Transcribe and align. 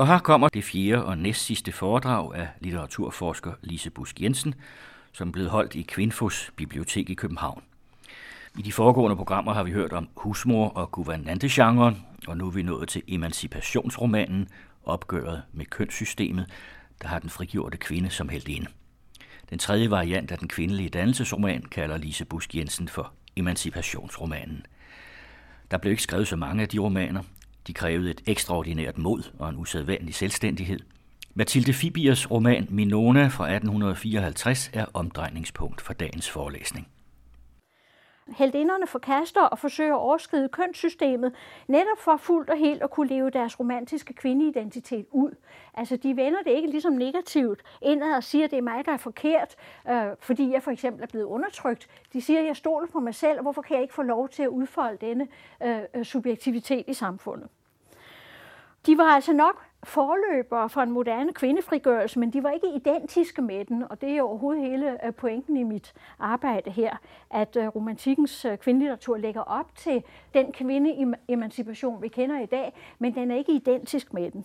Og 0.00 0.06
her 0.06 0.18
kommer 0.18 0.48
det 0.48 0.64
fjerde 0.64 1.04
og 1.04 1.18
næst 1.18 1.44
sidste 1.44 1.72
foredrag 1.72 2.34
af 2.34 2.48
litteraturforsker 2.60 3.52
Lise 3.62 3.90
Busk 3.90 4.20
Jensen, 4.20 4.54
som 5.12 5.32
blev 5.32 5.48
holdt 5.48 5.74
i 5.74 5.82
Kvinfos 5.82 6.52
Bibliotek 6.56 7.10
i 7.10 7.14
København. 7.14 7.62
I 8.58 8.62
de 8.62 8.72
foregående 8.72 9.16
programmer 9.16 9.52
har 9.52 9.62
vi 9.62 9.70
hørt 9.70 9.92
om 9.92 10.08
husmor- 10.16 10.68
og 10.68 10.90
guvernantegenren, 10.90 12.06
og 12.26 12.36
nu 12.36 12.46
er 12.46 12.50
vi 12.50 12.62
nået 12.62 12.88
til 12.88 13.02
emancipationsromanen, 13.08 14.48
opgøret 14.84 15.42
med 15.52 15.64
kønssystemet, 15.64 16.46
der 17.02 17.08
har 17.08 17.18
den 17.18 17.30
frigjorte 17.30 17.78
kvinde 17.78 18.10
som 18.10 18.28
heldinde. 18.28 18.66
Den 19.50 19.58
tredje 19.58 19.90
variant 19.90 20.30
af 20.30 20.38
den 20.38 20.48
kvindelige 20.48 20.88
dannelsesroman 20.88 21.62
kalder 21.62 21.96
Lise 21.96 22.24
Busk 22.24 22.54
Jensen 22.54 22.88
for 22.88 23.12
emancipationsromanen. 23.36 24.66
Der 25.70 25.78
blev 25.78 25.90
ikke 25.90 26.02
skrevet 26.02 26.28
så 26.28 26.36
mange 26.36 26.62
af 26.62 26.68
de 26.68 26.78
romaner. 26.78 27.22
De 27.66 27.72
krævede 27.72 28.10
et 28.10 28.20
ekstraordinært 28.26 28.98
mod 28.98 29.22
og 29.38 29.48
en 29.48 29.56
usædvanlig 29.56 30.14
selvstændighed. 30.14 30.80
Mathilde 31.34 31.72
Fibiers 31.72 32.30
roman 32.30 32.66
Minona 32.70 33.26
fra 33.26 33.44
1854 33.44 34.70
er 34.72 34.84
omdrejningspunkt 34.94 35.80
for 35.80 35.92
dagens 35.92 36.30
forelæsning 36.30 36.88
heldinderne 38.36 38.86
forkaster 38.86 39.42
og 39.42 39.58
forsøger 39.58 39.94
at 39.94 40.00
overskride 40.00 40.48
kønssystemet, 40.48 41.34
netop 41.68 41.98
for 41.98 42.16
fuldt 42.16 42.50
og 42.50 42.56
helt 42.56 42.82
at 42.82 42.90
kunne 42.90 43.08
leve 43.08 43.30
deres 43.30 43.60
romantiske 43.60 44.14
kvindeidentitet 44.14 45.06
ud. 45.10 45.30
Altså, 45.74 45.96
de 45.96 46.16
vender 46.16 46.38
det 46.42 46.50
ikke 46.50 46.70
ligesom 46.70 46.92
negativt 46.92 47.62
indad 47.82 48.16
og 48.16 48.24
siger, 48.24 48.44
at 48.44 48.50
det 48.50 48.56
er 48.56 48.62
mig, 48.62 48.86
der 48.86 48.92
er 48.92 48.96
forkert, 48.96 49.56
øh, 49.90 50.02
fordi 50.18 50.52
jeg 50.52 50.62
for 50.62 50.70
eksempel 50.70 51.02
er 51.02 51.06
blevet 51.06 51.24
undertrykt. 51.24 51.88
De 52.12 52.22
siger, 52.22 52.40
at 52.40 52.46
jeg 52.46 52.56
stoler 52.56 52.86
på 52.86 53.00
mig 53.00 53.14
selv, 53.14 53.38
og 53.38 53.42
hvorfor 53.42 53.62
kan 53.62 53.74
jeg 53.74 53.82
ikke 53.82 53.94
få 53.94 54.02
lov 54.02 54.28
til 54.28 54.42
at 54.42 54.48
udfolde 54.48 55.06
denne 55.06 55.28
øh, 55.62 55.80
øh 55.94 56.04
subjektivitet 56.04 56.84
i 56.88 56.94
samfundet? 56.94 57.48
De 58.86 58.98
var 58.98 59.04
altså 59.04 59.32
nok 59.32 59.64
forløbere 59.84 60.68
for 60.68 60.80
en 60.80 60.90
moderne 60.90 61.32
kvindefrigørelse, 61.32 62.18
men 62.18 62.32
de 62.32 62.42
var 62.42 62.50
ikke 62.50 62.74
identiske 62.74 63.42
med 63.42 63.64
den, 63.64 63.84
og 63.90 64.00
det 64.00 64.10
er 64.10 64.22
overhovedet 64.22 64.62
hele 64.62 65.06
øh, 65.06 65.14
pointen 65.14 65.56
i 65.56 65.62
mit 65.62 65.94
arbejde 66.18 66.70
her, 66.70 66.96
at 67.30 67.56
øh, 67.56 67.66
romantikkens 67.66 68.44
øh, 68.44 68.58
kvindelitteratur 68.58 69.16
lægger 69.16 69.40
op 69.40 69.76
til 69.76 70.02
den 70.34 70.52
kvindeemancipation, 70.52 72.02
vi 72.02 72.08
kender 72.08 72.40
i 72.40 72.46
dag, 72.46 72.72
men 72.98 73.14
den 73.14 73.30
er 73.30 73.36
ikke 73.36 73.52
identisk 73.52 74.12
med 74.12 74.30
den. 74.30 74.44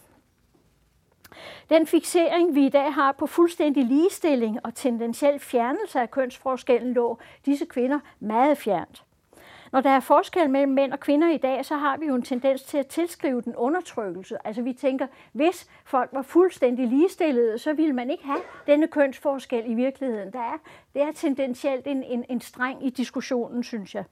Den 1.69 1.87
fixering, 1.87 2.55
vi 2.55 2.65
i 2.65 2.69
dag 2.69 2.93
har 2.93 3.11
på 3.11 3.27
fuldstændig 3.27 3.85
ligestilling 3.85 4.65
og 4.65 4.75
tendentiel 4.75 5.39
fjernelse 5.39 5.99
af 5.99 6.11
kønsforskellen, 6.11 6.93
lå 6.93 7.17
disse 7.45 7.65
kvinder 7.65 7.99
meget 8.19 8.57
fjernt. 8.57 9.04
Når 9.75 9.81
der 9.81 9.89
er 9.89 9.99
forskel 9.99 10.49
mellem 10.49 10.71
mænd 10.71 10.93
og 10.93 10.99
kvinder 10.99 11.29
i 11.29 11.37
dag, 11.37 11.65
så 11.65 11.75
har 11.75 11.97
vi 11.97 12.05
jo 12.05 12.15
en 12.15 12.21
tendens 12.21 12.63
til 12.63 12.77
at 12.77 12.87
tilskrive 12.87 13.41
den 13.41 13.55
undertrykkelse. 13.55 14.47
Altså 14.47 14.61
vi 14.61 14.73
tænker, 14.73 15.07
hvis 15.31 15.69
folk 15.85 16.09
var 16.13 16.21
fuldstændig 16.21 16.87
ligestillede, 16.87 17.57
så 17.57 17.73
ville 17.73 17.93
man 17.93 18.09
ikke 18.09 18.25
have 18.25 18.41
denne 18.67 18.87
kønsforskel 18.87 19.63
i 19.65 19.73
virkeligheden. 19.73 20.33
Der 20.33 20.39
er, 20.39 20.57
det 20.93 21.01
er 21.01 21.11
tendentielt 21.11 21.87
en, 21.87 22.03
en, 22.03 22.25
en 22.29 22.41
streng 22.41 22.85
i 22.85 22.89
diskussionen, 22.89 23.63
synes 23.63 23.95
jeg. 23.95 24.03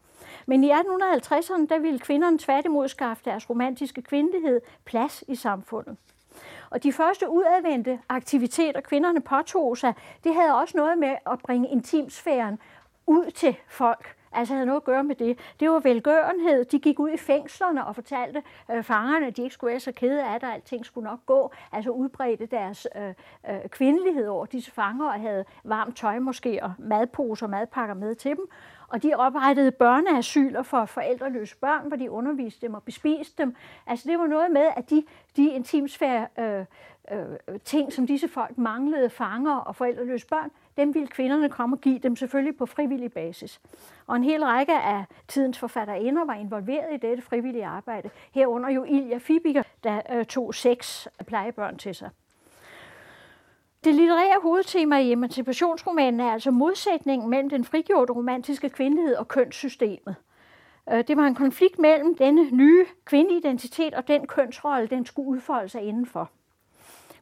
Men 0.46 0.64
i 0.64 0.72
1850'erne, 0.72 1.68
der 1.70 1.80
ville 1.80 2.00
kvinderne 2.00 2.38
tværtimod 2.40 2.88
skaffe 2.88 3.24
deres 3.26 3.50
romantiske 3.50 4.02
kvindelighed 4.02 4.62
plads 4.86 5.24
i 5.28 5.36
samfundet. 5.36 5.98
Og 6.70 6.84
de 6.84 6.94
første 6.94 7.30
udadvendte 7.30 8.00
aktiviteter, 8.10 8.82
kvinderne 8.82 9.22
påtog 9.22 9.78
sig, 9.78 9.94
det 10.24 10.36
havde 10.36 10.56
også 10.56 10.78
noget 10.78 10.98
med 10.98 11.16
at 11.32 11.40
bringe 11.40 11.70
intimsfæren 11.70 12.60
ud 13.08 13.32
til 13.32 13.56
folk 13.68 14.16
altså 14.34 14.54
havde 14.54 14.66
noget 14.66 14.80
at 14.80 14.84
gøre 14.84 15.04
med 15.04 15.16
det. 15.16 15.40
Det 15.60 15.70
var 15.70 15.80
velgørenhed. 15.80 16.66
De 16.66 16.80
gik 16.80 17.00
ud 17.00 17.10
i 17.10 17.18
fængslerne 17.18 17.86
og 17.86 17.96
fortalte 17.96 18.44
øh, 18.72 18.84
fangerne, 18.84 19.28
at 19.28 19.38
de 19.38 19.44
ikke 19.44 19.54
skulle 19.54 19.72
være 19.72 19.80
så 19.80 19.92
kede 19.92 20.24
af 20.24 20.40
det, 20.40 20.48
at 20.48 20.54
alting 20.54 20.86
skulle 20.86 21.10
nok 21.10 21.26
gå. 21.26 21.52
Altså 21.72 21.90
udbredte 21.90 22.46
deres 22.46 22.88
øh, 22.96 23.14
øh, 23.50 23.70
kvindelighed 23.70 24.28
over 24.28 24.46
disse 24.46 24.72
fanger 24.72 25.06
og 25.06 25.20
havde 25.20 25.46
varmt 25.64 25.98
tøj 25.98 26.20
måske 26.20 26.60
og 26.62 26.74
madposer 26.78 27.46
og 27.46 27.50
madpakker 27.50 27.96
med 27.96 28.16
til 28.16 28.36
dem. 28.36 28.50
Og 28.88 29.04
de 29.04 29.14
oprettede 29.14 29.72
børneasyler 29.72 30.64
for 30.64 30.86
forældreløse 30.86 31.58
børn, 31.58 31.88
hvor 31.88 31.98
de 31.98 32.12
underviste 32.12 32.68
dem 32.68 32.74
og 32.74 32.84
bespiste 32.84 33.44
dem. 33.44 33.56
Altså 33.88 34.10
det 34.10 34.20
var 34.20 34.28
noget 34.28 34.52
med, 34.52 34.68
at 34.76 34.90
de, 34.90 35.04
de 35.38 35.50
intimsfære 35.50 36.28
øh, 36.40 36.66
øh, 37.12 37.60
ting, 37.66 37.94
som 37.94 38.08
disse 38.08 38.28
folk 38.28 38.58
manglede, 38.58 39.10
fanger 39.10 39.56
og 39.56 39.76
forældreløse 39.76 40.28
børn, 40.28 40.52
dem 40.78 40.94
ville 40.94 41.08
kvinderne 41.08 41.50
komme 41.50 41.76
og 41.76 41.82
give 41.82 42.00
dem 42.00 42.16
selvfølgelig 42.16 42.58
på 42.58 42.66
frivillig 42.66 43.12
basis. 43.14 43.62
Og 44.08 44.16
en 44.16 44.24
hel 44.24 44.44
række 44.44 44.74
af 44.74 45.06
tidens 45.28 45.60
forfatterinder 45.60 46.26
var 46.26 46.34
involveret 46.34 46.94
i 46.94 46.98
dette 46.98 47.24
frivillige 47.24 47.66
arbejde. 47.66 48.10
Herunder 48.32 48.70
jo 48.70 48.84
Ilja 48.84 49.18
Fibiger, 49.18 49.64
der 49.84 50.02
øh, 50.12 50.26
tog 50.26 50.56
seks 50.56 51.08
plejebørn 51.28 51.78
til 51.78 51.96
sig. 51.96 52.10
Det 53.84 53.96
litterære 53.96 54.40
hovedtema 54.42 55.00
i 55.00 55.12
emancipationsromanen 55.12 56.20
er 56.20 56.32
altså 56.32 56.52
modsætningen 56.52 57.30
mellem 57.30 57.50
den 57.50 57.66
frigjorte 57.66 58.14
romantiske 58.14 58.70
kvindelighed 58.70 59.16
og 59.16 59.28
kønssystemet. 59.28 60.16
Øh, 60.92 61.04
det 61.08 61.18
var 61.18 61.24
en 61.24 61.36
konflikt 61.36 61.80
mellem 61.80 62.16
denne 62.16 62.50
nye 62.52 62.86
kvindeidentitet 63.06 63.94
og 63.94 64.08
den 64.08 64.28
kønsrolle, 64.28 64.88
den 64.88 65.06
skulle 65.06 65.30
udfolde 65.30 65.70
sig 65.70 65.82
indenfor. 65.82 66.30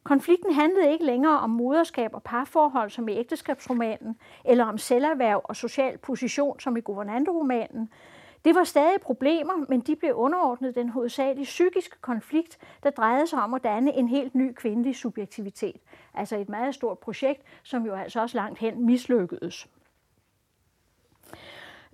Konflikten 0.04 0.52
handlede 0.52 0.92
ikke 0.92 1.04
længere 1.04 1.38
om 1.38 1.50
moderskab 1.50 2.14
og 2.14 2.22
parforhold 2.22 2.90
som 2.90 3.08
i 3.08 3.12
ægteskabsromanen, 3.12 4.16
eller 4.44 4.64
om 4.64 4.78
selverhverv 4.78 5.40
og 5.44 5.56
social 5.56 5.98
position 5.98 6.60
som 6.60 6.76
i 6.76 6.80
guvernanteromanen. 6.80 7.88
Det 8.44 8.54
var 8.54 8.64
stadig 8.64 9.00
problemer, 9.00 9.66
men 9.68 9.80
de 9.80 9.96
blev 9.96 10.14
underordnet 10.14 10.74
den 10.74 10.88
hovedsagelige 10.88 11.44
psykiske 11.44 11.96
konflikt, 12.00 12.58
der 12.82 12.90
drejede 12.90 13.26
sig 13.26 13.42
om 13.42 13.54
at 13.54 13.64
danne 13.64 13.94
en 13.94 14.08
helt 14.08 14.34
ny 14.34 14.52
kvindelig 14.52 14.96
subjektivitet. 14.96 15.76
Altså 16.14 16.36
et 16.36 16.48
meget 16.48 16.74
stort 16.74 16.98
projekt, 16.98 17.42
som 17.62 17.86
jo 17.86 17.94
altså 17.94 18.20
også 18.20 18.36
langt 18.36 18.58
hen 18.58 18.86
mislykkedes. 18.86 19.68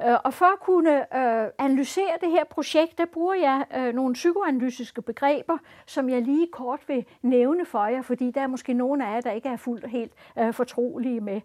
Øh, 0.06 0.16
og 0.24 0.34
for 0.34 0.46
at 0.46 0.60
kunne 0.60 1.16
øh, 1.16 1.50
analysere 1.58 2.12
det 2.20 2.30
her 2.30 2.44
projekt, 2.44 2.98
der 2.98 3.04
bruger 3.06 3.34
jeg 3.34 3.64
øh, 3.76 3.94
nogle 3.94 4.14
psykoanalytiske 4.14 5.02
begreber, 5.02 5.58
som 5.86 6.08
jeg 6.08 6.22
lige 6.22 6.46
kort 6.52 6.80
vil 6.88 7.06
nævne 7.22 7.66
for 7.66 7.86
jer, 7.86 8.02
fordi 8.02 8.30
der 8.30 8.40
er 8.40 8.46
måske 8.46 8.74
nogle 8.74 9.06
af 9.06 9.14
jer, 9.14 9.20
der 9.20 9.30
ikke 9.30 9.48
er 9.48 9.56
fuldt 9.56 9.84
og 9.84 9.90
helt 9.90 10.12
fortrolige 10.52 11.20
med 11.20 11.40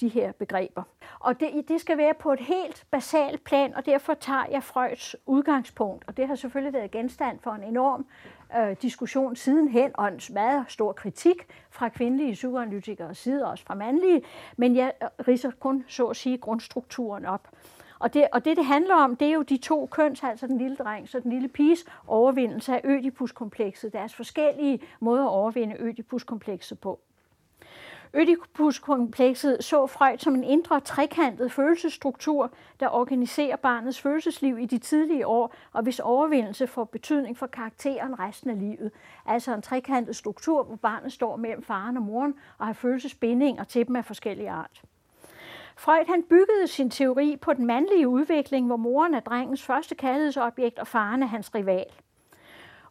de 0.00 0.08
her 0.08 0.32
begreber. 0.32 0.82
Og 1.20 1.40
det, 1.40 1.68
det 1.68 1.80
skal 1.80 1.98
være 1.98 2.14
på 2.14 2.32
et 2.32 2.40
helt 2.40 2.86
basalt 2.90 3.44
plan, 3.44 3.74
og 3.74 3.86
derfor 3.86 4.14
tager 4.14 4.44
jeg 4.50 4.62
Freuds 4.62 5.16
udgangspunkt, 5.26 6.04
og 6.06 6.16
det 6.16 6.26
har 6.26 6.34
selvfølgelig 6.34 6.72
været 6.72 6.90
genstand 6.90 7.38
for 7.40 7.50
en 7.50 7.62
enorm 7.62 8.06
øh, 8.58 8.76
diskussion 8.82 9.36
sidenhen, 9.36 9.90
og 9.94 10.08
en 10.08 10.20
meget 10.30 10.64
stor 10.68 10.92
kritik 10.92 11.46
fra 11.70 11.88
kvindelige 11.88 12.32
psykoanalytikere 12.32 13.14
side, 13.14 13.46
også 13.46 13.64
fra 13.64 13.74
mandlige, 13.74 14.22
men 14.56 14.76
jeg 14.76 14.92
øh, 15.02 15.08
riser 15.28 15.50
kun, 15.60 15.84
så 15.88 16.06
at 16.06 16.16
sige, 16.16 16.38
grundstrukturen 16.38 17.26
op. 17.26 17.48
Og 17.98 18.14
det, 18.14 18.26
og 18.32 18.44
det, 18.44 18.56
det 18.56 18.64
handler 18.64 18.94
om, 18.94 19.16
det 19.16 19.28
er 19.28 19.32
jo 19.32 19.42
de 19.42 19.56
to 19.56 19.88
køns, 19.90 20.22
altså 20.22 20.46
den 20.46 20.58
lille 20.58 20.76
dreng 20.76 21.08
og 21.14 21.22
den 21.22 21.32
lille 21.32 21.48
piges 21.48 21.84
overvindelse 22.06 22.72
af 22.72 22.80
ødipuskomplekset, 22.84 23.92
deres 23.92 24.14
forskellige 24.14 24.80
måder 25.00 25.24
at 25.24 25.30
overvinde 25.30 25.76
ødipuskomplekset 25.78 26.80
på. 26.80 27.00
Ødipuskomplekset 28.14 29.64
så 29.64 29.86
Freud 29.86 30.18
som 30.18 30.34
en 30.34 30.44
indre 30.44 30.80
trekantet 30.80 31.52
følelsesstruktur, 31.52 32.52
der 32.80 32.88
organiserer 32.88 33.56
barnets 33.56 34.00
følelsesliv 34.00 34.58
i 34.58 34.66
de 34.66 34.78
tidlige 34.78 35.26
år, 35.26 35.54
og 35.72 35.82
hvis 35.82 36.00
overvindelse 36.00 36.66
får 36.66 36.84
betydning 36.84 37.38
for 37.38 37.46
karakteren 37.46 38.18
resten 38.18 38.50
af 38.50 38.58
livet. 38.58 38.90
Altså 39.26 39.54
en 39.54 39.62
trekantet 39.62 40.16
struktur, 40.16 40.62
hvor 40.62 40.76
barnet 40.76 41.12
står 41.12 41.36
mellem 41.36 41.62
faren 41.62 41.96
og 41.96 42.02
moren 42.02 42.34
og 42.58 42.66
har 42.66 42.72
følelsesbindinger 42.72 43.64
til 43.64 43.86
dem 43.86 43.96
af 43.96 44.04
forskellige 44.04 44.50
art. 44.50 44.82
Freud 45.76 46.04
han 46.08 46.22
byggede 46.22 46.66
sin 46.66 46.90
teori 46.90 47.36
på 47.40 47.52
den 47.52 47.66
mandlige 47.66 48.08
udvikling, 48.08 48.66
hvor 48.66 48.76
moren 48.76 49.14
er 49.14 49.20
drengens 49.20 49.62
første 49.62 49.94
kærlighedsobjekt 49.94 50.78
og 50.78 50.86
faren 50.86 51.22
er 51.22 51.26
hans 51.26 51.54
rival. 51.54 51.86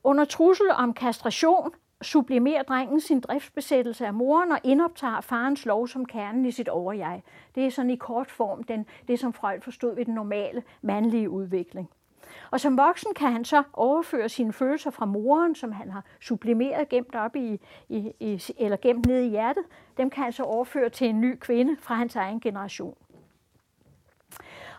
Under 0.03 0.25
trussel 0.25 0.71
om 0.71 0.93
kastration 0.93 1.73
sublimerer 2.01 2.63
drengen 2.63 2.99
sin 2.99 3.19
driftsbesættelse 3.19 4.05
af 4.05 4.13
moren 4.13 4.51
og 4.51 4.59
indoptager 4.63 5.21
farens 5.21 5.65
lov 5.65 5.87
som 5.87 6.05
kernen 6.05 6.45
i 6.45 6.51
sit 6.51 6.69
overjeg. 6.69 7.23
Det 7.55 7.65
er 7.65 7.71
sådan 7.71 7.91
i 7.91 7.95
kort 7.95 8.31
form 8.31 8.63
den, 8.63 8.85
det, 9.07 9.19
som 9.19 9.33
Freud 9.33 9.61
forstod 9.61 9.95
ved 9.95 10.05
den 10.05 10.13
normale 10.13 10.63
mandlige 10.81 11.29
udvikling. 11.29 11.89
Og 12.51 12.59
som 12.59 12.77
voksen 12.77 13.13
kan 13.13 13.31
han 13.31 13.45
så 13.45 13.63
overføre 13.73 14.29
sine 14.29 14.53
følelser 14.53 14.91
fra 14.91 15.05
moren, 15.05 15.55
som 15.55 15.71
han 15.71 15.91
har 15.91 16.03
sublimeret 16.21 16.89
gemt 16.89 17.15
op 17.15 17.35
i, 17.35 17.59
i, 17.89 18.11
i 18.19 18.41
eller 18.57 18.77
gemt 18.77 19.05
ned 19.05 19.21
i 19.21 19.29
hjertet, 19.29 19.63
dem 19.97 20.09
kan 20.09 20.23
han 20.23 20.33
så 20.33 20.43
overføre 20.43 20.89
til 20.89 21.09
en 21.09 21.21
ny 21.21 21.35
kvinde 21.39 21.77
fra 21.79 21.95
hans 21.95 22.15
egen 22.15 22.39
generation. 22.39 22.97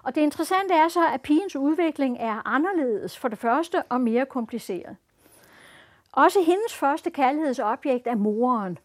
Og 0.03 0.15
det 0.15 0.21
interessante 0.21 0.75
er 0.75 0.89
så, 0.89 1.06
at 1.15 1.23
pigens 1.23 1.56
udvikling 1.56 2.17
er 2.21 2.49
anderledes 2.49 3.19
for 3.19 3.29
det 3.29 3.39
første 3.39 3.83
og 3.83 4.00
mere 4.00 4.27
kompliceret. 4.27 4.97
Også 6.12 6.43
hendes 6.43 6.75
første 6.75 7.11
kærlighedsobjekt 7.11 8.07
er 8.07 8.15
moren. 8.15 8.79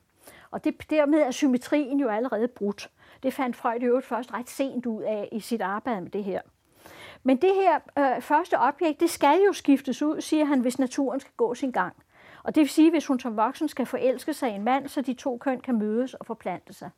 Og 0.51 0.63
det, 0.63 0.89
dermed 0.89 1.19
er 1.19 1.31
symmetrien 1.31 1.99
jo 1.99 2.07
allerede 2.07 2.47
brudt. 2.47 2.89
Det 3.23 3.33
fandt 3.33 3.55
Freud 3.55 3.81
i 3.81 3.85
øvrigt 3.85 4.05
først 4.05 4.33
ret 4.33 4.49
sent 4.49 4.85
ud 4.85 5.01
af 5.01 5.29
i 5.31 5.39
sit 5.39 5.61
arbejde 5.61 6.01
med 6.01 6.11
det 6.11 6.23
her. 6.23 6.41
Men 7.23 7.37
det 7.37 7.55
her 7.55 7.79
øh, 8.15 8.21
første 8.21 8.59
objekt, 8.59 8.99
det 8.99 9.09
skal 9.09 9.39
jo 9.47 9.53
skiftes 9.53 10.01
ud, 10.01 10.21
siger 10.21 10.45
han, 10.45 10.59
hvis 10.59 10.79
naturen 10.79 11.19
skal 11.19 11.33
gå 11.37 11.55
sin 11.55 11.71
gang. 11.71 11.95
Og 12.45 12.55
det 12.55 12.61
vil 12.61 12.69
sige, 12.69 12.91
hvis 12.91 13.07
hun 13.07 13.19
som 13.19 13.37
voksen 13.37 13.67
skal 13.67 13.85
forelske 13.85 14.33
sig 14.33 14.51
i 14.51 14.53
en 14.53 14.63
mand, 14.63 14.87
så 14.87 15.01
de 15.01 15.13
to 15.13 15.37
køn 15.37 15.59
kan 15.59 15.79
mødes 15.79 16.13
og 16.13 16.25
forplante 16.25 16.73
sig. 16.73 16.89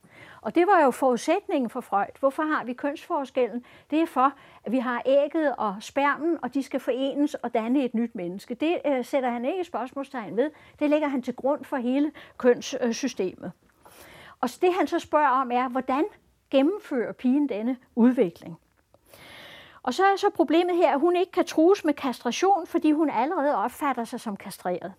Og 0.41 0.55
det 0.55 0.67
var 0.67 0.83
jo 0.83 0.91
forudsætningen 0.91 1.69
for 1.69 1.81
Freud. 1.81 2.19
Hvorfor 2.19 2.43
har 2.43 2.63
vi 2.63 2.73
kønsforskellen? 2.73 3.65
Det 3.89 4.01
er 4.01 4.05
for, 4.05 4.33
at 4.63 4.71
vi 4.71 4.79
har 4.79 5.01
ægget 5.05 5.55
og 5.57 5.75
spermen, 5.79 6.37
og 6.41 6.53
de 6.53 6.63
skal 6.63 6.79
forenes 6.79 7.33
og 7.33 7.53
danne 7.53 7.85
et 7.85 7.93
nyt 7.93 8.15
menneske. 8.15 8.53
Det 8.53 8.77
øh, 8.85 9.05
sætter 9.05 9.29
han 9.29 9.45
ikke 9.45 9.63
spørgsmålstegn 9.63 10.37
ved. 10.37 10.51
Det 10.79 10.89
lægger 10.89 11.07
han 11.07 11.21
til 11.21 11.35
grund 11.35 11.65
for 11.65 11.77
hele 11.77 12.11
kønssystemet. 12.37 13.51
Og 14.41 14.49
det 14.61 14.73
han 14.73 14.87
så 14.87 14.99
spørger 14.99 15.29
om 15.29 15.51
er, 15.51 15.69
hvordan 15.69 16.03
gennemfører 16.49 17.11
pigen 17.11 17.49
denne 17.49 17.77
udvikling? 17.95 18.57
Og 19.83 19.93
så 19.93 20.03
er 20.05 20.15
så 20.15 20.29
problemet 20.29 20.75
her, 20.75 20.93
at 20.93 20.99
hun 20.99 21.15
ikke 21.15 21.31
kan 21.31 21.45
trues 21.45 21.85
med 21.85 21.93
kastration, 21.93 22.67
fordi 22.67 22.91
hun 22.91 23.09
allerede 23.09 23.55
opfatter 23.55 24.03
sig 24.03 24.19
som 24.19 24.37
kastreret. 24.37 24.93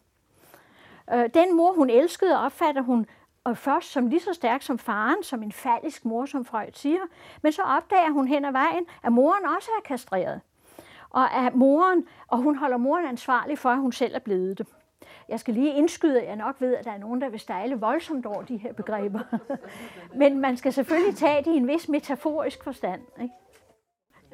Øh, 1.14 1.28
den 1.34 1.56
mor, 1.56 1.72
hun 1.72 1.90
elskede, 1.90 2.44
opfatter 2.44 2.82
hun 2.82 3.06
og 3.44 3.56
først 3.56 3.92
som 3.92 4.06
lige 4.06 4.20
så 4.20 4.32
stærk 4.32 4.62
som 4.62 4.78
faren, 4.78 5.22
som 5.22 5.42
en 5.42 5.52
falsk 5.52 6.04
mor, 6.04 6.26
som 6.26 6.44
Freud 6.44 6.72
siger. 6.72 7.00
Men 7.42 7.52
så 7.52 7.62
opdager 7.62 8.10
hun 8.10 8.28
hen 8.28 8.44
ad 8.44 8.52
vejen, 8.52 8.86
at 9.04 9.12
moren 9.12 9.46
også 9.56 9.70
er 9.78 9.82
kastreret. 9.84 10.40
Og 11.10 11.34
at 11.34 11.54
moren, 11.54 12.04
og 12.28 12.38
hun 12.38 12.56
holder 12.56 12.76
moren 12.76 13.04
ansvarlig 13.04 13.58
for, 13.58 13.68
at 13.68 13.78
hun 13.78 13.92
selv 13.92 14.14
er 14.14 14.18
blevet 14.18 14.58
det. 14.58 14.66
Jeg 15.28 15.40
skal 15.40 15.54
lige 15.54 15.74
indskyde, 15.74 16.20
at 16.20 16.28
jeg 16.28 16.36
nok 16.36 16.60
ved, 16.60 16.76
at 16.76 16.84
der 16.84 16.90
er 16.90 16.98
nogen, 16.98 17.20
der 17.20 17.28
vil 17.28 17.40
stejle 17.40 17.80
voldsomt 17.80 18.26
over 18.26 18.42
de 18.42 18.56
her 18.56 18.72
begreber. 18.72 19.20
Men 20.20 20.40
man 20.40 20.56
skal 20.56 20.72
selvfølgelig 20.72 21.16
tage 21.16 21.44
det 21.44 21.46
i 21.46 21.56
en 21.56 21.68
vis 21.68 21.88
metaforisk 21.88 22.64
forstand. 22.64 23.00
Ikke? 23.22 23.34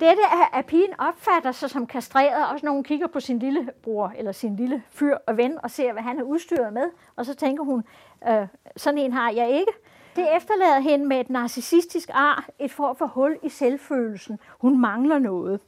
Dette 0.00 0.22
er, 0.22 0.58
at 0.58 0.66
pigen 0.66 1.00
opfatter 1.00 1.52
sig 1.52 1.70
som 1.70 1.86
kastreret, 1.86 2.48
også 2.52 2.66
når 2.66 2.72
hun 2.72 2.84
kigger 2.84 3.06
på 3.06 3.20
sin 3.20 3.38
lille 3.38 3.70
bror 3.82 4.12
eller 4.16 4.32
sin 4.32 4.56
lille 4.56 4.82
fyr 4.90 5.16
og 5.26 5.36
ven 5.36 5.58
og 5.62 5.70
ser, 5.70 5.92
hvad 5.92 6.02
han 6.02 6.18
er 6.18 6.22
udstyret 6.22 6.72
med. 6.72 6.90
Og 7.16 7.26
så 7.26 7.34
tænker 7.34 7.64
hun, 7.64 7.84
øh, 8.28 8.46
sådan 8.76 8.98
en 8.98 9.12
har 9.12 9.30
jeg 9.30 9.50
ikke. 9.50 9.72
Det 10.16 10.36
efterlader 10.36 10.80
hende 10.80 11.06
med 11.06 11.20
et 11.20 11.30
narcissistisk 11.30 12.10
ar, 12.12 12.48
et 12.58 12.70
form 12.70 12.96
for 12.96 13.06
hul 13.06 13.38
i 13.42 13.48
selvfølelsen. 13.48 14.38
Hun 14.60 14.80
mangler 14.80 15.18
noget. 15.18 15.60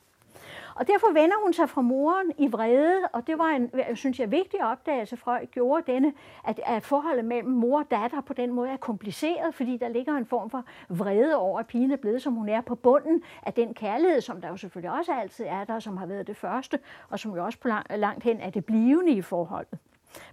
Og 0.77 0.87
derfor 0.87 1.07
vender 1.07 1.37
hun 1.43 1.53
sig 1.53 1.69
fra 1.69 1.81
moren 1.81 2.33
i 2.39 2.47
vrede, 2.47 3.01
og 3.13 3.27
det 3.27 3.39
var 3.39 3.49
en, 3.49 3.71
jeg 3.75 3.97
synes 3.97 4.21
jeg, 4.21 4.31
vigtig 4.31 4.65
opdagelse, 4.65 5.17
Freud 5.17 5.47
gjorde 5.51 5.93
denne, 5.93 6.13
at, 6.45 6.61
at 6.67 6.83
forholdet 6.83 7.25
mellem 7.25 7.53
mor 7.53 7.79
og 7.79 7.91
datter 7.91 8.21
på 8.21 8.33
den 8.33 8.53
måde 8.53 8.71
er 8.71 8.77
kompliceret, 8.77 9.55
fordi 9.55 9.77
der 9.77 9.89
ligger 9.89 10.17
en 10.17 10.27
form 10.27 10.51
for 10.51 10.65
vrede 10.89 11.37
over, 11.37 11.61
at 11.61 11.67
pigen 11.67 11.91
er 11.91 11.97
blevet, 11.97 12.23
som 12.23 12.35
hun 12.35 12.49
er 12.49 12.61
på 12.61 12.75
bunden 12.75 13.23
af 13.43 13.53
den 13.53 13.75
kærlighed, 13.75 14.21
som 14.21 14.41
der 14.41 14.49
jo 14.49 14.57
selvfølgelig 14.57 14.99
også 14.99 15.13
altid 15.13 15.45
er 15.49 15.65
der, 15.65 15.79
som 15.79 15.97
har 15.97 16.07
været 16.07 16.27
det 16.27 16.37
første, 16.37 16.79
og 17.09 17.19
som 17.19 17.35
jo 17.35 17.45
også 17.45 17.59
på 17.59 17.69
lang, 17.69 17.87
langt 17.91 18.25
hen 18.25 18.41
er 18.41 18.51
det 18.51 18.65
blivende 18.65 19.13
i 19.13 19.23
forholdet. 19.23 19.79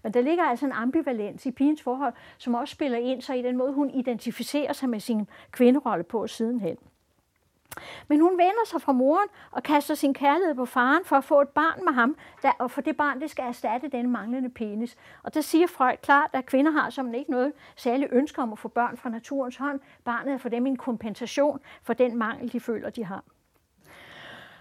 Men 0.04 0.14
der 0.14 0.22
ligger 0.22 0.44
altså 0.44 0.66
en 0.66 0.72
ambivalens 0.72 1.46
i 1.46 1.52
pigens 1.52 1.82
forhold, 1.82 2.14
som 2.38 2.54
også 2.54 2.72
spiller 2.72 2.98
ind 2.98 3.22
sig 3.22 3.40
i 3.40 3.42
den 3.42 3.58
måde, 3.58 3.74
hun 3.74 3.90
identificerer 3.90 4.74
sig 4.74 4.90
med 4.90 5.00
sin 5.00 5.28
kvinderolle 5.52 6.04
på 6.04 6.28
sidenhen. 6.28 6.78
Men 8.08 8.20
hun 8.20 8.32
vender 8.32 8.66
sig 8.66 8.82
fra 8.82 8.92
moren 8.92 9.28
og 9.52 9.64
kaster 9.64 9.96
sin 9.96 10.14
kærlighed 10.14 10.56
på 10.56 10.66
faren 10.66 11.06
for 11.06 11.16
at 11.16 11.24
få 11.24 11.42
et 11.42 11.50
barn 11.50 11.86
med 11.86 11.94
ham, 11.94 12.16
der, 12.42 12.52
og 12.60 12.72
for 12.72 12.82
det 12.82 12.98
barn, 12.98 13.22
det 13.22 13.30
skal 13.30 13.46
erstatte 13.46 13.88
den 13.88 14.10
manglende 14.10 14.50
penis. 14.50 14.98
Og 15.24 15.34
der 15.34 15.42
siger 15.42 15.68
Freud 15.68 15.98
klart, 16.02 16.30
at 16.34 16.46
kvinder 16.46 16.72
har 16.72 16.90
som 16.90 17.14
ikke 17.14 17.32
noget 17.32 17.54
særligt 17.76 18.14
ønske 18.14 18.42
om 18.42 18.52
at 18.52 18.60
få 18.60 18.68
børn 18.68 18.98
fra 18.98 19.10
naturens 19.10 19.58
hånd. 19.58 19.80
Barnet 20.06 20.34
er 20.34 20.38
for 20.38 20.50
dem 20.50 20.68
en 20.68 20.78
kompensation 20.78 21.60
for 21.84 21.94
den 21.94 22.18
mangel, 22.18 22.54
de 22.54 22.60
føler, 22.60 22.90
de 22.90 23.06
har. 23.06 23.24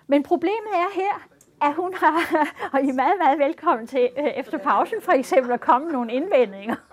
Men 0.07 0.23
problemet 0.23 0.73
er 0.75 0.95
her, 0.95 1.29
at 1.63 1.75
hun 1.75 1.95
har, 1.95 2.47
og 2.73 2.83
I 2.83 2.89
er 2.89 2.93
meget, 2.93 3.15
meget 3.19 3.39
velkommen 3.39 3.87
til 3.87 4.09
øh, 4.19 4.25
efter 4.25 4.59
pausen 4.59 5.03
for 5.03 5.13
eksempel 5.13 5.53
at 5.53 5.61
komme 5.61 5.85
med 5.85 5.93
nogle 5.93 6.13
indvendinger. 6.13 6.77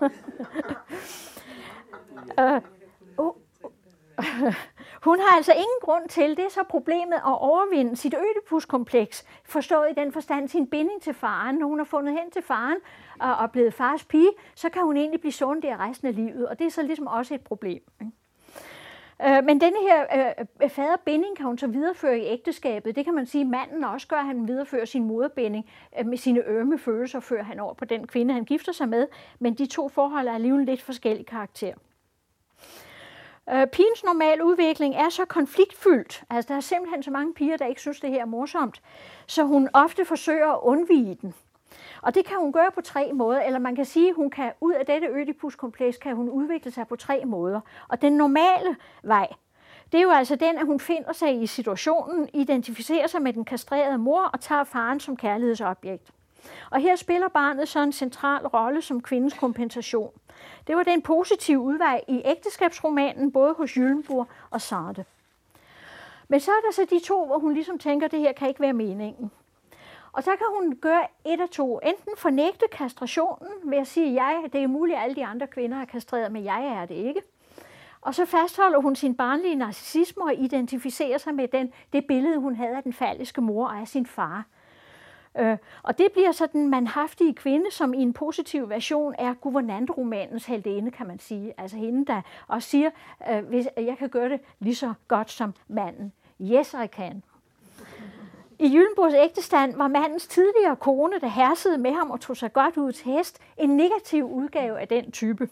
uh, 2.40 2.60
uh, 3.18 3.34
hun 5.02 5.20
har 5.20 5.36
altså 5.36 5.52
ingen 5.52 5.80
grund 5.80 6.08
til, 6.08 6.36
det 6.36 6.44
er 6.44 6.48
så 6.48 6.62
problemet 6.68 7.14
at 7.14 7.40
overvinde 7.40 7.96
sit 7.96 8.14
ødipuskompleks, 8.14 9.24
forstået 9.44 9.90
i 9.90 10.00
den 10.00 10.12
forstand 10.12 10.48
sin 10.48 10.66
binding 10.66 11.02
til 11.02 11.14
faren. 11.14 11.56
Når 11.56 11.66
hun 11.66 11.78
har 11.78 11.84
fundet 11.84 12.14
hen 12.14 12.30
til 12.30 12.42
faren 12.42 12.76
og 13.20 13.44
er 13.44 13.46
blevet 13.46 13.74
fars 13.74 14.04
pige, 14.04 14.30
så 14.54 14.68
kan 14.68 14.82
hun 14.82 14.96
egentlig 14.96 15.20
blive 15.20 15.32
sundt 15.32 15.62
der 15.62 15.88
resten 15.88 16.08
af 16.08 16.14
livet, 16.14 16.48
og 16.48 16.58
det 16.58 16.66
er 16.66 16.70
så 16.70 16.82
ligesom 16.82 17.06
også 17.06 17.34
et 17.34 17.40
problem. 17.40 17.82
Øh, 19.26 19.44
men 19.44 19.60
denne 19.60 19.76
her 19.80 20.04
øh, 20.16 20.46
øh, 20.62 20.70
faderbinding 20.70 21.36
kan 21.36 21.46
hun 21.46 21.58
så 21.58 21.66
videreføre 21.66 22.18
i 22.18 22.24
ægteskabet. 22.24 22.96
Det 22.96 23.04
kan 23.04 23.14
man 23.14 23.26
sige, 23.26 23.42
at 23.42 23.48
manden 23.48 23.84
også 23.84 24.06
gør, 24.06 24.16
at 24.16 24.26
han 24.26 24.48
viderefører 24.48 24.84
sin 24.84 25.04
moderbinding 25.04 25.66
øh, 25.98 26.06
med 26.06 26.16
sine 26.16 26.44
ømme 26.46 26.78
følelser, 26.78 27.20
før 27.20 27.42
han 27.42 27.60
over 27.60 27.74
på 27.74 27.84
den 27.84 28.06
kvinde, 28.06 28.34
han 28.34 28.44
gifter 28.44 28.72
sig 28.72 28.88
med. 28.88 29.06
Men 29.38 29.54
de 29.54 29.66
to 29.66 29.88
forhold 29.88 30.28
er 30.28 30.32
alligevel 30.32 30.66
lidt 30.66 30.82
forskellige 30.82 31.24
karakter. 31.24 31.74
Øh, 33.52 33.66
pigens 33.66 34.04
normale 34.04 34.44
udvikling 34.44 34.94
er 34.94 35.08
så 35.08 35.24
konfliktfyldt, 35.24 36.24
altså 36.30 36.48
der 36.48 36.56
er 36.56 36.60
simpelthen 36.60 37.02
så 37.02 37.10
mange 37.10 37.34
piger, 37.34 37.56
der 37.56 37.66
ikke 37.66 37.80
synes, 37.80 38.00
det 38.00 38.10
her 38.10 38.20
er 38.20 38.26
morsomt, 38.26 38.82
så 39.26 39.44
hun 39.44 39.68
ofte 39.72 40.04
forsøger 40.04 40.48
at 40.52 40.58
undvige 40.62 41.18
den. 41.22 41.34
Og 42.02 42.14
det 42.14 42.24
kan 42.24 42.36
hun 42.36 42.52
gøre 42.52 42.70
på 42.74 42.80
tre 42.80 43.12
måder, 43.12 43.40
eller 43.40 43.58
man 43.58 43.76
kan 43.76 43.84
sige, 43.84 44.08
at 44.08 44.14
hun 44.14 44.30
kan 44.30 44.52
ud 44.60 44.72
af 44.72 44.86
dette 44.86 45.06
ødipuskompleks 45.06 45.96
kan 45.98 46.16
hun 46.16 46.28
udvikle 46.28 46.70
sig 46.70 46.88
på 46.88 46.96
tre 46.96 47.24
måder. 47.24 47.60
Og 47.88 48.02
den 48.02 48.12
normale 48.12 48.76
vej, 49.02 49.28
det 49.92 49.98
er 49.98 50.02
jo 50.02 50.10
altså 50.10 50.36
den, 50.36 50.58
at 50.58 50.66
hun 50.66 50.80
finder 50.80 51.12
sig 51.12 51.42
i 51.42 51.46
situationen, 51.46 52.28
identificerer 52.34 53.06
sig 53.06 53.22
med 53.22 53.32
den 53.32 53.44
kastrerede 53.44 53.98
mor 53.98 54.22
og 54.22 54.40
tager 54.40 54.64
faren 54.64 55.00
som 55.00 55.16
kærlighedsobjekt. 55.16 56.10
Og 56.70 56.80
her 56.80 56.96
spiller 56.96 57.28
barnet 57.28 57.68
så 57.68 57.80
en 57.80 57.92
central 57.92 58.46
rolle 58.46 58.82
som 58.82 59.02
kvindens 59.02 59.34
kompensation. 59.34 60.12
Det 60.66 60.76
var 60.76 60.82
den 60.82 61.02
positive 61.02 61.58
udvej 61.58 62.00
i 62.08 62.22
ægteskabsromanen, 62.24 63.32
både 63.32 63.54
hos 63.54 63.76
Jyllenburg 63.76 64.26
og 64.50 64.60
Sartre. 64.60 65.04
Men 66.28 66.40
så 66.40 66.50
er 66.50 66.60
der 66.66 66.72
så 66.72 66.86
de 66.90 67.00
to, 67.06 67.26
hvor 67.26 67.38
hun 67.38 67.54
ligesom 67.54 67.78
tænker, 67.78 68.06
at 68.06 68.12
det 68.12 68.20
her 68.20 68.32
kan 68.32 68.48
ikke 68.48 68.60
være 68.60 68.72
meningen. 68.72 69.30
Og 70.12 70.22
så 70.22 70.30
kan 70.30 70.46
hun 70.58 70.76
gøre 70.76 71.06
et 71.24 71.40
af 71.40 71.48
to. 71.48 71.78
Enten 71.78 72.12
fornægte 72.16 72.64
kastrationen 72.72 73.52
ved 73.64 73.78
at 73.78 73.86
sige, 73.86 74.08
at 74.08 74.14
jeg, 74.14 74.52
det 74.52 74.62
er 74.62 74.66
muligt, 74.66 74.96
at 74.96 75.04
alle 75.04 75.16
de 75.16 75.26
andre 75.26 75.46
kvinder 75.46 75.80
er 75.80 75.84
kastreret, 75.84 76.32
men 76.32 76.44
jeg 76.44 76.64
er 76.64 76.86
det 76.86 76.94
ikke. 76.94 77.22
Og 78.00 78.14
så 78.14 78.24
fastholder 78.24 78.80
hun 78.80 78.96
sin 78.96 79.14
barnlige 79.14 79.54
narcissisme 79.54 80.24
og 80.24 80.34
identificerer 80.34 81.18
sig 81.18 81.34
med 81.34 81.48
den, 81.48 81.72
det 81.92 82.06
billede, 82.06 82.38
hun 82.38 82.56
havde 82.56 82.76
af 82.76 82.82
den 82.82 82.92
falske 82.92 83.40
mor 83.40 83.66
og 83.66 83.76
af 83.76 83.88
sin 83.88 84.06
far. 84.06 84.44
Øh, 85.38 85.56
og 85.82 85.98
det 85.98 86.06
bliver 86.12 86.32
så 86.32 86.46
den 86.52 86.68
manhaftige 86.68 87.34
kvinde, 87.34 87.70
som 87.70 87.94
i 87.94 88.02
en 88.02 88.12
positiv 88.12 88.68
version 88.68 89.14
er 89.18 89.34
guvernantromanens 89.34 90.46
heldinde, 90.46 90.90
kan 90.90 91.06
man 91.06 91.18
sige. 91.18 91.54
Altså 91.58 91.76
hende, 91.76 92.06
der 92.06 92.22
også 92.48 92.68
siger, 92.68 92.90
øh, 93.30 93.44
hvis 93.44 93.68
jeg 93.76 93.96
kan 93.98 94.08
gøre 94.08 94.28
det 94.28 94.40
lige 94.58 94.74
så 94.74 94.94
godt 95.08 95.30
som 95.30 95.54
manden. 95.68 96.12
Yes, 96.40 96.74
I 96.84 96.86
can. 96.86 97.22
I 98.58 98.66
Jyllenborgs 98.74 99.14
ægtestand 99.14 99.76
var 99.76 99.88
mandens 99.88 100.26
tidligere 100.26 100.76
kone, 100.76 101.20
der 101.20 101.26
hersede 101.26 101.78
med 101.78 101.92
ham 101.92 102.10
og 102.10 102.20
tog 102.20 102.36
sig 102.36 102.52
godt 102.52 102.76
ud 102.76 102.92
til 102.92 103.12
hest, 103.12 103.38
en 103.56 103.76
negativ 103.76 104.24
udgave 104.24 104.80
af 104.80 104.88
den 104.88 105.10
type. 105.10 105.48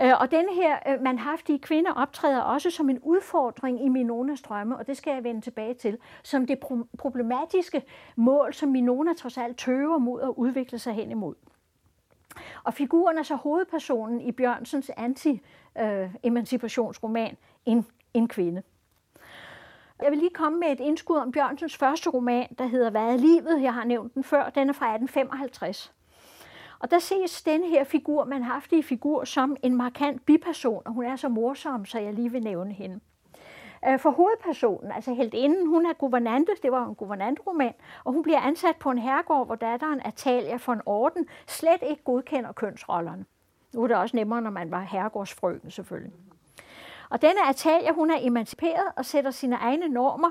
Øh, 0.00 0.20
og 0.20 0.30
den 0.30 0.48
her 0.48 0.78
øh, 0.88 1.02
manhaftige 1.02 1.58
kvinde 1.58 1.90
optræder 1.96 2.40
også 2.40 2.70
som 2.70 2.90
en 2.90 2.98
udfordring 3.02 3.84
i 3.84 3.88
Minonas 3.88 4.42
drømme, 4.42 4.76
og 4.76 4.86
det 4.86 4.96
skal 4.96 5.14
jeg 5.14 5.24
vende 5.24 5.40
tilbage 5.40 5.74
til, 5.74 5.98
som 6.22 6.46
det 6.46 6.58
problematiske 6.98 7.82
mål, 8.16 8.54
som 8.54 8.68
Minona 8.68 9.14
trods 9.14 9.38
alt 9.38 9.58
tøver 9.58 9.98
mod 9.98 10.22
at 10.22 10.28
udvikle 10.28 10.78
sig 10.78 10.94
hen 10.94 11.10
imod. 11.10 11.34
Og 12.64 12.74
figuren 12.74 13.18
er 13.18 13.22
så 13.22 13.36
hovedpersonen 13.36 14.20
i 14.20 14.32
Bjørnsens 14.32 14.90
anti-emancipationsroman, 14.96 17.30
øh, 17.30 17.36
en, 17.64 17.86
en 18.14 18.28
kvinde. 18.28 18.62
Jeg 20.02 20.10
vil 20.10 20.18
lige 20.18 20.30
komme 20.30 20.58
med 20.58 20.68
et 20.68 20.80
indskud 20.80 21.16
om 21.16 21.32
Bjørnsens 21.32 21.76
første 21.76 22.10
roman, 22.10 22.54
der 22.58 22.66
hedder 22.66 22.90
Hvad 22.90 23.02
er 23.02 23.16
livet? 23.16 23.62
Jeg 23.62 23.74
har 23.74 23.84
nævnt 23.84 24.14
den 24.14 24.24
før. 24.24 24.50
Den 24.50 24.68
er 24.68 24.72
fra 24.72 24.94
1855. 24.94 25.92
Og 26.82 26.90
der 26.90 26.98
ses 26.98 27.42
den 27.42 27.64
her 27.64 27.84
figur, 27.84 28.24
man 28.24 28.42
har 28.42 28.52
haft 28.52 28.72
i 28.72 28.82
figur, 28.82 29.24
som 29.24 29.56
en 29.62 29.76
markant 29.76 30.26
biperson, 30.26 30.82
og 30.84 30.92
hun 30.92 31.04
er 31.04 31.16
så 31.16 31.28
morsom, 31.28 31.84
så 31.84 31.98
jeg 31.98 32.14
lige 32.14 32.32
vil 32.32 32.42
nævne 32.42 32.72
hende. 32.72 33.00
Øh, 33.88 33.98
for 33.98 34.10
hovedpersonen, 34.10 34.92
altså 34.92 35.14
helt 35.14 35.34
inden, 35.34 35.66
hun 35.66 35.86
er 35.86 35.92
guvernante, 35.92 36.52
det 36.62 36.72
var 36.72 36.86
en 36.86 36.94
guvernantroman, 36.94 37.74
og 38.04 38.12
hun 38.12 38.22
bliver 38.22 38.40
ansat 38.40 38.76
på 38.76 38.90
en 38.90 38.98
herregård, 38.98 39.46
hvor 39.46 39.54
datteren 39.54 40.00
Atalia 40.04 40.58
von 40.66 40.80
Orden 40.86 41.26
slet 41.46 41.82
ikke 41.90 42.02
godkender 42.02 42.52
kønsrollerne. 42.52 43.24
Nu 43.74 43.82
er 43.82 43.86
det 43.86 43.96
også 43.96 44.16
nemmere, 44.16 44.42
når 44.42 44.50
man 44.50 44.70
var 44.70 44.80
herregårdsfrøken 44.80 45.70
selvfølgelig. 45.70 46.12
Og 47.10 47.22
denne 47.22 47.48
Atalia, 47.48 47.92
hun 47.92 48.10
er 48.10 48.18
emanciperet 48.20 48.86
og 48.96 49.04
sætter 49.04 49.30
sine 49.30 49.56
egne 49.56 49.88
normer 49.88 50.30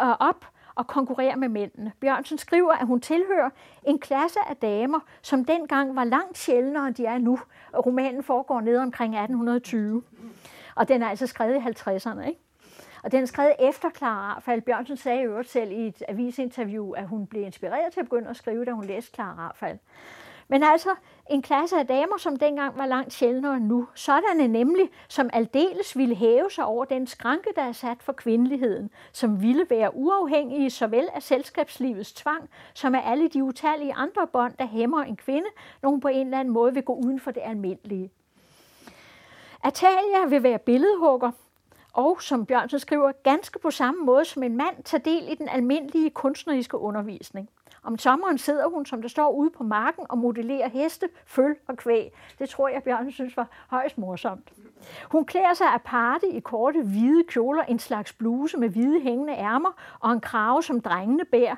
øh, 0.00 0.16
op, 0.20 0.44
og 0.78 0.86
konkurrere 0.86 1.36
med 1.36 1.48
mændene. 1.48 1.92
Bjørnsen 2.00 2.38
skriver, 2.38 2.72
at 2.72 2.86
hun 2.86 3.00
tilhører 3.00 3.50
en 3.86 3.98
klasse 3.98 4.38
af 4.48 4.56
damer, 4.56 5.00
som 5.22 5.44
dengang 5.44 5.96
var 5.96 6.04
langt 6.04 6.38
sjældnere, 6.38 6.86
end 6.86 6.94
de 6.94 7.06
er 7.06 7.18
nu. 7.18 7.38
Romanen 7.86 8.22
foregår 8.22 8.60
ned 8.60 8.76
omkring 8.76 9.14
1820. 9.14 10.02
Og 10.74 10.88
den 10.88 11.02
er 11.02 11.08
altså 11.08 11.26
skrevet 11.26 11.54
i 11.54 11.58
50'erne. 11.58 12.26
Ikke? 12.26 12.40
Og 13.02 13.12
den 13.12 13.22
er 13.22 13.26
skrevet 13.26 13.54
efter 13.58 13.90
Clara 13.90 14.34
Rafael. 14.34 14.60
Bjørnsen 14.60 14.96
sagde 14.96 15.22
øvrigt 15.22 15.50
selv 15.50 15.72
i 15.72 15.86
et 15.86 16.02
avisinterview, 16.08 16.92
at 16.92 17.08
hun 17.08 17.26
blev 17.26 17.42
inspireret 17.42 17.92
til 17.92 18.00
at 18.00 18.06
begynde 18.06 18.28
at 18.28 18.36
skrive, 18.36 18.64
da 18.64 18.70
hun 18.70 18.84
læste 18.84 19.14
Clara 19.14 19.48
Rafael. 19.48 19.78
Men 20.48 20.62
altså 20.62 20.94
en 21.30 21.42
klasse 21.42 21.78
af 21.78 21.86
damer, 21.86 22.16
som 22.16 22.36
dengang 22.36 22.78
var 22.78 22.86
langt 22.86 23.12
sjældnere 23.12 23.56
end 23.56 23.64
nu. 23.64 23.88
Sådanne 23.94 24.48
nemlig, 24.48 24.90
som 25.08 25.30
aldeles 25.32 25.96
ville 25.96 26.14
hæve 26.14 26.50
sig 26.50 26.64
over 26.64 26.84
den 26.84 27.06
skranke, 27.06 27.50
der 27.56 27.62
er 27.62 27.72
sat 27.72 28.02
for 28.02 28.12
kvindeligheden, 28.12 28.90
som 29.12 29.42
ville 29.42 29.66
være 29.70 29.96
uafhængige 29.96 30.70
såvel 30.70 31.08
af 31.14 31.22
selskabslivets 31.22 32.12
tvang, 32.12 32.50
som 32.74 32.94
af 32.94 33.02
alle 33.04 33.28
de 33.28 33.44
utallige 33.44 33.94
andre 33.94 34.26
bånd, 34.26 34.52
der 34.58 34.66
hæmmer 34.66 35.02
en 35.02 35.16
kvinde, 35.16 35.48
nogen 35.82 36.00
på 36.00 36.08
en 36.08 36.26
eller 36.26 36.40
anden 36.40 36.54
måde 36.54 36.74
vil 36.74 36.82
gå 36.82 36.94
uden 36.94 37.20
for 37.20 37.30
det 37.30 37.42
almindelige. 37.44 38.10
Atalia 39.64 40.26
vil 40.28 40.42
være 40.42 40.58
billedhugger, 40.58 41.30
og 41.92 42.22
som 42.22 42.46
Bjørnsen 42.46 42.78
skriver, 42.78 43.12
ganske 43.12 43.58
på 43.58 43.70
samme 43.70 44.04
måde 44.04 44.24
som 44.24 44.42
en 44.42 44.56
mand 44.56 44.84
tager 44.84 45.02
del 45.02 45.32
i 45.32 45.34
den 45.34 45.48
almindelige 45.48 46.10
kunstneriske 46.10 46.78
undervisning. 46.78 47.48
Om 47.88 47.98
sommeren 47.98 48.38
sidder 48.38 48.68
hun, 48.68 48.86
som 48.86 49.02
der 49.02 49.08
står, 49.08 49.30
ude 49.30 49.50
på 49.50 49.64
marken 49.64 50.06
og 50.08 50.18
modellerer 50.18 50.68
heste, 50.68 51.08
føl 51.26 51.56
og 51.68 51.76
kvæg. 51.76 52.12
Det 52.38 52.48
tror 52.48 52.68
jeg, 52.68 52.82
Bjørn 52.82 53.10
synes 53.10 53.36
var 53.36 53.48
højst 53.68 53.98
morsomt. 53.98 54.52
Hun 55.10 55.24
klæder 55.24 55.54
sig 55.54 55.66
aparte 55.74 56.28
i 56.28 56.40
korte 56.40 56.82
hvide 56.82 57.24
kjoler, 57.28 57.62
en 57.62 57.78
slags 57.78 58.12
bluse 58.12 58.58
med 58.58 58.68
hvide 58.68 59.00
hængende 59.00 59.32
ærmer 59.32 59.70
og 60.00 60.12
en 60.12 60.20
krave, 60.20 60.62
som 60.62 60.80
drengene 60.80 61.24
bærer. 61.24 61.56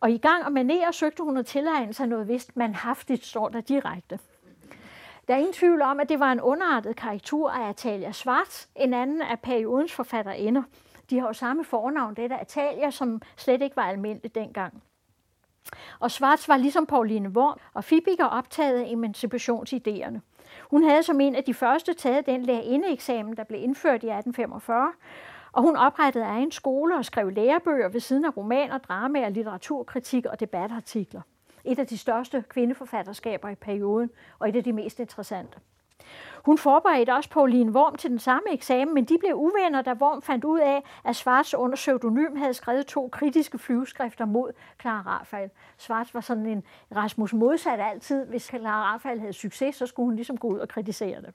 Og 0.00 0.10
i 0.10 0.18
gang 0.18 0.44
og 0.44 0.52
manerer 0.52 0.90
søgte 0.90 1.22
hun 1.22 1.36
at 1.36 1.46
tilegne 1.46 1.92
sig 1.92 2.06
noget 2.06 2.28
vist 2.28 2.56
manhaftigt, 2.56 3.24
står 3.24 3.48
der 3.48 3.60
direkte. 3.60 4.18
Der 5.28 5.34
er 5.34 5.38
ingen 5.38 5.54
tvivl 5.54 5.82
om, 5.82 6.00
at 6.00 6.08
det 6.08 6.20
var 6.20 6.32
en 6.32 6.40
underartet 6.40 6.96
karikatur 6.96 7.50
af 7.50 7.68
Atalia 7.68 8.12
Schwartz, 8.12 8.66
en 8.76 8.94
anden 8.94 9.22
af 9.22 9.40
periodens 9.40 9.92
forfatterinder. 9.92 10.62
De 11.10 11.20
har 11.20 11.26
jo 11.26 11.32
samme 11.32 11.64
fornavn, 11.64 12.14
det 12.14 12.32
er 12.32 12.38
Atalia, 12.38 12.90
som 12.90 13.22
slet 13.36 13.62
ikke 13.62 13.76
var 13.76 13.82
almindeligt 13.82 14.34
dengang. 14.34 14.82
Og 15.98 16.10
Schwarz 16.10 16.48
var 16.48 16.56
ligesom 16.56 16.86
Pauline 16.86 17.28
Worm 17.28 17.58
og 17.74 17.84
Fibiger 17.84 18.24
optaget 18.24 18.78
af 18.78 18.84
emancipationsidéerne. 18.84 20.20
Hun 20.70 20.82
havde 20.82 21.02
som 21.02 21.20
en 21.20 21.34
af 21.34 21.44
de 21.44 21.54
første 21.54 21.94
taget 21.94 22.26
den 22.26 22.42
lærerindeeksamen, 22.42 23.36
der 23.36 23.44
blev 23.44 23.62
indført 23.62 24.02
i 24.02 24.10
1845, 24.10 24.92
og 25.52 25.62
hun 25.62 25.76
oprettede 25.76 26.24
egen 26.24 26.50
skole 26.50 26.96
og 26.96 27.04
skrev 27.04 27.30
lærebøger 27.30 27.88
ved 27.88 28.00
siden 28.00 28.24
af 28.24 28.36
romaner, 28.36 28.78
dramaer, 28.78 29.28
litteraturkritik 29.28 30.26
og 30.26 30.40
debatartikler. 30.40 31.20
Et 31.64 31.78
af 31.78 31.86
de 31.86 31.98
største 31.98 32.44
kvindeforfatterskaber 32.48 33.48
i 33.48 33.54
perioden, 33.54 34.10
og 34.38 34.48
et 34.48 34.56
af 34.56 34.64
de 34.64 34.72
mest 34.72 35.00
interessante. 35.00 35.58
Hun 36.44 36.58
forberedte 36.58 37.14
også 37.14 37.30
Pauline 37.30 37.72
Worm 37.72 37.96
til 37.96 38.10
den 38.10 38.18
samme 38.18 38.52
eksamen, 38.52 38.94
men 38.94 39.04
de 39.04 39.18
blev 39.18 39.34
uvenner, 39.34 39.82
da 39.82 39.92
Worm 39.92 40.22
fandt 40.22 40.44
ud 40.44 40.58
af, 40.58 40.82
at 41.04 41.16
Schwarz 41.16 41.54
under 41.54 41.76
pseudonym 41.76 42.36
havde 42.36 42.54
skrevet 42.54 42.86
to 42.86 43.08
kritiske 43.12 43.58
flyveskrifter 43.58 44.24
mod 44.24 44.52
Clara 44.80 45.02
Rafael. 45.06 45.50
Schwarz 45.78 46.14
var 46.14 46.20
sådan 46.20 46.46
en 46.46 46.62
Rasmus 46.96 47.32
modsat 47.32 47.80
altid. 47.80 48.26
Hvis 48.26 48.42
Clara 48.42 48.92
Rafael 48.94 49.20
havde 49.20 49.32
succes, 49.32 49.76
så 49.76 49.86
skulle 49.86 50.04
hun 50.04 50.16
ligesom 50.16 50.36
gå 50.36 50.48
ud 50.48 50.58
og 50.58 50.68
kritisere 50.68 51.20
det. 51.20 51.34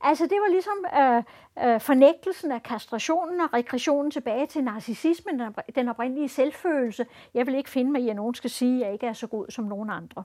Altså 0.00 0.24
det 0.24 0.36
var 0.40 0.50
ligesom 0.50 0.84
øh, 1.00 1.22
øh, 1.74 1.80
fornægtelsen 1.80 2.52
af 2.52 2.62
kastrationen 2.62 3.40
og 3.40 3.52
regressionen 3.52 4.10
tilbage 4.10 4.46
til 4.46 4.64
narcissismen, 4.64 5.42
den 5.74 5.88
oprindelige 5.88 6.28
selvfølelse. 6.28 7.06
Jeg 7.34 7.46
vil 7.46 7.54
ikke 7.54 7.70
finde 7.70 7.90
mig 7.92 8.02
i, 8.02 8.08
at 8.08 8.16
nogen 8.16 8.34
skal 8.34 8.50
sige, 8.50 8.80
at 8.80 8.86
jeg 8.86 8.92
ikke 8.92 9.06
er 9.06 9.12
så 9.12 9.26
god 9.26 9.46
som 9.48 9.64
nogen 9.64 9.90
andre. 9.90 10.24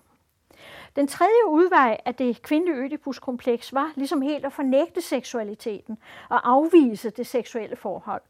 Den 0.95 1.07
tredje 1.07 1.47
udvej 1.47 1.97
af 2.05 2.15
det 2.15 2.41
kvindelige 2.41 2.77
ødipuskompleks 2.77 3.73
var 3.73 3.91
ligesom 3.95 4.21
helt 4.21 4.45
at 4.45 4.53
fornægte 4.53 5.01
seksualiteten 5.01 5.97
og 6.29 6.49
afvise 6.51 7.09
det 7.09 7.27
seksuelle 7.27 7.75
forhold. 7.75 8.21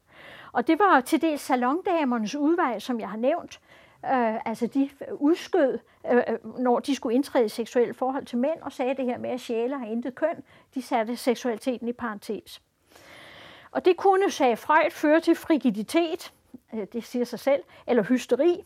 Og 0.51 0.67
det 0.67 0.79
var 0.79 1.01
til 1.01 1.21
dels 1.21 1.41
salondamernes 1.41 2.35
udvej, 2.35 2.79
som 2.79 2.99
jeg 2.99 3.09
har 3.09 3.17
nævnt. 3.17 3.59
Øh, 4.05 4.35
altså 4.45 4.67
de 4.67 4.89
udskød, 5.11 5.79
øh, 6.11 6.17
øh, 6.27 6.59
når 6.59 6.79
de 6.79 6.95
skulle 6.95 7.15
indtræde 7.15 7.45
i 7.45 7.49
seksuelle 7.49 7.93
forhold 7.93 8.25
til 8.25 8.37
mænd, 8.37 8.61
og 8.61 8.71
sagde 8.71 8.95
det 8.95 9.05
her 9.05 9.17
med, 9.17 9.29
at 9.29 9.39
sjæle 9.39 9.77
har 9.77 9.85
intet 9.85 10.15
køn. 10.15 10.43
De 10.75 10.81
satte 10.81 11.15
seksualiteten 11.15 11.87
i 11.87 11.93
parentes. 11.93 12.61
Og 13.71 13.85
det 13.85 13.97
kunne, 13.97 14.31
sagde 14.31 14.57
Freud, 14.57 14.91
føre 14.91 15.19
til 15.19 15.35
frigiditet, 15.35 16.33
øh, 16.73 16.87
det 16.93 17.03
siger 17.03 17.25
sig 17.25 17.39
selv, 17.39 17.63
eller 17.87 18.03
hysteri, 18.03 18.63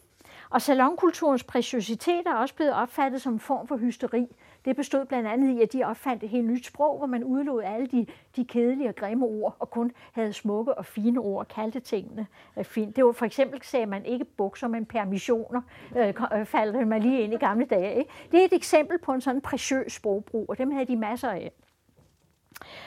og 0.49 0.61
salonkulturens 0.61 1.43
preciositet 1.43 2.27
er 2.27 2.33
også 2.33 2.55
blevet 2.55 2.73
opfattet 2.73 3.21
som 3.21 3.33
en 3.33 3.39
form 3.39 3.67
for 3.67 3.77
hysteri. 3.77 4.27
Det 4.65 4.75
bestod 4.75 5.05
blandt 5.05 5.27
andet 5.27 5.57
i, 5.57 5.61
at 5.61 5.73
de 5.73 5.83
opfandt 5.83 6.23
et 6.23 6.29
helt 6.29 6.47
nyt 6.47 6.65
sprog, 6.65 6.97
hvor 6.97 7.07
man 7.07 7.23
udlod 7.23 7.63
alle 7.63 7.87
de, 7.87 8.05
de 8.35 8.45
kedelige 8.45 8.89
og 8.89 8.95
grimme 8.95 9.25
ord, 9.25 9.55
og 9.59 9.69
kun 9.69 9.91
havde 10.11 10.33
smukke 10.33 10.77
og 10.77 10.85
fine 10.85 11.19
ord 11.19 11.39
og 11.39 11.47
kaldte 11.47 11.79
tingene 11.79 12.27
øh, 12.57 12.65
fint. 12.65 12.95
Det 12.95 13.05
var 13.05 13.11
for 13.11 13.25
eksempel, 13.25 13.61
sagde 13.63 13.85
man 13.85 14.05
ikke 14.05 14.25
bukser, 14.25 14.67
men 14.67 14.85
permissioner, 14.85 15.61
øh, 15.97 16.13
øh 16.33 16.45
faldt 16.45 16.87
man 16.87 17.01
lige 17.01 17.21
ind 17.21 17.33
i 17.33 17.37
gamle 17.37 17.65
dage. 17.65 17.95
Ikke? 17.95 18.11
Det 18.31 18.41
er 18.41 18.45
et 18.45 18.53
eksempel 18.53 18.97
på 18.97 19.11
en 19.13 19.21
sådan 19.21 19.41
præciøs 19.41 19.93
sprogbrug, 19.93 20.45
og 20.49 20.57
dem 20.57 20.71
havde 20.71 20.85
de 20.85 20.95
masser 20.95 21.29
af. 21.29 21.51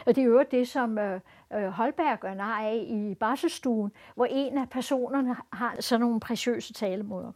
Og 0.07 0.17
det 0.17 0.19
er 0.19 0.27
jo 0.27 0.45
det, 0.51 0.69
som 0.69 0.99
øh, 0.99 1.21
øh, 1.53 1.69
Holberg 1.69 2.21
gør 2.21 2.35
nar 2.35 2.61
af 2.61 2.85
i 2.89 3.15
barsestuen, 3.15 3.93
hvor 4.15 4.27
en 4.31 4.59
af 4.59 4.69
personerne 4.71 5.37
har 5.53 5.77
sådan 5.81 6.01
nogle 6.01 6.21
præciøse 6.21 6.73
talemåder. 6.73 7.33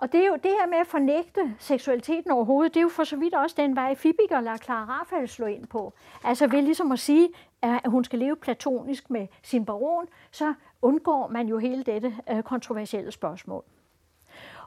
Og 0.00 0.12
det 0.12 0.20
er 0.20 0.26
jo 0.26 0.34
det 0.34 0.50
her 0.60 0.66
med 0.66 0.78
at 0.78 0.86
fornægte 0.86 1.54
seksualiteten 1.58 2.30
overhovedet, 2.30 2.74
det 2.74 2.80
er 2.80 2.82
jo 2.82 2.88
for 2.88 3.04
så 3.04 3.16
vidt 3.16 3.34
også 3.34 3.56
den 3.58 3.76
vej, 3.76 3.94
Fibiger 3.94 4.40
lader 4.40 4.56
Clara 4.56 4.84
Rafael 4.84 5.28
slå 5.28 5.46
ind 5.46 5.66
på. 5.66 5.92
Altså 6.24 6.46
ved 6.46 6.62
ligesom 6.62 6.92
at 6.92 6.98
sige, 6.98 7.28
at 7.62 7.90
hun 7.90 8.04
skal 8.04 8.18
leve 8.18 8.36
platonisk 8.36 9.10
med 9.10 9.26
sin 9.42 9.64
baron, 9.64 10.06
så 10.30 10.54
undgår 10.82 11.28
man 11.28 11.48
jo 11.48 11.58
hele 11.58 11.82
dette 11.82 12.16
øh, 12.30 12.42
kontroversielle 12.42 13.12
spørgsmål. 13.12 13.64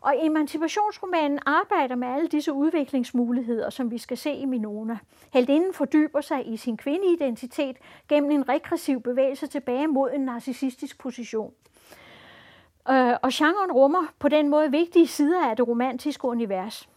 Og 0.01 0.25
emancipationsromanen 0.25 1.39
arbejder 1.45 1.95
med 1.95 2.07
alle 2.07 2.27
disse 2.27 2.53
udviklingsmuligheder, 2.53 3.69
som 3.69 3.91
vi 3.91 3.97
skal 3.97 4.17
se 4.17 4.33
i 4.33 4.45
Minona. 4.45 4.97
Heldinden 5.33 5.73
fordyber 5.73 6.21
sig 6.21 6.53
i 6.53 6.57
sin 6.57 6.77
kvindeidentitet 6.77 7.77
gennem 8.09 8.31
en 8.31 8.49
regressiv 8.49 9.01
bevægelse 9.01 9.47
tilbage 9.47 9.87
mod 9.87 10.11
en 10.13 10.21
narcissistisk 10.21 10.99
position. 10.99 11.53
Øh, 12.89 13.15
og 13.21 13.29
genren 13.33 13.71
rummer 13.71 14.03
på 14.19 14.29
den 14.29 14.49
måde 14.49 14.71
vigtige 14.71 15.07
sider 15.07 15.49
af 15.49 15.55
det 15.55 15.67
romantiske 15.67 16.27
univers. 16.27 16.89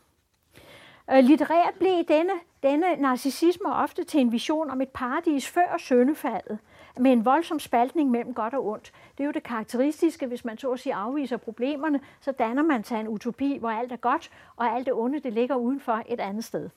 Øh, 1.13 1.25
litterært 1.25 1.75
blev 1.79 2.05
denne, 2.09 2.33
denne 2.63 2.97
narcissisme 2.97 3.75
ofte 3.75 4.05
til 4.05 4.21
en 4.21 4.33
vision 4.33 4.71
om 4.71 4.81
et 4.81 4.89
paradis 4.89 5.49
før 5.49 5.77
søndefaldet, 5.79 6.59
med 6.99 7.13
en 7.13 7.25
voldsom 7.25 7.59
spaltning 7.59 8.11
mellem 8.11 8.35
godt 8.35 8.55
og 8.55 8.67
ondt. 8.67 8.93
Det 9.19 9.25
er 9.25 9.27
jo 9.27 9.33
det 9.33 9.43
karakteristiske, 9.43 10.27
hvis 10.27 10.45
man 10.45 10.59
så 10.59 10.71
at 10.71 10.81
sige 10.81 10.95
afviser 10.95 11.37
problemerne, 11.37 12.01
så 12.21 12.33
danner 12.33 12.63
man 12.63 12.85
sig 12.85 13.01
en 13.01 13.09
utopi, 13.09 13.57
hvor 13.59 13.71
alt 13.71 13.93
er 13.93 13.97
godt, 13.97 14.31
og 14.57 14.67
alt 14.67 14.87
det 14.87 14.95
onde, 14.95 15.21
det 15.21 15.33
ligger 15.33 15.57
udenfor 15.57 16.03
et 16.09 16.21
andet 16.21 16.45
sted. 16.45 16.71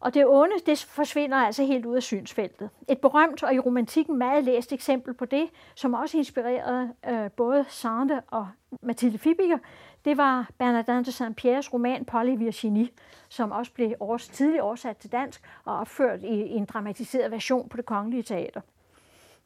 Og 0.00 0.14
det 0.14 0.26
onde, 0.26 0.54
det 0.66 0.78
forsvinder 0.78 1.36
altså 1.36 1.64
helt 1.64 1.86
ud 1.86 1.96
af 1.96 2.02
synsfeltet. 2.02 2.70
Et 2.88 2.98
berømt 2.98 3.42
og 3.42 3.54
i 3.54 3.58
romantikken 3.58 4.18
meget 4.18 4.44
læst 4.44 4.72
eksempel 4.72 5.14
på 5.14 5.24
det, 5.24 5.50
som 5.74 5.94
også 5.94 6.18
inspirerede 6.18 6.94
øh, 7.08 7.30
både 7.30 7.64
Sande 7.68 8.22
og 8.26 8.48
Mathilde 8.82 9.18
Fibiger, 9.18 9.58
det 10.04 10.16
var 10.16 10.50
Bernardin 10.58 11.04
de 11.04 11.10
Saint-Pierres 11.10 11.72
roman 11.72 12.04
Polly 12.04 12.36
Virginie, 12.38 12.88
som 13.28 13.52
også 13.52 13.72
blev 13.72 13.94
års, 14.00 14.28
tidligt 14.28 14.60
oversat 14.60 14.96
til 14.96 15.12
dansk 15.12 15.42
og 15.64 15.76
opført 15.76 16.22
i, 16.22 16.26
i 16.26 16.54
en 16.54 16.64
dramatiseret 16.64 17.30
version 17.30 17.68
på 17.68 17.76
det 17.76 17.86
kongelige 17.86 18.22
teater. 18.22 18.60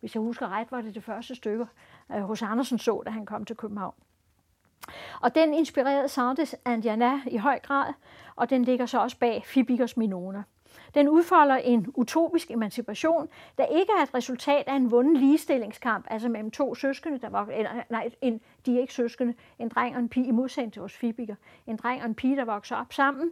Hvis 0.00 0.14
jeg 0.14 0.20
husker 0.20 0.48
ret, 0.48 0.72
var 0.72 0.80
det 0.80 0.94
det 0.94 1.04
første 1.04 1.34
stykke, 1.34 1.66
øh, 2.12 2.20
hos 2.20 2.42
Andersen 2.42 2.78
så, 2.78 3.02
da 3.04 3.10
han 3.10 3.26
kom 3.26 3.44
til 3.44 3.56
København. 3.56 3.94
Og 5.20 5.34
den 5.34 5.54
inspirerede 5.54 6.08
Sandes 6.08 6.54
Andiana 6.64 7.20
i 7.26 7.36
høj 7.36 7.58
grad, 7.58 7.92
og 8.36 8.50
den 8.50 8.64
ligger 8.64 8.86
så 8.86 8.98
også 8.98 9.18
bag 9.18 9.42
Fibikers 9.46 9.96
Minona. 9.96 10.42
Den 10.94 11.08
udfolder 11.08 11.56
en 11.56 11.86
utopisk 11.94 12.50
emancipation, 12.50 13.28
der 13.58 13.66
ikke 13.66 13.92
er 13.98 14.02
et 14.02 14.14
resultat 14.14 14.64
af 14.66 14.74
en 14.74 14.90
vunden 14.90 15.16
ligestillingskamp, 15.16 16.06
altså 16.10 16.28
mellem 16.28 16.50
to 16.50 16.74
søskende, 16.74 17.18
der 17.18 17.28
var, 17.28 17.46
eller, 17.46 17.70
nej, 17.90 18.10
en, 18.20 18.40
de 18.66 18.76
er 18.76 18.80
ikke 18.80 18.94
søskende, 18.94 19.34
en 19.58 19.68
dreng 19.68 19.94
og 19.96 20.00
en 20.00 20.08
pige, 20.08 20.26
i 20.26 20.30
modsætning 20.30 20.72
til 20.72 20.80
vores 20.80 20.96
Fibiker, 20.96 21.34
en 21.66 21.76
dreng 21.76 22.02
og 22.02 22.08
en 22.08 22.14
pige, 22.14 22.36
der 22.36 22.44
vokser 22.44 22.76
op 22.76 22.92
sammen, 22.92 23.30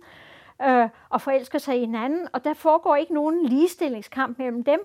øh, 0.62 0.88
og 1.08 1.20
forelsker 1.20 1.58
sig 1.58 1.76
i 1.76 1.80
hinanden, 1.80 2.28
og 2.32 2.44
der 2.44 2.54
foregår 2.54 2.96
ikke 2.96 3.14
nogen 3.14 3.46
ligestillingskamp 3.46 4.38
mellem 4.38 4.64
dem, 4.64 4.80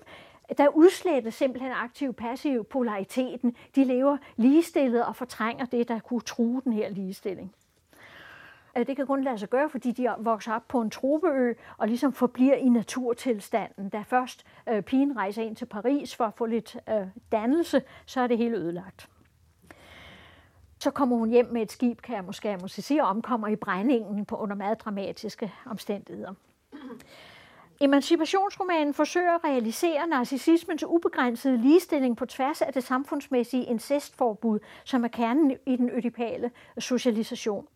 der 0.58 0.68
udslettes 0.68 1.34
simpelthen 1.34 1.72
aktiv-passiv 1.72 2.64
polariteten. 2.64 3.56
De 3.74 3.84
lever 3.84 4.16
ligestillet 4.36 5.04
og 5.04 5.16
fortrænger 5.16 5.64
det, 5.64 5.88
der 5.88 5.98
kunne 5.98 6.20
true 6.20 6.62
den 6.64 6.72
her 6.72 6.88
ligestilling. 6.88 7.54
Det 8.76 8.96
kan 8.96 9.06
kun 9.06 9.24
lade 9.24 9.38
sig 9.38 9.48
gøre, 9.48 9.68
fordi 9.70 9.92
de 9.92 10.08
vokser 10.18 10.52
op 10.52 10.68
på 10.68 10.80
en 10.80 10.90
tropeø 10.90 11.54
og 11.76 11.88
ligesom 11.88 12.12
forbliver 12.12 12.54
i 12.54 12.68
naturtilstanden. 12.68 13.88
Da 13.88 14.02
først 14.06 14.46
øh, 14.68 14.82
pigen 14.82 15.16
rejser 15.16 15.42
ind 15.42 15.56
til 15.56 15.66
Paris 15.66 16.16
for 16.16 16.24
at 16.24 16.34
få 16.34 16.46
lidt 16.46 16.76
øh, 16.88 17.06
dannelse, 17.32 17.82
så 18.06 18.20
er 18.20 18.26
det 18.26 18.38
hele 18.38 18.56
ødelagt. 18.56 19.08
Så 20.78 20.90
kommer 20.90 21.16
hun 21.16 21.30
hjem 21.30 21.46
med 21.52 21.62
et 21.62 21.72
skib, 21.72 22.00
kan 22.00 22.16
jeg 22.16 22.24
måske, 22.24 22.58
måske 22.60 22.82
sige, 22.82 23.02
og 23.02 23.08
omkommer 23.08 23.48
i 23.48 23.56
brændingen 23.56 24.24
på 24.24 24.36
under 24.36 24.56
meget 24.56 24.80
dramatiske 24.80 25.52
omstændigheder. 25.66 26.34
Emancipationsromanen 27.80 28.94
forsøger 28.94 29.34
at 29.34 29.44
realisere 29.44 30.06
narcissismens 30.06 30.84
ubegrænsede 30.84 31.56
ligestilling 31.56 32.16
på 32.16 32.26
tværs 32.26 32.62
af 32.62 32.72
det 32.72 32.84
samfundsmæssige 32.84 33.64
incestforbud, 33.64 34.58
som 34.84 35.04
er 35.04 35.08
kernen 35.08 35.56
i 35.66 35.76
den 35.76 35.90
ødipale 35.90 36.50
socialisation. 36.78 37.66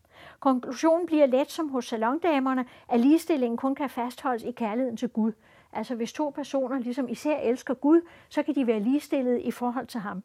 Konklusionen 0.41 1.05
bliver 1.05 1.25
let 1.25 1.51
som 1.51 1.69
hos 1.69 1.85
salondamerne, 1.85 2.65
at 2.89 2.99
ligestillingen 2.99 3.57
kun 3.57 3.75
kan 3.75 3.89
fastholdes 3.89 4.43
i 4.43 4.51
kærligheden 4.51 4.97
til 4.97 5.09
Gud. 5.09 5.31
Altså 5.73 5.95
hvis 5.95 6.13
to 6.13 6.29
personer 6.29 6.79
ligesom 6.79 7.09
især 7.09 7.37
elsker 7.37 7.73
Gud, 7.73 8.01
så 8.29 8.43
kan 8.43 8.55
de 8.55 8.67
være 8.67 8.79
ligestillede 8.79 9.41
i 9.41 9.51
forhold 9.51 9.87
til 9.87 9.99
ham. 9.99 10.23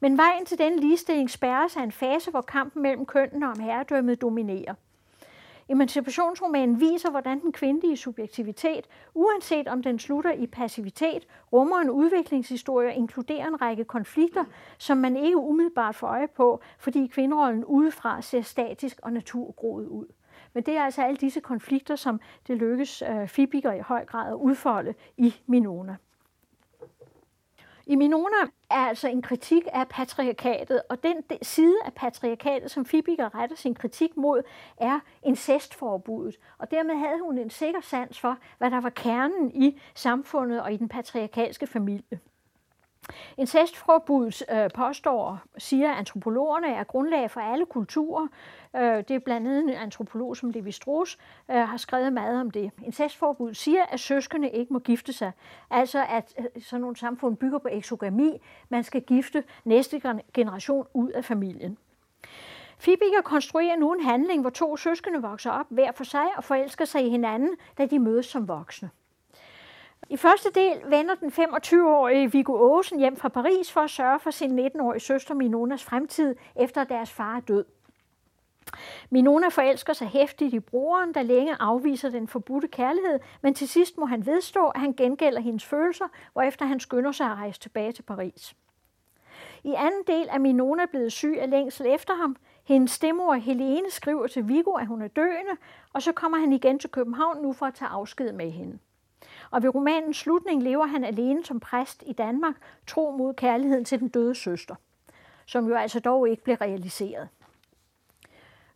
Men 0.00 0.18
vejen 0.18 0.44
til 0.44 0.58
den 0.58 0.78
ligestilling 0.78 1.30
spærres 1.30 1.76
af 1.76 1.82
en 1.82 1.92
fase, 1.92 2.30
hvor 2.30 2.40
kampen 2.40 2.82
mellem 2.82 3.06
kønnene 3.06 3.50
om 3.50 3.60
herredømmet 3.60 4.20
dominerer. 4.20 4.74
Emancipationsromanen 5.68 6.80
viser, 6.80 7.10
hvordan 7.10 7.40
den 7.40 7.52
kvindelige 7.52 7.96
subjektivitet, 7.96 8.86
uanset 9.14 9.68
om 9.68 9.82
den 9.82 9.98
slutter 9.98 10.32
i 10.32 10.46
passivitet, 10.46 11.26
rummer 11.52 11.76
en 11.76 11.90
udviklingshistorie 11.90 12.88
og 12.88 12.94
inkluderer 12.94 13.46
en 13.46 13.62
række 13.62 13.84
konflikter, 13.84 14.44
som 14.78 14.98
man 14.98 15.16
ikke 15.16 15.36
umiddelbart 15.36 15.94
får 15.94 16.06
øje 16.06 16.28
på, 16.28 16.60
fordi 16.78 17.06
kvinderollen 17.06 17.64
udefra 17.64 18.22
ser 18.22 18.42
statisk 18.42 19.00
og 19.02 19.12
naturgroet 19.12 19.86
ud. 19.86 20.06
Men 20.52 20.62
det 20.62 20.76
er 20.76 20.82
altså 20.82 21.02
alle 21.02 21.16
disse 21.16 21.40
konflikter, 21.40 21.96
som 21.96 22.20
det 22.46 22.56
lykkes 22.56 23.02
øh, 23.02 23.28
Fibiger 23.28 23.72
i 23.72 23.80
høj 23.80 24.04
grad 24.04 24.28
at 24.28 24.34
udfolde 24.34 24.94
i 25.16 25.34
Minona. 25.46 25.96
I 27.86 27.94
Minona 27.96 28.36
er 28.70 28.74
altså 28.74 29.08
en 29.08 29.22
kritik 29.22 29.62
af 29.72 29.88
patriarkatet, 29.88 30.82
og 30.90 31.02
den 31.02 31.16
side 31.42 31.76
af 31.84 31.94
patriarkatet, 31.94 32.70
som 32.70 32.86
Fibiger 32.86 33.34
retter 33.34 33.56
sin 33.56 33.74
kritik 33.74 34.16
mod, 34.16 34.42
er 34.76 35.00
incestforbuddet. 35.22 36.36
Og 36.58 36.70
dermed 36.70 36.94
havde 36.94 37.20
hun 37.22 37.38
en 37.38 37.50
sikker 37.50 37.80
sans 37.80 38.20
for, 38.20 38.38
hvad 38.58 38.70
der 38.70 38.80
var 38.80 38.90
kernen 38.90 39.50
i 39.50 39.80
samfundet 39.94 40.62
og 40.62 40.72
i 40.72 40.76
den 40.76 40.88
patriarkalske 40.88 41.66
familie. 41.66 42.20
Incestforbuddet 43.38 44.42
øh, 44.52 44.70
påstår, 44.74 45.40
siger 45.58 45.92
antropologerne, 45.92 46.74
er 46.74 46.84
grundlag 46.84 47.30
for 47.30 47.40
alle 47.40 47.66
kulturer. 47.66 48.28
Øh, 48.76 48.82
det 48.82 49.10
er 49.10 49.18
blandt 49.18 49.48
andet 49.48 49.62
en 49.62 49.70
antropolog 49.70 50.36
som 50.36 50.50
Levi 50.50 50.72
Strauss 50.72 51.18
øh, 51.50 51.56
har 51.56 51.76
skrevet 51.76 52.12
meget 52.12 52.40
om 52.40 52.50
det. 52.50 52.70
Incestforbuddet 52.84 53.56
siger, 53.56 53.84
at 53.84 54.00
søskende 54.00 54.50
ikke 54.50 54.72
må 54.72 54.78
gifte 54.78 55.12
sig. 55.12 55.32
Altså 55.70 56.04
at 56.08 56.34
øh, 56.38 56.62
sådan 56.62 56.80
nogle 56.80 56.96
samfund 56.96 57.36
bygger 57.36 57.58
på 57.58 57.68
exogami. 57.72 58.40
Man 58.68 58.84
skal 58.84 59.02
gifte 59.02 59.44
næste 59.64 60.02
generation 60.34 60.86
ud 60.94 61.10
af 61.10 61.24
familien. 61.24 61.78
Fibiger 62.78 63.20
konstruerer 63.24 63.76
nu 63.76 63.92
en 63.92 64.04
handling, 64.04 64.40
hvor 64.40 64.50
to 64.50 64.76
søskende 64.76 65.22
vokser 65.22 65.50
op 65.50 65.66
hver 65.68 65.92
for 65.92 66.04
sig 66.04 66.26
og 66.36 66.44
forelsker 66.44 66.84
sig 66.84 67.06
i 67.06 67.08
hinanden, 67.08 67.50
da 67.78 67.86
de 67.86 67.98
mødes 67.98 68.26
som 68.26 68.48
voksne. 68.48 68.90
I 70.08 70.16
første 70.16 70.50
del 70.50 70.82
vender 70.90 71.14
den 71.14 71.28
25-årige 71.28 72.32
Viggo 72.32 72.76
Aasen 72.76 72.98
hjem 72.98 73.16
fra 73.16 73.28
Paris 73.28 73.72
for 73.72 73.80
at 73.80 73.90
sørge 73.90 74.20
for 74.20 74.30
sin 74.30 74.58
19-årige 74.58 75.00
søster 75.00 75.34
Minonas 75.34 75.84
fremtid, 75.84 76.36
efter 76.56 76.84
deres 76.84 77.10
far 77.10 77.36
er 77.36 77.40
død. 77.40 77.64
Minona 79.10 79.48
forelsker 79.48 79.92
sig 79.92 80.06
hæftigt 80.06 80.54
i 80.54 80.60
broren, 80.60 81.14
der 81.14 81.22
længe 81.22 81.56
afviser 81.60 82.10
den 82.10 82.28
forbudte 82.28 82.68
kærlighed, 82.68 83.20
men 83.42 83.54
til 83.54 83.68
sidst 83.68 83.98
må 83.98 84.06
han 84.06 84.26
vedstå, 84.26 84.68
at 84.68 84.80
han 84.80 84.92
gengælder 84.92 85.40
hendes 85.40 85.64
følelser, 85.64 86.04
hvorefter 86.32 86.64
han 86.64 86.80
skynder 86.80 87.12
sig 87.12 87.26
at 87.26 87.36
rejse 87.36 87.60
tilbage 87.60 87.92
til 87.92 88.02
Paris. 88.02 88.54
I 89.64 89.72
anden 89.76 90.02
del 90.06 90.28
er 90.30 90.38
Minona 90.38 90.86
blevet 90.86 91.12
syg 91.12 91.36
af 91.40 91.50
længsel 91.50 91.86
efter 91.86 92.14
ham. 92.14 92.36
Hendes 92.64 92.90
stemmor 92.90 93.34
Helene 93.34 93.90
skriver 93.90 94.26
til 94.26 94.48
Viggo, 94.48 94.72
at 94.72 94.86
hun 94.86 95.02
er 95.02 95.08
døende, 95.08 95.56
og 95.92 96.02
så 96.02 96.12
kommer 96.12 96.38
han 96.38 96.52
igen 96.52 96.78
til 96.78 96.90
København 96.90 97.42
nu 97.42 97.52
for 97.52 97.66
at 97.66 97.74
tage 97.74 97.88
afsked 97.88 98.32
med 98.32 98.50
hende. 98.50 98.78
Og 99.50 99.62
ved 99.62 99.74
romanens 99.74 100.16
slutning 100.16 100.62
lever 100.62 100.86
han 100.86 101.04
alene 101.04 101.44
som 101.44 101.60
præst 101.60 102.02
i 102.06 102.12
Danmark, 102.12 102.54
tro 102.86 103.10
mod 103.10 103.34
kærligheden 103.34 103.84
til 103.84 104.00
den 104.00 104.08
døde 104.08 104.34
søster, 104.34 104.74
som 105.46 105.68
jo 105.68 105.74
altså 105.74 106.00
dog 106.00 106.28
ikke 106.28 106.44
blev 106.44 106.56
realiseret. 106.56 107.28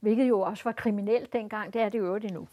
Hvilket 0.00 0.28
jo 0.28 0.40
også 0.40 0.64
var 0.64 0.72
kriminelt 0.72 1.32
dengang, 1.32 1.72
det 1.72 1.82
er 1.82 1.88
det 1.88 1.98
jo 1.98 2.18
det 2.18 2.32
nu. 2.32 2.48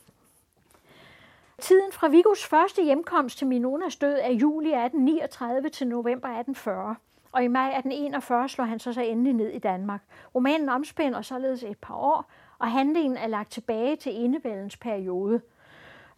Tiden 1.59 1.91
fra 1.91 2.07
Vigos 2.07 2.45
første 2.45 2.83
hjemkomst 2.83 3.37
til 3.37 3.47
Minonas 3.47 3.95
død 3.95 4.19
er 4.21 4.31
juli 4.31 4.69
1839 4.69 5.69
til 5.69 5.87
november 5.87 6.27
1840 6.27 6.95
og 7.35 7.43
i 7.43 7.47
maj 7.47 7.67
1841 7.67 8.49
slår 8.49 8.65
han 8.65 8.79
så 8.79 8.93
sig 8.93 9.05
endelig 9.07 9.33
ned 9.33 9.49
i 9.49 9.59
Danmark. 9.59 10.01
Romanen 10.35 10.69
omspænder 10.69 11.21
således 11.21 11.63
et 11.63 11.77
par 11.77 11.95
år, 11.95 12.31
og 12.59 12.71
handlingen 12.71 13.17
er 13.17 13.27
lagt 13.27 13.51
tilbage 13.51 13.95
til 13.95 14.23
enevældens 14.23 14.77
periode– 14.77 15.41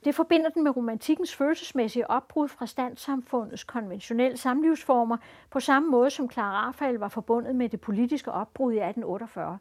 det 0.08 0.16
forbinder 0.16 0.50
den 0.50 0.64
med 0.64 0.78
romantikkens 0.78 1.36
følelsesmæssige 1.36 2.12
opbrud 2.12 2.48
fra 2.48 2.66
standsamfundets 2.66 3.64
konventionelle 3.64 4.38
samlivsformer, 4.38 5.18
på 5.50 5.60
samme 5.60 5.90
måde 5.90 6.10
som 6.10 6.32
Clara 6.32 6.68
Rafael 6.68 6.96
var 6.96 7.08
forbundet 7.08 7.56
med 7.56 7.70
det 7.70 7.82
politiske 7.82 8.32
opbrud 8.32 8.74
i 8.74 8.76
1848. 8.76 9.58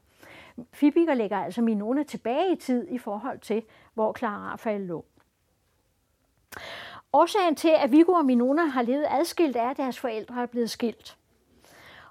Fibiger 0.73 1.15
lægger 1.15 1.39
altså 1.39 1.63
Minona 1.63 2.03
tilbage 2.03 2.53
i 2.53 2.57
tid 2.57 2.89
i 2.89 2.99
forhold 2.99 3.41
til, 3.41 3.63
hvor 3.95 4.19
Clara 4.19 4.53
Rafael 4.53 4.81
lå. 4.81 5.05
Årsagen 7.13 7.57
til, 7.57 7.73
at 7.79 7.93
Viggo 7.93 8.13
og 8.13 8.25
Minona 8.25 8.65
har 8.65 8.83
levet 8.83 9.07
adskilt, 9.11 9.57
er, 9.57 9.71
at 9.71 9.77
deres 9.77 9.99
forældre 9.99 10.43
er 10.43 10.47
blevet 10.47 10.71
skilt. 10.71 11.17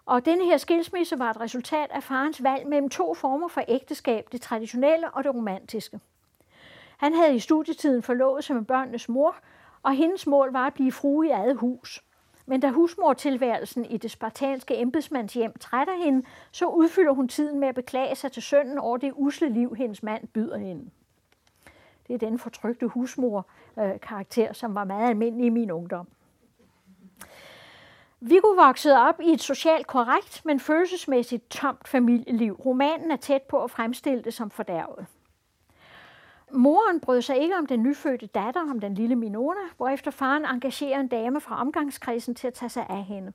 Og 0.05 0.25
denne 0.25 0.45
her 0.45 0.57
skilsmisse 0.57 1.19
var 1.19 1.29
et 1.29 1.41
resultat 1.41 1.91
af 1.91 2.03
farens 2.03 2.43
valg 2.43 2.67
mellem 2.67 2.89
to 2.89 3.13
former 3.13 3.47
for 3.47 3.61
ægteskab, 3.67 4.27
det 4.31 4.41
traditionelle 4.41 5.11
og 5.11 5.23
det 5.23 5.35
romantiske. 5.35 5.99
Han 6.97 7.13
havde 7.13 7.35
i 7.35 7.39
studietiden 7.39 8.03
forlovet 8.03 8.43
sig 8.43 8.55
med 8.55 8.63
børnenes 8.65 9.09
mor, 9.09 9.35
og 9.83 9.93
hendes 9.93 10.27
mål 10.27 10.51
var 10.51 10.67
at 10.67 10.73
blive 10.73 10.91
frue 10.91 11.27
i 11.27 11.29
eget 11.29 11.57
hus. 11.57 12.03
Men 12.45 12.59
da 12.59 12.69
husmortilværelsen 12.69 13.85
i 13.85 13.97
det 13.97 14.11
spartanske 14.11 14.77
embedsmandshjem 14.77 15.53
trætter 15.59 15.95
hende, 16.03 16.25
så 16.51 16.65
udfylder 16.65 17.11
hun 17.11 17.27
tiden 17.27 17.59
med 17.59 17.67
at 17.67 17.75
beklage 17.75 18.15
sig 18.15 18.31
til 18.31 18.43
sønnen 18.43 18.77
over 18.77 18.97
det 18.97 19.11
usle 19.15 19.49
liv, 19.49 19.75
hendes 19.75 20.03
mand 20.03 20.27
byder 20.27 20.57
hende. 20.57 20.89
Det 22.07 22.13
er 22.13 22.17
den 22.17 22.39
fortrygte 22.39 22.87
husmor-karakter, 22.87 24.49
øh, 24.49 24.55
som 24.55 24.75
var 24.75 24.83
meget 24.83 25.09
almindelig 25.09 25.45
i 25.45 25.49
min 25.49 25.71
ungdom. 25.71 26.07
Viggo 28.19 28.47
voksede 28.47 28.97
op 28.99 29.21
i 29.21 29.31
et 29.31 29.41
socialt 29.41 29.87
korrekt, 29.87 30.45
men 30.45 30.59
følelsesmæssigt 30.59 31.49
tomt 31.49 31.87
familieliv. 31.87 32.53
Romanen 32.53 33.11
er 33.11 33.15
tæt 33.15 33.41
på 33.41 33.63
at 33.63 33.71
fremstille 33.71 34.23
det 34.23 34.33
som 34.33 34.49
fordærvet. 34.49 35.05
Moren 36.55 36.99
brød 36.99 37.21
sig 37.21 37.37
ikke 37.37 37.55
om 37.55 37.65
den 37.65 37.83
nyfødte 37.83 38.25
datter, 38.25 38.61
om 38.61 38.79
den 38.79 38.93
lille 38.93 39.15
Minona, 39.15 39.59
hvorefter 39.77 40.11
faren 40.11 40.45
engagerer 40.45 40.99
en 40.99 41.07
dame 41.07 41.41
fra 41.41 41.61
omgangskredsen 41.61 42.35
til 42.35 42.47
at 42.47 42.53
tage 42.53 42.69
sig 42.69 42.85
af 42.89 43.03
hende. 43.03 43.33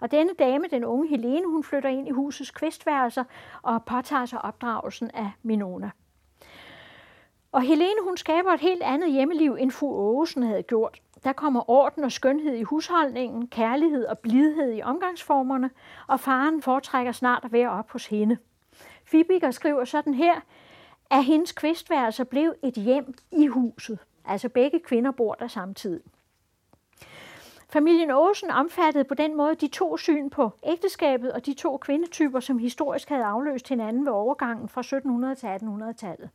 Og 0.00 0.10
denne 0.10 0.32
dame, 0.38 0.64
den 0.70 0.84
unge 0.84 1.08
Helene, 1.08 1.46
hun 1.46 1.64
flytter 1.64 1.88
ind 1.88 2.08
i 2.08 2.10
husets 2.10 2.50
kvistværelser 2.50 3.24
og 3.62 3.84
påtager 3.84 4.26
sig 4.26 4.44
opdragelsen 4.44 5.10
af 5.14 5.30
Minona. 5.42 5.90
Og 7.52 7.62
Helene, 7.62 8.00
hun 8.04 8.16
skaber 8.16 8.50
et 8.50 8.60
helt 8.60 8.82
andet 8.82 9.12
hjemmeliv, 9.12 9.56
end 9.60 9.70
fru 9.70 10.06
Aarhusen 10.06 10.42
havde 10.42 10.62
gjort. 10.62 11.00
Der 11.24 11.32
kommer 11.32 11.70
orden 11.70 12.04
og 12.04 12.12
skønhed 12.12 12.54
i 12.54 12.62
husholdningen, 12.62 13.48
kærlighed 13.48 14.06
og 14.06 14.18
blidhed 14.18 14.74
i 14.74 14.82
omgangsformerne, 14.82 15.70
og 16.06 16.20
faren 16.20 16.62
foretrækker 16.62 17.12
snart 17.12 17.44
at 17.44 17.52
være 17.52 17.70
op 17.70 17.90
hos 17.90 18.06
hende. 18.06 18.36
Fibiger 19.04 19.50
skriver 19.50 19.84
sådan 19.84 20.14
her, 20.14 20.34
at 21.10 21.24
hendes 21.24 21.52
kvistværelse 21.52 22.24
blev 22.24 22.54
et 22.62 22.74
hjem 22.74 23.14
i 23.32 23.46
huset. 23.46 23.98
Altså 24.24 24.48
begge 24.48 24.80
kvinder 24.80 25.10
bor 25.10 25.34
der 25.34 25.48
samtidig. 25.48 26.02
Familien 27.68 28.10
Åsen 28.10 28.50
omfattede 28.50 29.04
på 29.04 29.14
den 29.14 29.36
måde 29.36 29.54
de 29.54 29.68
to 29.68 29.96
syn 29.96 30.30
på 30.30 30.50
ægteskabet 30.62 31.32
og 31.32 31.46
de 31.46 31.54
to 31.54 31.76
kvindetyper, 31.76 32.40
som 32.40 32.58
historisk 32.58 33.08
havde 33.08 33.24
afløst 33.24 33.68
hinanden 33.68 34.04
ved 34.06 34.12
overgangen 34.12 34.68
fra 34.68 34.80
1700 34.80 35.34
til 35.34 35.46
1800-tallet. 35.46 36.30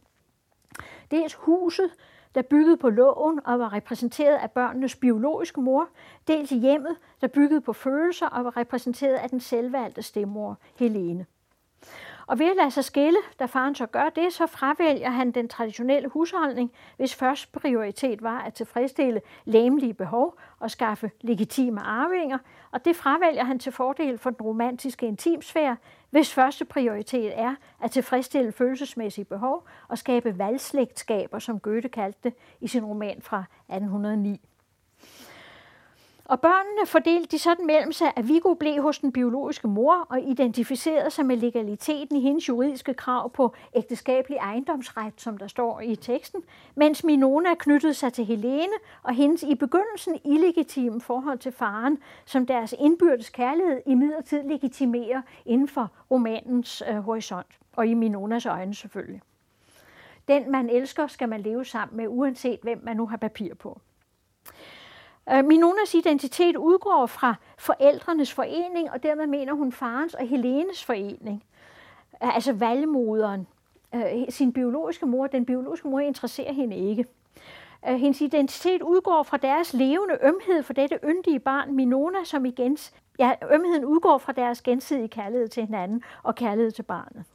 Dels 1.11 1.33
huset, 1.33 1.91
der 2.35 2.41
byggede 2.41 2.77
på 2.77 2.89
loven 2.89 3.39
og 3.45 3.59
var 3.59 3.73
repræsenteret 3.73 4.35
af 4.35 4.51
børnenes 4.51 4.95
biologiske 4.95 5.61
mor, 5.61 5.89
dels 6.27 6.49
hjemmet, 6.49 6.97
der 7.21 7.27
byggede 7.27 7.61
på 7.61 7.73
følelser 7.73 8.27
og 8.27 8.45
var 8.45 8.57
repræsenteret 8.57 9.15
af 9.15 9.29
den 9.29 9.39
selvvalgte 9.39 10.01
stemmor, 10.01 10.57
Helene. 10.75 11.25
Og 12.29 12.39
ved 12.39 12.49
at 12.49 12.55
lade 12.55 12.71
sig 12.71 12.83
skille, 12.83 13.17
da 13.39 13.45
faren 13.45 13.75
så 13.75 13.85
gør 13.85 14.09
det, 14.09 14.33
så 14.33 14.47
fravælger 14.47 15.09
han 15.09 15.31
den 15.31 15.47
traditionelle 15.47 16.09
husholdning, 16.09 16.71
hvis 16.97 17.15
første 17.15 17.59
prioritet 17.59 18.23
var 18.23 18.39
at 18.39 18.53
tilfredsstille 18.53 19.21
læmelige 19.45 19.93
behov 19.93 20.39
og 20.59 20.71
skaffe 20.71 21.11
legitime 21.21 21.81
arvinger, 21.81 22.37
og 22.71 22.85
det 22.85 22.95
fravælger 22.95 23.43
han 23.43 23.59
til 23.59 23.71
fordel 23.71 24.17
for 24.17 24.29
den 24.29 24.41
romantiske 24.41 25.07
intimsfære, 25.07 25.77
hvis 26.09 26.33
første 26.33 26.65
prioritet 26.65 27.39
er 27.39 27.55
at 27.83 27.91
tilfredsstille 27.91 28.51
følelsesmæssige 28.51 29.25
behov 29.25 29.67
og 29.87 29.97
skabe 29.97 30.37
valgslægtskaber, 30.37 31.39
som 31.39 31.59
Goethe 31.59 31.89
kaldte 31.89 32.19
det 32.23 32.33
i 32.61 32.67
sin 32.67 32.85
roman 32.85 33.21
fra 33.21 33.43
1809. 33.67 34.48
Og 36.29 36.41
børnene 36.41 36.87
fordelte 36.87 37.27
de 37.27 37.39
sådan 37.39 37.65
mellem 37.65 37.91
sig, 37.91 38.13
at 38.15 38.27
Viggo 38.27 38.53
blev 38.53 38.81
hos 38.81 38.99
den 38.99 39.11
biologiske 39.11 39.67
mor 39.67 40.07
og 40.09 40.21
identificerede 40.21 41.11
sig 41.11 41.25
med 41.25 41.37
legaliteten 41.37 42.15
i 42.17 42.21
hendes 42.21 42.49
juridiske 42.49 42.93
krav 42.93 43.31
på 43.31 43.55
ægteskabelig 43.75 44.37
ejendomsret, 44.37 45.13
som 45.17 45.37
der 45.37 45.47
står 45.47 45.81
i 45.81 45.95
teksten, 45.95 46.41
mens 46.75 47.03
Minona 47.03 47.53
knyttede 47.55 47.93
sig 47.93 48.13
til 48.13 48.25
Helene 48.25 48.73
og 49.03 49.13
hendes 49.13 49.43
i 49.43 49.55
begyndelsen 49.55 50.19
illegitime 50.25 51.01
forhold 51.01 51.37
til 51.37 51.51
faren, 51.51 51.97
som 52.25 52.45
deres 52.45 52.75
indbyrdes 52.79 53.29
kærlighed 53.29 53.81
i 53.85 53.95
midlertid 53.95 54.43
legitimerer 54.43 55.21
inden 55.45 55.67
for 55.67 55.91
romanens 56.11 56.83
øh, 56.89 56.95
horisont, 56.95 57.59
og 57.75 57.87
i 57.87 57.93
Minonas 57.93 58.45
øjne 58.45 58.75
selvfølgelig. 58.75 59.21
Den, 60.27 60.51
man 60.51 60.69
elsker, 60.69 61.07
skal 61.07 61.29
man 61.29 61.41
leve 61.41 61.65
sammen 61.65 61.97
med, 61.97 62.05
uanset 62.07 62.59
hvem 62.63 62.79
man 62.83 62.97
nu 62.97 63.07
har 63.07 63.17
papir 63.17 63.53
på. 63.55 63.81
Øh, 65.31 65.45
Minonas 65.45 65.95
identitet 65.95 66.55
udgår 66.55 67.05
fra 67.05 67.35
forældrenes 67.57 68.33
forening, 68.33 68.91
og 68.91 69.03
dermed 69.03 69.27
mener 69.27 69.53
hun 69.53 69.71
farens 69.71 70.13
og 70.13 70.27
Helenes 70.27 70.85
forening. 70.85 71.43
Øh, 72.23 72.35
altså 72.35 72.53
valgmoderen. 72.53 73.47
Øh, 73.95 74.01
sin 74.29 74.53
biologiske 74.53 75.05
mor, 75.05 75.27
den 75.27 75.45
biologiske 75.45 75.87
mor 75.87 75.99
interesserer 75.99 76.53
hende 76.53 76.75
ikke. 76.75 77.05
Hendes 77.83 78.21
identitet 78.21 78.81
udgår 78.81 79.23
fra 79.23 79.37
deres 79.37 79.73
levende 79.73 80.17
ømhed 80.23 80.63
for 80.63 80.73
dette 80.73 80.99
yndige 81.03 81.39
barn, 81.39 81.75
Minona, 81.75 82.23
som 82.23 82.45
igen, 82.45 82.77
ja, 83.19 83.33
ømheden 83.51 83.85
udgår 83.85 84.17
fra 84.17 84.31
deres 84.31 84.61
gensidige 84.61 85.07
kærlighed 85.07 85.47
til 85.47 85.65
hinanden 85.65 86.03
og 86.23 86.35
kærlighed 86.35 86.71
til 86.71 86.83
barnet. 86.83 87.25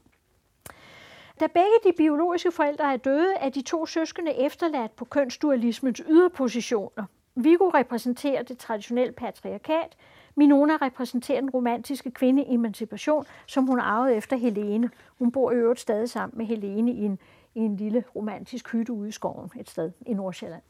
Da 1.41 1.47
begge 1.47 1.77
de 1.85 1.93
biologiske 1.97 2.53
forældre 2.53 2.93
er 2.93 2.97
døde, 2.97 3.35
er 3.35 3.49
de 3.49 3.63
to 3.63 3.87
søskende 3.87 4.35
efterladt 4.35 4.97
på 4.97 5.05
kønsdualismens 5.05 6.03
yderpositioner. 6.09 7.05
Viggo 7.35 7.69
repræsenterer 7.69 8.43
det 8.43 8.59
traditionelle 8.59 9.13
patriarkat, 9.13 9.97
Minona 10.37 10.77
repræsenterer 10.83 11.41
den 11.41 11.51
romantiske 11.51 12.11
kvindeemancipation, 12.11 13.25
som 13.47 13.67
hun 13.67 13.81
arvede 13.81 14.15
efter 14.15 14.37
Helene. 14.37 14.91
Hun 15.19 15.33
bor 15.33 15.53
i 15.53 15.55
øvrigt 15.55 15.81
stadig 15.81 16.11
sammen 16.11 16.39
med 16.39 16.47
Helene 16.47 16.93
i 16.93 17.05
en, 17.05 17.19
i 17.55 17.61
en 17.61 17.77
lille 17.77 18.05
romantisk 18.17 18.73
hytte 18.73 18.93
ude 18.93 19.09
i 19.09 19.13
skoven 19.13 19.51
et 19.61 19.71
sted 19.71 19.91
i 20.07 20.15
Nordsjælland. 20.15 20.63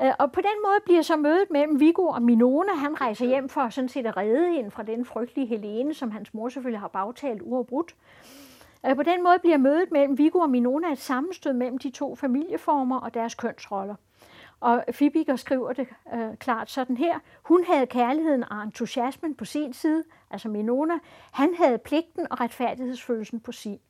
Øh, 0.00 0.12
og 0.18 0.32
på 0.32 0.40
den 0.40 0.62
måde 0.64 0.78
bliver 0.84 1.02
så 1.02 1.16
mødet 1.16 1.50
mellem 1.50 1.80
Viggo 1.80 2.06
og 2.06 2.22
Minona. 2.22 2.74
Han 2.74 3.00
rejser 3.00 3.26
hjem 3.26 3.48
for 3.48 3.68
sådan 3.68 3.88
set 3.88 4.06
at 4.06 4.16
redde 4.16 4.52
hende 4.54 4.70
fra 4.70 4.82
den 4.82 5.04
frygtelige 5.04 5.46
Helene, 5.46 5.94
som 5.94 6.10
hans 6.10 6.34
mor 6.34 6.48
selvfølgelig 6.48 6.80
har 6.80 6.88
bagtalt 6.88 7.42
uafbrudt. 7.42 7.94
Øh, 8.86 8.96
på 8.96 9.02
den 9.02 9.22
måde 9.22 9.38
bliver 9.38 9.58
mødet 9.58 9.92
mellem 9.92 10.18
Viggo 10.18 10.38
og 10.38 10.50
Minona 10.50 10.92
et 10.92 10.98
sammenstød 10.98 11.52
mellem 11.52 11.78
de 11.78 11.90
to 11.90 12.14
familieformer 12.14 13.00
og 13.00 13.14
deres 13.14 13.34
kønsroller. 13.34 13.94
Og 14.60 14.84
Fibiger 14.92 15.36
skriver 15.36 15.72
det 15.72 15.88
øh, 16.14 16.36
klart 16.36 16.70
sådan 16.70 16.96
her. 16.96 17.18
Hun 17.42 17.64
havde 17.64 17.86
kærligheden 17.86 18.44
og 18.50 18.62
entusiasmen 18.62 19.34
på 19.34 19.44
sin 19.44 19.72
side, 19.72 20.04
altså 20.30 20.48
Minona. 20.48 20.94
Han 21.32 21.54
havde 21.54 21.78
pligten 21.78 22.26
og 22.30 22.40
retfærdighedsfølelsen 22.40 23.40
på 23.40 23.52
sin. 23.52 23.80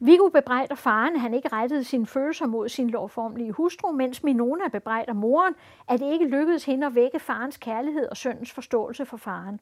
Viggo 0.00 0.28
bebrejder 0.28 0.74
faren, 0.74 1.14
at 1.14 1.20
han 1.20 1.34
ikke 1.34 1.48
rettede 1.48 1.84
sine 1.84 2.06
følelser 2.06 2.46
mod 2.46 2.68
sin 2.68 2.90
lovformelige 2.90 3.52
hustru, 3.52 3.92
mens 3.92 4.22
Minona 4.22 4.68
bebrejder 4.68 5.12
moren, 5.12 5.54
at 5.88 6.00
det 6.00 6.12
ikke 6.12 6.24
lykkedes 6.24 6.64
hende 6.64 6.86
at 6.86 6.94
vække 6.94 7.18
farens 7.18 7.56
kærlighed 7.56 8.08
og 8.08 8.16
søndens 8.16 8.52
forståelse 8.52 9.06
for 9.06 9.16
faren. 9.16 9.60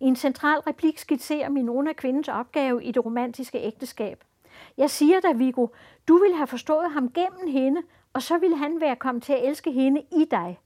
I 0.00 0.04
en 0.04 0.16
central 0.16 0.60
replik 0.60 0.98
skitserer 0.98 1.48
Minona 1.48 1.92
kvindens 1.92 2.28
opgave 2.28 2.84
i 2.84 2.92
det 2.92 3.04
romantiske 3.04 3.58
ægteskab. 3.58 4.24
Jeg 4.76 4.90
siger 4.90 5.20
dig, 5.20 5.38
Viggo, 5.38 5.66
du 6.08 6.18
ville 6.18 6.36
have 6.36 6.46
forstået 6.46 6.90
ham 6.90 7.12
gennem 7.12 7.48
hende, 7.48 7.82
og 8.12 8.22
så 8.22 8.38
ville 8.38 8.56
han 8.56 8.80
være 8.80 8.96
kommet 8.96 9.22
til 9.22 9.32
at 9.32 9.48
elske 9.48 9.72
hende 9.72 10.00
i 10.00 10.24
dig. 10.30 10.60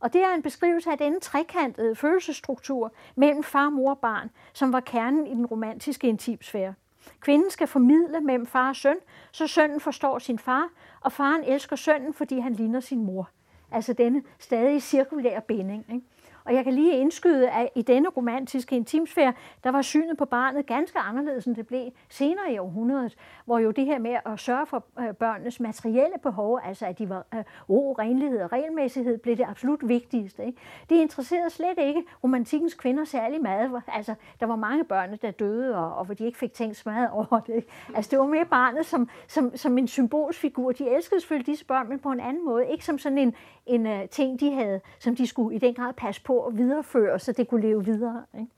Og 0.00 0.12
det 0.12 0.22
er 0.22 0.34
en 0.34 0.42
beskrivelse 0.42 0.90
af 0.90 0.98
denne 0.98 1.20
trekantede 1.20 1.96
følelsesstruktur 1.96 2.92
mellem 3.14 3.42
far, 3.42 3.70
mor 3.70 3.90
og 3.90 3.98
barn, 3.98 4.30
som 4.52 4.72
var 4.72 4.80
kernen 4.80 5.26
i 5.26 5.34
den 5.34 5.46
romantiske 5.46 6.08
intimsfære. 6.08 6.74
Kvinden 7.20 7.50
skal 7.50 7.66
formidle 7.66 8.20
mellem 8.20 8.46
far 8.46 8.68
og 8.68 8.76
søn, 8.76 8.96
så 9.32 9.46
sønnen 9.46 9.80
forstår 9.80 10.18
sin 10.18 10.38
far, 10.38 10.68
og 11.00 11.12
faren 11.12 11.44
elsker 11.44 11.76
sønnen, 11.76 12.14
fordi 12.14 12.38
han 12.38 12.52
ligner 12.52 12.80
sin 12.80 13.04
mor. 13.04 13.30
Altså 13.70 13.92
denne 13.92 14.22
stadig 14.38 14.82
cirkulære 14.82 15.40
binding. 15.40 15.86
Ikke? 15.92 16.06
Og 16.46 16.54
jeg 16.54 16.64
kan 16.64 16.72
lige 16.72 16.98
indskyde, 16.98 17.50
at 17.50 17.68
i 17.74 17.82
denne 17.82 18.08
romantiske 18.08 18.76
intimsfære, 18.76 19.32
der 19.64 19.70
var 19.70 19.82
synet 19.82 20.16
på 20.16 20.24
barnet 20.24 20.66
ganske 20.66 20.98
anderledes, 20.98 21.44
end 21.44 21.56
det 21.56 21.66
blev 21.66 21.90
senere 22.08 22.52
i 22.52 22.58
århundredet, 22.58 23.16
hvor 23.44 23.58
jo 23.58 23.70
det 23.70 23.86
her 23.86 23.98
med 23.98 24.16
at 24.26 24.40
sørge 24.40 24.66
for 24.66 24.84
øh, 25.00 25.14
børnenes 25.14 25.60
materielle 25.60 26.16
behov, 26.22 26.60
altså 26.64 26.86
at 26.86 26.98
de 26.98 27.08
var 27.08 27.26
øh, 27.34 27.44
ro, 27.68 27.92
renlighed 27.98 28.40
og 28.40 28.52
regelmæssighed, 28.52 29.18
blev 29.18 29.36
det 29.36 29.44
absolut 29.48 29.88
vigtigste. 29.88 30.46
Ikke? 30.46 30.58
Det 30.90 30.96
interesserede 30.96 31.50
slet 31.50 31.78
ikke 31.78 32.04
romantikkens 32.24 32.74
kvinder 32.74 33.04
særlig 33.04 33.42
meget. 33.42 33.82
Altså, 33.88 34.14
der 34.40 34.46
var 34.46 34.56
mange 34.56 34.84
børn, 34.84 35.18
der 35.22 35.30
døde, 35.30 35.76
og, 35.76 35.94
og 35.94 36.04
hvor 36.04 36.14
de 36.14 36.24
ikke 36.24 36.38
fik 36.38 36.52
tænkt 36.52 36.76
smadret 36.76 37.10
over 37.10 37.40
det. 37.40 37.64
Altså, 37.94 38.10
det 38.10 38.18
var 38.18 38.26
mere 38.26 38.44
barnet 38.44 38.86
som, 38.86 39.08
som, 39.28 39.56
som 39.56 39.78
en 39.78 39.88
symbolsfigur. 39.88 40.72
De 40.72 40.90
elskede 40.90 41.20
selvfølgelig 41.20 41.46
disse 41.46 41.64
børn, 41.64 41.88
men 41.88 41.98
på 41.98 42.10
en 42.10 42.20
anden 42.20 42.44
måde. 42.44 42.66
Ikke 42.68 42.84
som 42.84 42.98
sådan 42.98 43.18
en, 43.18 43.34
en 43.66 43.86
uh, 43.86 44.08
ting, 44.10 44.40
de 44.40 44.52
havde, 44.52 44.80
som 44.98 45.16
de 45.16 45.26
skulle 45.26 45.56
i 45.56 45.58
den 45.58 45.74
grad 45.74 45.92
passe 45.92 46.22
på 46.22 46.35
at 46.42 46.58
videreføre, 46.58 47.18
så 47.18 47.32
det 47.32 47.48
kunne 47.48 47.60
leve 47.60 47.84
videre. 47.84 48.22
Ikke? 48.38 48.50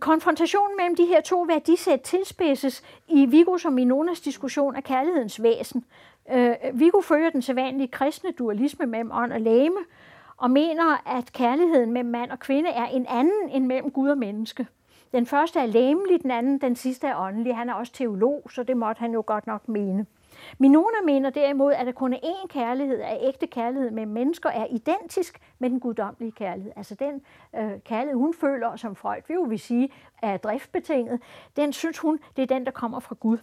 Konfrontationen 0.00 0.76
mellem 0.76 0.96
de 0.96 1.06
her 1.06 1.20
to 1.20 1.40
værdisæt 1.40 2.00
tilspidses 2.00 2.82
i 3.08 3.26
Vigos 3.26 3.64
og 3.64 3.72
Minonas 3.72 4.20
diskussion 4.20 4.76
af 4.76 4.84
kærlighedens 4.84 5.42
væsen. 5.42 5.84
Øh, 6.32 6.54
Vigo 6.72 7.00
følger 7.00 7.30
den 7.30 7.42
sædvanlige 7.42 7.88
kristne 7.88 8.30
dualisme 8.32 8.86
mellem 8.86 9.10
ånd 9.12 9.32
og 9.32 9.40
læme, 9.40 9.78
og 10.36 10.50
mener, 10.50 11.16
at 11.16 11.32
kærligheden 11.32 11.92
mellem 11.92 12.10
mand 12.10 12.30
og 12.30 12.38
kvinde 12.38 12.70
er 12.70 12.84
en 12.84 13.06
anden 13.08 13.48
end 13.50 13.66
mellem 13.66 13.90
Gud 13.90 14.08
og 14.08 14.18
menneske. 14.18 14.66
Den 15.12 15.26
første 15.26 15.60
er 15.60 15.66
læmelig, 15.66 16.22
den 16.22 16.30
anden, 16.30 16.58
den 16.58 16.76
sidste 16.76 17.06
er 17.06 17.16
åndelig. 17.16 17.56
Han 17.56 17.68
er 17.68 17.74
også 17.74 17.92
teolog, 17.92 18.42
så 18.50 18.62
det 18.62 18.76
måtte 18.76 19.00
han 19.00 19.12
jo 19.12 19.22
godt 19.26 19.46
nok 19.46 19.68
mene. 19.68 20.06
Minona 20.58 20.96
mener 21.04 21.30
derimod, 21.30 21.72
at 21.72 21.86
der 21.86 21.92
kun 21.92 22.12
er 22.12 22.18
én 22.18 22.46
kærlighed, 22.46 23.00
at 23.00 23.18
ægte 23.20 23.46
kærlighed 23.46 23.90
med 23.90 24.06
mennesker 24.06 24.50
er 24.50 24.66
identisk 24.70 25.40
med 25.58 25.70
den 25.70 25.80
guddommelige 25.80 26.32
kærlighed. 26.32 26.72
Altså 26.76 26.94
den 26.94 27.22
øh, 27.56 27.80
kærlighed, 27.84 28.18
hun 28.18 28.34
føler, 28.34 28.76
som 28.76 28.96
Freud 28.96 29.22
vil 29.28 29.34
jo 29.34 29.42
vil 29.42 29.58
sige, 29.58 29.92
er 30.22 30.36
driftbetinget, 30.36 31.20
den 31.56 31.72
synes 31.72 31.98
hun, 31.98 32.18
det 32.36 32.42
er 32.42 32.46
den, 32.46 32.64
der 32.64 32.70
kommer 32.70 33.00
fra 33.00 33.16
Gud. 33.20 33.38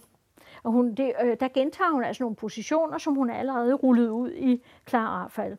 Og 0.62 0.72
hun, 0.72 0.94
det, 0.94 1.12
øh, 1.24 1.36
der 1.40 1.48
gentager 1.48 1.90
hun 1.90 2.04
altså 2.04 2.22
nogle 2.22 2.36
positioner, 2.36 2.98
som 2.98 3.14
hun 3.14 3.30
allerede 3.30 3.74
rullet 3.74 4.08
ud 4.08 4.30
i 4.30 4.62
klar 4.84 5.24
affald. 5.24 5.56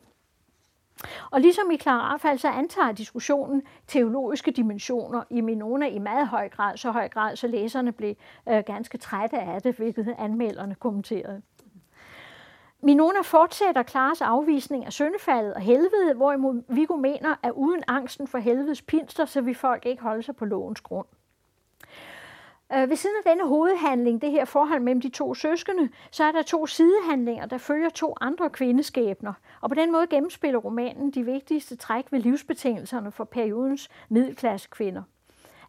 Og 1.30 1.40
ligesom 1.40 1.70
i 1.70 1.76
Clara 1.76 2.12
affald, 2.12 2.38
så 2.38 2.48
antager 2.48 2.92
diskussionen 2.92 3.62
teologiske 3.86 4.50
dimensioner 4.50 5.22
i 5.30 5.40
Minona 5.40 5.86
i 5.86 5.98
meget 5.98 6.28
høj 6.28 6.48
grad, 6.48 6.76
så 6.76 6.90
høj 6.90 7.08
grad, 7.08 7.36
så 7.36 7.46
læserne 7.46 7.92
blev 7.92 8.14
øh, 8.48 8.62
ganske 8.66 8.98
trætte 8.98 9.38
af 9.38 9.62
det, 9.62 9.76
hvilket 9.76 10.14
anmelderne 10.18 10.74
kommenterede. 10.74 11.42
Minona 12.80 13.20
fortsætter 13.20 13.82
Klares 13.82 14.20
afvisning 14.20 14.86
af 14.86 14.92
syndefaldet 14.92 15.54
og 15.54 15.60
helvede, 15.60 16.14
hvorimod 16.16 16.62
Viggo 16.68 16.96
mener, 16.96 17.34
at 17.42 17.50
uden 17.50 17.82
angsten 17.88 18.28
for 18.28 18.38
helvedes 18.38 18.82
pinster, 18.82 19.24
så 19.24 19.40
vil 19.40 19.54
folk 19.54 19.86
ikke 19.86 20.02
holde 20.02 20.22
sig 20.22 20.36
på 20.36 20.44
lovens 20.44 20.80
grund. 20.80 21.06
Øh, 22.72 22.90
ved 22.90 22.96
siden 22.96 23.16
af 23.24 23.30
denne 23.30 23.48
hovedhandling, 23.48 24.22
det 24.22 24.30
her 24.30 24.44
forhold 24.44 24.80
mellem 24.80 25.00
de 25.00 25.08
to 25.08 25.34
søskende, 25.34 25.88
så 26.10 26.24
er 26.24 26.32
der 26.32 26.42
to 26.42 26.66
sidehandlinger, 26.66 27.46
der 27.46 27.58
følger 27.58 27.88
to 27.88 28.14
andre 28.20 28.50
kvindeskæbner. 28.50 29.32
Og 29.60 29.68
på 29.68 29.74
den 29.74 29.92
måde 29.92 30.06
gennemspiller 30.06 30.58
romanen 30.58 31.10
de 31.10 31.22
vigtigste 31.22 31.76
træk 31.76 32.04
ved 32.10 32.20
livsbetingelserne 32.20 33.12
for 33.12 33.24
periodens 33.24 33.88
middelklasse 34.08 34.68
kvinder. 34.70 35.02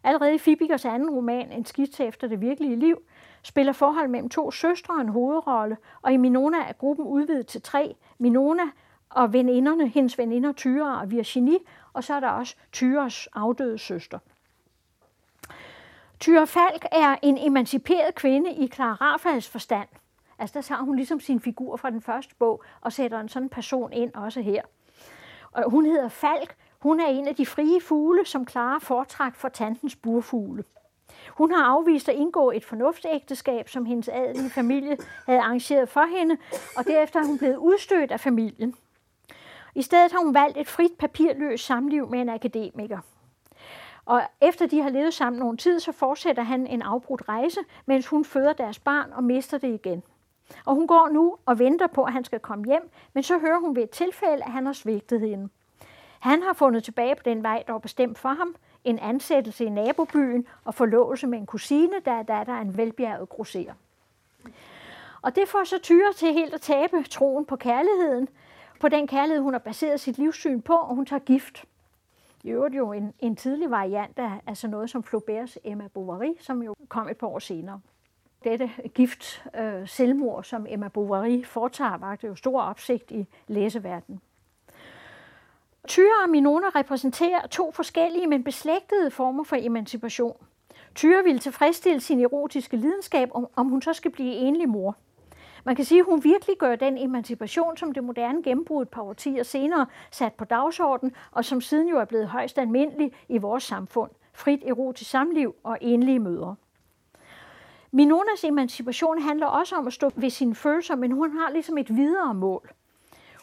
Allerede 0.04 0.34
i 0.34 0.38
Fibikers 0.38 0.84
anden 0.84 1.10
roman, 1.10 1.52
En 1.52 1.64
skitse 1.64 2.04
efter 2.04 2.28
det 2.28 2.40
virkelige 2.40 2.76
liv, 2.76 2.98
spiller 3.42 3.72
forhold 3.72 4.08
mellem 4.08 4.28
to 4.28 4.50
søstre 4.50 5.00
en 5.00 5.08
hovedrolle, 5.08 5.76
og 6.02 6.12
i 6.12 6.16
Minona 6.16 6.58
er 6.68 6.72
gruppen 6.72 7.06
udvidet 7.06 7.46
til 7.46 7.62
tre. 7.62 7.96
Minona 8.18 8.62
og 9.10 9.32
veninderne, 9.32 9.88
hendes 9.88 10.18
veninder 10.18 10.52
Tyra 10.52 11.00
og 11.00 11.10
Virginie, 11.10 11.58
og 11.92 12.04
så 12.04 12.14
er 12.14 12.20
der 12.20 12.28
også 12.28 12.56
Tyras 12.72 13.28
afdøde 13.34 13.78
søster. 13.78 14.18
Tyre 16.20 16.46
Falk 16.46 16.86
er 16.92 17.16
en 17.22 17.38
emanciperet 17.38 18.14
kvinde 18.14 18.52
i 18.52 18.68
Clara 18.68 18.94
Rafals 18.94 19.48
forstand. 19.48 19.88
Altså 20.38 20.54
der 20.54 20.62
tager 20.62 20.82
hun 20.82 20.96
ligesom 20.96 21.20
sin 21.20 21.40
figur 21.40 21.76
fra 21.76 21.90
den 21.90 22.02
første 22.02 22.34
bog 22.38 22.62
og 22.80 22.92
sætter 22.92 23.20
en 23.20 23.28
sådan 23.28 23.48
person 23.48 23.92
ind 23.92 24.14
også 24.14 24.40
her. 24.40 24.62
Og 25.52 25.70
hun 25.70 25.86
hedder 25.86 26.08
Falk. 26.08 26.56
Hun 26.78 27.00
er 27.00 27.06
en 27.06 27.28
af 27.28 27.34
de 27.34 27.46
frie 27.46 27.80
fugle, 27.80 28.26
som 28.26 28.48
Clara 28.48 28.78
foretræk 28.78 29.34
for 29.34 29.48
tantens 29.48 29.96
burfugle. 29.96 30.64
Hun 31.28 31.52
har 31.52 31.64
afvist 31.64 32.08
at 32.08 32.14
indgå 32.14 32.50
et 32.50 32.64
fornuftsægteskab, 32.64 33.68
som 33.68 33.84
hendes 33.84 34.08
adelige 34.08 34.50
familie 34.50 34.96
havde 35.26 35.40
arrangeret 35.40 35.88
for 35.88 36.18
hende, 36.18 36.36
og 36.76 36.84
derefter 36.86 37.20
er 37.20 37.24
hun 37.24 37.38
blevet 37.38 37.56
udstødt 37.56 38.12
af 38.12 38.20
familien. 38.20 38.74
I 39.74 39.82
stedet 39.82 40.12
har 40.12 40.18
hun 40.24 40.34
valgt 40.34 40.58
et 40.58 40.68
frit 40.68 40.92
papirløst 40.98 41.66
samliv 41.66 42.08
med 42.08 42.20
en 42.20 42.28
akademiker. 42.28 42.98
Og 44.08 44.22
efter 44.40 44.66
de 44.66 44.82
har 44.82 44.90
levet 44.90 45.14
sammen 45.14 45.40
nogen 45.40 45.56
tid, 45.56 45.80
så 45.80 45.92
fortsætter 45.92 46.42
han 46.42 46.66
en 46.66 46.82
afbrudt 46.82 47.28
rejse, 47.28 47.60
mens 47.86 48.06
hun 48.06 48.24
føder 48.24 48.52
deres 48.52 48.78
barn 48.78 49.12
og 49.12 49.24
mister 49.24 49.58
det 49.58 49.74
igen. 49.74 50.02
Og 50.64 50.74
hun 50.74 50.86
går 50.86 51.08
nu 51.08 51.36
og 51.46 51.58
venter 51.58 51.86
på, 51.86 52.04
at 52.04 52.12
han 52.12 52.24
skal 52.24 52.40
komme 52.40 52.64
hjem, 52.66 52.90
men 53.12 53.22
så 53.22 53.38
hører 53.38 53.58
hun 53.60 53.76
ved 53.76 53.82
et 53.82 53.90
tilfælde, 53.90 54.44
at 54.44 54.52
han 54.52 54.66
har 54.66 54.72
svigtet 54.72 55.20
hende. 55.20 55.48
Han 56.20 56.42
har 56.42 56.52
fundet 56.52 56.84
tilbage 56.84 57.14
på 57.14 57.22
den 57.24 57.42
vej, 57.42 57.64
der 57.66 57.72
var 57.72 57.78
bestemt 57.78 58.18
for 58.18 58.28
ham, 58.28 58.54
en 58.84 58.98
ansættelse 58.98 59.64
i 59.64 59.68
nabobyen 59.68 60.46
og 60.64 60.74
forlovelse 60.74 61.26
med 61.26 61.38
en 61.38 61.46
kusine, 61.46 61.94
der 62.04 62.12
er 62.12 62.22
datter 62.22 62.54
af 62.54 62.60
en 62.60 62.76
velbjerget 62.76 63.28
grosser. 63.28 63.72
Og 65.22 65.36
det 65.36 65.48
får 65.48 65.64
så 65.64 65.78
Tyre 65.78 66.12
til 66.12 66.32
helt 66.32 66.54
at 66.54 66.60
tabe 66.60 67.02
troen 67.02 67.46
på 67.46 67.56
kærligheden, 67.56 68.28
på 68.80 68.88
den 68.88 69.06
kærlighed, 69.06 69.42
hun 69.42 69.54
har 69.54 69.58
baseret 69.58 70.00
sit 70.00 70.18
livssyn 70.18 70.60
på, 70.60 70.74
og 70.74 70.94
hun 70.94 71.06
tager 71.06 71.20
gift. 71.20 71.64
I 72.44 72.50
øvrigt 72.50 72.76
jo 72.76 72.92
en, 72.92 73.14
en 73.18 73.36
tidlig 73.36 73.70
variant 73.70 74.18
af, 74.18 74.40
af 74.46 74.56
sådan 74.56 74.70
noget 74.70 74.90
som 74.90 75.04
Flaubert's 75.06 75.56
Emma 75.64 75.88
Bovary, 75.94 76.32
som 76.40 76.62
jo 76.62 76.74
kom 76.88 77.08
et 77.08 77.16
par 77.16 77.26
år 77.26 77.38
senere. 77.38 77.80
dette 78.44 78.70
gift 78.94 79.44
øh, 79.56 79.88
selvmord, 79.88 80.44
som 80.44 80.66
Emma 80.68 80.88
Bovary 80.88 81.44
foretager, 81.44 81.98
var 81.98 82.16
det 82.16 82.28
jo 82.28 82.34
stor 82.34 82.62
opsigt 82.62 83.10
i 83.10 83.26
læseverdenen. 83.46 84.20
Tyre 85.88 86.22
og 86.24 86.30
Minona 86.30 86.66
repræsenterer 86.74 87.46
to 87.46 87.72
forskellige, 87.72 88.26
men 88.26 88.44
beslægtede 88.44 89.10
former 89.10 89.44
for 89.44 89.56
emancipation. 89.60 90.36
Tyre 90.94 91.24
ville 91.24 91.38
tilfredsstille 91.38 92.00
sin 92.00 92.20
erotiske 92.20 92.76
lidenskab, 92.76 93.28
om, 93.34 93.46
om 93.56 93.68
hun 93.68 93.82
så 93.82 93.92
skal 93.92 94.10
blive 94.10 94.32
enlig 94.32 94.68
mor. 94.68 94.96
Man 95.68 95.76
kan 95.76 95.84
sige, 95.84 96.00
at 96.00 96.06
hun 96.06 96.24
virkelig 96.24 96.56
gør 96.58 96.76
den 96.76 96.98
emancipation, 96.98 97.76
som 97.76 97.92
det 97.92 98.04
moderne 98.04 98.42
gennembrud 98.42 98.82
et 98.82 98.88
par 98.88 99.02
årtier 99.02 99.42
senere 99.42 99.86
sat 100.10 100.34
på 100.34 100.44
dagsordenen, 100.44 101.14
og 101.30 101.44
som 101.44 101.60
siden 101.60 101.88
jo 101.88 101.98
er 101.98 102.04
blevet 102.04 102.28
højst 102.28 102.58
almindelig 102.58 103.12
i 103.28 103.38
vores 103.38 103.62
samfund. 103.64 104.10
Frit 104.32 104.62
erotisk 104.66 105.10
samliv 105.10 105.54
og 105.62 105.78
enlige 105.80 106.18
mødre. 106.18 106.56
Minonas 107.90 108.44
emancipation 108.44 109.22
handler 109.22 109.46
også 109.46 109.76
om 109.76 109.86
at 109.86 109.92
stå 109.92 110.10
ved 110.14 110.30
sine 110.30 110.54
følelser, 110.54 110.96
men 110.96 111.12
hun 111.12 111.32
har 111.32 111.50
ligesom 111.50 111.78
et 111.78 111.96
videre 111.96 112.34
mål. 112.34 112.70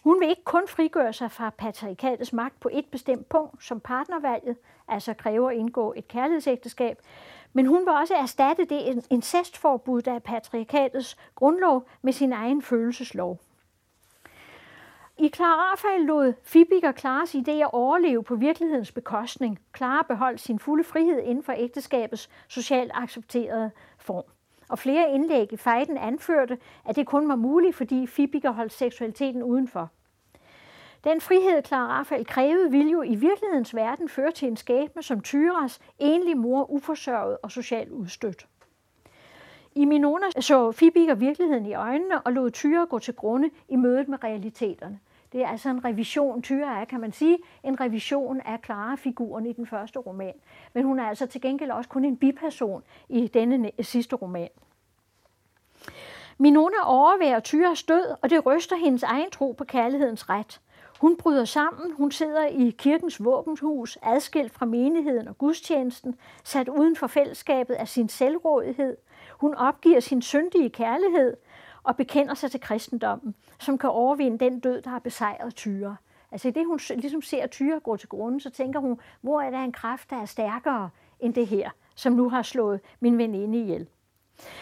Hun 0.03 0.19
vil 0.19 0.29
ikke 0.29 0.43
kun 0.43 0.67
frigøre 0.67 1.13
sig 1.13 1.31
fra 1.31 1.49
patriarkatets 1.49 2.33
magt 2.33 2.59
på 2.59 2.69
et 2.73 2.85
bestemt 2.91 3.29
punkt, 3.29 3.63
som 3.63 3.79
partnervalget, 3.79 4.57
altså 4.87 5.13
kræver 5.13 5.49
at 5.49 5.55
indgå 5.55 5.93
et 5.97 6.07
kærlighedsægteskab, 6.07 6.97
men 7.55 7.65
hun 7.65 7.79
vil 7.79 7.93
også 7.93 8.13
erstatte 8.13 8.65
det 8.65 9.05
incestforbud, 9.09 10.01
der 10.01 10.13
er 10.13 10.19
patriarkatets 10.19 11.17
grundlov, 11.35 11.87
med 12.01 12.13
sin 12.13 12.33
egen 12.33 12.61
følelseslov. 12.61 13.39
I 15.17 15.29
Clara 15.29 15.71
Rafael 15.71 16.01
lod 16.01 16.33
Fibik 16.43 16.83
og 16.83 16.95
Klares 16.95 17.35
idé 17.35 17.51
at 17.51 17.69
overleve 17.73 18.23
på 18.23 18.35
virkelighedens 18.35 18.91
bekostning. 18.91 19.59
Clara 19.77 20.05
beholdt 20.07 20.41
sin 20.41 20.59
fulde 20.59 20.83
frihed 20.83 21.19
inden 21.19 21.43
for 21.43 21.53
ægteskabets 21.57 22.29
socialt 22.47 22.91
accepterede 22.93 23.71
form. 23.97 24.23
Og 24.69 24.79
flere 24.79 25.11
indlæg 25.11 25.53
i 25.53 25.57
fejden 25.57 25.97
anførte, 25.97 26.57
at 26.85 26.95
det 26.95 27.07
kun 27.07 27.29
var 27.29 27.35
muligt, 27.35 27.75
fordi 27.75 28.07
Fibiger 28.07 28.51
holdt 28.51 28.73
seksualiteten 28.73 29.43
udenfor. 29.43 29.89
Den 31.05 31.21
frihed, 31.21 31.63
Clara 31.65 31.99
Rafael 31.99 32.25
krævede, 32.25 32.71
ville 32.71 32.91
jo 32.91 33.01
i 33.01 33.15
virkelighedens 33.15 33.75
verden 33.75 34.09
føre 34.09 34.31
til 34.31 34.47
en 34.47 34.57
skæbne 34.57 35.03
som 35.03 35.21
Tyras, 35.21 35.79
enlig 35.99 36.37
mor, 36.37 36.71
uforsørget 36.71 37.37
og 37.43 37.51
socialt 37.51 37.91
udstødt. 37.91 38.47
I 39.75 39.85
Minona 39.85 40.25
så 40.39 40.71
Fibiker 40.71 41.15
virkeligheden 41.15 41.65
i 41.65 41.73
øjnene 41.73 42.21
og 42.21 42.33
lod 42.33 42.51
Tyre 42.51 42.85
gå 42.85 42.99
til 42.99 43.13
grunde 43.13 43.49
i 43.69 43.75
mødet 43.75 44.07
med 44.07 44.23
realiteterne. 44.23 44.99
Det 45.31 45.43
er 45.43 45.47
altså 45.47 45.69
en 45.69 45.85
revision, 45.85 46.41
Tyre 46.41 46.81
er, 46.81 46.85
kan 46.85 46.99
man 46.99 47.11
sige, 47.11 47.37
en 47.63 47.81
revision 47.81 48.41
af 48.41 48.61
klare 48.61 48.97
figuren 48.97 49.45
i 49.45 49.53
den 49.53 49.67
første 49.67 49.99
roman. 49.99 50.33
Men 50.73 50.83
hun 50.83 50.99
er 50.99 51.03
altså 51.03 51.25
til 51.25 51.41
gengæld 51.41 51.71
også 51.71 51.89
kun 51.89 52.05
en 52.05 52.17
biperson 52.17 52.83
i 53.09 53.27
denne 53.27 53.71
sidste 53.81 54.15
roman. 54.15 54.49
Minona 56.37 56.77
overværer 56.85 57.39
Tyres 57.39 57.83
død, 57.83 58.15
og 58.21 58.29
det 58.29 58.45
ryster 58.45 58.75
hendes 58.75 59.03
egen 59.03 59.31
tro 59.31 59.51
på 59.51 59.63
kærlighedens 59.63 60.29
ret. 60.29 60.61
Hun 61.01 61.17
bryder 61.17 61.45
sammen, 61.45 61.91
hun 61.91 62.11
sidder 62.11 62.45
i 62.45 62.69
kirkens 62.77 63.23
våbenhus, 63.23 63.97
adskilt 64.01 64.53
fra 64.53 64.65
menigheden 64.65 65.27
og 65.27 65.37
gudstjenesten, 65.37 66.15
sat 66.43 66.69
uden 66.69 66.95
for 66.95 67.07
fællesskabet 67.07 67.73
af 67.73 67.87
sin 67.87 68.09
selvrådighed. 68.09 68.97
Hun 69.39 69.55
opgiver 69.55 69.99
sin 69.99 70.21
syndige 70.21 70.69
kærlighed 70.69 71.37
og 71.83 71.95
bekender 71.95 72.33
sig 72.33 72.51
til 72.51 72.59
kristendommen, 72.59 73.35
som 73.59 73.77
kan 73.77 73.89
overvinde 73.89 74.45
den 74.45 74.59
død, 74.59 74.81
der 74.81 74.89
har 74.89 74.99
besejret 74.99 75.55
Tyre. 75.55 75.95
Altså 76.31 76.47
i 76.47 76.51
det, 76.51 76.65
hun 76.65 76.79
ligesom 76.89 77.21
ser 77.21 77.47
Tyre 77.47 77.79
gå 77.79 77.97
til 77.97 78.09
grunden, 78.09 78.39
så 78.39 78.49
tænker 78.49 78.79
hun, 78.79 78.99
hvor 79.21 79.41
er 79.41 79.49
der 79.49 79.59
en 79.59 79.71
kraft, 79.71 80.09
der 80.09 80.21
er 80.21 80.25
stærkere 80.25 80.89
end 81.19 81.33
det 81.33 81.47
her, 81.47 81.69
som 81.95 82.13
nu 82.13 82.29
har 82.29 82.41
slået 82.41 82.79
min 82.99 83.17
veninde 83.17 83.59
ihjel. 83.59 83.87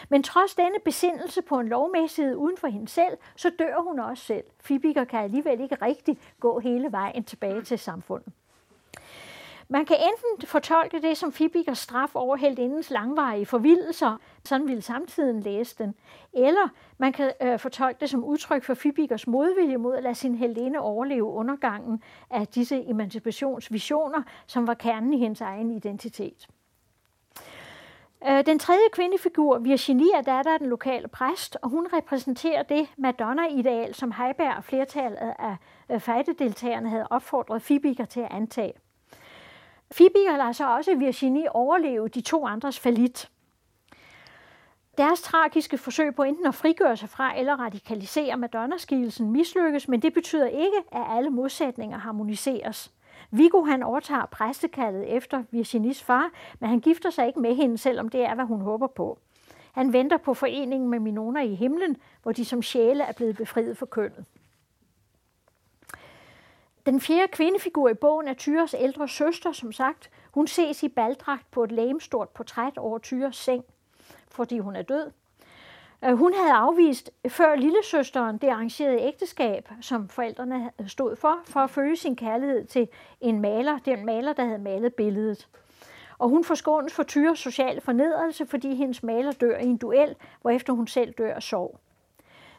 Men 0.10 0.24
trods 0.24 0.56
denne 0.56 0.80
besindelse 0.86 1.42
på 1.42 1.60
en 1.60 1.68
lovmæssighed 1.68 2.36
uden 2.36 2.58
for 2.58 2.68
hende 2.68 2.88
selv, 2.88 3.18
så 3.36 3.52
dør 3.60 3.82
hun 3.82 4.00
også 4.00 4.24
selv. 4.24 4.44
Fibiger 4.60 5.04
kan 5.04 5.20
alligevel 5.20 5.60
ikke 5.62 5.76
rigtig 5.76 6.20
gå 6.40 6.60
hele 6.60 6.92
vejen 6.92 7.24
tilbage 7.24 7.62
til 7.62 7.80
samfundet. 7.80 8.34
Man 9.68 9.86
kan 9.86 9.96
enten 9.96 10.48
fortolke 10.48 11.02
det 11.02 11.18
som 11.18 11.32
Fibikers 11.32 11.78
straf 11.78 12.16
over 12.16 12.36
heldindens 12.36 12.90
langvarige 12.90 13.46
forvildelser, 13.46 14.18
sådan 14.46 14.68
ville 14.68 14.82
samtiden 14.82 15.40
læse 15.40 15.76
den, 15.78 15.96
eller 16.34 16.70
man 16.98 17.14
kan 17.14 17.34
øh, 17.42 17.60
fortolke 17.60 18.00
det 18.00 18.10
som 18.10 18.24
udtryk 18.24 18.64
for 18.64 18.74
Fibikers 18.74 19.28
modvilje 19.28 19.78
mod 19.78 19.96
at 19.96 20.04
lade 20.04 20.16
sin 20.16 20.36
heldinde 20.36 20.80
overleve 20.80 21.24
undergangen 21.24 22.04
af 22.30 22.48
disse 22.48 22.84
emancipationsvisioner, 22.90 24.24
som 24.48 24.68
var 24.68 24.74
kernen 24.74 25.14
i 25.14 25.18
hendes 25.18 25.42
egen 25.42 25.72
identitet. 25.72 26.48
Øh, 28.28 28.46
den 28.46 28.60
tredje 28.60 28.90
kvindefigur, 28.92 29.58
Virginie, 29.60 30.16
er 30.16 30.22
der 30.22 30.58
den 30.58 30.68
lokale 30.68 31.08
præst, 31.08 31.58
og 31.62 31.70
hun 31.70 31.88
repræsenterer 31.94 32.64
det 32.64 32.88
Madonna-ideal, 32.98 33.96
som 33.96 34.12
Heiberg 34.12 34.58
og 34.58 34.64
flertallet 34.64 35.34
af 35.90 36.02
fejdedeltagerne 36.02 36.90
havde 36.90 37.08
opfordret 37.10 37.62
Fibiger 37.62 38.06
til 38.06 38.20
at 38.20 38.32
antage. 38.32 38.74
Fibiger 39.92 40.38
lader 40.38 40.52
så 40.52 40.76
også 40.76 40.96
Virginie 40.96 41.56
overleve 41.56 42.08
de 42.08 42.22
to 42.22 42.48
andres 42.48 42.80
falit. 42.80 43.30
Deres 44.98 45.22
tragiske 45.22 45.78
forsøg 45.78 46.16
på 46.16 46.24
enten 46.24 46.46
at 46.46 46.56
frigøre 46.56 46.98
sig 46.98 47.10
fra 47.10 47.40
eller 47.40 47.60
radikalisere 47.60 48.38
Madonna-skikkelsen 48.38 49.32
mislykkes, 49.32 49.88
men 49.88 50.02
det 50.02 50.14
betyder 50.14 50.48
ikke, 50.48 50.78
at 50.92 51.04
alle 51.10 51.30
modsætninger 51.30 51.98
harmoniseres. 51.98 52.92
Viggo 53.36 53.64
han 53.64 53.84
overtager 53.84 54.26
præstekaldet 54.26 55.16
efter 55.16 55.44
Virginis 55.52 56.04
far, 56.04 56.32
men 56.60 56.70
han 56.70 56.80
gifter 56.80 57.10
sig 57.10 57.28
ikke 57.28 57.40
med 57.40 57.56
hende, 57.56 57.78
selvom 57.78 58.10
det 58.10 58.22
er, 58.22 58.36
hvad 58.36 58.46
hun 58.46 58.62
håber 58.62 58.88
på. 58.88 59.20
Han 59.72 59.94
venter 59.94 60.18
på 60.18 60.34
foreningen 60.34 60.90
med 60.90 61.00
Minona 61.00 61.42
i 61.42 61.56
himlen, 61.56 61.98
hvor 62.24 62.32
de 62.32 62.46
som 62.46 62.62
sjæle 62.62 63.04
er 63.04 63.14
blevet 63.14 63.38
befriet 63.38 63.78
for 63.78 63.86
kønnet. 63.86 64.26
Den 66.86 67.02
fjerde 67.02 67.28
kvindefigur 67.28 67.90
i 67.90 67.94
bogen 67.94 68.28
er 68.28 68.34
Tyres 68.34 68.76
ældre 68.80 69.08
søster, 69.08 69.52
som 69.52 69.72
sagt. 69.72 70.10
Hun 70.32 70.48
ses 70.48 70.84
i 70.84 70.88
baldragt 70.88 71.52
på 71.52 71.64
et 71.64 71.72
lægemstort 71.72 72.30
portræt 72.30 72.78
over 72.78 73.00
Tyres 73.00 73.36
seng, 73.36 73.64
fordi 74.28 74.60
hun 74.60 74.76
er 74.76 74.82
død. 74.82 75.12
Øh, 76.06 76.14
hun 76.18 76.34
havde 76.34 76.54
afvist 76.54 77.12
før 77.28 77.56
lillesøsteren 77.56 78.38
det 78.38 78.48
arrangerede 78.48 79.02
ægteskab, 79.02 79.70
som 79.82 80.10
forældrene 80.10 80.72
stod 80.88 81.16
for, 81.16 81.40
for 81.46 81.60
at 81.60 81.70
følge 81.70 81.96
sin 81.96 82.16
kærlighed 82.16 82.66
til 82.66 82.88
en 83.22 83.42
maler, 83.42 83.80
den 83.86 84.06
maler, 84.06 84.34
der 84.34 84.46
havde 84.46 84.60
malet 84.60 84.94
billedet. 84.94 85.48
Og 86.18 86.30
hun 86.30 86.44
forskånes 86.44 86.94
for 86.94 87.04
Tyres 87.04 87.40
sociale 87.40 87.82
fornedrelse, 87.82 88.46
fordi 88.46 88.76
hendes 88.76 89.04
maler 89.04 89.32
dør 89.32 89.58
i 89.58 89.66
en 89.66 89.78
duel, 89.78 90.16
hvorefter 90.42 90.74
hun 90.74 90.88
selv 90.88 91.14
dør 91.14 91.34
af 91.34 91.44
sorg. 91.44 91.80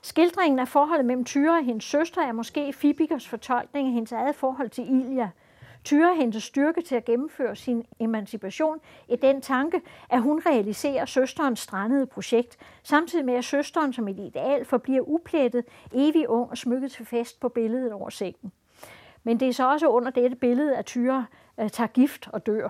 Skildringen 0.03 0.59
af 0.59 0.69
forholdet 0.69 1.07
mellem 1.07 1.25
Tyre 1.25 1.59
og 1.59 1.65
hendes 1.65 1.85
søster 1.85 2.23
er 2.23 2.33
måske 2.33 2.73
Fibikers 2.73 3.29
fortolkning 3.29 3.87
af 3.87 3.93
hendes 3.93 4.13
eget 4.13 4.35
forhold 4.35 4.71
til 4.71 4.91
Ilja– 4.91 5.31
Tyre 5.85 6.17
henter 6.17 6.41
styrke 6.41 6.83
til 6.83 6.95
at 6.95 7.05
gennemføre 7.05 7.57
sin 7.57 7.87
emancipation 8.01 8.79
i 9.09 9.17
den 9.17 9.41
tanke, 9.41 9.81
at 10.11 10.23
hun 10.23 10.43
realiserer 10.47 11.05
søsterens 11.05 11.61
strandede 11.61 12.07
projekt, 12.07 12.57
samtidig 12.83 13.25
med 13.25 13.35
at 13.35 13.45
søsteren 13.45 13.93
som 13.93 14.09
et 14.09 14.19
ideal 14.19 14.65
forbliver 14.65 15.09
uplettet, 15.09 15.65
evig 15.93 16.29
ung 16.29 16.51
og 16.51 16.59
smykket 16.59 16.93
til 16.93 17.07
fest 17.07 17.41
på 17.41 17.49
billedet 17.49 17.93
over 17.93 18.11
sengen. 18.11 18.53
Men 19.23 19.41
det 19.41 19.49
er 19.49 19.53
så 19.53 19.71
også 19.71 19.89
under 19.89 20.11
dette 20.11 20.37
billede, 20.37 20.77
at 20.77 20.87
Tyre 20.87 21.27
øh, 21.61 21.71
tager 21.71 21.89
gift 21.89 22.29
og 22.33 22.47
dør. 22.47 22.69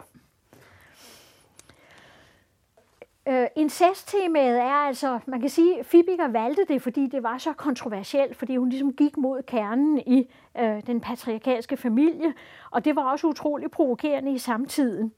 Øh, 3.29 3.47
incesttemaet 3.57 4.59
er 4.61 4.87
altså, 4.87 5.19
man 5.27 5.41
kan 5.41 5.49
sige, 5.49 5.79
at 5.79 5.87
Fibiger 5.87 6.29
valgte 6.29 6.65
det, 6.69 6.83
fordi 6.83 7.07
det 7.07 7.23
var 7.23 7.39
så 7.39 7.53
kontroversielt, 7.53 8.37
fordi 8.37 8.57
hun 8.57 8.69
ligesom 8.69 8.93
gik 8.93 9.17
mod 9.17 9.43
kernen 9.43 9.99
i 9.99 10.31
øh, 10.59 10.87
den 10.87 11.01
patriarkalske 11.01 11.77
familie, 11.77 12.35
og 12.71 12.85
det 12.85 12.97
var 12.97 13.03
også 13.03 13.27
utroligt 13.27 13.73
provokerende 13.73 14.33
i 14.33 14.39
samtiden. 14.39 15.13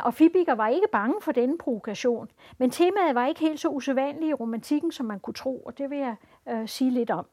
Og 0.00 0.14
Fibiger 0.14 0.54
var 0.54 0.68
ikke 0.68 0.86
bange 0.92 1.14
for 1.22 1.32
denne 1.32 1.58
provokation, 1.58 2.28
men 2.58 2.70
temaet 2.70 3.14
var 3.14 3.26
ikke 3.26 3.40
helt 3.40 3.60
så 3.60 3.68
usædvanligt 3.68 4.30
i 4.30 4.34
romantikken, 4.34 4.92
som 4.92 5.06
man 5.06 5.20
kunne 5.20 5.34
tro, 5.34 5.58
og 5.58 5.78
det 5.78 5.90
vil 5.90 5.98
jeg 5.98 6.14
øh, 6.48 6.68
sige 6.68 6.90
lidt 6.90 7.10
om. 7.10 7.26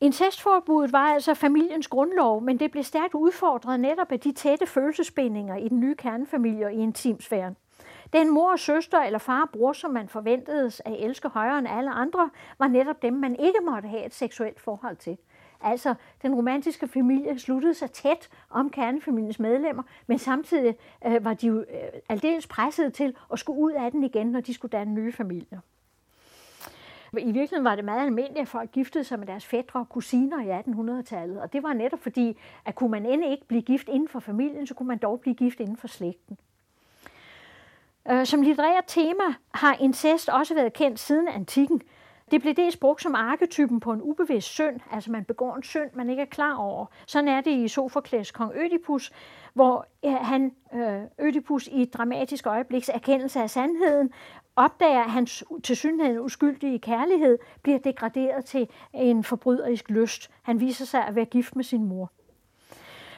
Incestforbuddet 0.00 0.92
var 0.92 1.06
altså 1.06 1.34
familiens 1.34 1.88
grundlov, 1.88 2.42
men 2.42 2.58
det 2.58 2.70
blev 2.70 2.84
stærkt 2.84 3.14
udfordret 3.14 3.80
netop 3.80 4.12
af 4.12 4.20
de 4.20 4.32
tætte 4.32 4.66
følelsesbindinger 4.66 5.56
i 5.56 5.68
den 5.68 5.80
nye 5.80 5.94
kernefamilie 5.94 6.66
og 6.66 6.72
i 6.72 6.76
intimsfæren. 6.76 7.56
Den 8.12 8.30
mor, 8.30 8.56
søster 8.56 8.98
eller 8.98 9.18
far 9.18 9.42
og 9.42 9.50
bror, 9.50 9.72
som 9.72 9.90
man 9.90 10.08
forventedes 10.08 10.82
at 10.84 10.96
elske 10.98 11.28
højere 11.28 11.58
end 11.58 11.68
alle 11.68 11.90
andre, 11.90 12.30
var 12.58 12.68
netop 12.68 13.02
dem, 13.02 13.12
man 13.12 13.36
ikke 13.36 13.58
måtte 13.64 13.88
have 13.88 14.06
et 14.06 14.14
seksuelt 14.14 14.60
forhold 14.60 14.96
til. 14.96 15.18
Altså, 15.60 15.94
den 16.22 16.34
romantiske 16.34 16.88
familie 16.88 17.38
sluttede 17.38 17.74
sig 17.74 17.90
tæt 17.90 18.28
om 18.50 18.70
kernefamiliens 18.70 19.38
medlemmer, 19.38 19.82
men 20.06 20.18
samtidig 20.18 20.76
øh, 21.06 21.24
var 21.24 21.34
de 21.34 21.46
jo 21.46 21.58
øh, 21.58 21.66
aldeles 22.08 22.46
presset 22.46 22.94
til 22.94 23.16
at 23.32 23.38
skulle 23.38 23.60
ud 23.60 23.72
af 23.72 23.90
den 23.90 24.04
igen, 24.04 24.26
når 24.26 24.40
de 24.40 24.54
skulle 24.54 24.72
danne 24.72 24.94
nye 24.94 25.12
familier. 25.12 25.60
I 27.18 27.24
virkeligheden 27.24 27.64
var 27.64 27.74
det 27.74 27.84
meget 27.84 28.06
almindeligt, 28.06 28.42
at 28.42 28.48
folk 28.48 28.70
giftede 28.72 29.04
sig 29.04 29.18
med 29.18 29.26
deres 29.26 29.46
fædre 29.46 29.80
og 29.80 29.88
kusiner 29.88 30.42
i 30.42 30.60
1800-tallet, 30.60 31.40
og 31.40 31.52
det 31.52 31.62
var 31.62 31.72
netop 31.72 31.98
fordi, 31.98 32.38
at 32.64 32.74
kunne 32.74 32.90
man 32.90 33.06
end 33.06 33.24
ikke 33.24 33.46
blive 33.46 33.62
gift 33.62 33.88
inden 33.88 34.08
for 34.08 34.20
familien, 34.20 34.66
så 34.66 34.74
kunne 34.74 34.88
man 34.88 34.98
dog 34.98 35.20
blive 35.20 35.34
gift 35.34 35.60
inden 35.60 35.76
for 35.76 35.88
slægten. 35.88 36.38
Øh, 38.10 38.26
som 38.26 38.42
litterært 38.42 38.84
tema 38.86 39.34
har 39.54 39.76
incest 39.80 40.28
også 40.28 40.54
været 40.54 40.72
kendt 40.72 41.00
siden 41.00 41.28
antikken. 41.28 41.82
Det 42.30 42.40
blev 42.40 42.54
dels 42.54 42.76
brugt 42.76 43.02
som 43.02 43.14
arketypen 43.14 43.80
på 43.80 43.92
en 43.92 44.02
ubevidst 44.02 44.48
synd, 44.48 44.80
altså 44.92 45.10
man 45.10 45.24
begår 45.24 45.56
en 45.56 45.62
synd, 45.62 45.90
man 45.94 46.10
ikke 46.10 46.22
er 46.22 46.26
klar 46.26 46.56
over. 46.56 46.86
Sådan 47.06 47.28
er 47.28 47.40
det 47.40 47.50
i 47.50 47.68
Sofokles 47.68 48.30
kong 48.30 48.52
Ødipus, 48.54 49.12
hvor 49.54 49.86
han, 50.04 50.52
øh, 50.74 51.02
Ødipus 51.18 51.66
i 51.66 51.82
et 51.82 51.94
dramatisk 51.94 52.46
øjebliks 52.46 52.88
erkendelse 52.88 53.40
af 53.40 53.50
sandheden, 53.50 54.10
opdager, 54.56 55.00
at 55.00 55.10
hans 55.10 55.44
tilsyneladende 55.64 56.22
uskyldige 56.22 56.78
kærlighed 56.78 57.38
bliver 57.62 57.78
degraderet 57.78 58.44
til 58.44 58.68
en 58.92 59.24
forbryderisk 59.24 59.90
lyst. 59.90 60.30
Han 60.42 60.60
viser 60.60 60.84
sig 60.84 61.06
at 61.06 61.14
være 61.14 61.24
gift 61.24 61.56
med 61.56 61.64
sin 61.64 61.84
mor. 61.84 62.10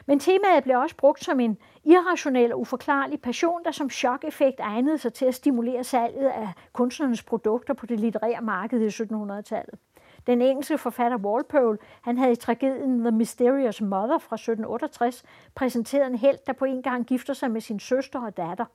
Men 0.05 0.19
temaet 0.19 0.63
blev 0.63 0.79
også 0.79 0.95
brugt 0.95 1.23
som 1.23 1.39
en 1.39 1.57
irrationel 1.83 2.53
og 2.53 2.59
uforklarlig 2.59 3.21
passion, 3.21 3.63
der 3.63 3.71
som 3.71 3.89
chokeffekt 3.89 4.59
egnede 4.59 4.97
sig 4.97 5.13
til 5.13 5.25
at 5.25 5.35
stimulere 5.35 5.83
salget 5.83 6.27
af 6.27 6.49
kunstnernes 6.73 7.23
produkter 7.23 7.73
på 7.73 7.85
det 7.85 7.99
litterære 7.99 8.41
marked 8.41 8.81
i 8.81 8.87
1700-tallet. 8.87 9.79
Den 10.27 10.41
engelske 10.41 10.77
forfatter 10.77 11.17
Walpole, 11.17 11.77
han 12.01 12.17
havde 12.17 12.31
i 12.31 12.35
tragedien 12.35 12.99
The 12.99 13.11
Mysterious 13.11 13.81
Mother 13.81 14.17
fra 14.17 14.35
1768 14.35 15.23
præsenteret 15.55 16.07
en 16.07 16.15
held, 16.15 16.37
der 16.47 16.53
på 16.53 16.65
en 16.65 16.81
gang 16.81 17.05
gifter 17.05 17.33
sig 17.33 17.51
med 17.51 17.61
sin 17.61 17.79
søster 17.79 18.25
og 18.25 18.37
datter. 18.37 18.65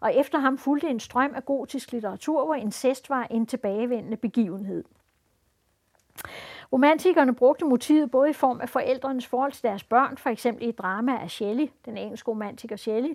Og 0.00 0.14
efter 0.14 0.38
ham 0.38 0.58
fulgte 0.58 0.88
en 0.88 1.00
strøm 1.00 1.32
af 1.34 1.44
gotisk 1.44 1.92
litteratur, 1.92 2.44
hvor 2.44 2.54
incest 2.54 3.10
var 3.10 3.26
en 3.30 3.46
tilbagevendende 3.46 4.16
begivenhed. 4.16 4.84
Romantikerne 6.72 7.34
brugte 7.34 7.64
motivet 7.64 8.10
både 8.10 8.30
i 8.30 8.32
form 8.32 8.60
af 8.60 8.68
forældrenes 8.68 9.26
forhold 9.26 9.52
til 9.52 9.62
deres 9.62 9.84
børn, 9.84 10.18
for 10.18 10.30
eksempel 10.30 10.68
i 10.68 10.72
drama 10.72 11.18
af 11.18 11.30
Shelley, 11.30 11.68
den 11.84 11.96
engelske 11.96 12.30
romantiker 12.30 12.76
Shelley, 12.76 13.14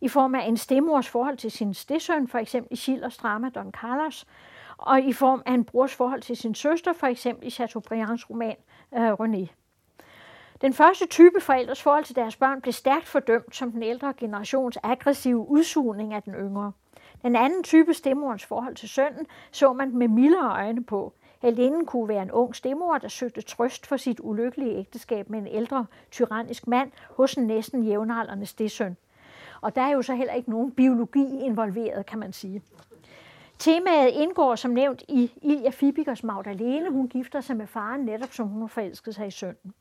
i 0.00 0.08
form 0.08 0.34
af 0.34 0.46
en 0.46 0.56
stemors 0.56 1.08
forhold 1.08 1.36
til 1.36 1.50
sin 1.50 1.74
stedsøn, 1.74 2.28
for 2.28 2.38
eksempel 2.38 2.72
i 2.72 2.76
Schillers 2.76 3.16
drama 3.16 3.48
Don 3.48 3.70
Carlos, 3.72 4.26
og 4.78 5.00
i 5.00 5.12
form 5.12 5.42
af 5.46 5.52
en 5.52 5.64
brors 5.64 5.94
forhold 5.94 6.22
til 6.22 6.36
sin 6.36 6.54
søster, 6.54 6.92
for 6.92 7.06
eksempel 7.06 7.46
i 7.46 7.50
Chateaubriands 7.50 8.30
roman 8.30 8.56
øh, 8.94 9.12
René. 9.12 9.46
Den 10.60 10.72
første 10.72 11.06
type 11.06 11.40
forældres 11.40 11.82
forhold 11.82 12.04
til 12.04 12.16
deres 12.16 12.36
børn 12.36 12.60
blev 12.60 12.72
stærkt 12.72 13.06
fordømt 13.06 13.56
som 13.56 13.72
den 13.72 13.82
ældre 13.82 14.14
generations 14.16 14.78
aggressive 14.82 15.48
udsugning 15.48 16.14
af 16.14 16.22
den 16.22 16.34
yngre. 16.34 16.72
Den 17.22 17.36
anden 17.36 17.62
type 17.62 17.94
stemmorens 17.94 18.46
forhold 18.46 18.74
til 18.74 18.88
sønnen 18.88 19.26
så 19.50 19.72
man 19.72 19.96
med 19.96 20.08
mildere 20.08 20.50
øjne 20.50 20.84
på. 20.84 21.12
Alinden 21.42 21.86
kunne 21.86 22.08
være 22.08 22.22
en 22.22 22.30
ung 22.30 22.56
stemor, 22.56 22.98
der 22.98 23.08
søgte 23.08 23.40
trøst 23.40 23.86
for 23.86 23.96
sit 23.96 24.20
ulykkelige 24.22 24.76
ægteskab 24.76 25.30
med 25.30 25.38
en 25.38 25.46
ældre, 25.46 25.86
tyrannisk 26.10 26.66
mand 26.66 26.90
hos 27.10 27.34
en 27.34 27.46
næsten 27.46 27.82
jævnaldrende 27.82 28.46
stedsøn. 28.46 28.96
Og 29.60 29.76
der 29.76 29.82
er 29.82 29.90
jo 29.90 30.02
så 30.02 30.14
heller 30.14 30.34
ikke 30.34 30.50
nogen 30.50 30.70
biologi 30.72 31.40
involveret, 31.40 32.06
kan 32.06 32.18
man 32.18 32.32
sige. 32.32 32.62
Temaet 33.58 34.10
indgår 34.10 34.54
som 34.54 34.70
nævnt 34.70 35.02
i 35.08 35.32
Ilja 35.42 35.70
Fibikers 35.70 36.22
Magdalene. 36.24 36.90
Hun 36.90 37.08
gifter 37.08 37.40
sig 37.40 37.56
med 37.56 37.66
faren 37.66 38.00
netop 38.00 38.32
som 38.32 38.48
hun 38.48 38.60
har 38.60 38.68
forelsket 38.68 39.14
sig 39.14 39.26
i 39.26 39.30
sønnen. 39.30 39.74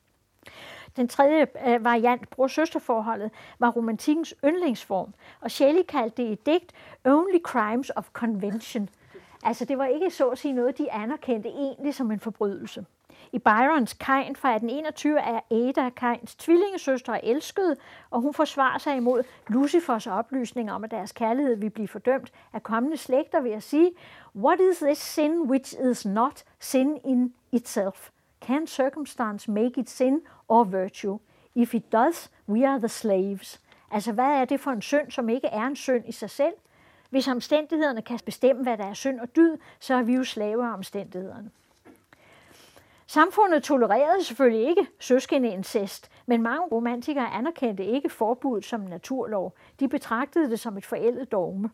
Den 0.95 1.07
tredje 1.07 1.47
øh, 1.67 1.85
variant, 1.85 2.29
bror-søsterforholdet, 2.29 3.31
var 3.59 3.71
romantikkens 3.71 4.35
yndlingsform, 4.45 5.13
og 5.41 5.51
Shelley 5.51 5.83
kaldte 5.83 6.23
det 6.23 6.31
i 6.31 6.35
digt 6.35 6.73
Only 7.05 7.39
Crimes 7.43 7.91
of 7.95 8.09
Convention. 8.13 8.89
Altså 9.43 9.65
det 9.65 9.77
var 9.77 9.85
ikke 9.85 10.09
så 10.09 10.29
at 10.29 10.37
sige 10.37 10.53
noget, 10.53 10.77
de 10.77 10.91
anerkendte 10.91 11.49
egentlig 11.49 11.95
som 11.95 12.11
en 12.11 12.19
forbrydelse. 12.19 12.85
I 13.31 13.39
Byrons 13.39 13.93
Kain 13.93 14.35
fra 14.35 14.49
1821 14.49 15.19
er 15.19 15.39
Ada 15.51 15.89
Kains 15.89 16.35
tvillingesøster 16.35 17.13
og 17.13 17.19
elskede, 17.23 17.75
og 18.09 18.21
hun 18.21 18.33
forsvarer 18.33 18.77
sig 18.77 18.95
imod 18.95 19.23
Lucifers 19.47 20.07
oplysninger 20.07 20.73
om, 20.73 20.83
at 20.83 20.91
deres 20.91 21.11
kærlighed 21.11 21.55
vil 21.55 21.69
blive 21.69 21.87
fordømt 21.87 22.31
af 22.53 22.63
kommende 22.63 22.97
slægter 22.97 23.41
ved 23.41 23.51
at 23.51 23.63
sige, 23.63 23.91
What 24.35 24.59
is 24.59 24.77
this 24.77 24.97
sin 24.97 25.41
which 25.41 25.75
is 25.91 26.05
not 26.05 26.43
sin 26.59 26.97
in 27.05 27.33
itself? 27.51 28.09
Can 28.41 28.67
circumstance 28.67 29.51
make 29.51 29.79
it 29.79 29.89
sin 29.89 30.21
or 30.47 30.63
virtue? 30.63 31.19
If 31.55 31.73
it 31.73 31.91
does, 31.91 32.31
we 32.49 32.67
are 32.67 32.79
the 32.79 32.89
slaves. 32.89 33.61
Altså, 33.91 34.11
hvad 34.11 34.25
er 34.25 34.45
det 34.45 34.59
for 34.59 34.71
en 34.71 34.81
synd, 34.81 35.11
som 35.11 35.29
ikke 35.29 35.47
er 35.47 35.63
en 35.63 35.75
synd 35.75 36.03
i 36.07 36.11
sig 36.11 36.29
selv? 36.29 36.53
Hvis 37.09 37.27
omstændighederne 37.27 38.01
kan 38.01 38.19
bestemme, 38.25 38.63
hvad 38.63 38.77
der 38.77 38.85
er 38.85 38.93
synd 38.93 39.19
og 39.19 39.35
dyd, 39.35 39.57
så 39.79 39.93
er 39.93 40.01
vi 40.01 40.13
jo 40.13 40.23
slaver 40.23 40.65
af 40.65 40.73
omstændighederne. 40.73 41.51
Samfundet 43.07 43.63
tolererede 43.63 44.23
selvfølgelig 44.23 44.69
ikke 44.69 44.87
søskendeincest, 44.99 46.11
men 46.25 46.41
mange 46.41 46.67
romantikere 46.71 47.33
anerkendte 47.33 47.85
ikke 47.85 48.09
forbuddet 48.09 48.65
som 48.65 48.81
en 48.81 48.89
naturlov. 48.89 49.53
De 49.79 49.87
betragtede 49.87 50.49
det 50.49 50.59
som 50.59 50.77
et 50.77 50.85
forældet 50.85 51.31
dogme. 51.31 51.69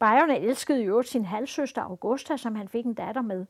Byron 0.00 0.30
elskede 0.30 0.82
i 0.82 0.86
øvrigt 0.86 1.08
sin 1.08 1.24
halvsøster 1.24 1.82
Augusta, 1.82 2.36
som 2.36 2.54
han 2.54 2.68
fik 2.68 2.84
en 2.84 2.94
datter 2.94 3.22
med. 3.22 3.46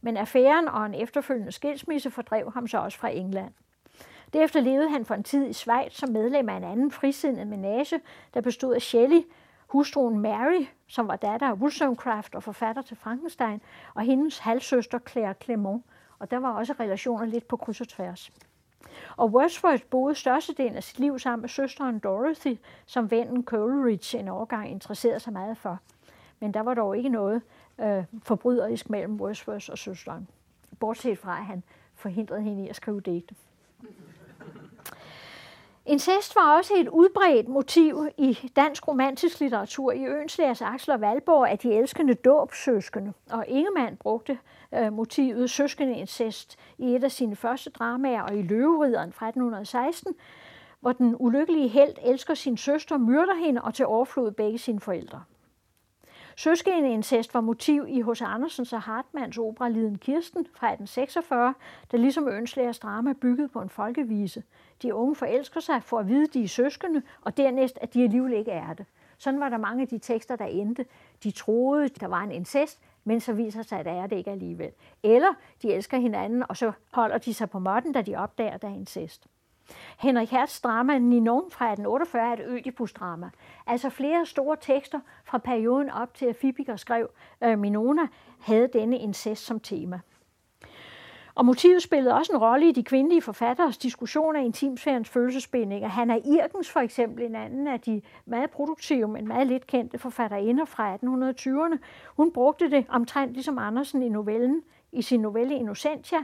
Men 0.00 0.16
affæren 0.16 0.68
og 0.68 0.86
en 0.86 0.94
efterfølgende 0.94 1.52
skilsmisse 1.52 2.10
fordrev 2.10 2.52
ham 2.52 2.68
så 2.68 2.78
også 2.78 2.98
fra 2.98 3.08
England. 3.08 3.52
Derefter 4.32 4.60
levede 4.60 4.90
han 4.90 5.04
for 5.04 5.14
en 5.14 5.22
tid 5.22 5.46
i 5.46 5.52
Schweiz 5.52 5.92
som 5.92 6.08
medlem 6.08 6.48
af 6.48 6.56
en 6.56 6.64
anden 6.64 6.90
frisindet 6.90 7.46
menage, 7.46 8.00
der 8.34 8.40
bestod 8.40 8.74
af 8.74 8.82
Shelley, 8.82 9.22
hustruen 9.72 10.18
Mary, 10.18 10.66
som 10.86 11.08
var 11.08 11.16
datter 11.16 11.48
af 11.48 11.52
Wollstonecraft 11.52 12.34
og 12.34 12.42
forfatter 12.42 12.82
til 12.82 12.96
Frankenstein, 12.96 13.60
og 13.94 14.02
hendes 14.02 14.38
halvsøster 14.38 14.98
Claire 14.98 15.34
Clement, 15.42 15.84
og 16.18 16.30
der 16.30 16.36
var 16.36 16.52
også 16.52 16.74
relationer 16.80 17.24
lidt 17.24 17.48
på 17.48 17.56
kryds 17.56 17.80
og 17.80 17.88
tværs. 17.88 18.30
Og 19.16 19.30
Wordsworth 19.30 19.84
boede 19.90 20.14
størstedelen 20.14 20.76
af 20.76 20.82
sit 20.82 20.98
liv 20.98 21.18
sammen 21.18 21.40
med 21.40 21.48
søsteren 21.48 21.98
Dorothy, 21.98 22.56
som 22.86 23.10
vennen 23.10 23.44
Coleridge 23.44 24.18
en 24.18 24.28
årgang 24.28 24.70
interesserede 24.70 25.20
sig 25.20 25.32
meget 25.32 25.56
for. 25.56 25.78
Men 26.40 26.54
der 26.54 26.60
var 26.60 26.74
dog 26.74 26.96
ikke 26.96 27.08
noget 27.08 27.42
øh, 27.80 28.04
forbryderisk 28.22 28.90
mellem 28.90 29.20
Wordsworth 29.20 29.70
og 29.70 29.78
søsteren. 29.78 30.28
Bortset 30.80 31.18
fra, 31.18 31.38
at 31.38 31.44
han 31.44 31.62
forhindrede 31.94 32.42
hende 32.42 32.64
i 32.64 32.68
at 32.68 32.76
skrive 32.76 33.00
digte. 33.00 33.34
Incest 35.86 36.36
var 36.36 36.56
også 36.56 36.74
et 36.76 36.88
udbredt 36.88 37.48
motiv 37.48 38.08
i 38.18 38.38
dansk 38.56 38.88
romantisk 38.88 39.40
litteratur. 39.40 39.92
I 39.92 40.06
Ønslærs 40.06 40.62
Aksel 40.62 40.92
og 40.92 41.00
Valborg 41.00 41.52
er 41.52 41.56
de 41.56 41.74
elskende 41.74 42.14
dåbsøskende, 42.14 43.12
og 43.30 43.44
Ingemann 43.48 43.96
brugte 43.96 44.38
øh, 44.74 44.92
motivet 44.92 45.50
søskende 45.50 45.96
incest 45.96 46.58
i 46.78 46.94
et 46.94 47.04
af 47.04 47.12
sine 47.12 47.36
første 47.36 47.70
dramaer 47.70 48.22
og 48.22 48.36
i 48.36 48.42
Løverideren 48.42 49.12
fra 49.12 49.28
1816, 49.28 50.14
hvor 50.80 50.92
den 50.92 51.16
ulykkelige 51.18 51.68
held 51.68 51.94
elsker 52.04 52.34
sin 52.34 52.56
søster, 52.56 52.98
myrder 52.98 53.34
hende 53.34 53.62
og 53.62 53.74
til 53.74 53.86
overflod 53.86 54.30
begge 54.30 54.58
sine 54.58 54.80
forældre. 54.80 55.22
Søskendeincest 56.36 57.34
var 57.34 57.40
motiv 57.40 57.86
i 57.88 58.02
H.C. 58.02 58.22
Andersens 58.22 58.72
og 58.72 58.82
Hartmanns 58.82 59.38
opera 59.38 59.68
Liden 59.68 59.98
Kirsten 59.98 60.46
fra 60.54 60.66
1846, 60.66 61.54
der 61.90 61.98
ligesom 61.98 62.28
Ønslagers 62.28 62.78
drama 62.78 63.12
byggede 63.12 63.48
på 63.48 63.60
en 63.60 63.68
folkevise. 63.68 64.42
De 64.82 64.94
unge 64.94 65.14
forelsker 65.14 65.60
sig 65.60 65.82
for 65.82 65.98
at 65.98 66.08
vide, 66.08 66.22
at 66.22 66.34
de 66.34 66.44
er 66.44 66.48
søskende, 66.48 67.02
og 67.20 67.36
dernæst, 67.36 67.78
at 67.80 67.94
de 67.94 68.02
alligevel 68.02 68.32
ikke 68.32 68.50
er 68.50 68.74
det. 68.74 68.86
Sådan 69.18 69.40
var 69.40 69.48
der 69.48 69.56
mange 69.56 69.82
af 69.82 69.88
de 69.88 69.98
tekster, 69.98 70.36
der 70.36 70.44
endte. 70.44 70.86
De 71.24 71.30
troede, 71.30 71.88
der 71.88 72.06
var 72.06 72.20
en 72.20 72.32
incest, 72.32 72.80
men 73.04 73.20
så 73.20 73.32
viser 73.32 73.62
sig, 73.62 73.78
at 73.78 73.84
det 73.84 73.92
er 73.92 74.06
det 74.06 74.16
ikke 74.16 74.30
alligevel. 74.30 74.70
Eller 75.02 75.34
de 75.62 75.72
elsker 75.72 75.98
hinanden, 75.98 76.44
og 76.48 76.56
så 76.56 76.72
holder 76.92 77.18
de 77.18 77.34
sig 77.34 77.50
på 77.50 77.58
måtten, 77.58 77.92
da 77.92 78.02
de 78.02 78.16
opdager, 78.16 78.50
at 78.50 78.62
der 78.62 78.68
er 78.68 78.74
incest. 78.74 79.26
Henrik 79.98 80.30
Hertz 80.30 80.60
drama 80.60 80.98
Ninon 80.98 81.50
fra 81.50 81.64
1848 81.64 82.28
er 82.28 82.32
et 82.32 82.40
Ødipus-drama. 82.46 83.30
Altså 83.66 83.90
flere 83.90 84.26
store 84.26 84.56
tekster 84.60 85.00
fra 85.24 85.38
perioden 85.38 85.90
op 85.90 86.14
til, 86.14 86.26
at 86.26 86.36
Fibiger 86.36 86.76
skrev 86.76 87.10
øh, 87.42 87.58
Minona, 87.58 88.02
havde 88.40 88.68
denne 88.72 88.98
incest 88.98 89.44
som 89.44 89.60
tema. 89.60 90.00
Og 91.34 91.44
motivet 91.44 91.82
spillede 91.82 92.14
også 92.14 92.32
en 92.32 92.38
rolle 92.38 92.68
i 92.68 92.72
de 92.72 92.82
kvindelige 92.82 93.22
forfatteres 93.22 93.78
diskussion 93.78 94.36
af 94.36 94.44
intimsfærens 94.44 95.08
følelsesbindinger. 95.08 95.88
Hanna 95.88 96.18
Irkens 96.24 96.70
for 96.70 96.80
eksempel, 96.80 97.24
en 97.24 97.34
anden 97.34 97.66
af 97.66 97.80
de 97.80 98.02
meget 98.26 98.50
produktive, 98.50 99.08
men 99.08 99.28
meget 99.28 99.46
lidt 99.46 99.66
kendte 99.66 99.98
forfatterinder 99.98 100.64
fra 100.64 100.94
1820'erne, 100.94 101.78
hun 102.16 102.32
brugte 102.32 102.70
det 102.70 102.86
omtrent 102.88 103.32
ligesom 103.32 103.58
Andersen 103.58 104.02
i 104.02 104.08
novellen, 104.08 104.62
i 104.92 105.02
sin 105.02 105.20
novelle 105.20 105.54
Innocentia, 105.54 106.18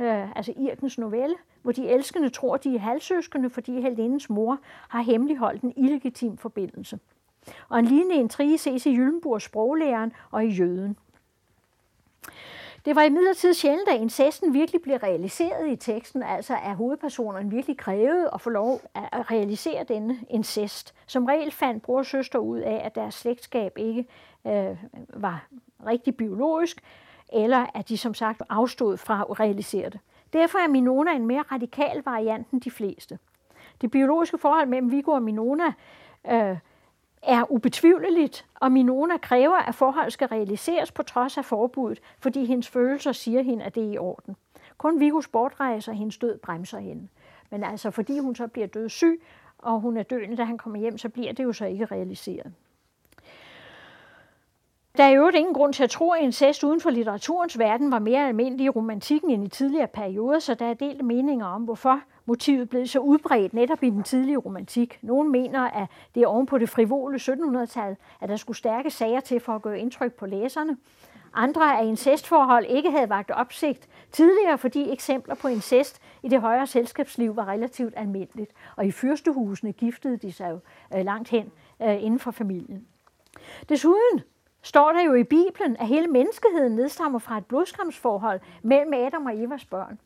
øh, 0.00 0.36
altså 0.36 0.52
Irkens 0.56 0.98
novelle, 0.98 1.34
hvor 1.62 1.72
de 1.72 1.88
elskende 1.88 2.28
tror, 2.28 2.56
de 2.56 2.74
er 2.74 2.80
halvsøskende, 2.80 3.50
fordi 3.50 3.80
heldindens 3.80 4.30
mor 4.30 4.58
har 4.88 5.02
hemmeligholdt 5.02 5.62
en 5.62 5.72
illegitim 5.76 6.36
forbindelse. 6.36 6.98
Og 7.68 7.78
en 7.78 7.84
lignende 7.84 8.14
intrige 8.14 8.58
ses 8.58 8.86
i 8.86 8.90
Jyllenburgs 8.90 9.44
sproglæren 9.44 10.12
og 10.30 10.44
i 10.44 10.48
Jøden. 10.48 10.96
Det 12.84 12.96
var 12.96 13.02
imidlertid 13.02 13.54
sjældent, 13.54 13.88
at 13.88 14.00
incesten 14.00 14.54
virkelig 14.54 14.82
blev 14.82 14.96
realiseret 14.96 15.68
i 15.68 15.76
teksten, 15.76 16.22
altså 16.22 16.54
at 16.62 16.76
hovedpersonerne 16.76 17.50
virkelig 17.50 17.76
krævede 17.76 18.30
at 18.34 18.40
få 18.40 18.50
lov 18.50 18.80
at 18.94 19.30
realisere 19.30 19.84
denne 19.84 20.18
incest. 20.30 20.94
Som 21.06 21.24
regel 21.24 21.50
fandt 21.50 21.82
bror 21.82 21.98
og 21.98 22.06
søster 22.06 22.38
ud 22.38 22.58
af, 22.58 22.82
at 22.84 22.94
deres 22.94 23.14
slægtskab 23.14 23.78
ikke 23.78 24.06
øh, 24.46 24.76
var 25.08 25.46
rigtig 25.86 26.16
biologisk, 26.16 26.80
eller 27.32 27.66
at 27.74 27.88
de 27.88 27.98
som 27.98 28.14
sagt 28.14 28.42
afstod 28.48 28.96
fra 28.96 29.26
at 29.30 29.40
realisere 29.40 29.90
det. 29.90 30.00
Derfor 30.32 30.58
er 30.58 30.68
Minona 30.68 31.12
en 31.12 31.26
mere 31.26 31.42
radikal 31.52 32.02
variant 32.04 32.50
end 32.50 32.60
de 32.60 32.70
fleste. 32.70 33.18
Det 33.80 33.90
biologiske 33.90 34.38
forhold 34.38 34.68
mellem 34.68 34.90
Viggo 34.90 35.10
og 35.10 35.22
Minona 35.22 35.72
øh, 36.30 36.56
er 37.26 37.52
ubetvivleligt, 37.52 38.46
og 38.54 38.72
Minona 38.72 39.16
kræver, 39.16 39.56
at 39.56 39.74
forhold 39.74 40.10
skal 40.10 40.28
realiseres 40.28 40.92
på 40.92 41.02
trods 41.02 41.38
af 41.38 41.44
forbuddet, 41.44 42.00
fordi 42.18 42.44
hendes 42.44 42.68
følelser 42.68 43.12
siger 43.12 43.42
hende, 43.42 43.64
at 43.64 43.74
det 43.74 43.84
er 43.84 43.92
i 43.92 43.98
orden. 43.98 44.36
Kun 44.78 45.00
Vigos 45.00 45.28
bortrejse 45.28 45.90
og 45.90 45.96
hendes 45.96 46.18
død 46.18 46.38
bremser 46.38 46.78
hende. 46.78 47.08
Men 47.50 47.64
altså, 47.64 47.90
fordi 47.90 48.18
hun 48.18 48.34
så 48.34 48.46
bliver 48.46 48.66
død 48.66 48.88
syg, 48.88 49.22
og 49.58 49.80
hun 49.80 49.96
er 49.96 50.02
døende, 50.02 50.36
da 50.36 50.44
han 50.44 50.58
kommer 50.58 50.78
hjem, 50.78 50.98
så 50.98 51.08
bliver 51.08 51.32
det 51.32 51.44
jo 51.44 51.52
så 51.52 51.64
ikke 51.64 51.84
realiseret. 51.84 52.52
Der 54.96 55.04
er 55.04 55.08
jo 55.10 55.28
ingen 55.28 55.54
grund 55.54 55.72
til 55.72 55.84
at 55.84 55.90
tro, 55.90 56.10
at 56.10 56.22
incest 56.22 56.64
uden 56.64 56.80
for 56.80 56.90
litteraturens 56.90 57.58
verden 57.58 57.92
var 57.92 57.98
mere 57.98 58.28
almindelig 58.28 58.64
i 58.64 58.68
romantikken 58.68 59.30
end 59.30 59.44
i 59.44 59.48
tidligere 59.48 59.86
perioder, 59.86 60.38
så 60.38 60.54
der 60.54 60.66
er 60.66 60.74
delt 60.74 61.04
meninger 61.04 61.46
om, 61.46 61.62
hvorfor 61.62 62.00
motivet 62.26 62.68
blev 62.68 62.86
så 62.86 62.98
udbredt 62.98 63.54
netop 63.54 63.82
i 63.82 63.90
den 63.90 64.02
tidlige 64.02 64.36
romantik. 64.36 64.98
Nogle 65.02 65.30
mener, 65.30 65.60
at 65.60 65.88
det 66.14 66.22
er 66.22 66.26
oven 66.26 66.46
på 66.46 66.58
det 66.58 66.68
frivole 66.68 67.16
1700-tal, 67.16 67.96
at 68.20 68.28
der 68.28 68.36
skulle 68.36 68.56
stærke 68.56 68.90
sager 68.90 69.20
til 69.20 69.40
for 69.40 69.54
at 69.54 69.62
gøre 69.62 69.78
indtryk 69.78 70.12
på 70.12 70.26
læserne. 70.26 70.76
Andre 71.32 71.78
af 71.78 71.84
incestforhold 71.84 72.66
ikke 72.68 72.90
havde 72.90 73.08
vagt 73.08 73.30
opsigt 73.30 73.88
tidligere, 74.12 74.58
fordi 74.58 74.92
eksempler 74.92 75.34
på 75.34 75.48
incest 75.48 76.00
i 76.22 76.28
det 76.28 76.40
højere 76.40 76.66
selskabsliv 76.66 77.36
var 77.36 77.48
relativt 77.48 77.94
almindeligt. 77.96 78.50
Og 78.76 78.86
i 78.86 78.90
fyrstehusene 78.90 79.72
giftede 79.72 80.16
de 80.16 80.32
sig 80.32 80.50
jo 80.50 80.58
øh, 80.98 81.04
langt 81.04 81.28
hen 81.28 81.52
øh, 81.82 82.04
inden 82.04 82.18
for 82.18 82.30
familien. 82.30 82.86
Desuden 83.68 84.20
står 84.64 84.92
der 84.92 85.02
jo 85.02 85.14
i 85.14 85.24
Bibelen, 85.24 85.76
at 85.76 85.86
hele 85.86 86.06
menneskeheden 86.06 86.72
nedstammer 86.72 87.18
fra 87.18 87.38
et 87.38 87.46
blodskamsforhold 87.46 88.40
mellem 88.62 88.92
Adam 88.92 89.26
og 89.26 89.42
Evas 89.42 89.64
børn. 89.64 89.98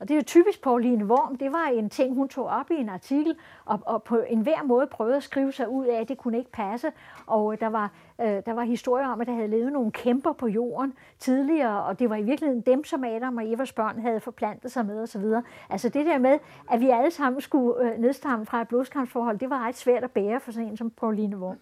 Og 0.00 0.08
det 0.08 0.14
er 0.14 0.18
jo 0.18 0.24
typisk 0.24 0.62
Pauline 0.62 1.04
Worm. 1.04 1.36
Det 1.36 1.52
var 1.52 1.66
en 1.72 1.90
ting, 1.90 2.14
hun 2.14 2.28
tog 2.28 2.46
op 2.46 2.70
i 2.70 2.74
en 2.74 2.88
artikel, 2.88 3.36
og, 3.64 3.80
og 3.86 4.02
på 4.02 4.18
enhver 4.28 4.62
måde 4.62 4.86
prøvede 4.86 5.16
at 5.16 5.22
skrive 5.22 5.52
sig 5.52 5.68
ud 5.68 5.86
af, 5.86 6.00
at 6.00 6.08
det 6.08 6.18
kunne 6.18 6.38
ikke 6.38 6.50
passe. 6.50 6.92
Og 7.26 7.52
øh, 7.52 7.60
der 7.60 7.66
var, 7.66 7.90
øh, 8.20 8.42
der 8.46 8.52
var 8.52 8.62
historier 8.62 9.08
om, 9.08 9.20
at 9.20 9.26
der 9.26 9.32
havde 9.32 9.48
levet 9.48 9.72
nogle 9.72 9.90
kæmper 9.90 10.32
på 10.32 10.46
jorden 10.46 10.94
tidligere, 11.18 11.84
og 11.84 11.98
det 11.98 12.10
var 12.10 12.16
i 12.16 12.22
virkeligheden 12.22 12.62
dem, 12.62 12.84
som 12.84 13.04
Adam 13.04 13.36
og 13.36 13.52
Evas 13.52 13.72
børn 13.72 14.00
havde 14.00 14.20
forplantet 14.20 14.72
sig 14.72 14.86
med 14.86 15.02
osv. 15.02 15.24
Altså 15.70 15.88
det 15.88 16.06
der 16.06 16.18
med, 16.18 16.38
at 16.70 16.80
vi 16.80 16.88
alle 16.90 17.10
sammen 17.10 17.40
skulle 17.40 17.82
øh, 17.82 17.98
nedstamme 17.98 18.46
fra 18.46 18.60
et 18.60 18.68
blodskampsforhold, 18.68 19.38
det 19.38 19.50
var 19.50 19.66
ret 19.66 19.76
svært 19.76 20.04
at 20.04 20.10
bære 20.10 20.40
for 20.40 20.52
sådan 20.52 20.68
en 20.68 20.76
som 20.76 20.90
Pauline 20.90 21.38
Worm. 21.38 21.58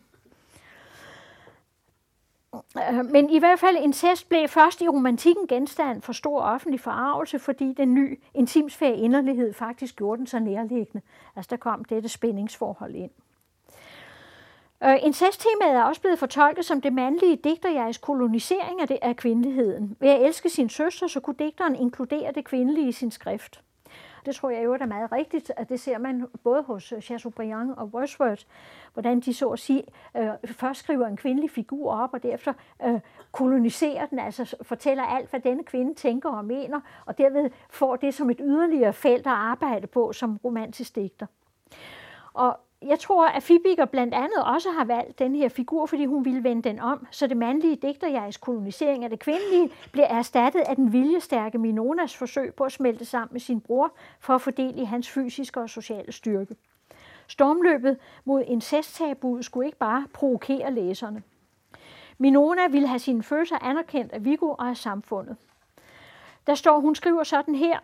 Øh, 2.77 3.05
men 3.05 3.31
i 3.31 3.39
hvert 3.39 3.59
fald 3.59 3.77
incest 3.77 4.29
blev 4.29 4.49
først 4.49 4.81
i 4.81 4.89
romantikken 4.89 5.47
genstand 5.47 6.03
for 6.03 6.13
stor 6.13 6.41
offentlig 6.41 6.81
forarvelse, 6.81 7.39
fordi 7.39 7.75
den 7.77 7.95
ny 7.95 8.21
intimsfære 8.35 8.97
inderlighed 8.97 9.53
faktisk 9.53 9.97
gjorde 9.97 10.19
den 10.19 10.27
så 10.27 10.39
nærliggende. 10.39 11.03
Altså 11.37 11.49
der 11.51 11.57
kom 11.57 11.85
dette 11.85 12.09
spændingsforhold 12.09 12.95
ind. 12.95 13.11
Uh, 14.85 14.95
incesttemaet 15.03 15.77
er 15.77 15.83
også 15.83 16.01
blevet 16.01 16.19
fortolket 16.19 16.65
som 16.65 16.81
det 16.81 16.93
mandlige 16.93 17.37
digterjegs 17.45 17.99
kolonisering 17.99 18.81
af, 18.81 18.89
det, 18.89 18.99
af 19.03 19.17
kvindeligheden. 19.17 19.97
Ved 20.01 20.09
at 20.09 20.23
elske 20.23 20.49
sin 20.49 20.69
søster, 20.69 21.07
så 21.07 21.21
kunne 21.21 21.37
digteren 21.39 21.77
inkludere 21.77 22.33
det 22.33 22.45
kvindelige 22.45 22.89
i 22.89 22.93
sin 22.93 23.11
skrift. 23.11 23.63
Det 24.27 24.35
tror 24.35 24.51
jeg 24.51 24.64
jo 24.64 24.72
er 24.72 24.87
meget 24.87 25.12
rigtigt, 25.12 25.53
at 25.57 25.68
det 25.68 25.81
ser 25.81 25.99
man 25.99 26.27
både 26.45 26.62
hos 26.62 26.93
Chateaubriand 27.03 27.70
og 27.77 27.87
Wordsworth, 27.87 28.45
hvordan 28.93 29.20
de 29.20 29.35
så 29.35 29.49
at 29.49 29.59
sige 29.59 29.83
øh, 30.16 30.29
først 30.45 30.81
skriver 30.81 31.07
en 31.07 31.16
kvindelig 31.16 31.51
figur 31.51 31.93
op, 31.93 32.14
og 32.14 32.22
derefter 32.22 32.53
øh, 32.85 33.01
koloniserer 33.33 34.07
den, 34.07 34.18
altså 34.18 34.57
fortæller 34.62 35.05
alt, 35.05 35.31
hvad 35.31 35.41
denne 35.41 35.64
kvinde 35.64 35.95
tænker 35.95 36.31
og 36.31 36.45
mener, 36.45 36.81
og 37.07 37.18
derved 37.18 37.51
får 37.70 37.97
det 37.97 38.14
som 38.14 38.31
et 38.31 38.41
yderligere 38.41 38.93
felt 38.93 39.27
at 39.27 39.33
arbejde 39.33 39.87
på 39.87 40.12
som 40.12 40.37
romantisk 40.45 40.95
digter. 40.95 41.27
Og 42.33 42.59
jeg 42.83 42.99
tror, 42.99 43.27
at 43.27 43.43
Fibiger 43.43 43.85
blandt 43.85 44.14
andet 44.14 44.45
også 44.45 44.70
har 44.70 44.85
valgt 44.85 45.18
den 45.18 45.35
her 45.35 45.49
figur, 45.49 45.87
fordi 45.87 46.05
hun 46.05 46.24
ville 46.24 46.45
vende 46.45 46.62
den 46.62 46.81
om, 46.81 47.07
så 47.11 47.27
det 47.27 47.37
mandlige 47.37 47.77
digterjegs 47.77 48.37
kolonisering 48.37 49.05
af 49.05 49.11
det 49.11 49.18
kvindelige 49.18 49.70
bliver 49.93 50.07
erstattet 50.07 50.61
af 50.61 50.77
den 50.77 50.93
viljestærke 50.93 51.59
Minonas 51.59 52.16
forsøg 52.16 52.55
på 52.55 52.64
at 52.64 52.72
smelte 52.72 53.05
sammen 53.05 53.29
med 53.33 53.41
sin 53.41 53.61
bror 53.61 53.93
for 54.20 54.35
at 54.35 54.41
fordele 54.41 54.83
i 54.83 54.85
hans 54.85 55.11
fysiske 55.11 55.61
og 55.61 55.70
sociale 55.70 56.12
styrke. 56.12 56.57
Stormløbet 57.27 57.99
mod 58.24 58.43
incesttabuet 58.47 59.45
skulle 59.45 59.66
ikke 59.66 59.79
bare 59.79 60.07
provokere 60.12 60.72
læserne. 60.72 61.22
Minona 62.18 62.68
ville 62.68 62.89
have 62.89 62.99
sine 62.99 63.22
følelser 63.22 63.59
anerkendt 63.62 64.12
af 64.12 64.24
Vigo 64.24 64.51
og 64.51 64.68
af 64.68 64.77
samfundet. 64.77 65.37
Der 66.47 66.55
står, 66.55 66.81
hun 66.81 66.95
skriver 66.95 67.22
sådan 67.22 67.55
her, 67.55 67.79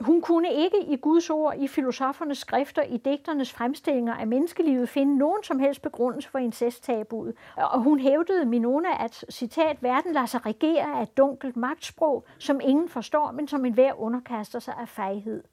hun 0.00 0.20
kunne 0.20 0.52
ikke 0.52 0.82
i 0.86 0.96
Guds 0.96 1.30
ord, 1.30 1.54
i 1.58 1.68
filosofernes 1.68 2.38
skrifter, 2.38 2.82
i 2.82 2.96
digternes 2.96 3.52
fremstillinger 3.52 4.14
af 4.14 4.26
menneskelivet 4.26 4.88
finde 4.88 5.18
nogen 5.18 5.42
som 5.42 5.58
helst 5.58 5.82
begrundelse 5.82 6.28
for 6.30 6.38
incesttabuet. 6.38 7.34
Og 7.56 7.82
hun 7.82 7.98
hævdede 7.98 8.44
Minona, 8.44 9.04
at 9.04 9.24
citat, 9.30 9.82
verden 9.82 10.12
lader 10.12 10.26
sig 10.26 10.46
regere 10.46 10.98
af 10.98 11.02
et 11.02 11.16
dunkelt 11.16 11.56
magtsprog, 11.56 12.24
som 12.38 12.60
ingen 12.62 12.88
forstår, 12.88 13.30
men 13.30 13.48
som 13.48 13.64
enhver 13.64 14.00
underkaster 14.00 14.58
sig 14.58 14.74
af 14.80 14.88
fejhed. 14.88 15.44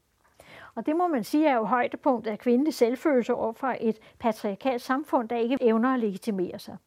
Og 0.76 0.86
det 0.86 0.96
må 0.96 1.08
man 1.08 1.24
sige 1.24 1.48
er 1.48 1.56
jo 1.56 1.64
højdepunktet 1.64 2.32
af 2.32 2.40
kvindelig 2.40 2.74
selvfølelse 2.74 3.34
over 3.34 3.54
for 3.54 3.76
et 3.82 4.00
patriarkalt 4.20 4.82
samfund, 4.82 5.30
der 5.30 5.36
ikke 5.36 5.58
evner 5.62 5.94
at 5.94 6.00
legitimere 6.00 6.60
sig. 6.60 6.78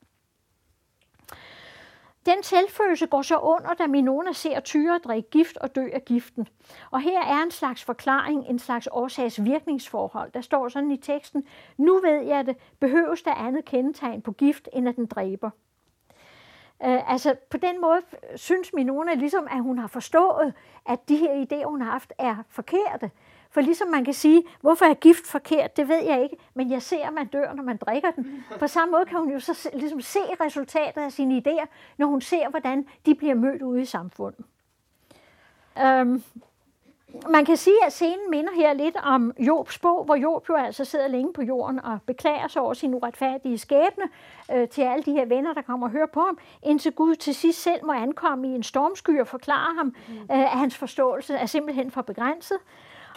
Den 2.28 2.42
selvfølelse 2.42 3.06
går 3.06 3.22
så 3.22 3.38
under, 3.38 3.74
da 3.74 3.86
Minona 3.86 4.32
ser 4.32 4.60
Tyre 4.60 4.98
drikke 5.04 5.30
gift 5.30 5.56
og 5.56 5.74
dø 5.74 5.88
af 5.92 6.04
giften. 6.04 6.48
Og 6.90 7.00
her 7.00 7.20
er 7.20 7.42
en 7.42 7.50
slags 7.50 7.84
forklaring, 7.84 8.46
en 8.46 8.58
slags 8.58 8.88
årsags-virkningsforhold. 8.92 10.32
Der 10.32 10.40
står 10.40 10.68
sådan 10.68 10.90
i 10.90 10.96
teksten, 10.96 11.44
nu 11.76 12.00
ved 12.00 12.20
jeg 12.20 12.46
det, 12.46 12.56
behøves 12.80 13.22
der 13.22 13.34
andet 13.34 13.64
kendetegn 13.64 14.22
på 14.22 14.32
gift, 14.32 14.68
end 14.72 14.88
at 14.88 14.96
den 14.96 15.06
dræber. 15.06 15.50
Øh, 16.84 17.12
altså 17.12 17.34
på 17.50 17.56
den 17.56 17.80
måde 17.80 18.00
synes 18.36 18.72
Minona 18.72 19.14
ligesom, 19.14 19.48
at 19.50 19.62
hun 19.62 19.78
har 19.78 19.88
forstået, 19.88 20.54
at 20.86 21.08
de 21.08 21.16
her 21.16 21.44
idéer, 21.44 21.68
hun 21.68 21.80
har 21.80 21.90
haft, 21.90 22.12
er 22.18 22.36
forkerte. 22.48 23.10
For 23.50 23.60
ligesom 23.60 23.88
man 23.88 24.04
kan 24.04 24.14
sige, 24.14 24.42
hvorfor 24.60 24.84
er 24.84 24.94
gift 24.94 25.26
forkert, 25.26 25.76
det 25.76 25.88
ved 25.88 26.02
jeg 26.02 26.22
ikke, 26.22 26.36
men 26.54 26.70
jeg 26.70 26.82
ser, 26.82 27.06
at 27.06 27.14
man 27.14 27.26
dør, 27.26 27.52
når 27.52 27.62
man 27.62 27.76
drikker 27.76 28.10
den. 28.10 28.44
På 28.58 28.66
samme 28.66 28.92
måde 28.92 29.04
kan 29.04 29.18
hun 29.18 29.30
jo 29.30 29.40
så 29.40 29.70
ligesom 29.74 30.00
se 30.00 30.18
resultatet 30.40 31.00
af 31.00 31.12
sine 31.12 31.42
idéer, 31.46 31.66
når 31.96 32.06
hun 32.06 32.20
ser, 32.20 32.48
hvordan 32.48 32.86
de 33.06 33.14
bliver 33.14 33.34
mødt 33.34 33.62
ude 33.62 33.82
i 33.82 33.84
samfundet. 33.84 34.44
Um, 35.84 36.22
man 37.30 37.44
kan 37.44 37.56
sige, 37.56 37.86
at 37.86 37.92
scenen 37.92 38.30
minder 38.30 38.50
her 38.54 38.72
lidt 38.72 38.96
om 39.02 39.32
Jobs 39.38 39.78
bog, 39.78 40.04
hvor 40.04 40.14
Job 40.14 40.48
jo 40.48 40.54
altså 40.54 40.84
sidder 40.84 41.08
længe 41.08 41.32
på 41.32 41.42
jorden 41.42 41.84
og 41.84 41.98
beklager 42.06 42.48
sig 42.48 42.62
over 42.62 42.74
sin 42.74 42.94
uretfærdige 42.94 43.58
skæbne 43.58 44.04
øh, 44.52 44.68
til 44.68 44.82
alle 44.82 45.02
de 45.02 45.12
her 45.12 45.26
venner, 45.26 45.54
der 45.54 45.62
kommer 45.62 45.86
og 45.86 45.90
hører 45.90 46.06
på 46.06 46.20
ham, 46.20 46.38
indtil 46.62 46.92
Gud 46.92 47.14
til 47.14 47.34
sidst 47.34 47.62
selv 47.62 47.84
må 47.84 47.92
ankomme 47.92 48.48
i 48.48 48.50
en 48.50 48.62
stormsky 48.62 49.20
og 49.20 49.26
forklare 49.26 49.74
ham, 49.74 49.94
øh, 50.10 50.52
at 50.52 50.58
hans 50.58 50.76
forståelse 50.76 51.34
er 51.34 51.46
simpelthen 51.46 51.90
for 51.90 52.02
begrænset. 52.02 52.58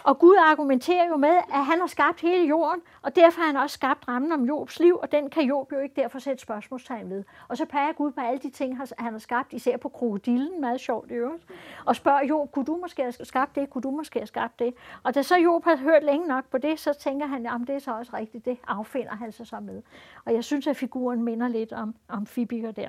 Og 0.04 0.18
Gud 0.18 0.36
argumenterer 0.50 1.08
jo 1.08 1.16
med, 1.16 1.36
at 1.54 1.64
han 1.64 1.80
har 1.80 1.86
skabt 1.86 2.20
hele 2.20 2.46
jorden, 2.46 2.80
og 3.02 3.16
derfor 3.16 3.40
har 3.40 3.46
han 3.46 3.56
også 3.56 3.74
skabt 3.74 4.08
rammen 4.08 4.32
om 4.32 4.44
Jobs 4.44 4.80
liv, 4.80 4.98
og 5.02 5.12
den 5.12 5.30
kan 5.30 5.42
Job 5.42 5.72
jo 5.72 5.78
ikke 5.78 5.94
derfor 6.00 6.18
sætte 6.18 6.42
spørgsmålstegn 6.42 7.10
ved. 7.10 7.24
Og 7.48 7.56
så 7.56 7.64
peger 7.64 7.92
Gud 7.92 8.12
på 8.12 8.20
alle 8.20 8.38
de 8.38 8.50
ting, 8.50 8.78
han 8.98 9.12
har 9.12 9.18
skabt, 9.18 9.52
især 9.52 9.76
på 9.76 9.88
krokodillen, 9.88 10.60
meget 10.60 10.80
sjovt 10.80 11.10
i 11.10 11.14
øvrigt, 11.14 11.44
og 11.84 11.96
spørger 11.96 12.24
Job, 12.24 12.52
kunne 12.52 12.64
du 12.64 12.76
måske 12.76 13.02
have 13.02 13.12
skabt 13.12 13.54
det, 13.54 13.70
kunne 13.70 13.82
du 13.82 13.90
måske 13.90 14.18
have 14.18 14.26
skabt 14.26 14.58
det? 14.58 14.74
Og 15.02 15.14
da 15.14 15.22
så 15.22 15.36
Job 15.36 15.64
har 15.64 15.76
hørt 15.76 16.04
længe 16.04 16.28
nok 16.28 16.44
på 16.50 16.58
det, 16.58 16.80
så 16.80 16.92
tænker 16.92 17.26
han, 17.26 17.46
om 17.46 17.64
det 17.64 17.74
er 17.74 17.78
så 17.78 17.92
også 17.92 18.16
rigtigt, 18.16 18.44
det 18.44 18.58
affinder 18.66 19.16
han 19.16 19.32
sig 19.32 19.46
så 19.46 19.60
med. 19.60 19.82
Og 20.24 20.34
jeg 20.34 20.44
synes, 20.44 20.66
at 20.66 20.76
figuren 20.76 21.22
minder 21.22 21.48
lidt 21.48 21.72
om, 21.72 21.94
om 22.08 22.26
Fibiger 22.26 22.70
der. 22.70 22.88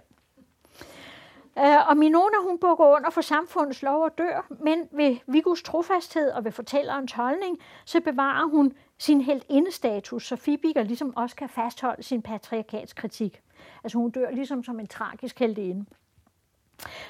Uh, 1.55 1.89
og 1.89 1.97
Minona 1.97 2.37
hun 2.43 2.59
bukker 2.59 2.85
under 2.85 3.09
for 3.09 3.21
samfundets 3.21 3.81
lov 3.81 4.03
og 4.03 4.17
dør, 4.17 4.47
men 4.59 4.87
ved 4.91 5.17
Vigus 5.27 5.63
trofasthed 5.63 6.31
og 6.31 6.45
ved 6.45 6.51
fortællerens 6.51 7.11
holdning, 7.11 7.59
så 7.85 8.01
bevarer 8.01 8.45
hun 8.47 8.73
sin 8.97 9.21
helt 9.21 9.45
indestatus, 9.49 10.27
så 10.27 10.35
Fibiger 10.35 10.83
ligesom 10.83 11.17
også 11.17 11.35
kan 11.35 11.49
fastholde 11.49 12.03
sin 12.03 12.21
patriarkatskritik. 12.21 13.41
Altså 13.83 13.97
hun 13.97 14.11
dør 14.11 14.31
ligesom 14.31 14.63
som 14.63 14.79
en 14.79 14.87
tragisk 14.87 15.39
heldinde. 15.39 15.85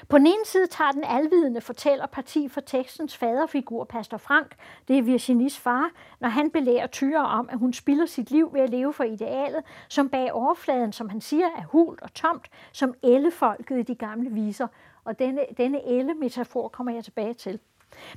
På 0.08 0.18
den 0.18 0.26
ene 0.26 0.44
side 0.44 0.66
tager 0.66 0.92
den 0.92 1.04
alvidende 1.04 1.60
fortæller 1.60 2.06
parti 2.06 2.48
for 2.48 2.60
tekstens 2.60 3.16
faderfigur, 3.16 3.84
Pastor 3.84 4.16
Frank, 4.16 4.54
det 4.88 4.98
er 4.98 5.02
Virginis 5.02 5.58
far, 5.58 5.90
når 6.20 6.28
han 6.28 6.50
belærer 6.50 6.86
Tyre 6.86 7.26
om, 7.26 7.48
at 7.52 7.58
hun 7.58 7.72
spilder 7.72 8.06
sit 8.06 8.30
liv 8.30 8.52
ved 8.52 8.60
at 8.60 8.70
leve 8.70 8.92
for 8.92 9.04
idealet, 9.04 9.62
som 9.88 10.08
bag 10.08 10.32
overfladen, 10.32 10.92
som 10.92 11.08
han 11.08 11.20
siger, 11.20 11.46
er 11.46 11.64
hult 11.64 12.02
og 12.02 12.14
tomt, 12.14 12.48
som 12.72 12.94
ellefolket 13.02 13.78
i 13.78 13.82
de 13.82 13.94
gamle 13.94 14.30
viser. 14.30 14.66
Og 15.04 15.18
denne, 15.18 15.40
denne 15.56 15.80
elle-metafor 15.86 16.68
kommer 16.68 16.94
jeg 16.94 17.04
tilbage 17.04 17.34
til. 17.34 17.58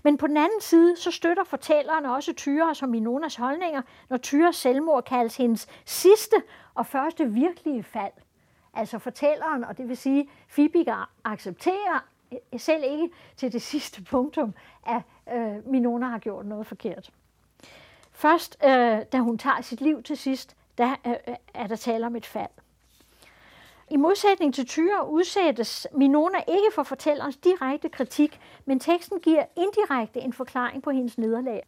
Men 0.03 0.17
på 0.17 0.27
den 0.27 0.37
anden 0.37 0.61
side, 0.61 0.95
så 0.95 1.11
støtter 1.11 1.43
fortælleren 1.43 2.05
også 2.05 2.33
Tyre 2.33 2.75
som 2.75 2.89
Minonas 2.89 3.35
holdninger, 3.35 3.81
når 4.09 4.17
Tyres 4.17 4.55
selvmord 4.55 5.03
kaldes 5.03 5.37
hendes 5.37 5.67
sidste 5.85 6.35
og 6.75 6.85
første 6.85 7.25
virkelige 7.31 7.83
fald. 7.83 8.13
Altså 8.77 8.99
fortælleren, 8.99 9.63
og 9.63 9.77
det 9.77 9.89
vil 9.89 9.97
sige, 9.97 10.29
Fibiger 10.47 11.09
accepterer 11.23 12.05
eh, 12.31 12.59
selv 12.59 12.83
ikke 12.83 13.09
til 13.37 13.53
det 13.53 13.61
sidste 13.71 14.03
punktum, 14.03 14.53
at 14.85 15.01
øh, 15.33 15.71
Minona 15.71 16.05
har 16.05 16.19
gjort 16.19 16.45
noget 16.45 16.67
forkert. 16.67 17.11
Først, 18.11 18.57
øh, 18.63 18.69
da 19.11 19.17
hun 19.17 19.37
tager 19.37 19.61
sit 19.61 19.81
liv 19.81 20.03
til 20.03 20.17
sidst, 20.17 20.55
der 20.77 20.95
øh, 21.07 21.35
er 21.53 21.67
der 21.67 21.75
tale 21.75 22.05
om 22.05 22.15
et 22.15 22.25
fald. 22.25 22.49
I 23.91 23.97
modsætning 23.97 24.53
til 24.53 24.65
Tyre 24.65 25.09
udsættes 25.09 25.87
Minona 25.93 26.37
ikke 26.47 26.71
for 26.75 26.83
fortællerens 26.83 27.37
direkte 27.37 27.89
kritik, 27.89 28.39
men 28.65 28.79
teksten 28.79 29.19
giver 29.19 29.45
indirekte 29.55 30.19
en 30.19 30.33
forklaring 30.33 30.83
på 30.83 30.91
hendes 30.91 31.17
nederlag. 31.17 31.63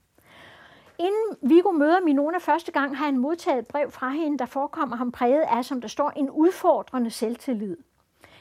Inden 1.00 1.50
Viggo 1.50 1.72
møder 1.72 2.00
Minona 2.02 2.38
første 2.38 2.72
gang, 2.72 2.98
har 2.98 3.06
han 3.06 3.18
modtaget 3.18 3.60
et 3.60 3.68
brev 3.68 3.92
fra 3.92 4.10
hende, 4.10 4.38
der 4.38 4.46
forekommer 4.46 4.96
ham 4.96 5.12
præget 5.12 5.42
af, 5.42 5.66
som 5.66 5.82
der 5.82 5.88
står, 5.88 6.10
en 6.10 6.30
udfordrende 6.30 7.12
selvtillid. 7.12 7.78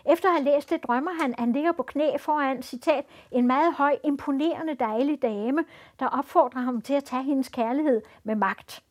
Efter 0.06 0.28
at 0.28 0.34
have 0.34 0.44
læst 0.44 0.70
det, 0.70 0.82
drømmer 0.82 1.10
han, 1.20 1.32
at 1.32 1.40
han 1.40 1.52
ligger 1.52 1.72
på 1.72 1.82
knæ 1.82 2.16
foran, 2.18 2.62
citat, 2.62 3.04
en 3.30 3.46
meget 3.46 3.74
høj, 3.74 3.96
imponerende, 4.04 4.74
dejlig 4.74 5.22
dame, 5.22 5.64
der 6.00 6.06
opfordrer 6.06 6.60
ham 6.60 6.80
til 6.80 6.94
at 6.94 7.04
tage 7.04 7.22
hendes 7.22 7.48
kærlighed 7.48 8.02
med 8.24 8.34
magt. 8.34 8.82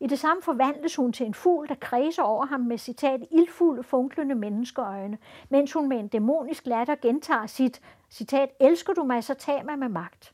I 0.00 0.06
det 0.06 0.18
samme 0.18 0.42
forvandles 0.42 0.96
hun 0.96 1.12
til 1.12 1.26
en 1.26 1.34
fugl, 1.34 1.68
der 1.68 1.74
kredser 1.74 2.22
over 2.22 2.46
ham 2.46 2.60
med 2.60 2.78
citat 2.78 3.20
ildfulde, 3.30 3.82
funklende 3.82 4.34
menneskeøjne, 4.34 5.18
mens 5.48 5.72
hun 5.72 5.88
med 5.88 5.98
en 5.98 6.08
dæmonisk 6.08 6.66
latter 6.66 6.94
gentager 6.94 7.46
sit 7.46 7.80
citat, 8.10 8.50
elsker 8.60 8.92
du 8.92 9.04
mig, 9.04 9.24
så 9.24 9.34
tag 9.34 9.64
mig 9.64 9.78
med 9.78 9.88
magt. 9.88 10.32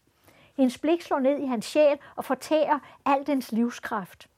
Hendes 0.57 0.79
blik 0.79 1.03
slår 1.03 1.19
ned 1.19 1.39
i 1.39 1.47
hans 1.47 1.65
sjæl 1.65 1.99
og 2.17 2.25
fortærer 2.25 2.79
al 3.05 3.27
dens 3.27 3.53
livskraft. 3.53 4.29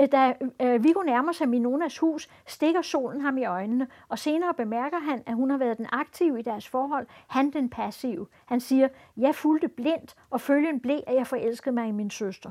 Øh, 0.00 0.08
da 0.12 0.34
øh, 0.62 0.84
Viggo 0.84 1.02
nærmer 1.02 1.32
sig 1.32 1.48
Minonas 1.48 1.98
hus, 1.98 2.28
stikker 2.46 2.82
solen 2.82 3.20
ham 3.20 3.38
i 3.38 3.44
øjnene, 3.44 3.86
og 4.08 4.18
senere 4.18 4.54
bemærker 4.54 4.98
han, 4.98 5.22
at 5.26 5.34
hun 5.34 5.50
har 5.50 5.58
været 5.58 5.78
den 5.78 5.86
aktive 5.92 6.38
i 6.38 6.42
deres 6.42 6.68
forhold, 6.68 7.06
han 7.28 7.50
den 7.50 7.70
passive. 7.70 8.26
Han 8.46 8.60
siger, 8.60 8.88
jeg 9.16 9.34
fulgte 9.34 9.68
blindt, 9.68 10.14
og 10.30 10.40
følgen 10.40 10.80
blev, 10.80 11.00
at 11.06 11.14
jeg 11.14 11.26
forelskede 11.26 11.74
mig 11.74 11.88
i 11.88 11.92
min 11.92 12.10
søster. 12.10 12.50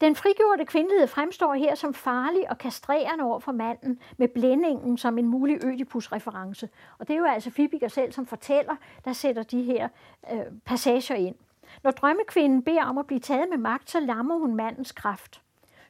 Den 0.00 0.16
frigjorte 0.16 0.64
kvindelighed 0.64 1.06
fremstår 1.06 1.54
her 1.54 1.74
som 1.74 1.94
farlig 1.94 2.50
og 2.50 2.58
kastrerende 2.58 3.24
over 3.24 3.38
for 3.38 3.52
manden, 3.52 4.00
med 4.16 4.28
blændingen 4.28 4.98
som 4.98 5.18
en 5.18 5.28
mulig 5.28 5.64
Ødipus-reference. 5.64 6.68
Og 6.98 7.08
det 7.08 7.14
er 7.14 7.18
jo 7.18 7.24
altså 7.24 7.50
Fibiger 7.50 7.88
selv, 7.88 8.12
som 8.12 8.26
fortæller, 8.26 8.76
der 9.04 9.12
sætter 9.12 9.42
de 9.42 9.62
her 9.62 9.88
øh, 10.32 10.40
passager 10.64 11.14
ind. 11.14 11.34
Når 11.82 11.90
drømmekvinden 11.90 12.62
beder 12.62 12.84
om 12.84 12.98
at 12.98 13.06
blive 13.06 13.20
taget 13.20 13.48
med 13.50 13.58
magt, 13.58 13.90
så 13.90 14.00
lammer 14.00 14.38
hun 14.38 14.54
mandens 14.54 14.92
kraft. 14.92 15.42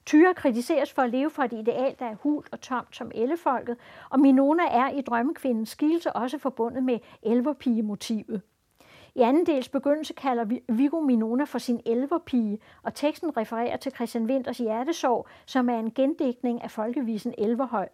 Tyre 0.07 0.35
kritiseres 0.35 0.93
for 0.93 1.03
at 1.03 1.11
leve 1.11 1.31
for 1.31 1.43
et 1.43 1.53
ideal, 1.53 1.97
der 1.99 2.07
er 2.07 2.15
hult 2.15 2.49
og 2.53 2.61
tomt 2.61 2.97
som 2.97 3.11
ellefolket, 3.15 3.77
og 4.11 4.21
Minona 4.21 4.63
er 4.71 4.91
i 4.91 5.01
drømmekvindens 5.01 5.69
skilse 5.69 6.13
også 6.13 6.39
forbundet 6.39 6.83
med 6.83 6.99
elverpige-motivet. 7.23 8.43
I 9.17 9.21
anden 9.21 9.47
dels 9.47 9.69
begyndelse 9.69 10.15
kalder 10.15 10.59
Viggo 10.69 11.01
Minona 11.01 11.45
for 11.45 11.59
sin 11.59 11.81
elverpige, 11.87 12.59
og 12.83 12.95
teksten 12.95 13.37
refererer 13.37 13.77
til 13.77 13.93
Christian 13.93 14.25
Winters 14.25 14.59
hjertesorg, 14.59 15.27
som 15.47 15.69
er 15.69 15.79
en 15.79 15.91
gendækning 15.91 16.63
af 16.63 16.71
folkevisen 16.71 17.35
Elverhøj. 17.39 17.89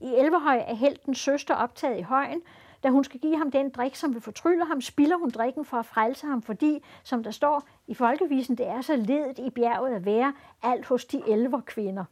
I 0.00 0.14
Elverhøj 0.14 0.62
er 0.66 0.74
heltens 0.74 1.18
søster 1.18 1.54
optaget 1.54 1.98
i 1.98 2.02
højen, 2.02 2.42
da 2.82 2.88
hun 2.88 3.04
skal 3.04 3.20
give 3.20 3.38
ham 3.38 3.50
den 3.50 3.70
drik, 3.70 3.94
som 3.94 4.14
vil 4.14 4.20
fortrylle 4.20 4.64
ham, 4.64 4.80
spilder 4.80 5.16
hun 5.16 5.30
drikken 5.30 5.64
for 5.64 5.76
at 5.76 5.86
frelse 5.86 6.26
ham, 6.26 6.42
fordi, 6.42 6.84
som 7.04 7.22
der 7.22 7.30
står 7.30 7.62
i 7.86 7.94
folkevisen, 7.94 8.58
det 8.58 8.66
er 8.66 8.80
så 8.80 8.96
ledet 8.96 9.38
i 9.38 9.50
bjerget 9.50 9.94
at 9.94 10.04
være 10.04 10.32
alt 10.62 10.86
hos 10.86 11.04
de 11.04 11.22
elver 11.28 11.60
kvinder. 11.60 12.04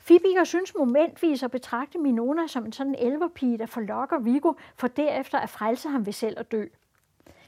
Fibiger 0.00 0.44
synes 0.44 0.74
momentvis 0.78 1.42
at 1.42 1.50
betragte 1.50 1.98
Minona 1.98 2.46
som 2.46 2.64
en 2.64 2.72
sådan 2.72 2.94
elverpige, 2.98 3.58
der 3.58 3.66
forlokker 3.66 4.18
Vigo, 4.18 4.52
for 4.76 4.88
derefter 4.88 5.38
at 5.38 5.50
frelse 5.50 5.88
ham 5.88 6.06
ved 6.06 6.12
selv 6.12 6.40
at 6.40 6.52
dø. 6.52 6.64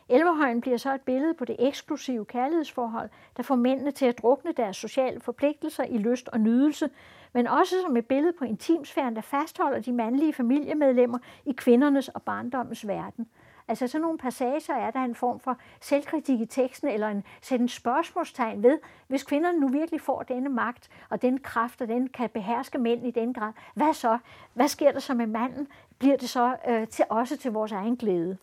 Elverhøjen 0.08 0.60
bliver 0.60 0.76
så 0.76 0.94
et 0.94 1.00
billede 1.00 1.34
på 1.34 1.44
det 1.44 1.56
eksklusive 1.58 2.24
kærlighedsforhold, 2.24 3.10
der 3.36 3.42
får 3.42 3.54
mændene 3.54 3.90
til 3.90 4.06
at 4.06 4.18
drukne 4.18 4.52
deres 4.52 4.76
sociale 4.76 5.20
forpligtelser 5.20 5.84
i 5.84 5.98
lyst 5.98 6.28
og 6.28 6.40
nydelse, 6.40 6.90
men 7.32 7.46
også 7.46 7.74
som 7.82 7.96
et 7.96 8.06
billede 8.06 8.32
på 8.38 8.44
intimsfæren, 8.44 9.16
der 9.16 9.22
fastholder 9.22 9.80
de 9.80 9.92
mandlige 9.92 10.32
familiemedlemmer 10.32 11.18
i 11.44 11.52
kvindernes 11.52 12.08
og 12.08 12.22
barndommens 12.22 12.86
verden. 12.86 13.26
Altså 13.68 13.86
sådan 13.86 14.02
nogle 14.02 14.18
passager 14.18 14.74
er 14.74 14.90
der 14.90 15.00
en 15.00 15.14
form 15.14 15.40
for 15.40 15.58
selvkritik 15.80 16.40
i 16.40 16.46
teksten, 16.46 16.88
eller 16.88 17.08
en, 17.08 17.24
sætte 17.42 17.62
en 17.62 17.68
spørgsmålstegn 17.68 18.62
ved, 18.62 18.78
hvis 19.08 19.22
kvinderne 19.22 19.60
nu 19.60 19.68
virkelig 19.68 20.00
får 20.00 20.22
denne 20.22 20.48
magt 20.48 20.90
og 21.10 21.22
den 21.22 21.38
kraft, 21.38 21.80
og 21.80 21.88
den 21.88 22.08
kan 22.08 22.30
beherske 22.30 22.78
mænd 22.78 23.06
i 23.06 23.10
den 23.10 23.34
grad, 23.34 23.52
hvad 23.74 23.94
så? 23.94 24.18
Hvad 24.54 24.68
sker 24.68 24.92
der 24.92 25.00
så 25.00 25.14
med 25.14 25.26
manden? 25.26 25.68
Bliver 25.98 26.16
det 26.16 26.28
så 26.28 26.56
øh, 26.68 26.88
til, 26.88 27.04
også 27.08 27.36
til 27.36 27.52
vores 27.52 27.72
egen 27.72 27.96
glæde? 27.96 28.38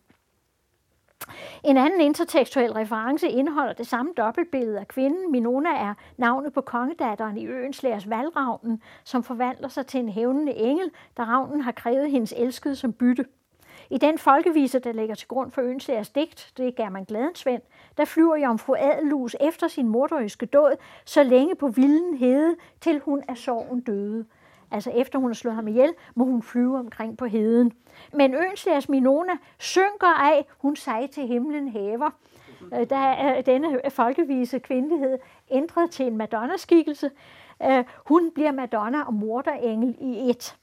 En 1.63 1.77
anden 1.77 2.01
intertekstuel 2.01 2.71
reference 2.71 3.29
indeholder 3.29 3.73
det 3.73 3.87
samme 3.87 4.13
dobbeltbillede 4.17 4.79
af 4.79 4.87
kvinden. 4.87 5.31
Minona 5.31 5.69
er 5.69 5.93
navnet 6.17 6.53
på 6.53 6.61
kongedatteren 6.61 7.37
i 7.37 7.47
øens 7.47 7.83
lærs 7.83 8.09
valgravnen, 8.09 8.81
som 9.03 9.23
forvandler 9.23 9.67
sig 9.67 9.87
til 9.87 9.99
en 9.99 10.09
hævnende 10.09 10.53
engel, 10.53 10.91
da 11.17 11.23
ravnen 11.23 11.61
har 11.61 11.71
krævet 11.71 12.11
hendes 12.11 12.33
elskede 12.37 12.75
som 12.75 12.93
bytte. 12.93 13.25
I 13.89 13.97
den 13.97 14.17
folkevise, 14.17 14.79
der 14.79 14.91
ligger 14.91 15.15
til 15.15 15.27
grund 15.27 15.51
for 15.51 15.61
Ønslægers 15.61 16.09
digt, 16.09 16.53
det 16.57 16.73
er 16.79 16.89
man 16.89 17.03
Gladensvend, 17.03 17.61
der 17.97 18.05
flyver 18.05 18.35
jomfru 18.35 18.75
Adellus 18.75 19.35
efter 19.39 19.67
sin 19.67 19.87
morderiske 19.87 20.45
død, 20.45 20.77
så 21.05 21.23
længe 21.23 21.55
på 21.55 21.67
vilden 21.67 22.17
hede, 22.17 22.55
til 22.81 22.99
hun 22.99 23.23
er 23.27 23.35
sorgen 23.35 23.81
døde. 23.81 24.25
Altså 24.71 24.91
efter 24.91 25.19
hun 25.19 25.29
har 25.29 25.33
slået 25.33 25.55
ham 25.55 25.67
ihjel, 25.67 25.93
må 26.15 26.23
hun 26.25 26.43
flyve 26.43 26.79
omkring 26.79 27.17
på 27.17 27.25
heden. 27.25 27.71
Men 28.13 28.33
Ønslægers 28.33 28.89
Minona 28.89 29.33
synker 29.57 30.19
af, 30.19 30.45
hun 30.57 30.75
sig 30.75 31.09
til 31.13 31.27
himlen 31.27 31.69
hæver. 31.69 32.09
Øh, 32.73 32.79
da 32.79 32.85
der 32.85 32.95
er 32.97 33.41
denne 33.41 33.85
øh, 33.85 33.91
folkevise 33.91 34.59
kvindelighed 34.59 35.17
ændret 35.51 35.91
til 35.91 36.07
en 36.07 36.17
Madonna-skikkelse. 36.17 37.11
Hun 38.07 38.31
bliver 38.31 38.51
Madonna 38.51 39.01
og 39.01 39.13
morderengel 39.13 39.95
i 40.01 40.29
et. 40.29 40.55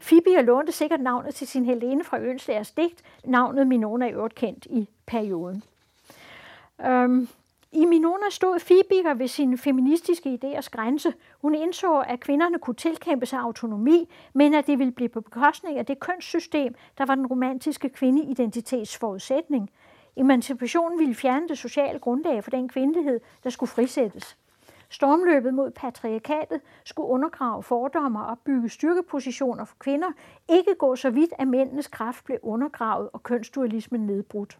Fibier 0.00 0.42
lånte 0.42 0.72
sikkert 0.72 1.00
navnet 1.00 1.34
til 1.34 1.46
sin 1.46 1.64
Helene 1.64 2.04
fra 2.04 2.20
Ønslægers 2.20 2.70
digt. 2.70 3.02
Navnet 3.24 3.66
Minona 3.66 4.08
er 4.08 4.14
øvrigt 4.14 4.34
kendt 4.34 4.66
i 4.66 4.88
perioden. 5.06 5.62
Øhm, 6.86 7.28
i 7.72 7.84
Minona 7.84 8.30
stod 8.30 8.58
Fibiger 8.58 9.14
ved 9.14 9.28
sine 9.28 9.58
feministiske 9.58 10.38
idéers 10.42 10.68
grænse. 10.70 11.14
Hun 11.42 11.54
indså, 11.54 12.04
at 12.06 12.20
kvinderne 12.20 12.58
kunne 12.58 12.74
tilkæmpe 12.74 13.26
sig 13.26 13.38
autonomi, 13.38 14.08
men 14.32 14.54
at 14.54 14.66
det 14.66 14.78
ville 14.78 14.92
blive 14.92 15.08
på 15.08 15.20
bekostning 15.20 15.78
af 15.78 15.86
det 15.86 16.00
kønssystem, 16.00 16.74
der 16.98 17.06
var 17.06 17.14
den 17.14 17.26
romantiske 17.26 17.88
kvindeidentitets 17.88 18.98
forudsætning. 18.98 19.70
Emancipationen 20.16 20.98
ville 20.98 21.14
fjerne 21.14 21.48
det 21.48 21.58
sociale 21.58 21.98
grundlag 21.98 22.44
for 22.44 22.50
den 22.50 22.68
kvindelighed, 22.68 23.20
der 23.44 23.50
skulle 23.50 23.70
frisættes. 23.70 24.36
Stormløbet 24.88 25.54
mod 25.54 25.70
patriarkatet 25.70 26.60
skulle 26.84 27.08
undergrave 27.08 27.62
fordomme 27.62 28.20
og 28.20 28.26
opbygge 28.26 28.68
styrkepositioner 28.68 29.64
for 29.64 29.76
kvinder, 29.78 30.08
ikke 30.48 30.74
gå 30.74 30.96
så 30.96 31.10
vidt, 31.10 31.32
at 31.38 31.48
mændenes 31.48 31.86
kraft 31.86 32.24
blev 32.24 32.38
undergravet 32.42 33.08
og 33.12 33.22
kønsdualismen 33.22 34.00
nedbrudt. 34.00 34.58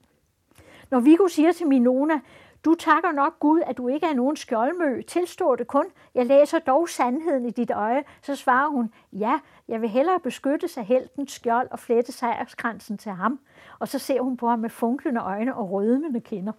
Når 0.90 1.00
Vigo 1.00 1.28
siger 1.28 1.52
til 1.52 1.66
Minona, 1.66 2.20
du 2.64 2.74
takker 2.74 3.12
nok 3.12 3.38
Gud, 3.38 3.60
at 3.66 3.76
du 3.76 3.88
ikke 3.88 4.06
er 4.06 4.14
nogen 4.14 4.36
skjoldmø. 4.36 5.02
Tilstår 5.02 5.56
det 5.56 5.66
kun. 5.66 5.84
Jeg 6.14 6.26
læser 6.26 6.58
dog 6.58 6.88
sandheden 6.88 7.46
i 7.46 7.50
dit 7.50 7.70
øje. 7.70 8.04
Så 8.22 8.36
svarer 8.36 8.68
hun, 8.68 8.92
ja, 9.12 9.38
jeg 9.68 9.80
vil 9.80 9.88
hellere 9.88 10.20
beskytte 10.20 10.68
sig 10.68 10.84
heltens 10.84 11.32
skjold 11.32 11.68
og 11.70 11.78
flette 11.78 12.12
sejrskransen 12.12 12.98
til 12.98 13.12
ham. 13.12 13.40
Og 13.78 13.88
så 13.88 13.98
ser 13.98 14.20
hun 14.20 14.36
på 14.36 14.48
ham 14.48 14.58
med 14.58 14.70
funklende 14.70 15.20
øjne 15.20 15.54
og 15.54 15.70
rødmende 15.70 16.20
kinder. 16.20 16.52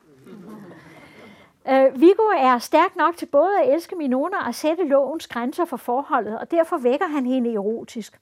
Uh, 1.65 2.01
Viggo 2.01 2.23
er 2.37 2.57
stærk 2.57 2.95
nok 2.95 3.17
til 3.17 3.25
både 3.25 3.59
at 3.63 3.73
elske 3.73 3.95
Minona 3.95 4.47
og 4.47 4.55
sætte 4.55 4.83
lovens 4.83 5.27
grænser 5.27 5.65
for 5.65 5.77
forholdet, 5.77 6.39
og 6.39 6.51
derfor 6.51 6.77
vækker 6.77 7.07
han 7.07 7.25
hende 7.25 7.53
erotisk. 7.53 8.19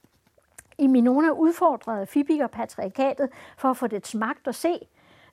I 0.77 0.87
Minona 0.87 1.29
udfordrede 1.29 2.05
Fibiger 2.05 2.47
patriarkatet 2.47 3.29
for 3.57 3.69
at 3.69 3.77
få 3.77 3.87
det 3.87 4.15
magt 4.15 4.47
at 4.47 4.55
se, 4.55 4.79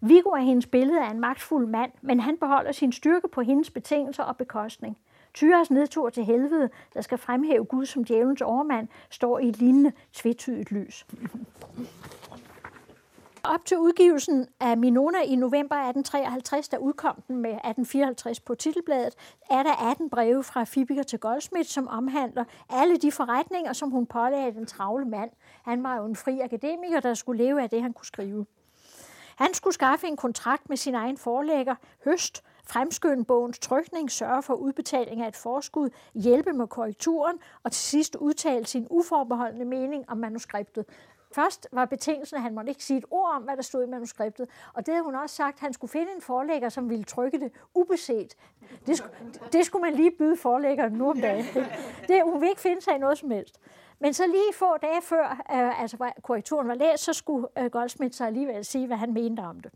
Viggo 0.09 0.31
er 0.31 0.41
hendes 0.41 0.67
billede 0.67 1.01
af 1.01 1.11
en 1.11 1.21
magtfuld 1.21 1.67
mand, 1.67 1.93
men 2.03 2.21
han 2.21 2.37
beholder 2.37 2.73
sin 2.73 2.93
styrke 2.93 3.29
på 3.29 3.41
hendes 3.41 3.71
betingelser 3.71 4.23
og 4.23 4.37
bekostning. 4.37 4.99
Tyres 5.35 5.71
nedtur 5.71 6.11
til 6.11 6.25
helvede, 6.25 6.71
der 6.95 7.01
skal 7.01 7.19
fremhæve 7.19 7.65
Gud 7.65 7.87
som 7.87 8.05
djævelens 8.05 8.43
overmand, 8.43 8.89
står 9.11 9.39
i 9.39 9.49
et 9.49 9.59
lignende 9.59 9.93
tvetydigt 10.13 10.73
lys. 10.73 11.07
Op 13.45 13.65
til 13.65 13.79
udgivelsen 13.79 14.47
af 14.61 14.77
Minona 14.77 15.19
i 15.23 15.37
november 15.37 15.77
1853, 15.77 16.69
der 16.69 16.79
udkom 16.79 17.23
den 17.29 17.37
med 17.37 17.51
1854 17.51 18.41
på 18.41 18.55
titelbladet, 18.55 19.15
er 19.51 19.63
der 19.63 19.91
18 19.91 20.11
breve 20.11 20.43
fra 20.43 20.65
Fibiker 20.65 21.03
til 21.03 21.19
Goldsmith, 21.19 21.69
som 21.69 21.89
omhandler 21.89 22.45
alle 22.71 22.97
de 22.97 23.13
forretninger, 23.13 23.73
som 23.73 23.91
hun 23.91 24.07
pålagde 24.07 24.53
den 24.53 24.67
travle 24.67 25.05
mand. 25.05 25.31
Han 25.63 25.83
var 25.83 25.97
jo 25.97 26.05
en 26.05 26.17
fri 26.17 26.41
akademiker, 26.41 27.01
der 27.01 27.15
skulle 27.15 27.45
leve 27.45 27.63
af 27.63 27.71
det, 27.71 27.83
han 27.83 27.93
kunne 27.93 28.07
skrive. 28.07 28.47
Han 29.37 29.55
skulle 29.55 29.75
skaffe 29.75 30.07
en 30.07 30.17
kontrakt 30.17 30.69
med 30.69 30.77
sin 30.77 30.95
egen 30.95 31.17
forlægger, 31.17 31.75
Høst, 32.05 32.45
fremskynde 32.65 33.25
bogens 33.25 33.59
trykning, 33.59 34.11
sørge 34.11 34.43
for 34.43 34.55
udbetaling 34.55 35.23
af 35.23 35.29
et 35.29 35.37
forskud, 35.37 35.91
hjælpe 36.15 36.53
med 36.53 36.67
korrekturen 36.67 37.39
og 37.63 37.73
til 37.73 37.83
sidst 37.83 38.17
udtale 38.17 38.67
sin 38.67 38.87
uforbeholdende 38.91 39.65
mening 39.65 40.05
om 40.11 40.17
manuskriptet. 40.19 40.85
Først 41.35 41.69
var 41.73 41.85
betingelsen, 41.85 42.37
at 42.37 42.43
han 42.43 42.55
måtte 42.55 42.69
ikke 42.69 42.85
sige 42.85 42.99
et 42.99 43.05
ord 43.11 43.31
om, 43.35 43.43
hvad 43.43 43.57
der 43.57 43.63
stod 43.63 43.85
i 43.85 43.91
manuskriptet. 43.91 44.49
Og 44.75 44.87
det 44.87 44.95
havde 44.95 45.05
hun 45.05 45.15
også 45.15 45.37
sagt, 45.37 45.57
at 45.57 45.61
han 45.61 45.73
skulle 45.73 45.91
finde 45.91 46.13
en 46.17 46.23
forlægger, 46.23 46.69
som 46.69 46.91
ville 46.91 47.05
trykke 47.05 47.41
det 47.41 47.53
ubeset. 47.75 48.35
Det, 48.87 49.05
det 49.53 49.67
skulle 49.67 49.83
man 49.83 49.95
lige 49.95 50.11
byde 50.11 50.37
forlæggeren 50.37 50.93
nu 50.93 51.11
om 51.11 51.21
dagen. 51.21 51.45
Det, 52.09 52.23
hun 52.25 52.41
ville 52.41 52.51
ikke 52.51 52.61
finde 52.61 52.83
sig 52.83 52.95
i 52.95 52.99
noget 52.99 53.19
som 53.19 53.31
helst. 53.31 53.61
Men 53.99 54.15
så 54.15 54.27
lige 54.27 54.55
få 54.55 54.77
dage 54.77 55.03
før, 55.03 55.31
øh, 55.31 55.83
altså 55.83 56.13
korrekturen 56.23 56.69
var 56.69 56.75
læst, 56.75 57.05
så 57.05 57.13
skulle 57.13 57.49
øh, 57.59 57.71
Goldsmith 57.71 58.15
så 58.15 58.25
alligevel 58.25 58.65
sige, 58.65 58.87
hvad 58.87 58.97
han 58.97 59.13
mente 59.13 59.41
om 59.41 59.61
det. 59.61 59.73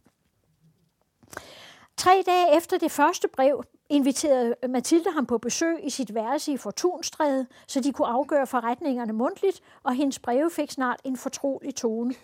Tre 1.96 2.22
dage 2.26 2.56
efter 2.56 2.78
det 2.78 2.90
første 2.90 3.28
brev 3.28 3.64
inviterede 3.90 4.54
øh, 4.62 4.70
Mathilde 4.70 5.10
ham 5.10 5.26
på 5.26 5.38
besøg 5.38 5.78
i 5.82 5.90
sit 5.90 6.14
værelse 6.14 6.52
i 6.52 6.56
Fortunstræde, 6.56 7.46
så 7.66 7.80
de 7.80 7.92
kunne 7.92 8.08
afgøre 8.08 8.46
forretningerne 8.46 9.12
mundtligt, 9.12 9.60
og 9.82 9.94
hendes 9.94 10.18
breve 10.18 10.50
fik 10.50 10.70
snart 10.70 11.00
en 11.04 11.16
fortrolig 11.16 11.74
tone. 11.74 12.14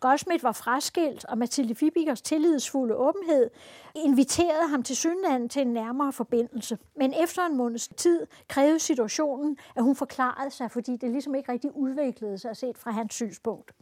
Goldsmith 0.00 0.44
var 0.44 0.52
fraskilt, 0.52 1.24
og 1.24 1.38
Mathilde 1.38 1.74
Fibikers 1.74 2.22
tillidsfulde 2.22 2.96
åbenhed 2.96 3.50
inviterede 3.94 4.68
ham 4.68 4.82
til 4.82 4.96
synlanden 4.96 5.48
til 5.48 5.62
en 5.62 5.72
nærmere 5.72 6.12
forbindelse. 6.12 6.78
Men 6.96 7.14
efter 7.22 7.46
en 7.46 7.56
måneds 7.56 7.88
tid 7.88 8.26
krævede 8.48 8.78
situationen, 8.78 9.56
at 9.76 9.82
hun 9.82 9.96
forklarede 9.96 10.50
sig, 10.50 10.70
fordi 10.70 10.96
det 10.96 11.10
ligesom 11.10 11.34
ikke 11.34 11.52
rigtig 11.52 11.76
udviklede 11.76 12.38
sig 12.38 12.56
set 12.56 12.78
fra 12.78 12.90
hans 12.90 13.14
synspunkt. 13.14 13.72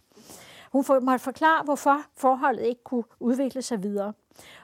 Hun 0.73 0.85
måtte 1.03 1.19
forklare, 1.19 1.65
hvorfor 1.65 2.03
forholdet 2.17 2.67
ikke 2.67 2.85
kunne 2.85 3.05
udvikle 3.21 3.63
sig 3.63 3.83
videre. 3.83 4.13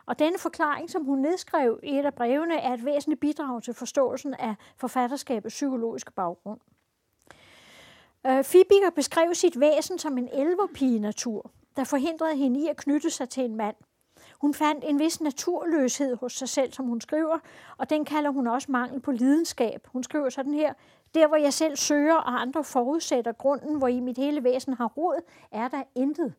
Og 0.07 0.19
denne 0.19 0.39
forklaring, 0.39 0.91
som 0.91 1.05
hun 1.05 1.19
nedskrev 1.19 1.81
i 1.83 1.99
et 1.99 2.05
af 2.05 2.15
brevene, 2.15 2.61
er 2.61 2.75
et 2.75 2.85
væsentligt 2.85 3.21
bidrag 3.21 3.63
til 3.63 3.75
forståelsen 3.75 4.35
af 4.35 4.55
forfatterskabets 4.77 5.55
psykologiske 5.55 6.13
baggrund. 6.13 6.61
Øh, 8.27 8.45
Fibiger 8.45 8.91
beskrev 8.95 9.35
sit 9.35 9.61
væsen 9.61 9.99
som 9.99 10.19
en 10.19 10.29
elverpige-natur, 10.33 11.51
der 11.77 11.85
forhindrede 11.85 12.37
hende 12.37 12.61
i 12.61 12.69
at 12.69 12.77
knytte 12.77 13.11
sig 13.11 13.29
til 13.29 13.45
en 13.45 13.57
mand. 13.57 13.77
Hun 14.41 14.55
fandt 14.55 14.85
en 14.87 14.99
vis 14.99 15.21
naturløshed 15.21 16.17
hos 16.17 16.33
sig 16.33 16.49
selv, 16.49 16.73
som 16.73 16.87
hun 16.87 17.01
skriver, 17.01 17.39
og 17.79 17.91
den 17.91 18.05
kalder 18.05 18.31
hun 18.31 18.47
også 18.47 18.73
mangel 18.73 19.01
på 19.01 19.13
lidenskab. 19.13 19.87
Hun 19.87 20.03
skriver 20.03 20.31
sådan 20.31 20.55
her, 20.55 20.73
der 21.15 21.27
hvor 21.27 21.37
jeg 21.37 21.53
selv 21.53 21.77
søger, 21.77 22.15
og 22.15 22.41
andre 22.41 22.65
forudsætter 22.65 23.33
grunden, 23.33 23.79
hvor 23.79 23.89
i 23.89 24.01
mit 24.01 24.19
hele 24.19 24.45
væsen 24.45 24.75
har 24.75 24.87
råd, 24.87 25.21
er 25.51 25.69
der 25.69 25.83
intet. 25.95 26.35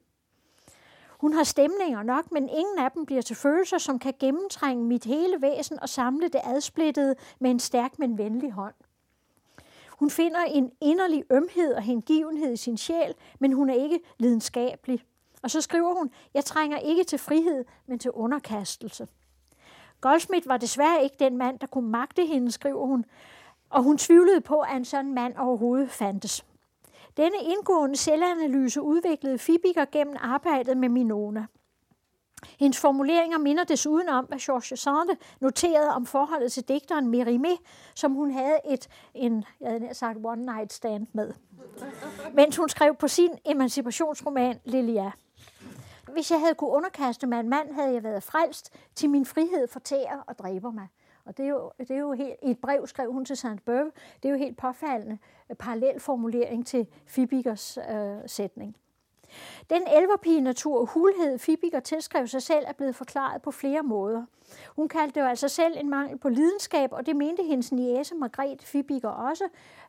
Hun 1.20 1.34
har 1.34 1.44
stemninger 1.44 2.04
nok, 2.04 2.32
men 2.32 2.50
ingen 2.50 2.80
af 2.80 2.92
dem 2.92 3.06
bliver 3.06 3.22
til 3.22 3.36
følelser, 3.36 3.78
som 3.78 4.00
kan 4.00 4.14
gennemtrænge 4.20 4.84
mit 4.84 5.06
hele 5.06 5.42
væsen 5.42 5.80
og 5.80 5.90
samle 5.90 6.28
det 6.28 6.42
adsplittede 6.44 7.16
med 7.40 7.52
en 7.52 7.60
stærk, 7.60 8.00
men 8.00 8.18
venlig 8.18 8.52
hånd. 8.52 8.74
Hun 10.00 10.10
finder 10.10 10.40
en 10.40 10.72
inderlig 10.82 11.24
ømhed 11.32 11.74
og 11.74 11.82
hengivenhed 11.82 12.54
i 12.54 12.58
sin 12.58 12.78
sjæl, 12.78 13.14
men 13.40 13.54
hun 13.54 13.70
er 13.70 13.74
ikke 13.74 14.00
lidenskabelig. 14.18 15.04
Og 15.44 15.52
så 15.52 15.62
skriver 15.62 15.94
hun, 15.94 16.12
jeg 16.34 16.46
trænger 16.46 16.78
ikke 16.78 17.04
til 17.04 17.20
frihed, 17.20 17.66
men 17.88 18.00
til 18.00 18.12
underkastelse. 18.12 19.08
Goldsmith 20.02 20.48
var 20.48 20.58
desværre 20.58 21.04
ikke 21.04 21.16
den 21.20 21.38
mand, 21.38 21.60
der 21.60 21.68
kunne 21.68 21.90
magte 21.90 22.26
hende, 22.26 22.52
skriver 22.52 22.86
hun, 22.86 23.06
og 23.70 23.84
hun 23.84 23.98
tvivlede 23.98 24.42
på, 24.42 24.60
at 24.60 24.76
en 24.76 24.86
sådan 24.86 25.14
mand 25.14 25.38
overhovedet 25.38 25.90
fandtes. 25.90 26.46
Denne 27.18 27.38
indgående 27.42 27.96
selvanalyse 27.96 28.82
udviklede 28.82 29.38
Fibiger 29.38 29.86
gennem 29.92 30.16
arbejdet 30.20 30.78
med 30.78 30.90
Minona. 30.90 31.46
Hendes 32.60 32.80
formuleringer 32.80 33.38
minder 33.38 33.64
desuden 33.64 34.10
om, 34.10 34.26
hvad 34.26 34.40
Georges 34.40 34.80
Sande 34.80 35.18
noterede 35.40 35.90
om 35.90 36.06
forholdet 36.06 36.52
til 36.52 36.64
digteren 36.64 37.14
Mérimée, 37.14 37.58
som 37.96 38.14
hun 38.14 38.32
havde 38.32 38.58
et, 38.70 38.88
en, 39.14 39.46
jeg 39.62 39.70
havde 39.72 39.94
sagt, 39.94 40.18
one 40.24 40.46
night 40.46 40.74
stand 40.74 41.08
med, 41.14 41.34
mens 42.34 42.58
hun 42.58 42.70
skrev 42.70 42.96
på 42.96 43.08
sin 43.08 43.30
emancipationsroman 43.46 44.60
Lilia. 44.66 45.12
Hvis 46.14 46.32
jeg 46.32 46.40
havde 46.40 46.56
kunne 46.56 46.70
underkaste 46.70 47.28
mig 47.28 47.40
en 47.40 47.50
mand, 47.50 47.74
havde 47.74 47.94
jeg 47.94 48.04
været 48.04 48.24
frelst 48.24 48.74
til 48.96 49.10
min 49.10 49.26
frihed 49.26 49.68
fortærer 49.68 50.20
og 50.28 50.40
dræber 50.40 50.72
mig. 50.72 50.88
Og 51.30 51.38
det 51.38 51.46
er 51.46 51.50
jo, 51.50 51.72
det 51.80 51.92
er 51.92 51.98
jo 51.98 52.12
helt, 52.12 52.36
i 52.44 52.52
et 52.52 52.60
brev 52.60 52.88
skrev 52.88 53.12
hun 53.12 53.26
til 53.26 53.38
St. 53.38 53.66
Beuve, 53.66 53.92
det 54.24 54.30
er 54.30 54.34
jo 54.34 54.38
helt 54.38 54.58
påfaldende 54.58 55.18
øh, 55.50 55.56
parallel 55.56 56.00
formulering 56.00 56.68
til 56.68 56.88
Fibikers 57.06 57.78
øh, 57.78 58.18
sætning. 58.26 58.76
Den 59.70 59.82
elverpige-natur 59.98 60.80
og 60.80 60.86
hulhed, 60.86 61.40
Fibiger 61.40 61.80
tilskrev 61.80 62.28
sig 62.28 62.42
selv, 62.42 62.66
er 62.68 62.74
blevet 62.74 62.96
forklaret 62.96 63.42
på 63.42 63.52
flere 63.52 63.84
måder. 63.84 64.26
Hun 64.76 64.88
kaldte 64.88 65.16
det 65.16 65.22
jo 65.22 65.26
altså 65.26 65.48
selv 65.48 65.78
en 65.78 65.90
mangel 65.90 66.18
på 66.18 66.30
lidenskab, 66.30 66.90
og 66.94 67.06
det 67.06 67.16
mente 67.16 67.44
hendes 67.44 67.72
niece 67.72 68.16
Margrethe 68.16 68.68
Fibiger 68.68 69.10
også 69.10 69.44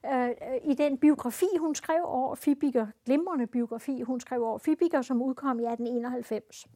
øh, 0.07 0.29
øh 0.29 0.35
i 0.65 0.75
den 0.75 0.99
biografi, 0.99 1.49
hun 1.59 1.75
skrev 1.75 2.03
over 2.05 2.35
Fibiger, 2.35 2.87
glimrende 3.05 3.47
biografi, 3.47 4.03
hun 4.03 4.21
skrev 4.21 4.45
over 4.45 4.59
Fibiger, 4.59 5.03
som 5.03 5.23
udkom 5.23 5.61
i 5.61 5.65
1891. 5.65 6.67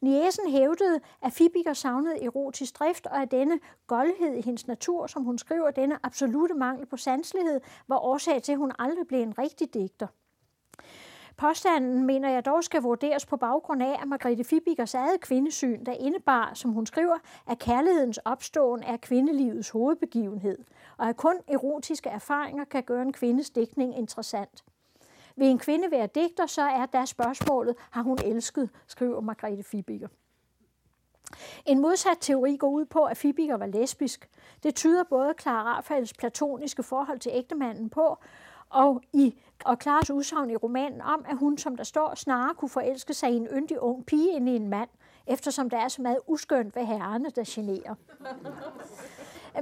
Niesen 0.00 0.50
hævdede, 0.50 1.00
at 1.22 1.32
Fibiger 1.32 1.72
savnede 1.72 2.24
erotisk 2.24 2.78
drift, 2.78 3.06
og 3.06 3.22
at 3.22 3.30
denne 3.30 3.60
goldhed 3.86 4.34
i 4.34 4.40
hendes 4.40 4.66
natur, 4.66 5.06
som 5.06 5.22
hun 5.22 5.38
skriver, 5.38 5.70
denne 5.70 5.98
absolute 6.02 6.54
mangel 6.54 6.86
på 6.86 6.96
sanselighed, 6.96 7.60
var 7.88 7.98
årsag 7.98 8.42
til, 8.42 8.52
at 8.52 8.58
hun 8.58 8.72
aldrig 8.78 9.06
blev 9.06 9.20
en 9.22 9.38
rigtig 9.38 9.74
digter. 9.74 10.06
Påstanden 11.36 12.06
mener 12.06 12.30
jeg 12.30 12.44
dog 12.44 12.64
skal 12.64 12.82
vurderes 12.82 13.26
på 13.26 13.36
baggrund 13.36 13.82
af, 13.82 13.98
at 14.02 14.08
Margrethe 14.08 14.44
Fibikers 14.44 14.94
eget 14.94 15.20
kvindesyn, 15.20 15.84
der 15.84 15.92
indebar, 15.92 16.50
som 16.54 16.72
hun 16.72 16.86
skriver, 16.86 17.16
at 17.46 17.58
kærlighedens 17.58 18.18
opståen 18.18 18.82
er 18.82 18.96
kvindelivets 18.96 19.70
hovedbegivenhed, 19.70 20.58
og 20.96 21.08
at 21.08 21.16
kun 21.16 21.36
erotiske 21.48 22.08
erfaringer 22.08 22.64
kan 22.64 22.82
gøre 22.82 23.02
en 23.02 23.12
kvindes 23.12 23.50
dækning 23.50 23.98
interessant. 23.98 24.64
Vil 25.36 25.48
en 25.48 25.58
kvinde 25.58 25.90
være 25.90 26.06
digter, 26.06 26.46
så 26.46 26.62
er 26.62 26.86
der 26.86 27.04
spørgsmålet, 27.04 27.74
har 27.90 28.02
hun 28.02 28.18
elsket, 28.24 28.70
skriver 28.86 29.20
Margrethe 29.20 29.62
Fibiger. 29.62 30.08
En 31.66 31.80
modsat 31.80 32.16
teori 32.20 32.56
går 32.56 32.68
ud 32.68 32.84
på, 32.84 33.04
at 33.04 33.16
Fibiger 33.16 33.56
var 33.56 33.66
lesbisk. 33.66 34.30
Det 34.62 34.74
tyder 34.74 35.04
både 35.04 35.34
Clara 35.40 35.76
Rafaels 35.76 36.14
platoniske 36.14 36.82
forhold 36.82 37.18
til 37.18 37.32
ægtemanden 37.34 37.90
på, 37.90 38.18
og, 38.68 39.02
i, 39.12 39.40
og 39.64 39.78
Klares 39.78 40.10
udsagn 40.10 40.50
i 40.50 40.56
romanen 40.56 41.00
om, 41.00 41.24
at 41.28 41.36
hun, 41.36 41.58
som 41.58 41.76
der 41.76 41.84
står, 41.84 42.14
snarere 42.14 42.54
kunne 42.54 42.68
forelske 42.68 43.14
sig 43.14 43.30
i 43.30 43.36
en 43.36 43.46
yndig 43.46 43.80
ung 43.80 44.06
pige 44.06 44.32
end 44.32 44.48
i 44.48 44.56
en 44.56 44.68
mand, 44.68 44.88
eftersom 45.26 45.70
der 45.70 45.78
er 45.78 45.88
så 45.88 46.02
meget 46.02 46.18
uskønt 46.26 46.76
ved 46.76 46.84
herrerne, 46.84 47.30
der 47.30 47.42
generer. 47.46 47.94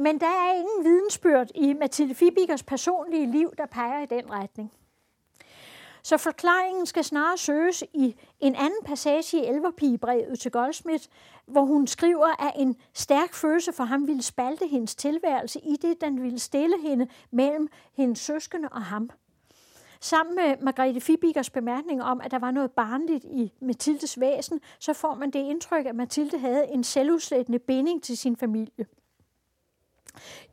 Men 0.01 0.21
der 0.21 0.27
er 0.27 0.53
ingen 0.53 0.85
vidensbyrd 0.85 1.49
i 1.55 1.73
Mathilde 1.73 2.15
Fibikers 2.15 2.63
personlige 2.63 3.31
liv, 3.31 3.53
der 3.59 3.67
peger 3.67 4.03
i 4.03 4.07
den 4.07 4.31
retning. 4.31 4.73
Så 6.05 6.17
forklaringen 6.17 6.87
skal 6.87 7.05
snarere 7.05 7.39
søges 7.39 7.85
i 7.95 8.17
en 8.41 8.55
anden 8.55 8.85
passage 8.85 9.37
i 9.37 9.47
Elverpigebrevet 9.47 10.41
til 10.41 10.51
Goldsmith, 10.51 11.05
hvor 11.47 11.65
hun 11.65 11.87
skriver, 11.87 12.47
at 12.47 12.53
en 12.57 12.77
stærk 12.93 13.35
følelse 13.35 13.73
for 13.73 13.85
ham 13.85 14.07
ville 14.07 14.23
spalte 14.23 14.67
hendes 14.67 14.95
tilværelse 14.95 15.61
i 15.61 15.77
det, 15.83 16.01
den 16.01 16.23
ville 16.23 16.39
stille 16.39 16.81
hende 16.83 17.09
mellem 17.31 17.69
hendes 17.93 18.19
søskende 18.19 18.69
og 18.69 18.83
ham. 18.83 19.11
Sammen 20.01 20.35
med 20.37 20.57
Margrethe 20.61 21.01
Fibikers 21.01 21.51
bemærkning 21.51 22.03
om, 22.03 22.21
at 22.21 22.31
der 22.31 22.39
var 22.39 22.51
noget 22.51 22.71
barnligt 22.71 23.25
i 23.25 23.53
Mathildes 23.61 24.21
væsen, 24.21 24.61
så 24.79 24.93
får 24.93 25.15
man 25.15 25.31
det 25.31 25.39
indtryk, 25.39 25.87
at 25.87 25.95
Mathilde 25.95 26.39
havde 26.39 26.69
en 26.69 26.85
selvudslættende 26.85 27.59
binding 27.59 28.03
til 28.03 28.19
sin 28.19 28.37
familie. 28.37 28.87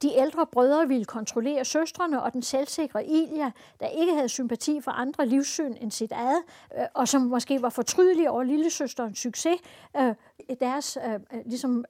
De 0.01 0.13
ældre 0.15 0.45
brødre 0.45 0.87
ville 0.87 1.05
kontrollere 1.05 1.65
søstrene, 1.65 2.23
og 2.23 2.33
den 2.33 2.41
selvsikre 2.41 3.05
Ilja, 3.05 3.51
der 3.79 3.87
ikke 3.87 4.13
havde 4.13 4.29
sympati 4.29 4.81
for 4.81 4.91
andre 4.91 5.25
livssyn 5.25 5.73
end 5.81 5.91
sit 5.91 6.11
eget, 6.11 6.41
øh, 6.77 6.85
og 6.93 7.07
som 7.07 7.21
måske 7.21 7.61
var 7.61 7.69
fortrydelig 7.69 8.29
over 8.29 8.43
lillesøsterens 8.43 9.19
succes, 9.19 9.59
øh, 9.97 10.15
deres 10.59 10.97
øh, 11.07 11.19
ligesom, 11.45 11.85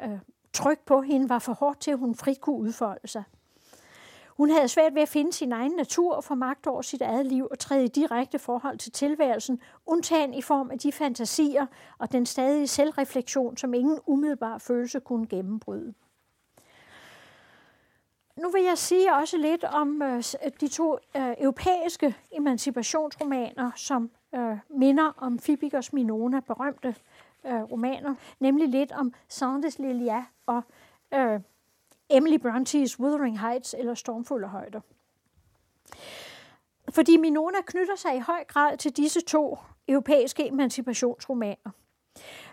tryk 0.54 0.80
på 0.86 1.02
hende 1.02 1.30
var 1.30 1.40
for 1.40 1.54
hårdt 1.54 1.80
til, 1.80 1.92
at 1.92 1.98
hun 1.98 2.16
frit 2.16 2.42
kunne 2.42 2.58
udfolde 2.58 3.08
sig. 3.08 3.24
Hun 4.38 4.50
havde 4.50 4.68
svært 4.68 4.96
ved 4.96 5.02
at 5.02 5.10
finde 5.10 5.34
sin 5.34 5.52
egen 5.52 5.72
natur 5.72 6.16
og 6.16 6.24
få 6.24 6.36
magt 6.36 6.68
over 6.68 6.82
sit 6.82 7.02
eget 7.02 7.26
liv 7.26 7.48
og 7.52 7.60
træde 7.60 7.86
i 7.86 7.88
direkte 7.88 8.40
forhold 8.40 8.78
til 8.78 8.92
tilværelsen, 8.92 9.62
undtagen 9.86 10.34
i 10.34 10.42
form 10.42 10.72
af 10.72 10.80
de 10.80 10.92
fantasier 10.92 11.66
og 11.98 12.12
den 12.12 12.26
stadige 12.26 12.68
selvreflektion, 12.68 13.58
som 13.58 13.74
ingen 13.74 14.00
umiddelbar 14.06 14.58
følelse 14.58 15.00
kunne 15.00 15.28
gennembryde. 15.28 15.94
Nu 18.36 18.50
vil 18.50 18.64
jeg 18.64 18.78
sige 18.78 19.14
også 19.14 19.38
lidt 19.38 19.64
om 19.64 20.02
øh, 20.02 20.24
øh, 20.46 20.52
de 20.62 20.68
to 20.68 20.98
øh, 21.16 21.34
europæiske 21.38 22.16
emancipationsromaner, 22.32 23.72
som 23.76 24.12
øh, 24.36 24.58
minder 24.70 25.14
om 25.18 25.40
Fibikers 25.40 25.94
Minona, 25.94 26.40
berømte 26.40 26.96
øh, 27.46 27.62
romaner, 27.62 28.16
nemlig 28.40 28.68
lidt 28.68 28.92
om 28.92 29.14
Sandes 29.28 29.80
Lilia 29.80 30.26
og 30.46 30.64
øh, 31.14 31.40
Emily 32.10 32.38
Brontes 32.38 33.00
Wuthering 33.00 33.40
Heights 33.40 33.76
eller 33.78 33.94
Stormfulde 33.94 34.48
Højder. 34.48 34.82
Fordi 36.90 37.18
Minona 37.18 37.62
knytter 37.66 37.96
sig 37.96 38.16
i 38.16 38.20
høj 38.20 38.44
grad 38.44 38.78
til 38.78 38.98
disse 38.98 39.22
to 39.22 39.58
europæiske 39.88 40.48
emancipationsromaner. 40.48 41.72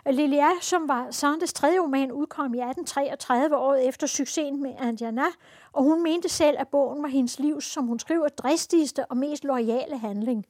Lilia, 0.05 0.49
som 0.61 0.87
var 0.87 1.11
Sandes 1.11 1.53
tredje 1.53 1.79
roman, 1.79 2.11
udkom 2.11 2.53
i 2.53 2.57
1833 2.57 3.57
året 3.57 3.87
efter 3.87 4.07
succesen 4.07 4.63
med 4.63 4.75
Indiana, 4.87 5.25
og 5.73 5.83
hun 5.83 6.03
mente 6.03 6.29
selv, 6.29 6.57
at 6.59 6.67
bogen 6.67 7.03
var 7.03 7.09
hendes 7.09 7.39
livs, 7.39 7.65
som 7.65 7.87
hun 7.87 7.99
skriver, 7.99 8.27
dristigste 8.27 9.05
og 9.05 9.17
mest 9.17 9.43
loyale 9.43 9.97
handling. 9.97 10.45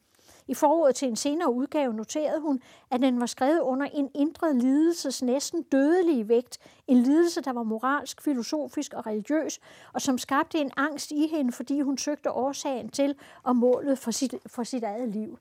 I 0.47 0.53
forordet 0.53 0.95
til 0.95 1.07
en 1.07 1.16
senere 1.16 1.53
udgave 1.53 1.93
noterede 1.93 2.41
hun, 2.41 2.62
at 2.91 3.01
den 3.01 3.20
var 3.20 3.26
skrevet 3.26 3.60
under 3.60 3.88
en 3.93 4.10
indre 4.16 4.57
lidelses 4.57 5.22
næsten 5.22 5.62
dødelige 5.62 6.30
vægt. 6.30 6.57
En 6.88 6.97
lidelse, 6.97 7.41
der 7.41 7.53
var 7.53 7.64
moralsk, 7.64 8.22
filosofisk 8.22 8.93
og 8.93 9.05
religiøs, 9.05 9.60
og 9.93 10.01
som 10.01 10.18
skabte 10.18 10.60
en 10.60 10.72
angst 10.78 11.12
i 11.12 11.28
hende, 11.28 11.51
fordi 11.51 11.82
hun 11.82 11.97
søgte 11.97 12.32
årsagen 12.32 12.89
til 12.89 13.16
og 13.43 13.55
målet 13.55 13.99
for 13.99 14.12
sit, 14.12 14.36
for 14.47 14.64
sit 14.64 14.84
eget 14.84 15.10
liv. 15.10 15.38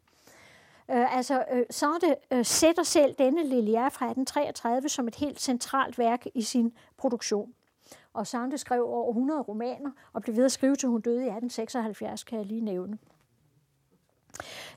Øh, 0.91 1.16
altså, 1.16 1.45
øh, 1.53 1.64
Sarte 1.70 2.16
øh, 2.30 2.45
sætter 2.45 2.82
selv 2.82 3.14
denne 3.18 3.43
Lilière 3.43 3.89
fra 3.89 4.07
1833 4.07 4.89
som 4.89 5.09
et 5.09 5.14
helt 5.14 5.41
centralt 5.41 5.99
værk 5.99 6.26
i 6.34 6.43
sin 6.43 6.72
produktion. 6.97 7.55
Og 8.14 8.26
Sande 8.26 8.59
skrev 8.59 8.84
over 8.84 9.09
100 9.09 9.41
romaner 9.41 9.91
og 10.12 10.22
blev 10.22 10.36
ved 10.36 10.45
at 10.45 10.53
skrive 10.53 10.76
til 10.76 10.89
hun 10.89 11.01
døde 11.01 11.16
i 11.16 11.28
1876, 11.28 12.24
kan 12.24 12.39
jeg 12.39 12.47
lige 12.47 12.61
nævne. 12.61 12.99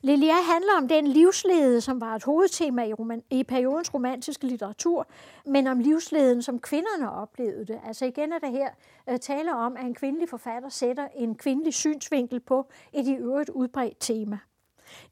Lilia 0.02 0.34
handler 0.34 0.78
om 0.78 0.88
den 0.88 1.08
livslede, 1.08 1.82
som 1.82 2.02
var 2.02 2.16
et 2.16 2.24
hovedtema 2.24 2.84
i, 2.84 2.94
roman, 2.94 3.24
i 3.30 3.44
periodens 3.44 3.94
romantiske 3.94 4.48
litteratur, 4.48 5.08
men 5.46 5.68
om 5.68 5.80
livsleden, 5.80 6.42
som 6.42 6.60
kvinderne 6.60 7.12
oplevede 7.12 7.66
det. 7.66 7.80
Altså 7.88 8.06
igen 8.06 8.34
er 8.34 8.40
der 8.40 8.50
her 8.50 8.70
uh, 9.12 9.18
tale 9.18 9.56
om, 9.56 9.78
at 9.78 9.86
en 9.86 9.96
kvindelig 9.96 10.30
forfatter 10.30 10.70
sætter 10.70 11.08
en 11.16 11.36
kvindelig 11.36 11.74
synsvinkel 11.74 12.40
på 12.40 12.68
et 12.94 13.08
i 13.08 13.14
øvrigt 13.14 13.50
udbredt 13.50 13.98
tema. 14.00 14.40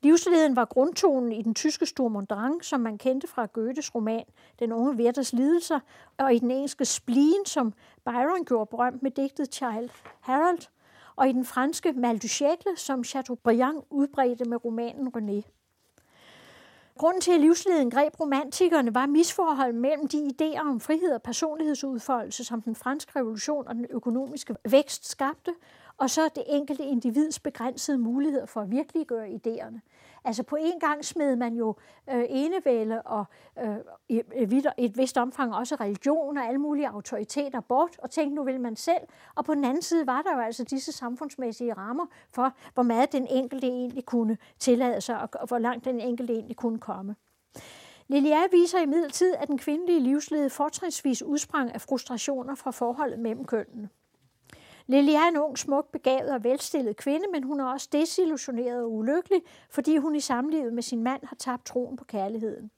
Livsleden 0.01 0.55
var 0.55 0.65
grundtonen 0.65 1.31
i 1.31 1.41
den 1.41 1.55
tyske 1.55 1.85
Sturm 1.85 2.15
und 2.15 2.27
Drang, 2.27 2.65
som 2.65 2.79
man 2.79 2.97
kendte 2.97 3.27
fra 3.27 3.45
Goethes 3.45 3.95
roman 3.95 4.23
Den 4.59 4.71
unge 4.71 4.91
Werthers 4.91 5.33
lidelser, 5.33 5.79
og 6.17 6.33
i 6.33 6.39
den 6.39 6.51
engelske 6.51 6.85
Spleen, 6.85 7.45
som 7.45 7.73
Byron 8.05 8.45
gjorde 8.45 8.69
berømt 8.69 9.03
med 9.03 9.11
digtet 9.11 9.53
Child 9.53 9.89
Harold, 10.19 10.59
og 11.15 11.29
i 11.29 11.31
den 11.31 11.45
franske 11.45 11.93
Mal 11.93 12.17
du 12.17 12.27
Siècle, 12.27 12.75
som 12.75 13.03
Chateaubriand 13.03 13.77
udbredte 13.89 14.45
med 14.45 14.65
romanen 14.65 15.07
René. 15.17 15.59
Grunden 16.97 17.21
til, 17.21 17.31
at 17.31 17.39
livsleden 17.39 17.91
greb 17.91 18.19
romantikerne, 18.19 18.95
var 18.95 19.05
misforhold 19.05 19.73
mellem 19.73 20.07
de 20.07 20.31
idéer 20.31 20.59
om 20.59 20.79
frihed 20.79 21.11
og 21.13 21.21
personlighedsudfoldelse, 21.21 22.43
som 22.43 22.61
den 22.61 22.75
franske 22.75 23.19
revolution 23.19 23.67
og 23.67 23.75
den 23.75 23.85
økonomiske 23.89 24.55
vækst 24.69 25.09
skabte, 25.09 25.51
og 25.99 26.09
så 26.09 26.29
det 26.35 26.43
enkelte 26.47 26.83
individs 26.83 27.39
begrænsede 27.39 27.97
muligheder 27.97 28.45
for 28.45 28.61
at 28.61 28.71
virkeliggøre 28.71 29.27
idéerne. 29.29 29.79
Altså 30.23 30.43
på 30.43 30.55
en 30.55 30.79
gang 30.79 31.05
smed 31.05 31.35
man 31.35 31.55
jo 31.55 31.75
øh, 32.09 32.25
enevælde 32.29 33.01
og 33.01 33.25
øh, 33.59 33.75
i 34.09 34.23
et 34.77 34.97
vist 34.97 35.17
omfang 35.17 35.55
også 35.55 35.75
religion 35.75 36.37
og 36.37 36.43
alle 36.43 36.57
mulige 36.57 36.89
autoriteter 36.89 37.59
bort, 37.59 37.99
og 37.99 38.09
tænkte, 38.09 38.35
nu 38.35 38.43
vil 38.43 38.61
man 38.61 38.75
selv. 38.75 39.01
Og 39.35 39.45
på 39.45 39.53
den 39.53 39.65
anden 39.65 39.81
side 39.81 40.07
var 40.07 40.21
der 40.21 40.35
jo 40.35 40.39
altså 40.39 40.63
disse 40.63 40.91
samfundsmæssige 40.91 41.73
rammer 41.73 42.05
for, 42.29 42.53
hvor 42.73 42.83
meget 42.83 43.11
den 43.11 43.27
enkelte 43.27 43.67
egentlig 43.67 44.05
kunne 44.05 44.37
tillade 44.59 45.01
sig, 45.01 45.21
og 45.33 45.47
hvor 45.47 45.57
langt 45.57 45.85
den 45.85 46.01
enkelte 46.01 46.33
egentlig 46.33 46.55
kunne 46.55 46.79
komme. 46.79 47.15
Lilia 48.07 48.47
viser 48.51 48.79
imidlertid, 48.79 49.33
at 49.35 49.47
den 49.47 49.57
kvindelige 49.57 49.99
livslede 49.99 50.49
fortrinsvis 50.49 51.23
udsprang 51.23 51.73
af 51.73 51.81
frustrationer 51.81 52.55
fra 52.55 52.71
forholdet 52.71 53.19
mellem 53.19 53.45
kønnene. 53.45 53.89
Lily 54.89 55.11
er 55.11 55.27
en 55.27 55.37
ung, 55.37 55.57
smuk, 55.57 55.91
begavet 55.91 56.29
og 56.29 56.43
velstillet 56.43 56.97
kvinde, 56.97 57.25
men 57.31 57.43
hun 57.43 57.59
er 57.59 57.65
også 57.65 57.89
desillusioneret 57.91 58.83
og 58.83 58.91
ulykkelig, 58.91 59.41
fordi 59.69 59.97
hun 59.97 60.15
i 60.15 60.19
samlivet 60.19 60.73
med 60.73 60.83
sin 60.83 61.03
mand 61.03 61.21
har 61.23 61.35
tabt 61.35 61.65
troen 61.65 61.97
på 61.97 62.03
kærligheden. 62.03 62.71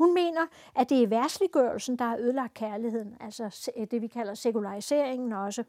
Hun 0.00 0.14
mener, 0.14 0.46
at 0.74 0.90
det 0.90 1.02
er 1.02 1.06
værsliggørelsen, 1.06 1.96
der 1.96 2.04
har 2.04 2.16
ødelagt 2.16 2.54
kærligheden, 2.54 3.16
altså 3.20 3.70
det 3.90 4.02
vi 4.02 4.06
kalder 4.06 4.34
sekulariseringen 4.34 5.32
også. 5.32 5.64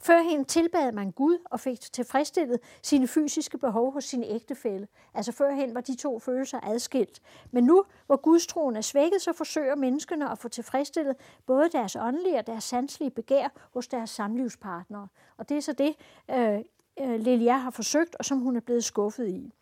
Før 0.00 0.22
hende 0.22 0.44
tilbad 0.44 0.92
man 0.92 1.10
Gud 1.10 1.38
og 1.44 1.60
fik 1.60 1.80
tilfredsstillet 1.80 2.60
sine 2.82 3.06
fysiske 3.06 3.58
behov 3.58 3.92
hos 3.92 4.04
sin 4.04 4.24
ægtefælle. 4.24 4.88
Altså 5.14 5.32
førhen 5.32 5.74
var 5.74 5.80
de 5.80 5.96
to 5.96 6.18
følelser 6.18 6.60
adskilt. 6.62 7.20
Men 7.50 7.64
nu, 7.64 7.84
hvor 8.06 8.16
gudstroen 8.16 8.76
er 8.76 8.80
svækket, 8.80 9.22
så 9.22 9.32
forsøger 9.32 9.74
menneskene 9.74 10.30
at 10.30 10.38
få 10.38 10.48
tilfredsstillet 10.48 11.16
både 11.46 11.68
deres 11.72 11.96
åndelige 11.96 12.38
og 12.38 12.46
deres 12.46 12.64
sanselige 12.64 13.10
begær 13.10 13.48
hos 13.74 13.88
deres 13.88 14.10
samlivspartnere. 14.10 15.08
Og 15.36 15.48
det 15.48 15.56
er 15.56 15.60
så 15.60 15.72
det, 15.72 15.96
øh, 16.30 16.58
øh 17.00 17.20
Lilia 17.20 17.56
har 17.56 17.70
forsøgt, 17.70 18.16
og 18.18 18.24
som 18.24 18.38
hun 18.38 18.56
er 18.56 18.60
blevet 18.60 18.84
skuffet 18.84 19.28
i. 19.28 19.54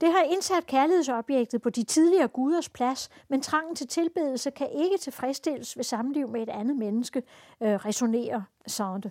Det 0.00 0.12
har 0.12 0.22
indsat 0.22 0.66
kærlighedsobjektet 0.66 1.62
på 1.62 1.70
de 1.70 1.82
tidligere 1.82 2.28
guders 2.28 2.68
plads, 2.68 3.10
men 3.28 3.42
trangen 3.42 3.76
til 3.76 3.88
tilbedelse 3.88 4.50
kan 4.50 4.70
ikke 4.70 4.96
tilfredsstilles 4.98 5.76
ved 5.76 5.84
samliv 5.84 6.28
med 6.28 6.42
et 6.42 6.48
andet 6.48 6.76
menneske, 6.76 7.22
øh, 7.60 7.74
resonerer 7.74 8.42
Sande. 8.66 9.10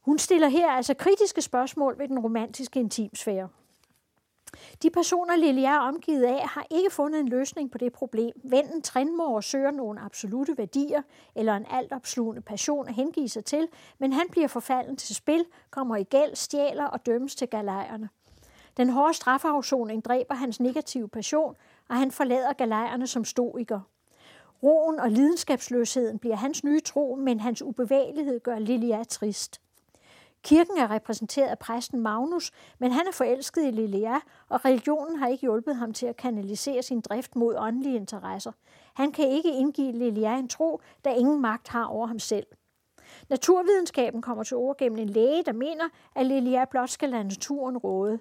Hun 0.00 0.18
stiller 0.18 0.48
her 0.48 0.70
altså 0.70 0.94
kritiske 0.94 1.42
spørgsmål 1.42 1.98
ved 1.98 2.08
den 2.08 2.18
romantiske 2.18 2.80
intimsfære. 2.80 3.48
De 4.82 4.90
personer, 4.90 5.36
Lily 5.36 5.60
er 5.60 5.78
omgivet 5.78 6.22
af, 6.22 6.48
har 6.48 6.66
ikke 6.70 6.90
fundet 6.90 7.20
en 7.20 7.28
løsning 7.28 7.70
på 7.70 7.78
det 7.78 7.92
problem. 7.92 8.32
Vennen 8.44 8.82
Trinmor 8.82 9.40
søger 9.40 9.70
nogle 9.70 10.00
absolute 10.00 10.58
værdier 10.58 11.02
eller 11.34 11.56
en 11.56 11.66
altopslugende 11.70 12.42
passion 12.42 12.88
at 12.88 12.94
hengive 12.94 13.28
sig 13.28 13.44
til, 13.44 13.68
men 13.98 14.12
han 14.12 14.26
bliver 14.30 14.48
forfalden 14.48 14.96
til 14.96 15.14
spil, 15.14 15.44
kommer 15.70 15.96
i 15.96 16.02
gæld, 16.02 16.36
stjæler 16.36 16.84
og 16.84 17.06
dømmes 17.06 17.34
til 17.34 17.48
galejerne. 17.48 18.08
Den 18.76 18.90
hårde 18.90 19.14
strafafsoning 19.14 20.04
dræber 20.04 20.34
hans 20.34 20.60
negative 20.60 21.08
passion, 21.08 21.56
og 21.88 21.96
han 21.96 22.10
forlader 22.10 22.52
galejerne 22.52 23.06
som 23.06 23.24
stoiker. 23.24 23.80
Roen 24.62 25.00
og 25.00 25.10
lidenskabsløsheden 25.10 26.18
bliver 26.18 26.36
hans 26.36 26.64
nye 26.64 26.80
tro, 26.80 27.14
men 27.14 27.40
hans 27.40 27.62
ubevægelighed 27.62 28.40
gør 28.40 28.58
Lilia 28.58 29.04
trist. 29.04 29.60
Kirken 30.42 30.78
er 30.78 30.90
repræsenteret 30.90 31.48
af 31.48 31.58
præsten 31.58 32.00
Magnus, 32.00 32.50
men 32.78 32.92
han 32.92 33.06
er 33.08 33.12
forelsket 33.12 33.64
i 33.64 33.70
Lilia, 33.70 34.14
og 34.48 34.64
religionen 34.64 35.16
har 35.16 35.28
ikke 35.28 35.40
hjulpet 35.40 35.76
ham 35.76 35.92
til 35.92 36.06
at 36.06 36.16
kanalisere 36.16 36.82
sin 36.82 37.00
drift 37.00 37.36
mod 37.36 37.54
åndelige 37.58 37.96
interesser. 37.96 38.52
Han 38.94 39.12
kan 39.12 39.28
ikke 39.28 39.52
indgive 39.52 39.92
Lilia 39.92 40.38
en 40.38 40.48
tro, 40.48 40.80
da 41.04 41.14
ingen 41.14 41.40
magt 41.40 41.68
har 41.68 41.84
over 41.84 42.06
ham 42.06 42.18
selv. 42.18 42.46
Naturvidenskaben 43.28 44.22
kommer 44.22 44.44
til 44.44 44.56
ord 44.56 44.76
gennem 44.76 44.98
en 44.98 45.08
læge, 45.08 45.42
der 45.44 45.52
mener, 45.52 45.84
at 46.14 46.26
Lilia 46.26 46.64
blot 46.64 46.90
skal 46.90 47.08
lade 47.08 47.24
naturen 47.24 47.78
råde 47.78 48.18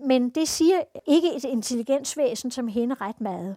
men 0.00 0.30
det 0.30 0.48
siger 0.48 0.82
ikke 1.06 1.36
et 1.36 1.44
intelligensvæsen 1.44 2.50
som 2.50 2.68
hende 2.68 2.94
ret 2.94 3.20
meget. 3.20 3.56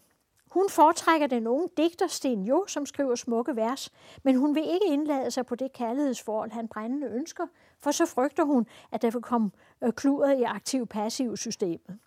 Hun 0.56 0.70
foretrækker 0.70 1.28
den 1.28 1.48
unge 1.48 1.68
digter 1.78 2.08
Sten 2.08 2.44
Jo, 2.44 2.66
som 2.68 2.86
skriver 2.86 3.16
smukke 3.16 3.56
vers, 3.56 3.92
men 4.24 4.36
hun 4.36 4.56
vil 4.56 4.64
ikke 4.64 4.86
indlade 4.86 5.32
sig 5.32 5.46
på 5.46 5.56
det 5.56 5.74
kærlighedsforhold, 5.74 6.52
han 6.52 6.68
brændende 6.68 7.08
ønsker, 7.08 7.48
for 7.80 7.92
så 7.92 8.06
frygter 8.06 8.44
hun, 8.44 8.68
at 8.92 9.02
der 9.02 9.12
vil 9.12 9.22
komme 9.22 9.52
øh, 9.84 9.94
kludret 9.94 10.40
i 10.40 10.44
aktiv-passiv 10.44 11.38
systemet. 11.38 12.00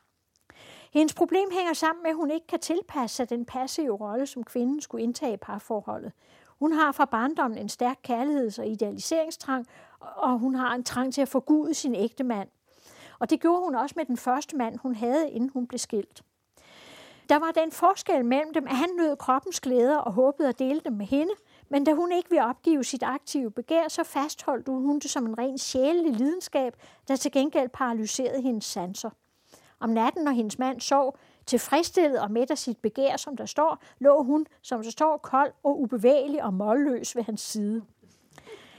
Hendes 0.92 1.14
problem 1.14 1.50
hænger 1.52 1.72
sammen 1.72 2.02
med, 2.02 2.10
at 2.10 2.16
hun 2.16 2.30
ikke 2.30 2.46
kan 2.46 2.60
tilpasse 2.60 3.16
sig 3.16 3.30
den 3.30 3.44
passive 3.44 3.96
rolle, 3.96 4.26
som 4.26 4.44
kvinden 4.44 4.80
skulle 4.80 5.04
indtage 5.04 5.32
i 5.32 5.36
parforholdet. 5.36 6.12
Hun 6.58 6.72
har 6.72 6.92
fra 6.92 7.04
barndommen 7.04 7.58
en 7.58 7.68
stærk 7.68 7.98
kærligheds- 8.08 8.58
og 8.58 8.66
idealiseringstrang, 8.66 9.66
og 10.00 10.38
hun 10.38 10.54
har 10.54 10.74
en 10.74 10.84
trang 10.84 11.14
til 11.14 11.22
at 11.22 11.28
forgude 11.28 11.74
sin 11.74 11.94
ægte 11.94 12.24
mand. 12.24 12.48
Og 13.18 13.30
det 13.30 13.40
gjorde 13.40 13.64
hun 13.64 13.74
også 13.74 13.94
med 13.96 14.04
den 14.04 14.16
første 14.16 14.56
mand, 14.56 14.78
hun 14.78 14.94
havde, 14.94 15.30
inden 15.30 15.50
hun 15.50 15.66
blev 15.66 15.78
skilt. 15.78 16.22
Der 17.28 17.38
var 17.38 17.50
den 17.50 17.72
forskel 17.72 18.24
mellem 18.24 18.54
dem, 18.54 18.66
at 18.66 18.76
han 18.76 18.88
nød 18.96 19.16
kroppens 19.16 19.60
glæder 19.60 19.98
og 19.98 20.12
håbede 20.12 20.48
at 20.48 20.58
dele 20.58 20.80
dem 20.80 20.92
med 20.92 21.06
hende, 21.06 21.32
men 21.68 21.84
da 21.84 21.92
hun 21.92 22.12
ikke 22.12 22.30
ville 22.30 22.44
opgive 22.44 22.84
sit 22.84 23.02
aktive 23.02 23.50
begær, 23.50 23.88
så 23.88 24.04
fastholdt 24.04 24.68
hun 24.68 24.98
det 24.98 25.10
som 25.10 25.26
en 25.26 25.38
ren 25.38 25.58
sjælelig 25.58 26.12
lidenskab, 26.12 26.76
der 27.08 27.16
til 27.16 27.32
gengæld 27.32 27.68
paralyserede 27.68 28.42
hendes 28.42 28.64
sanser. 28.64 29.10
Om 29.80 29.90
natten, 29.90 30.24
når 30.24 30.32
hendes 30.32 30.58
mand 30.58 30.80
sov, 30.80 31.16
tilfredsstillet 31.46 32.20
og 32.20 32.30
midt 32.30 32.50
af 32.50 32.58
sit 32.58 32.78
begær, 32.78 33.16
som 33.16 33.36
der 33.36 33.46
står, 33.46 33.82
lå 33.98 34.22
hun, 34.22 34.46
som 34.62 34.82
der 34.82 34.90
står, 34.90 35.16
kold 35.16 35.52
og 35.62 35.80
ubevægelig 35.80 36.44
og 36.44 36.54
målløs 36.54 37.16
ved 37.16 37.22
hans 37.22 37.40
side. 37.40 37.82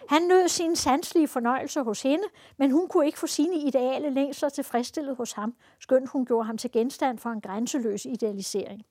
Han 0.09 0.21
nød 0.21 0.47
sine 0.47 0.75
sanselige 0.75 1.27
fornøjelser 1.27 1.83
hos 1.83 2.01
hende, 2.01 2.23
men 2.57 2.71
hun 2.71 2.87
kunne 2.87 3.05
ikke 3.05 3.19
få 3.19 3.27
sine 3.27 3.55
ideale 3.55 4.09
længsler 4.09 4.49
tilfredsstillet 4.49 5.15
hos 5.15 5.31
ham, 5.31 5.53
skønt 5.79 6.09
hun 6.09 6.25
gjorde 6.25 6.45
ham 6.45 6.57
til 6.57 6.71
genstand 6.71 7.19
for 7.19 7.29
en 7.29 7.41
grænseløs 7.41 8.05
idealisering. 8.05 8.81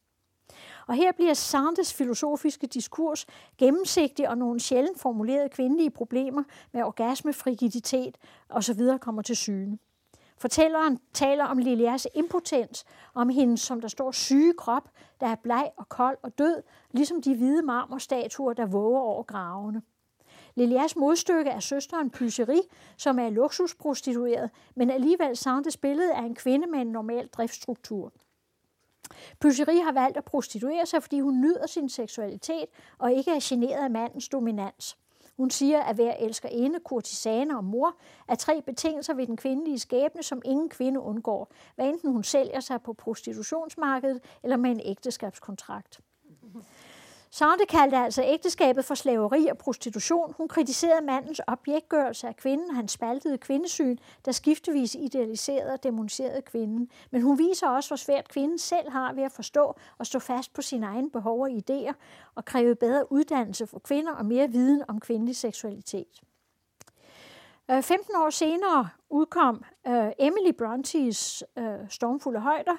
Og 0.86 0.94
her 0.94 1.12
bliver 1.12 1.34
Sandes 1.34 1.94
filosofiske 1.94 2.66
diskurs 2.66 3.26
gennemsigtig, 3.58 4.28
og 4.28 4.38
nogle 4.38 4.60
sjældent 4.60 5.00
formulerede 5.00 5.48
kvindelige 5.48 5.90
problemer 5.90 6.42
med 6.72 6.82
orgasme, 6.82 7.32
frigiditet 7.32 8.18
osv. 8.48 8.98
kommer 9.00 9.22
til 9.22 9.36
syne. 9.36 9.78
Fortælleren 10.36 10.98
taler 11.12 11.44
om 11.44 11.58
Lilias 11.58 12.06
impotens, 12.14 12.84
om 13.14 13.28
hendes, 13.28 13.60
som 13.60 13.80
der 13.80 13.88
står, 13.88 14.12
syge 14.12 14.52
krop, 14.58 14.88
der 15.20 15.26
er 15.26 15.36
bleg 15.42 15.70
og 15.76 15.88
kold 15.88 16.18
og 16.22 16.38
død, 16.38 16.62
ligesom 16.92 17.22
de 17.22 17.36
hvide 17.36 17.62
marmorstatuer, 17.62 18.52
der 18.52 18.66
våger 18.66 19.00
over 19.00 19.22
gravene. 19.22 19.82
Lilias 20.58 20.96
modstykke 20.96 21.50
er 21.50 21.60
søsteren 21.60 22.10
Pyseri, 22.10 22.60
som 22.96 23.18
er 23.18 23.30
luksusprostitueret, 23.30 24.50
men 24.74 24.90
alligevel 24.90 25.36
Sandes 25.36 25.76
billede 25.76 26.14
af 26.14 26.22
en 26.22 26.34
kvinde 26.34 26.66
med 26.66 26.78
en 26.78 26.86
normal 26.86 27.26
driftsstruktur. 27.26 28.12
Pyseri 29.40 29.78
har 29.78 29.92
valgt 29.92 30.16
at 30.16 30.24
prostituere 30.24 30.86
sig, 30.86 31.02
fordi 31.02 31.20
hun 31.20 31.40
nyder 31.40 31.66
sin 31.66 31.88
seksualitet 31.88 32.66
og 32.98 33.12
ikke 33.12 33.30
er 33.30 33.38
generet 33.42 33.84
af 33.84 33.90
mandens 33.90 34.28
dominans. 34.28 34.96
Hun 35.36 35.50
siger, 35.50 35.82
at 35.82 35.94
hver 35.94 36.14
elskerinde, 36.14 36.80
kurtisane 36.80 37.56
og 37.56 37.64
mor 37.64 37.96
er 38.28 38.34
tre 38.34 38.62
betingelser 38.62 39.14
ved 39.14 39.26
den 39.26 39.36
kvindelige 39.36 39.78
skæbne, 39.78 40.22
som 40.22 40.42
ingen 40.44 40.68
kvinde 40.68 41.00
undgår, 41.00 41.52
hvad 41.74 41.88
enten 41.88 42.12
hun 42.12 42.24
sælger 42.24 42.60
sig 42.60 42.82
på 42.82 42.92
prostitutionsmarkedet 42.92 44.20
eller 44.42 44.56
med 44.56 44.70
en 44.70 44.80
ægteskabskontrakt. 44.84 46.00
Sande 47.30 47.66
kaldte 47.68 47.96
altså 47.96 48.22
ægteskabet 48.22 48.84
for 48.84 48.94
slaveri 48.94 49.46
og 49.46 49.58
prostitution. 49.58 50.34
Hun 50.36 50.48
kritiserede 50.48 51.06
mandens 51.06 51.40
objektgørelse 51.46 52.28
af 52.28 52.36
kvinden, 52.36 52.74
hans 52.74 52.92
spaltede 52.92 53.38
kvindesyn, 53.38 53.96
der 54.24 54.32
skiftevis 54.32 54.94
idealiserede 54.94 55.72
og 55.72 55.82
demoniserede 55.82 56.42
kvinden. 56.42 56.90
Men 57.10 57.22
hun 57.22 57.38
viser 57.38 57.68
også, 57.68 57.90
hvor 57.90 57.96
svært 57.96 58.28
kvinden 58.28 58.58
selv 58.58 58.90
har 58.90 59.12
ved 59.12 59.22
at 59.22 59.32
forstå 59.32 59.76
og 59.98 60.06
stå 60.06 60.18
fast 60.18 60.54
på 60.54 60.62
sine 60.62 60.86
egne 60.86 61.10
behov 61.10 61.42
og 61.42 61.50
idéer, 61.50 61.92
og 62.34 62.44
kræve 62.44 62.74
bedre 62.74 63.12
uddannelse 63.12 63.66
for 63.66 63.78
kvinder 63.78 64.12
og 64.12 64.26
mere 64.26 64.48
viden 64.48 64.82
om 64.88 65.00
kvindelig 65.00 65.36
seksualitet. 65.36 66.22
Øh, 67.70 67.82
15 67.82 68.16
år 68.16 68.30
senere 68.30 68.88
udkom 69.10 69.64
øh, 69.86 70.10
Emily 70.18 70.52
Brontes 70.58 71.44
øh, 71.58 71.64
Stormfulde 71.88 72.40
Højder, 72.40 72.76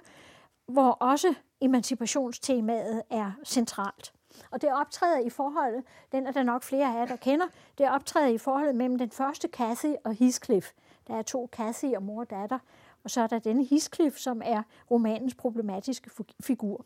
hvor 0.68 0.92
også 0.92 1.34
emancipationstemaet 1.62 3.04
er 3.10 3.32
centralt. 3.46 4.14
Og 4.52 4.62
det 4.62 4.74
optræder 4.74 5.20
i 5.20 5.30
forholdet, 5.30 5.84
den 6.12 6.28
er 6.28 6.32
der 6.32 6.44
nok 6.44 6.64
flere 6.64 6.88
af 6.88 7.00
jer, 7.00 7.06
der 7.06 7.16
kender, 7.16 7.46
det 7.78 7.90
optræder 7.90 8.28
i 8.28 8.38
forholdet 8.38 8.76
mellem 8.76 8.98
den 8.98 9.12
første 9.12 9.48
Cassie 9.48 9.98
og 10.04 10.14
Heathcliff. 10.14 10.72
Der 11.08 11.16
er 11.16 11.22
to 11.22 11.50
Cassie 11.52 11.98
og 11.98 12.04
mor 12.04 12.20
og 12.20 12.30
datter, 12.30 12.60
og 13.04 13.10
så 13.10 13.22
er 13.22 13.28
der 13.28 13.40
denne 13.40 13.66
Heathcliff, 13.66 14.18
som 14.18 14.42
er 14.46 14.64
romanens 14.92 15.36
problematiske 15.36 16.10
figur. 16.42 16.86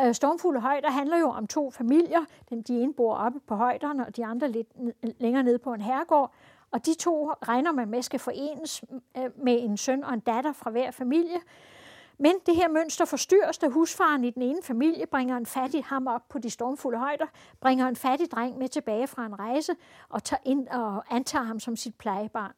Øh, 0.00 0.14
Stormfulde 0.14 0.60
højder 0.60 0.90
handler 0.90 1.18
jo 1.18 1.28
om 1.28 1.46
to 1.46 1.70
familier. 1.70 2.24
Den, 2.50 2.62
de 2.62 2.80
ene 2.80 2.94
bor 2.94 3.14
oppe 3.14 3.40
på 3.40 3.54
højderne, 3.54 4.06
og 4.06 4.16
de 4.16 4.24
andre 4.24 4.48
lidt 4.50 4.68
længere 5.20 5.42
nede 5.42 5.58
på 5.58 5.72
en 5.74 5.80
herregård. 5.80 6.32
Og 6.70 6.86
de 6.86 6.94
to 6.94 7.32
regner 7.32 7.72
man 7.72 7.88
med 7.88 8.02
skal 8.02 8.20
forenes 8.20 8.84
øh, 9.16 9.30
med 9.36 9.62
en 9.62 9.76
søn 9.76 10.04
og 10.04 10.14
en 10.14 10.20
datter 10.20 10.52
fra 10.52 10.70
hver 10.70 10.90
familie. 10.90 11.38
Men 12.18 12.34
det 12.46 12.56
her 12.56 12.68
mønster 12.68 13.04
forstyrres, 13.04 13.58
da 13.58 13.68
husfaren 13.68 14.24
i 14.24 14.30
den 14.30 14.42
ene 14.42 14.62
familie 14.62 15.06
bringer 15.06 15.36
en 15.36 15.46
fattig 15.46 15.84
ham 15.84 16.06
op 16.06 16.28
på 16.28 16.38
de 16.38 16.50
stormfulde 16.50 16.98
højder, 16.98 17.26
bringer 17.60 17.88
en 17.88 17.96
fattig 17.96 18.30
dreng 18.30 18.58
med 18.58 18.68
tilbage 18.68 19.06
fra 19.06 19.26
en 19.26 19.38
rejse 19.38 19.72
og, 20.08 20.24
tager 20.24 20.40
ind 20.44 20.68
og 20.68 21.14
antager 21.14 21.44
ham 21.44 21.60
som 21.60 21.76
sit 21.76 21.94
plejebarn. 21.94 22.52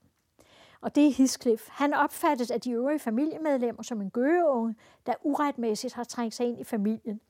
Og 0.80 0.94
det 0.94 1.06
er 1.06 1.12
Heathcliff. 1.12 1.68
Han 1.70 1.94
opfattes 1.94 2.50
af 2.50 2.60
de 2.60 2.70
øvrige 2.70 2.98
familiemedlemmer 2.98 3.82
som 3.82 4.00
en 4.00 4.10
gøgeunge, 4.10 4.74
der 5.06 5.14
uretmæssigt 5.22 5.94
har 5.94 6.04
trængt 6.04 6.34
sig 6.34 6.46
ind 6.46 6.60
i 6.60 6.64
familien. 6.64 7.20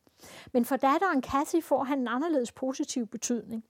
Men 0.53 0.65
for 0.65 0.77
datteren 0.77 1.23
Cathy 1.23 1.63
får 1.63 1.85
han 1.85 1.99
en 1.99 2.09
anderledes 2.09 2.53
positiv 2.53 3.07
betydning. 3.07 3.65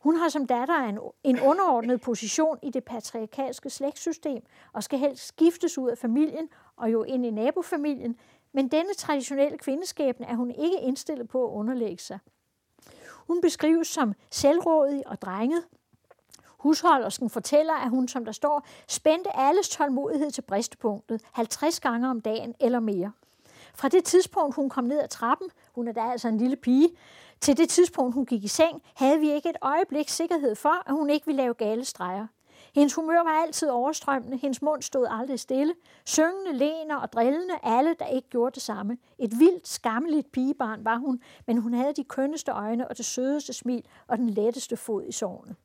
Hun 0.00 0.16
har 0.16 0.28
som 0.28 0.46
datter 0.46 0.74
en, 0.74 0.98
en 1.24 1.40
underordnet 1.40 2.00
position 2.00 2.58
i 2.62 2.70
det 2.70 2.84
patriarkalske 2.84 3.70
slægtssystem 3.70 4.42
og 4.72 4.82
skal 4.82 4.98
helst 4.98 5.26
skiftes 5.26 5.78
ud 5.78 5.90
af 5.90 5.98
familien 5.98 6.48
og 6.76 6.92
jo 6.92 7.02
ind 7.02 7.26
i 7.26 7.30
nabofamilien, 7.30 8.16
men 8.52 8.68
denne 8.68 8.94
traditionelle 8.94 9.58
kvindeskæbne 9.58 10.26
er 10.26 10.34
hun 10.34 10.50
ikke 10.50 10.80
indstillet 10.80 11.28
på 11.28 11.44
at 11.46 11.52
underlægge 11.52 12.02
sig. 12.02 12.18
Hun 13.26 13.40
beskrives 13.40 13.88
som 13.88 14.14
selvrådig 14.30 15.06
og 15.06 15.22
drenget. 15.22 15.64
Husholdersken 16.58 17.30
fortæller, 17.30 17.74
at 17.74 17.90
hun, 17.90 18.08
som 18.08 18.24
der 18.24 18.32
står, 18.32 18.66
spændte 18.88 19.36
alles 19.36 19.68
tålmodighed 19.68 20.30
til 20.30 20.42
bristepunktet 20.42 21.22
50 21.32 21.80
gange 21.80 22.10
om 22.10 22.20
dagen 22.20 22.54
eller 22.60 22.80
mere. 22.80 23.12
Fra 23.78 23.88
det 23.88 24.04
tidspunkt, 24.04 24.54
hun 24.54 24.68
kom 24.68 24.84
ned 24.84 25.00
ad 25.00 25.08
trappen, 25.08 25.48
hun 25.74 25.88
er 25.88 25.92
da 25.92 26.00
altså 26.00 26.28
en 26.28 26.38
lille 26.38 26.56
pige, 26.56 26.88
til 27.40 27.56
det 27.56 27.68
tidspunkt, 27.68 28.14
hun 28.14 28.26
gik 28.26 28.44
i 28.44 28.48
seng, 28.48 28.82
havde 28.94 29.20
vi 29.20 29.32
ikke 29.32 29.48
et 29.48 29.56
øjeblik 29.62 30.08
sikkerhed 30.08 30.54
for, 30.54 30.88
at 30.88 30.94
hun 30.94 31.10
ikke 31.10 31.26
ville 31.26 31.42
lave 31.42 31.54
gale 31.54 31.84
streger. 31.84 32.26
Hendes 32.74 32.94
humør 32.94 33.22
var 33.22 33.42
altid 33.42 33.68
overstrømmende, 33.68 34.36
hendes 34.36 34.62
mund 34.62 34.82
stod 34.82 35.06
aldrig 35.10 35.40
stille. 35.40 35.74
Syngende, 36.04 36.52
lener 36.52 36.96
og 36.96 37.12
drillende, 37.12 37.54
alle, 37.62 37.94
der 37.98 38.06
ikke 38.06 38.28
gjorde 38.28 38.54
det 38.54 38.62
samme. 38.62 38.98
Et 39.18 39.38
vildt, 39.38 39.68
skammeligt 39.68 40.32
pigebarn 40.32 40.84
var 40.84 40.96
hun, 40.96 41.22
men 41.46 41.58
hun 41.58 41.74
havde 41.74 41.92
de 41.92 42.04
kønneste 42.04 42.52
øjne 42.52 42.88
og 42.88 42.98
det 42.98 43.04
sødeste 43.04 43.52
smil 43.52 43.84
og 44.06 44.18
den 44.18 44.30
letteste 44.30 44.76
fod 44.76 45.04
i 45.04 45.12
sovnet. 45.12 45.56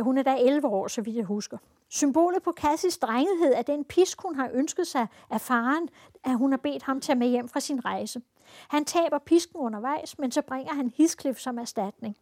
Hun 0.00 0.18
er 0.18 0.22
da 0.22 0.36
11 0.36 0.68
år, 0.68 0.88
så 0.88 1.02
vidt 1.02 1.16
jeg 1.16 1.24
husker. 1.24 1.58
Symbolet 1.94 2.42
på 2.42 2.52
Cassis 2.52 2.98
drengethed 2.98 3.52
er 3.54 3.62
den 3.62 3.84
pisk, 3.84 4.22
hun 4.22 4.34
har 4.34 4.50
ønsket 4.52 4.86
sig 4.86 5.06
af 5.30 5.40
faren, 5.40 5.88
at 6.24 6.38
hun 6.38 6.52
har 6.52 6.58
bedt 6.58 6.82
ham 6.82 7.00
tage 7.00 7.18
med 7.18 7.28
hjem 7.28 7.48
fra 7.48 7.60
sin 7.60 7.84
rejse. 7.84 8.22
Han 8.68 8.84
taber 8.84 9.18
pisken 9.18 9.56
undervejs, 9.56 10.18
men 10.18 10.32
så 10.32 10.42
bringer 10.42 10.74
han 10.74 10.92
Heathcliff 10.96 11.38
som 11.38 11.58
erstatning. 11.58 12.16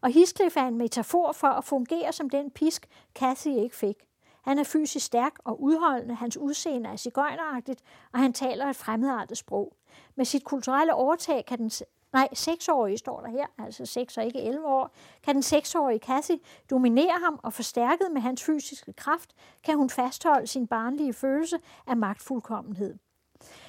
Og 0.00 0.10
Heathcliff 0.10 0.56
er 0.56 0.66
en 0.66 0.78
metafor 0.78 1.32
for 1.32 1.48
at 1.48 1.64
fungere 1.64 2.12
som 2.12 2.30
den 2.30 2.50
pisk, 2.50 2.86
Cassie 3.14 3.62
ikke 3.62 3.76
fik. 3.76 3.96
Han 4.42 4.58
er 4.58 4.64
fysisk 4.64 5.06
stærk 5.06 5.32
og 5.44 5.62
udholdende, 5.62 6.14
hans 6.14 6.36
udseende 6.36 6.90
er 6.90 6.96
cigøjneragtigt, 6.96 7.82
og 8.12 8.18
han 8.18 8.32
taler 8.32 8.66
et 8.66 8.76
fremmedartet 8.76 9.38
sprog. 9.38 9.76
Med 10.14 10.24
sit 10.24 10.44
kulturelle 10.44 10.94
overtag 10.94 11.44
kan 11.46 11.58
den 11.58 11.70
nej, 12.12 12.28
6-årige 12.36 12.98
står 12.98 13.20
der 13.20 13.30
her, 13.30 13.46
altså 13.58 13.86
6 13.86 14.18
og 14.18 14.24
ikke 14.24 14.42
11 14.42 14.66
år, 14.66 14.90
kan 15.22 15.34
den 15.34 15.42
6-årige 15.42 15.98
Cassie 15.98 16.38
dominere 16.70 17.18
ham, 17.24 17.40
og 17.42 17.52
forstærket 17.52 18.12
med 18.12 18.20
hans 18.20 18.44
fysiske 18.44 18.92
kraft, 18.92 19.34
kan 19.64 19.76
hun 19.76 19.90
fastholde 19.90 20.46
sin 20.46 20.66
barnlige 20.66 21.12
følelse 21.12 21.58
af 21.86 21.96
magtfuldkommenhed. 21.96 22.98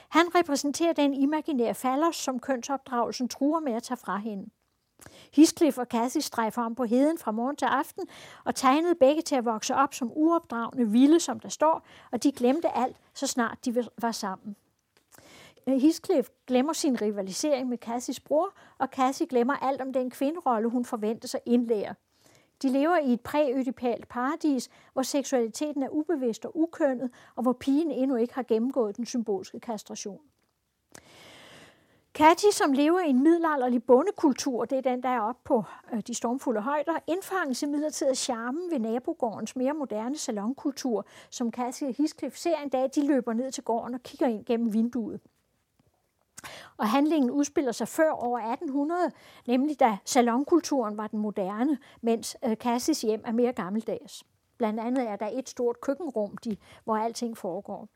Han 0.09 0.35
repræsenterer 0.35 0.93
den 0.93 1.13
imaginære 1.13 1.73
falder, 1.73 2.11
som 2.11 2.39
kønsopdragelsen 2.39 3.29
truer 3.29 3.59
med 3.59 3.73
at 3.73 3.83
tage 3.83 3.97
fra 3.97 4.17
hende. 4.17 4.49
Hiscliff 5.33 5.77
og 5.77 5.85
Cassie 5.85 6.21
strejfer 6.21 6.61
om 6.61 6.75
på 6.75 6.83
heden 6.83 7.17
fra 7.17 7.31
morgen 7.31 7.55
til 7.55 7.65
aften 7.65 8.07
og 8.43 8.55
tegnede 8.55 8.95
begge 8.95 9.21
til 9.21 9.35
at 9.35 9.45
vokse 9.45 9.75
op 9.75 9.93
som 9.93 10.11
uopdragende 10.15 10.91
vilde, 10.91 11.19
som 11.19 11.39
der 11.39 11.49
står, 11.49 11.85
og 12.11 12.23
de 12.23 12.31
glemte 12.31 12.77
alt, 12.77 12.97
så 13.13 13.27
snart 13.27 13.65
de 13.65 13.87
var 14.01 14.11
sammen. 14.11 14.55
Øh, 15.67 15.81
Heathcliff 15.81 16.29
glemmer 16.47 16.73
sin 16.73 17.01
rivalisering 17.01 17.69
med 17.69 17.77
Cassis 17.77 18.19
bror, 18.19 18.53
og 18.77 18.87
Cassie 18.87 19.27
glemmer 19.27 19.53
alt 19.53 19.81
om 19.81 19.93
den 19.93 20.09
kvinderolle, 20.09 20.69
hun 20.69 20.85
forventer 20.85 21.27
sig 21.27 21.39
indlære. 21.45 21.95
De 22.61 22.69
lever 22.69 22.97
i 22.97 23.13
et 23.13 23.21
præødipalt 23.21 24.07
paradis, 24.07 24.69
hvor 24.93 25.01
seksualiteten 25.01 25.83
er 25.83 25.89
ubevidst 25.89 26.45
og 26.45 26.57
ukønnet, 26.57 27.11
og 27.35 27.43
hvor 27.43 27.53
pigen 27.53 27.91
endnu 27.91 28.15
ikke 28.15 28.33
har 28.33 28.43
gennemgået 28.43 28.97
den 28.97 29.05
symbolske 29.05 29.59
kastration. 29.59 30.21
Kati, 32.13 32.51
som 32.51 32.71
lever 32.71 32.99
i 32.99 33.09
en 33.09 33.23
middelalderlig 33.23 33.83
bondekultur, 33.83 34.65
det 34.65 34.77
er 34.77 34.81
den, 34.81 35.03
der 35.03 35.09
er 35.09 35.19
oppe 35.19 35.41
på 35.45 35.63
øh, 35.93 36.01
de 36.07 36.13
stormfulde 36.13 36.61
højder, 36.61 36.99
indfanges 37.07 37.63
imidlertid 37.63 38.07
af 38.07 38.17
charmen 38.17 38.71
ved 38.71 38.79
nabogårdens 38.79 39.55
mere 39.55 39.73
moderne 39.73 40.17
salonkultur, 40.17 41.05
som 41.29 41.51
Cassie 41.51 41.87
og 41.87 41.95
Heathcliff 41.97 42.35
ser 42.35 42.57
en 42.63 42.69
dag, 42.69 42.89
de 42.95 43.07
løber 43.07 43.33
ned 43.33 43.51
til 43.51 43.63
gården 43.63 43.93
og 43.93 44.03
kigger 44.03 44.27
ind 44.27 44.45
gennem 44.45 44.73
vinduet. 44.73 45.19
Og 46.77 46.89
handlingen 46.89 47.31
udspiller 47.31 47.71
sig 47.71 47.87
før 47.87 48.11
år 48.11 48.37
1800, 48.37 49.11
nemlig 49.47 49.79
da 49.79 49.97
salonkulturen 50.05 50.97
var 50.97 51.07
den 51.07 51.19
moderne, 51.19 51.77
mens 52.01 52.37
øh, 52.45 52.55
Cassis 52.55 53.01
hjem 53.01 53.21
er 53.25 53.31
mere 53.31 53.53
gammeldags. 53.53 54.23
Blandt 54.57 54.79
andet 54.79 55.09
er 55.09 55.15
der 55.15 55.29
et 55.33 55.49
stort 55.49 55.81
køkkenrum, 55.81 56.37
de, 56.37 56.57
hvor 56.83 56.97
alting 56.97 57.37
foregår. 57.37 57.87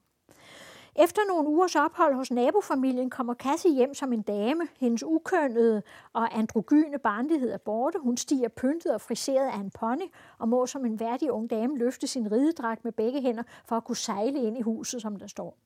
Efter 0.95 1.21
nogle 1.27 1.49
ugers 1.49 1.75
ophold 1.75 2.15
hos 2.15 2.31
nabofamilien 2.31 3.09
kommer 3.09 3.33
Cassie 3.33 3.71
hjem 3.73 3.93
som 3.93 4.13
en 4.13 4.21
dame. 4.21 4.67
Hendes 4.79 5.03
ukønnede 5.03 5.83
og 6.13 6.37
androgyne 6.37 6.99
barnlighed 6.99 7.51
er 7.51 7.57
borte. 7.57 7.99
Hun 7.99 8.17
stiger 8.17 8.47
pyntet 8.47 8.93
og 8.93 9.01
friseret 9.01 9.47
af 9.47 9.57
en 9.57 9.71
pony 9.71 10.11
og 10.37 10.49
må 10.49 10.65
som 10.65 10.85
en 10.85 10.99
værdig 10.99 11.31
ung 11.31 11.49
dame 11.49 11.77
løfte 11.77 12.07
sin 12.07 12.31
ridedragt 12.31 12.83
med 12.83 12.91
begge 12.91 13.21
hænder 13.21 13.43
for 13.65 13.75
at 13.77 13.83
kunne 13.83 13.95
sejle 13.95 14.43
ind 14.43 14.57
i 14.57 14.61
huset, 14.61 15.01
som 15.01 15.15
der 15.15 15.27
står. 15.27 15.57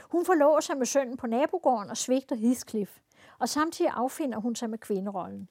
Hun 0.00 0.24
forlover 0.24 0.60
sig 0.60 0.76
med 0.76 0.86
sønnen 0.86 1.16
på 1.16 1.26
nabogården 1.26 1.90
og 1.90 1.96
svigter 1.96 2.36
Heathcliff, 2.36 2.92
og 3.38 3.48
samtidig 3.48 3.90
affinder 3.94 4.38
hun 4.38 4.54
sig 4.54 4.70
med 4.70 4.78
kvinderollen. 4.78 5.48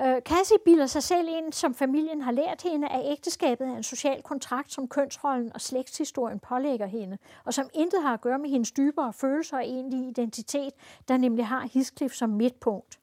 Øh, 0.00 0.20
Cassie 0.20 0.58
bilder 0.64 0.86
sig 0.86 1.02
selv 1.02 1.28
ind, 1.28 1.52
som 1.52 1.74
familien 1.74 2.22
har 2.22 2.32
lært 2.32 2.62
hende, 2.62 2.88
at 2.88 3.12
ægteskabet 3.12 3.68
er 3.68 3.76
en 3.76 3.82
social 3.82 4.22
kontrakt, 4.22 4.72
som 4.72 4.88
kønsrollen 4.88 5.52
og 5.54 5.60
slægtshistorien 5.60 6.38
pålægger 6.38 6.86
hende, 6.86 7.18
og 7.44 7.54
som 7.54 7.68
intet 7.74 8.02
har 8.02 8.14
at 8.14 8.20
gøre 8.20 8.38
med 8.38 8.50
hendes 8.50 8.72
dybere 8.72 9.12
følelser 9.12 9.56
og 9.56 9.64
egentlige 9.68 10.08
identitet, 10.08 10.72
der 11.08 11.16
nemlig 11.16 11.46
har 11.46 11.68
Heathcliff 11.72 12.14
som 12.14 12.30
midtpunkt. 12.30 12.98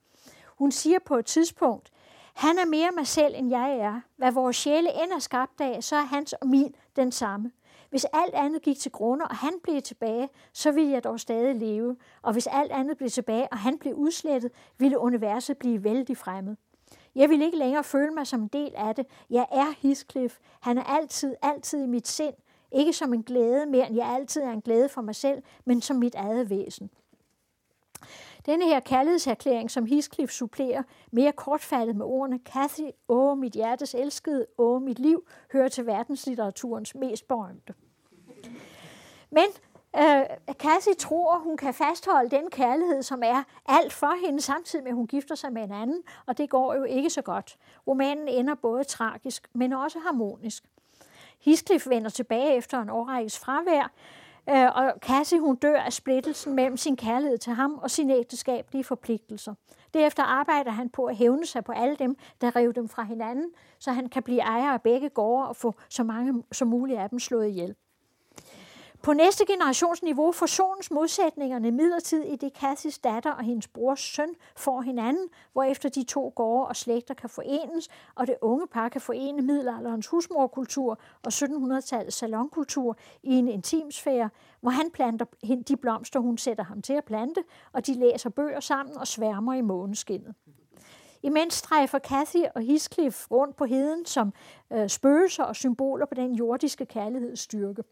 Hun 0.45 0.71
siger 0.71 0.99
på 1.05 1.17
et 1.17 1.25
tidspunkt, 1.25 1.91
han 2.33 2.57
er 2.57 2.65
mere 2.65 2.91
mig 2.91 3.07
selv, 3.07 3.35
end 3.37 3.49
jeg 3.49 3.77
er. 3.77 4.01
Hvad 4.15 4.31
vores 4.31 4.55
sjæle 4.55 5.03
end 5.03 5.11
er 5.11 5.19
skabt 5.19 5.61
af, 5.61 5.83
så 5.83 5.95
er 5.95 6.01
hans 6.01 6.33
og 6.33 6.47
min 6.47 6.75
den 6.95 7.11
samme. 7.11 7.51
Hvis 7.89 8.05
alt 8.13 8.33
andet 8.33 8.61
gik 8.61 8.79
til 8.79 8.91
grunde, 8.91 9.25
og 9.25 9.35
han 9.35 9.53
blev 9.63 9.81
tilbage, 9.81 10.29
så 10.53 10.71
ville 10.71 10.91
jeg 10.91 11.03
dog 11.03 11.19
stadig 11.19 11.55
leve. 11.55 11.97
Og 12.21 12.33
hvis 12.33 12.47
alt 12.47 12.71
andet 12.71 12.97
blev 12.97 13.09
tilbage, 13.09 13.47
og 13.51 13.57
han 13.57 13.77
blev 13.77 13.93
udslettet, 13.93 14.51
ville 14.77 14.99
universet 14.99 15.57
blive 15.57 15.83
vældig 15.83 16.17
fremmed. 16.17 16.55
Jeg 17.15 17.29
vil 17.29 17.41
ikke 17.41 17.57
længere 17.57 17.83
føle 17.83 18.11
mig 18.11 18.27
som 18.27 18.41
en 18.41 18.47
del 18.47 18.71
af 18.75 18.95
det. 18.95 19.05
Jeg 19.29 19.45
er 19.51 19.73
Heathcliff. 19.81 20.37
Han 20.61 20.77
er 20.77 20.83
altid, 20.83 21.35
altid 21.41 21.83
i 21.83 21.87
mit 21.87 22.07
sind. 22.07 22.33
Ikke 22.71 22.93
som 22.93 23.13
en 23.13 23.23
glæde 23.23 23.65
mere, 23.65 23.87
end 23.87 23.95
jeg 23.95 24.07
altid 24.07 24.41
er 24.41 24.51
en 24.51 24.61
glæde 24.61 24.89
for 24.89 25.01
mig 25.01 25.15
selv, 25.15 25.43
men 25.65 25.81
som 25.81 25.97
mit 25.97 26.15
eget 26.15 26.49
væsen. 26.49 26.89
Denne 28.49 28.65
her 28.65 28.79
kærlighedserklæring, 28.79 29.71
som 29.71 29.85
Heathcliff 29.85 30.31
supplerer 30.31 30.83
mere 31.11 31.31
kortfattet 31.31 31.95
med 31.95 32.05
ordene 32.05 32.39
Kathy, 32.39 32.89
åh 33.07 33.37
mit 33.37 33.53
hjertes 33.53 33.95
elskede, 33.95 34.45
åh 34.57 34.81
mit 34.81 34.99
liv, 34.99 35.27
hører 35.53 35.67
til 35.67 35.85
verdenslitteraturens 35.85 36.95
mest 36.95 37.27
berømte. 37.27 37.73
Men 39.29 39.45
øh, 39.95 40.23
Kathy 40.59 40.95
tror, 40.99 41.39
hun 41.39 41.57
kan 41.57 41.73
fastholde 41.73 42.29
den 42.29 42.49
kærlighed, 42.49 43.03
som 43.03 43.23
er 43.23 43.43
alt 43.65 43.93
for 43.93 44.25
hende, 44.25 44.41
samtidig 44.41 44.83
med, 44.83 44.91
at 44.91 44.95
hun 44.95 45.07
gifter 45.07 45.35
sig 45.35 45.53
med 45.53 45.63
en 45.63 45.71
anden, 45.71 46.03
og 46.25 46.37
det 46.37 46.49
går 46.49 46.75
jo 46.75 46.83
ikke 46.83 47.09
så 47.09 47.21
godt. 47.21 47.57
Romanen 47.87 48.27
ender 48.27 48.55
både 48.55 48.83
tragisk, 48.83 49.49
men 49.53 49.73
også 49.73 49.99
harmonisk. 49.99 50.63
Heathcliff 51.39 51.89
vender 51.89 52.09
tilbage 52.09 52.55
efter 52.55 52.81
en 52.81 52.89
årrækkes 52.89 53.39
fravær, 53.39 53.91
Øh, 54.51 54.75
og 54.75 54.93
Cassie 54.99 55.39
hun 55.39 55.55
dør 55.55 55.79
af 55.79 55.93
splittelsen 55.93 56.55
mellem 56.55 56.77
sin 56.77 56.97
kærlighed 56.97 57.37
til 57.37 57.53
ham 57.53 57.73
og 57.73 57.91
sine 57.91 58.15
ægteskabelige 58.15 58.83
forpligtelser. 58.83 59.53
Derefter 59.93 60.23
arbejder 60.23 60.71
han 60.71 60.89
på 60.89 61.05
at 61.05 61.15
hævne 61.15 61.45
sig 61.45 61.63
på 61.63 61.71
alle 61.71 61.95
dem, 61.95 62.15
der 62.41 62.55
rev 62.55 62.73
dem 62.73 62.89
fra 62.89 63.03
hinanden, 63.03 63.51
så 63.79 63.91
han 63.91 64.09
kan 64.09 64.23
blive 64.23 64.39
ejer 64.39 64.73
af 64.73 64.81
begge 64.81 65.09
gårde 65.09 65.47
og 65.47 65.55
få 65.55 65.73
så 65.89 66.03
mange 66.03 66.43
som 66.51 66.67
muligt 66.67 66.99
af 66.99 67.09
dem 67.09 67.19
slået 67.19 67.47
ihjel. 67.47 67.75
På 69.01 69.13
næste 69.13 69.45
generationsniveau 69.45 70.31
forsones 70.31 70.91
modsætningerne 70.91 71.71
midlertid 71.71 72.23
i 72.23 72.35
det 72.35 72.53
Cathys 72.53 72.99
datter 72.99 73.31
og 73.31 73.43
hendes 73.43 73.67
brors 73.67 73.99
søn 73.99 74.29
får 74.57 74.81
hinanden, 74.81 75.29
hvorefter 75.53 75.89
de 75.89 76.03
to 76.03 76.33
gårde 76.35 76.67
og 76.67 76.75
slægter 76.75 77.13
kan 77.13 77.29
forenes, 77.29 77.89
og 78.15 78.27
det 78.27 78.35
unge 78.41 78.67
par 78.67 78.89
kan 78.89 79.01
forene 79.01 79.41
middelalderens 79.41 80.07
husmorkultur 80.07 80.99
og 81.23 81.31
1700-tallets 81.33 82.09
salonkultur 82.09 82.97
i 83.23 83.33
en 83.33 83.47
intimsfære, 83.47 84.29
hvor 84.61 84.71
han 84.71 84.91
planter 84.91 85.25
de 85.67 85.77
blomster, 85.77 86.19
hun 86.19 86.37
sætter 86.37 86.63
ham 86.63 86.81
til 86.81 86.93
at 86.93 87.05
plante, 87.05 87.43
og 87.73 87.87
de 87.87 87.93
læser 87.93 88.29
bøger 88.29 88.59
sammen 88.59 88.97
og 88.97 89.07
sværmer 89.07 89.53
i 89.53 89.61
måneskinnet. 89.61 90.35
Imens 91.23 91.53
strejfer 91.53 91.99
Cathy 91.99 92.45
og 92.55 92.61
Heathcliff 92.61 93.31
rundt 93.31 93.55
på 93.55 93.65
heden 93.65 94.05
som 94.05 94.33
øh, 94.73 94.89
spøgelser 94.89 95.43
og 95.43 95.55
symboler 95.55 96.05
på 96.05 96.15
den 96.15 96.33
jordiske 96.33 96.85
kærligheds 96.85 97.39
styrke 97.39 97.83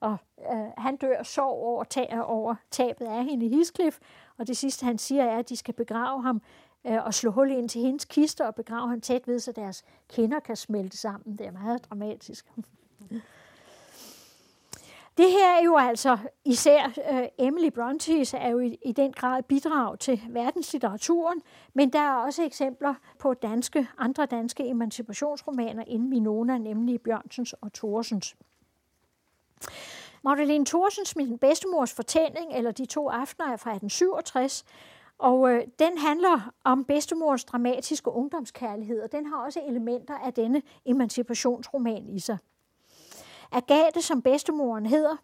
og 0.00 0.16
øh, 0.52 0.66
han 0.78 0.96
dør 0.96 1.22
sorg 1.22 1.62
over, 1.62 1.84
tager 1.84 2.20
over 2.20 2.54
tabet 2.70 3.06
af 3.06 3.24
hende 3.24 3.46
i 3.46 3.48
Heathcliff, 3.48 3.98
og 4.38 4.46
det 4.46 4.56
sidste 4.56 4.86
han 4.86 4.98
siger 4.98 5.24
er, 5.24 5.38
at 5.38 5.48
de 5.48 5.56
skal 5.56 5.74
begrave 5.74 6.22
ham 6.22 6.42
øh, 6.86 7.04
og 7.04 7.14
slå 7.14 7.30
hul 7.30 7.50
ind 7.50 7.68
til 7.68 7.80
hendes 7.80 8.04
kister 8.04 8.46
og 8.46 8.54
begrave 8.54 8.88
ham 8.88 9.00
tæt 9.00 9.28
ved, 9.28 9.38
så 9.38 9.52
deres 9.52 9.84
kinder 10.08 10.40
kan 10.40 10.56
smelte 10.56 10.96
sammen. 10.96 11.38
Det 11.38 11.46
er 11.46 11.50
meget 11.50 11.84
dramatisk. 11.90 12.46
Det 15.18 15.30
her 15.30 15.58
er 15.58 15.64
jo 15.64 15.76
altså 15.76 16.18
især 16.44 16.86
øh, 17.12 17.28
Emily 17.38 17.70
Bronte's 17.78 18.36
er 18.36 18.48
jo 18.48 18.58
i, 18.58 18.78
i 18.84 18.92
den 18.92 19.12
grad 19.12 19.42
bidrag 19.42 19.98
til 19.98 20.20
verdenslitteraturen, 20.28 21.42
men 21.74 21.92
der 21.92 21.98
er 21.98 22.14
også 22.14 22.42
eksempler 22.42 22.94
på 23.18 23.34
danske, 23.34 23.88
andre 23.98 24.26
danske 24.26 24.66
emancipationsromaner 24.66 25.84
inden 25.86 26.10
Minona, 26.10 26.58
nemlig 26.58 27.00
Bjørnsens 27.00 27.52
og 27.52 27.72
Thorsens. 27.72 28.36
Magdalene 30.22 30.66
Thorsens 30.66 31.16
Min 31.16 31.38
bedstemors 31.38 31.92
fortælling, 31.92 32.52
eller 32.52 32.70
De 32.70 32.86
to 32.86 33.08
aftener, 33.08 33.46
er 33.46 33.56
fra 33.56 33.70
1867, 33.70 34.64
og 35.18 35.50
øh, 35.50 35.66
den 35.78 35.98
handler 35.98 36.52
om 36.64 36.84
bedstemors 36.84 37.44
dramatiske 37.44 38.10
ungdomskærlighed, 38.10 39.02
og 39.02 39.12
den 39.12 39.26
har 39.26 39.44
også 39.44 39.60
elementer 39.68 40.14
af 40.14 40.34
denne 40.34 40.62
emancipationsroman 40.84 42.08
i 42.08 42.18
sig. 42.18 42.38
Agathe, 43.52 44.02
som 44.02 44.22
bedstemoren 44.22 44.86
hedder, 44.86 45.16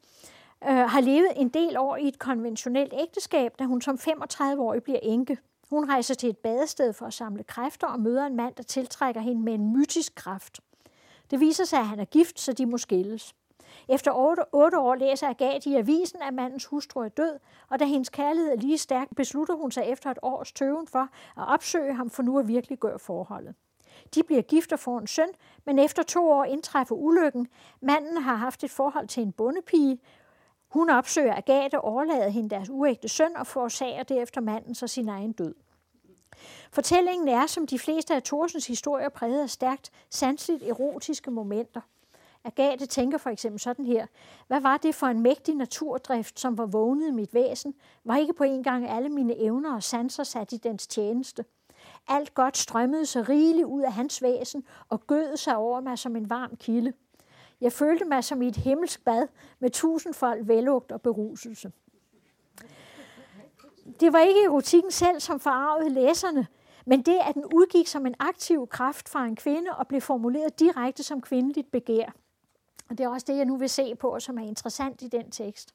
øh, 0.65 0.77
har 0.77 1.01
levet 1.01 1.29
en 1.37 1.49
del 1.49 1.77
år 1.77 1.97
i 1.97 2.09
et 2.09 2.19
konventionelt 2.19 2.93
ægteskab, 3.01 3.59
da 3.59 3.65
hun 3.65 3.81
som 3.81 3.99
35-årig 4.01 4.83
bliver 4.83 4.99
enke. 5.03 5.39
Hun 5.71 5.91
rejser 5.91 6.15
til 6.15 6.29
et 6.29 6.39
badested 6.39 6.93
for 6.93 7.07
at 7.07 7.15
samle 7.15 7.45
kræfter 7.45 7.87
og 7.87 8.01
møder 8.01 8.27
en 8.27 8.37
mand, 8.37 8.55
der 8.55 8.63
tiltrækker 8.63 9.21
hende 9.21 9.43
med 9.43 9.55
en 9.55 9.73
mytisk 9.73 10.15
kraft. 10.15 10.61
Det 11.31 11.41
viser 11.41 11.65
sig, 11.65 11.79
at 11.79 11.87
han 11.87 12.01
er 12.01 12.05
gift, 12.05 12.41
så 12.41 12.53
de 12.53 12.67
må 12.67 12.79
skilles. 12.79 13.35
Efter 13.89 14.13
otte, 14.13 14.43
otte 14.53 14.79
år 14.79 14.95
læser 14.95 15.29
Agathe 15.29 15.71
i 15.71 15.75
avisen, 15.75 16.23
at 16.23 16.35
mandens 16.35 16.65
hustru 16.65 17.01
er 17.01 17.09
død, 17.09 17.39
og 17.71 17.79
da 17.79 17.85
hendes 17.85 18.09
kærlighed 18.09 18.53
er 18.53 18.57
lige 18.57 18.79
stærk, 18.79 19.09
beslutter 19.17 19.55
hun 19.55 19.71
sig 19.71 19.85
efter 19.85 20.11
et 20.11 20.19
års 20.23 20.53
tøven 20.53 20.87
for 20.87 21.09
at 21.37 21.49
opsøge 21.49 21.95
ham 21.95 22.11
for 22.11 22.23
nu 22.23 22.39
at 22.39 22.49
virkelig 22.49 22.79
gøre 22.79 22.99
forholdet. 22.99 23.55
De 24.15 24.23
bliver 24.23 24.43
gift 24.43 24.73
og 24.73 24.79
får 24.79 24.99
en 24.99 25.07
søn, 25.07 25.29
men 25.65 25.79
efter 25.79 26.03
to 26.03 26.31
år 26.31 26.45
indtræffer 26.45 26.95
ulykken. 26.95 27.49
Manden 27.81 28.17
har 28.17 28.35
haft 28.35 28.65
et 28.65 28.71
forhold 28.71 29.09
til 29.09 29.23
en 29.23 29.33
bondepige. 29.33 29.99
Hun 30.69 30.91
opsøger 30.91 31.35
Agathe 31.35 31.81
og 31.81 31.93
overlader 31.93 32.29
hende 32.29 32.51
deres 32.51 32.71
uægte 32.71 33.09
søn 33.09 33.37
og 33.37 33.47
forårsager 33.47 34.03
derefter 34.03 34.41
manden 34.41 34.75
så 34.75 34.87
sin 34.87 35.09
egen 35.09 35.33
død. 35.33 35.55
Fortællingen 36.73 37.29
er, 37.29 37.47
som 37.47 37.67
de 37.67 37.79
fleste 37.79 38.15
af 38.15 38.23
Thorsens 38.23 38.67
historier, 38.67 39.09
præget 39.09 39.43
af 39.43 39.51
stærkt 39.51 39.91
sanseligt 40.11 40.63
erotiske 40.63 41.31
momenter– 41.31 41.81
Agathe 42.47 42.87
tænker 42.87 43.19
for 43.19 43.31
eksempel 43.31 43.61
sådan 43.61 43.87
her. 43.87 44.07
Hvad 44.47 44.61
var 44.61 44.77
det 44.77 44.95
for 44.95 45.07
en 45.07 45.21
mægtig 45.21 45.55
naturdrift, 45.55 46.41
som 46.41 46.59
var 46.59 46.67
vågnet 46.67 47.09
i 47.09 47.11
mit 47.11 47.35
væsen? 47.35 47.75
Var 48.05 48.17
ikke 48.17 48.33
på 48.33 48.45
en 48.45 48.63
gang 48.63 48.89
alle 48.89 49.09
mine 49.09 49.41
evner 49.41 49.75
og 49.75 49.83
sanser 49.83 50.25
sat 50.25 50.53
i 50.53 50.57
dens 50.57 50.87
tjeneste? 50.87 51.45
Alt 52.09 52.35
godt 52.35 52.57
strømmede 52.57 53.07
så 53.07 53.23
rigeligt 53.29 53.67
ud 53.67 53.83
af 53.83 53.93
hans 53.93 54.23
væsen 54.23 54.65
og 54.89 55.07
gød 55.07 55.37
sig 55.37 55.57
over 55.57 55.81
mig 55.81 55.99
som 55.99 56.17
en 56.17 56.31
varm 56.31 56.57
kilde. 56.57 56.93
Jeg 57.61 57.73
følte 57.73 58.05
mig 58.05 58.25
som 58.25 58.43
i 58.43 58.49
et 58.49 58.57
himmelsk 58.57 59.05
bad 59.05 59.29
med 59.59 59.71
tusindfold 59.71 60.45
velugt 60.45 60.93
og 60.93 61.03
beruselse. 61.03 61.73
Det 64.01 64.13
var 64.13 64.19
ikke 64.19 64.45
erotikken 64.45 64.91
selv, 64.91 65.21
som 65.21 65.41
forarvede 65.41 65.91
læserne, 65.91 66.47
men 66.87 67.03
det, 67.03 67.19
at 67.29 67.35
den 67.35 67.45
udgik 67.45 67.87
som 67.87 68.07
en 68.07 68.15
aktiv 68.19 68.67
kraft 68.67 69.09
fra 69.09 69.25
en 69.25 69.37
kvinde 69.37 69.71
og 69.79 69.87
blev 69.89 70.01
formuleret 70.01 70.61
direkte 70.61 71.03
som 71.03 71.21
kvindeligt 71.21 71.71
begær. 71.71 72.13
Og 72.91 72.99
det 72.99 73.05
er 73.05 73.09
også 73.09 73.25
det, 73.29 73.37
jeg 73.37 73.45
nu 73.45 73.57
vil 73.57 73.69
se 73.69 73.95
på, 73.95 74.21
som 74.21 74.39
er 74.39 74.43
interessant 74.43 75.03
i 75.03 75.09
den 75.09 75.31
tekst. 75.31 75.75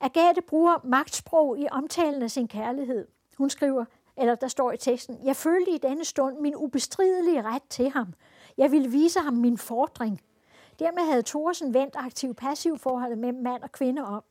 Agathe 0.00 0.42
bruger 0.42 0.78
magtsprog 0.84 1.58
i 1.58 1.66
omtalen 1.70 2.22
af 2.22 2.30
sin 2.30 2.48
kærlighed. 2.48 3.08
Hun 3.38 3.50
skriver, 3.50 3.84
eller 4.16 4.34
der 4.34 4.48
står 4.48 4.72
i 4.72 4.76
teksten, 4.76 5.18
jeg 5.24 5.36
følte 5.36 5.70
i 5.70 5.78
denne 5.78 6.04
stund 6.04 6.38
min 6.38 6.56
ubestridelige 6.56 7.42
ret 7.42 7.62
til 7.70 7.90
ham. 7.90 8.14
Jeg 8.58 8.72
ville 8.72 8.90
vise 8.90 9.20
ham 9.20 9.34
min 9.34 9.58
fordring. 9.58 10.20
Dermed 10.78 11.02
havde 11.02 11.22
Thorsen 11.22 11.74
vendt 11.74 11.96
aktiv-passiv 11.96 12.78
forholdet 12.78 13.18
mellem 13.18 13.42
mand 13.42 13.62
og 13.62 13.72
kvinde 13.72 14.02
om. 14.02 14.22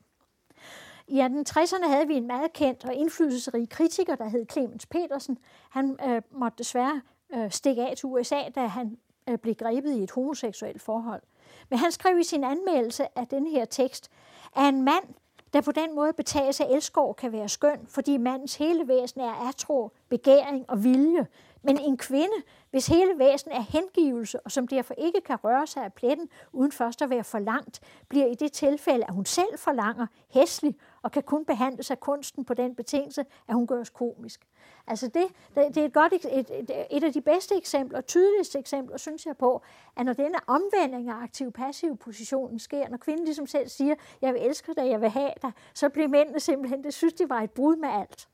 I 1.08 1.20
1860'erne 1.20 1.88
havde 1.88 2.06
vi 2.06 2.14
en 2.14 2.26
meget 2.26 2.52
kendt 2.52 2.84
og 2.84 2.94
indflydelsesrig 2.94 3.68
kritiker, 3.68 4.14
der 4.14 4.28
hed 4.28 4.46
Clemens 4.52 4.86
Petersen. 4.86 5.38
Han 5.70 5.98
øh, 6.06 6.22
måtte 6.30 6.58
desværre 6.58 7.02
øh, 7.34 7.50
stikke 7.50 7.82
af 7.82 7.96
til 7.96 8.06
USA, 8.06 8.48
da 8.54 8.66
han 8.66 8.98
øh, 9.28 9.38
blev 9.38 9.54
grebet 9.54 9.92
i 9.92 10.02
et 10.02 10.10
homoseksuelt 10.10 10.82
forhold. 10.82 11.22
Men 11.70 11.78
han 11.78 11.92
skrev 11.92 12.18
i 12.18 12.24
sin 12.24 12.44
anmeldelse 12.44 13.18
af 13.18 13.26
den 13.26 13.46
her 13.46 13.64
tekst, 13.64 14.10
at 14.56 14.68
en 14.68 14.82
mand, 14.82 15.04
der 15.52 15.60
på 15.60 15.72
den 15.72 15.94
måde 15.94 16.12
betages 16.12 16.60
af 16.60 16.66
elskov, 16.70 17.14
kan 17.14 17.32
være 17.32 17.48
skøn, 17.48 17.86
fordi 17.88 18.16
mandens 18.16 18.54
hele 18.54 18.88
væsen 18.88 19.20
er 19.20 19.48
atro, 19.48 19.90
begæring 20.08 20.64
og 20.68 20.84
vilje. 20.84 21.26
Men 21.62 21.78
en 21.78 21.96
kvinde, 21.96 22.34
hvis 22.70 22.86
hele 22.86 23.18
væsen 23.18 23.50
er 23.50 23.60
hengivelse, 23.60 24.40
og 24.40 24.52
som 24.52 24.68
derfor 24.68 24.94
ikke 24.94 25.20
kan 25.20 25.36
røre 25.36 25.66
sig 25.66 25.84
af 25.84 25.92
pletten, 25.92 26.28
uden 26.52 26.72
først 26.72 27.02
at 27.02 27.10
være 27.10 27.24
forlangt, 27.24 27.80
bliver 28.08 28.26
i 28.26 28.34
det 28.34 28.52
tilfælde, 28.52 29.04
at 29.04 29.14
hun 29.14 29.24
selv 29.24 29.58
forlanger, 29.58 30.06
hæslig, 30.30 30.76
og 31.08 31.12
kan 31.12 31.22
kun 31.22 31.44
behandles 31.44 31.90
af 31.90 32.00
kunsten 32.00 32.44
på 32.44 32.54
den 32.54 32.74
betingelse, 32.74 33.24
at 33.48 33.54
hun 33.54 33.66
gøres 33.66 33.90
komisk. 33.90 34.46
Altså 34.86 35.06
det, 35.06 35.26
det, 35.54 35.74
det 35.74 35.76
er 35.76 35.84
et, 35.84 35.92
godt, 35.92 36.12
et, 36.12 36.50
et, 36.50 36.70
et 36.90 37.04
af 37.04 37.12
de 37.12 37.20
bedste 37.20 37.56
eksempler, 37.56 38.00
tydeligste 38.00 38.58
eksempler, 38.58 38.96
synes 38.96 39.26
jeg 39.26 39.36
på, 39.36 39.62
at 39.96 40.06
når 40.06 40.12
denne 40.12 40.38
omvending 40.46 41.08
af 41.08 41.14
aktiv-passiv 41.22 41.96
positionen 41.96 42.58
sker, 42.58 42.88
når 42.88 42.96
kvinden 42.96 43.24
ligesom 43.24 43.46
selv 43.46 43.68
siger, 43.68 43.94
jeg 44.22 44.34
vil 44.34 44.42
elske 44.42 44.74
dig, 44.74 44.90
jeg 44.90 45.00
vil 45.00 45.08
have 45.08 45.32
dig, 45.42 45.52
så 45.74 45.88
bliver 45.88 46.08
mændene 46.08 46.40
simpelthen, 46.40 46.84
det 46.84 46.94
synes 46.94 47.14
de 47.14 47.28
var 47.28 47.40
et 47.40 47.50
brud 47.50 47.76
med 47.76 47.88
alt. 47.88 48.28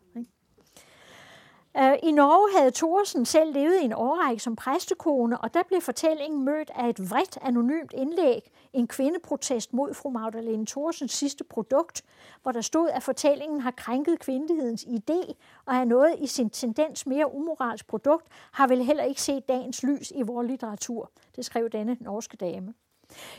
Øh, 1.78 1.94
I 2.02 2.12
Norge 2.12 2.58
havde 2.58 2.70
Thorsen 2.70 3.24
selv 3.24 3.52
levet 3.52 3.80
i 3.80 3.84
en 3.84 3.92
årrække 3.92 4.42
som 4.42 4.56
præstekone, 4.56 5.38
og 5.38 5.54
der 5.54 5.62
blev 5.68 5.80
fortællingen 5.80 6.44
mødt 6.44 6.70
af 6.74 6.88
et 6.88 7.10
vredt 7.10 7.38
anonymt 7.42 7.92
indlæg, 7.92 8.50
en 8.72 8.86
kvindeprotest 8.88 9.72
mod 9.72 9.94
fru 9.94 10.10
Magdalene 10.10 10.66
Thorsens 10.66 11.12
sidste 11.12 11.44
produkt, 11.44 12.02
hvor 12.42 12.52
der 12.52 12.60
stod, 12.60 12.88
at 12.88 13.02
fortællingen 13.02 13.60
har 13.60 13.70
krænket 13.70 14.18
kvindelighedens 14.18 14.84
idé, 14.84 15.32
og 15.66 15.74
er 15.74 15.84
noget 15.84 16.14
i 16.18 16.26
sin 16.26 16.50
tendens 16.50 17.06
mere 17.06 17.34
umoralsk 17.34 17.86
produkt, 17.86 18.26
har 18.52 18.66
vel 18.66 18.84
heller 18.84 19.04
ikke 19.04 19.22
set 19.22 19.48
dagens 19.48 19.82
lys 19.82 20.10
i 20.10 20.22
vores 20.22 20.48
litteratur. 20.48 21.10
Det 21.36 21.44
skrev 21.44 21.68
denne 21.68 21.96
norske 22.00 22.36
dame. 22.36 22.74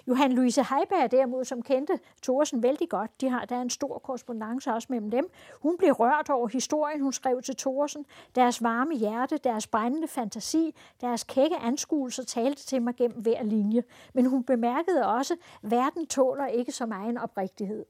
Johan 0.07 0.31
Louise 0.31 0.63
Heiberg 0.63 1.11
derimod, 1.11 1.45
som 1.45 1.61
kendte 1.61 1.99
Thorsen 2.23 2.63
vældig 2.63 2.89
godt, 2.89 3.21
de 3.21 3.29
har, 3.29 3.45
der 3.45 3.55
er 3.55 3.61
en 3.61 3.69
stor 3.69 3.99
korrespondence 3.99 4.73
også 4.73 4.87
mellem 4.89 5.11
dem. 5.11 5.29
Hun 5.61 5.77
blev 5.77 5.91
rørt 5.91 6.29
over 6.29 6.47
historien, 6.47 7.01
hun 7.01 7.13
skrev 7.13 7.41
til 7.41 7.55
Thorsen. 7.55 8.05
Deres 8.35 8.63
varme 8.63 8.95
hjerte, 8.95 9.37
deres 9.37 9.67
brændende 9.67 10.07
fantasi, 10.07 10.75
deres 11.01 11.23
kække 11.23 11.55
anskuelser 11.55 12.23
talte 12.23 12.65
til 12.65 12.81
mig 12.81 12.95
gennem 12.95 13.21
hver 13.21 13.43
linje. 13.43 13.83
Men 14.13 14.25
hun 14.25 14.43
bemærkede 14.43 15.05
også, 15.05 15.33
at 15.63 15.71
verden 15.71 16.07
tåler 16.07 16.47
ikke 16.47 16.71
så 16.71 16.85
meget 16.85 17.09
en 17.09 17.17
oprigtighed. 17.17 17.85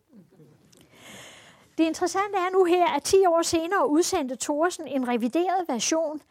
Det 1.77 1.83
interessante 1.83 2.37
er 2.37 2.51
nu 2.53 2.63
her, 2.63 2.95
at 2.95 3.03
10 3.03 3.25
år 3.25 3.41
senere 3.41 3.89
udsendte 3.89 4.35
Thorsen 4.35 4.87
en 4.87 5.07
revideret 5.07 5.65
version, 5.67 6.21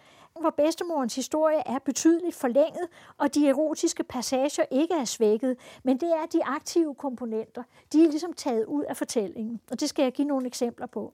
hvor 0.40 0.50
bedstemorens 0.50 1.14
historie 1.14 1.62
er 1.66 1.78
betydeligt 1.78 2.36
forlænget, 2.36 2.88
og 3.18 3.34
de 3.34 3.48
erotiske 3.48 4.04
passager 4.04 4.64
ikke 4.70 4.94
er 4.94 5.04
svækket, 5.04 5.56
men 5.82 5.96
det 6.00 6.08
er 6.08 6.26
de 6.26 6.44
aktive 6.44 6.94
komponenter. 6.94 7.62
De 7.92 8.04
er 8.04 8.10
ligesom 8.10 8.32
taget 8.32 8.64
ud 8.64 8.82
af 8.82 8.96
fortællingen, 8.96 9.60
og 9.70 9.80
det 9.80 9.88
skal 9.88 10.02
jeg 10.02 10.12
give 10.12 10.28
nogle 10.28 10.46
eksempler 10.46 10.86
på. 10.86 11.12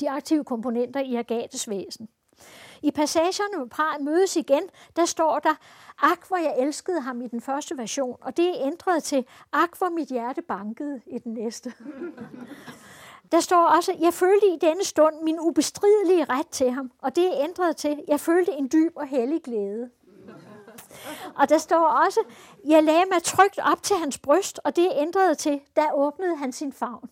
De 0.00 0.10
aktive 0.10 0.44
komponenter 0.44 1.00
i 1.00 1.14
Agates 1.14 1.68
væsen. 1.68 2.08
I 2.82 2.90
passagerne, 2.90 3.56
hvor 3.56 3.66
parret 3.66 4.04
mødes 4.04 4.36
igen, 4.36 4.62
der 4.96 5.04
står 5.04 5.38
der, 5.38 5.54
ak, 5.98 6.28
hvor 6.28 6.36
jeg 6.36 6.54
elskede 6.58 7.00
ham 7.00 7.22
i 7.22 7.28
den 7.28 7.40
første 7.40 7.78
version, 7.78 8.16
og 8.20 8.36
det 8.36 8.48
er 8.48 8.66
ændret 8.66 9.04
til, 9.04 9.26
ak, 9.52 9.78
hvor 9.78 9.88
mit 9.88 10.08
hjerte 10.08 10.42
bankede 10.42 11.00
i 11.06 11.18
den 11.18 11.34
næste. 11.34 11.72
Der 13.32 13.40
står 13.40 13.66
også, 13.66 13.96
jeg 14.00 14.14
følte 14.14 14.46
i 14.46 14.58
denne 14.60 14.84
stund 14.84 15.14
min 15.22 15.40
ubestridelige 15.40 16.24
ret 16.24 16.48
til 16.48 16.70
ham, 16.70 16.90
og 17.02 17.16
det 17.16 17.26
er 17.26 17.44
ændret 17.44 17.76
til, 17.76 18.04
jeg 18.08 18.20
følte 18.20 18.52
en 18.52 18.68
dyb 18.72 18.92
og 18.96 19.06
hellig 19.06 19.42
glæde. 19.42 19.90
Og 21.34 21.48
der 21.48 21.58
står 21.58 21.86
også, 21.86 22.20
jeg 22.66 22.82
lagde 22.82 23.04
mig 23.12 23.22
trygt 23.22 23.58
op 23.72 23.82
til 23.82 23.96
hans 23.96 24.18
bryst, 24.18 24.60
og 24.64 24.76
det 24.76 24.88
ændrede 24.96 25.34
til, 25.34 25.60
der 25.76 25.92
åbnede 25.94 26.36
han 26.36 26.52
sin 26.52 26.72
favn. 26.72 27.10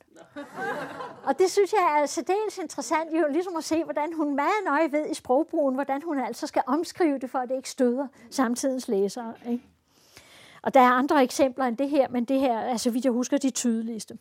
Og 1.25 1.39
det 1.39 1.51
synes 1.51 1.73
jeg 1.73 2.01
er 2.03 2.07
særdeles 2.07 2.59
interessant, 2.59 3.13
jo 3.13 3.27
ligesom 3.31 3.57
at 3.57 3.65
se, 3.65 3.85
hvordan 3.85 4.13
hun 4.13 4.37
meget 4.37 4.65
nøje 4.65 4.93
ved 4.93 5.11
i 5.11 5.15
sprogbrugen, 5.15 5.75
hvordan 5.75 6.03
hun 6.03 6.19
altså 6.19 6.47
skal 6.47 6.63
omskrive 6.67 7.19
det, 7.19 7.31
for 7.31 7.39
at 7.39 7.49
det 7.49 7.57
ikke 7.57 7.71
støder 7.71 8.07
samtidens 8.31 8.89
læsere. 8.89 9.35
Ikke? 9.51 9.65
Og 10.63 10.75
der 10.75 10.81
er 10.81 10.91
andre 10.91 11.23
eksempler 11.23 11.65
end 11.65 11.77
det 11.77 11.91
her, 11.91 12.09
men 12.09 12.25
det 12.25 12.41
her 12.41 12.59
er, 12.59 12.77
så 12.77 12.91
vidt 12.91 13.05
jeg 13.05 13.13
husker, 13.13 13.39
de 13.39 13.51
tydeligste. 13.51 14.19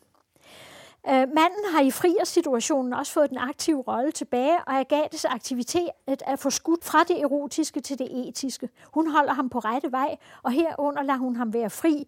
Øh, 1.10 1.14
manden 1.14 1.66
har 1.72 1.82
i 1.82 1.92
frier-situationen 1.92 2.94
også 2.94 3.12
fået 3.12 3.30
den 3.30 3.38
aktive 3.38 3.82
rolle 3.82 4.12
tilbage, 4.12 4.58
og 4.68 4.80
Agates 4.80 5.26
aktivitet 5.26 5.90
er 6.08 6.36
forskudt 6.36 6.84
fra 6.84 7.04
det 7.04 7.22
erotiske 7.22 7.80
til 7.82 8.00
det 8.00 8.28
etiske. 8.28 8.70
Hun 8.94 9.12
holder 9.12 9.34
ham 9.34 9.50
på 9.50 9.60
rette 9.60 9.92
vej, 9.92 10.18
og 10.44 10.52
herunder 10.52 11.04
lader 11.04 11.20
hun 11.20 11.36
ham 11.36 11.54
være 11.54 11.70
fri, 11.70 12.08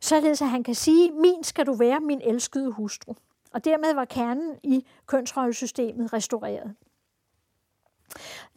således 0.00 0.42
at 0.42 0.48
han 0.48 0.62
kan 0.62 0.74
sige, 0.74 1.10
min 1.10 1.44
skal 1.44 1.66
du 1.66 1.72
være, 1.72 2.00
min 2.00 2.20
elskede 2.24 2.70
hustru. 2.70 3.14
Og 3.52 3.64
dermed 3.64 3.94
var 3.94 4.04
kernen 4.04 4.56
i 4.62 4.86
kønsrollesystemet 5.06 6.12
restaureret. 6.12 6.74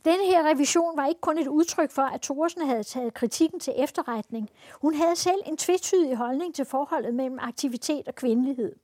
Denne 0.05 0.25
her 0.25 0.43
revision 0.43 0.97
var 0.97 1.05
ikke 1.05 1.21
kun 1.21 1.37
et 1.37 1.47
udtryk 1.47 1.91
for, 1.91 2.01
at 2.01 2.21
Thorsen 2.21 2.67
havde 2.67 2.83
taget 2.83 3.13
kritikken 3.13 3.59
til 3.59 3.73
efterretning. 3.77 4.49
Hun 4.81 4.93
havde 4.93 5.15
selv 5.15 5.41
en 5.45 5.57
tvetydig 5.57 6.15
holdning 6.15 6.55
til 6.55 6.65
forholdet 6.65 7.13
mellem 7.13 7.39
aktivitet 7.41 8.07
og 8.07 8.15
kvindelighed. 8.15 8.75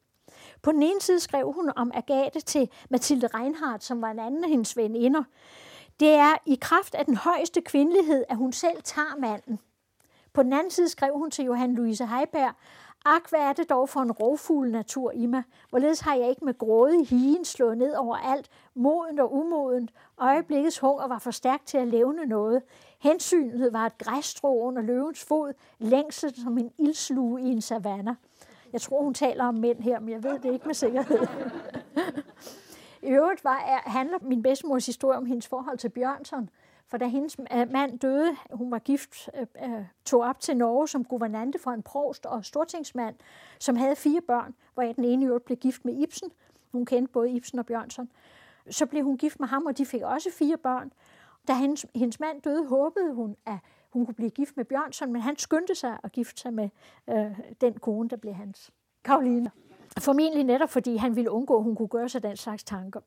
På 0.62 0.72
den 0.72 0.84
ene 0.84 1.02
side 1.02 1.20
skrev 1.20 1.52
hun 1.52 1.72
om 1.76 1.92
Agathe 1.94 2.40
til 2.40 2.70
Mathilde 2.90 3.28
Reinhardt, 3.28 3.84
som 3.84 4.02
var 4.02 4.12
en 4.12 4.20
anden 4.20 4.44
af 4.44 4.50
hendes 4.50 4.78
veninder. 4.78 5.24
Det 6.00 6.10
er 6.10 6.34
i 6.46 6.58
kraft 6.62 6.96
af 6.96 7.06
den 7.06 7.16
højeste 7.16 7.62
kvindelighed, 7.62 8.24
at 8.30 8.38
hun 8.38 8.54
selv 8.54 8.82
tager 8.84 9.16
manden. 9.20 9.60
På 10.34 10.44
den 10.44 10.54
anden 10.54 10.72
side 10.72 10.90
skrev 10.90 11.14
hun 11.14 11.32
til 11.32 11.46
Johan 11.46 11.76
Louise 11.76 12.06
Heiberg, 12.06 12.56
Ak, 13.06 13.30
hvad 13.30 13.40
er 13.40 13.54
det 13.54 13.70
dog 13.70 13.90
for 13.90 14.00
en 14.00 14.12
rovfugl 14.12 14.72
natur 14.72 15.12
i 15.12 15.26
mig? 15.26 15.44
Hvorledes 15.70 16.00
har 16.00 16.16
jeg 16.16 16.30
ikke 16.30 16.46
med 16.46 16.58
gråde 16.58 17.06
higen 17.06 17.46
slået 17.46 17.78
ned 17.78 17.96
over 17.96 18.16
alt, 18.16 18.50
modent 18.76 19.20
og 19.20 19.34
umodent. 19.34 19.92
Øjeblikkets 20.18 20.80
hunger 20.80 21.08
var 21.08 21.20
for 21.20 21.32
stærkt 21.32 21.68
til 21.68 21.78
at 21.78 21.88
levne 21.88 22.26
noget. 22.26 22.62
Hensynet 23.00 23.74
var 23.74 23.86
et 23.86 23.98
græsstrå 23.98 24.62
under 24.62 24.82
løvens 24.82 25.24
fod, 25.24 25.54
længsel 25.80 26.42
som 26.44 26.58
en 26.58 26.72
ildslue 26.78 27.42
i 27.42 27.46
en 27.46 27.62
savanne. 27.62 28.18
Jeg 28.74 28.82
tror, 28.82 29.04
hun 29.04 29.14
taler 29.14 29.46
om 29.46 29.56
mænd 29.56 29.82
her, 29.82 30.00
men 30.00 30.10
jeg 30.10 30.24
ved 30.24 30.40
det 30.40 30.54
ikke 30.54 30.66
med 30.66 30.74
sikkerhed. 30.74 31.28
I 33.02 33.08
øvrigt 33.08 33.44
var, 33.44 33.60
er, 33.60 33.90
handler 33.90 34.18
min 34.22 34.44
bedstemors 34.44 34.86
historie 34.86 35.18
om 35.18 35.26
hendes 35.26 35.48
forhold 35.48 35.78
til 35.78 35.90
Bjørnson. 35.90 36.50
For 36.88 36.98
da 36.98 37.08
hendes 37.08 37.38
mand 37.50 38.00
døde, 38.00 38.36
hun 38.52 38.72
var 38.72 38.80
gift, 38.80 39.30
øh, 39.40 39.48
øh, 39.64 39.86
tog 40.06 40.22
op 40.22 40.40
til 40.40 40.58
Norge 40.58 40.88
som 40.88 41.04
guvernante 41.04 41.60
for 41.60 41.72
en 41.72 41.84
provst 41.84 42.26
og 42.26 42.46
stortingsmand, 42.46 43.16
som 43.60 43.76
havde 43.76 43.96
fire 43.96 44.22
børn, 44.22 44.56
hvor 44.74 44.84
den 44.84 45.04
ene 45.04 45.24
i 45.24 45.28
øvrigt 45.28 45.46
blev 45.46 45.58
gift 45.58 45.86
med 45.86 45.94
Ibsen. 45.98 46.32
Hun 46.72 46.86
kendte 46.86 47.12
både 47.12 47.32
Ibsen 47.32 47.60
og 47.60 47.66
Bjørnson. 47.66 48.10
Så 48.70 48.86
blev 48.86 49.04
hun 49.04 49.18
gift 49.18 49.40
med 49.40 49.48
ham, 49.48 49.66
og 49.66 49.78
de 49.78 49.86
fik 49.86 50.02
også 50.02 50.30
fire 50.32 50.58
børn. 50.58 50.92
Da 51.48 51.54
hendes, 51.54 51.86
hendes 51.96 52.20
mand 52.20 52.42
døde, 52.42 52.68
håbede 52.68 53.14
hun, 53.14 53.36
at 53.46 53.58
hun 53.94 54.06
kunne 54.06 54.16
blive 54.16 54.30
gift 54.30 54.58
med 54.58 54.66
Bjørnson, 54.66 55.14
men 55.14 55.22
han 55.22 55.38
skyndte 55.38 55.76
sig 55.76 55.98
at 56.04 56.12
gifte 56.12 56.42
sig 56.42 56.54
med 56.54 56.70
øh, 57.10 57.40
den 57.62 57.74
kone, 57.74 58.10
der 58.10 58.16
blev 58.16 58.34
hans. 58.34 58.72
Karoline. 59.04 59.52
Formentlig 60.00 60.44
netop, 60.44 60.70
fordi 60.70 60.96
han 60.96 61.16
ville 61.16 61.32
undgå, 61.32 61.58
at 61.58 61.64
hun 61.64 61.76
kunne 61.76 61.88
gøre 61.88 62.10
sig 62.10 62.24
den 62.24 62.38
slags 62.38 62.64
tanker. 62.64 63.00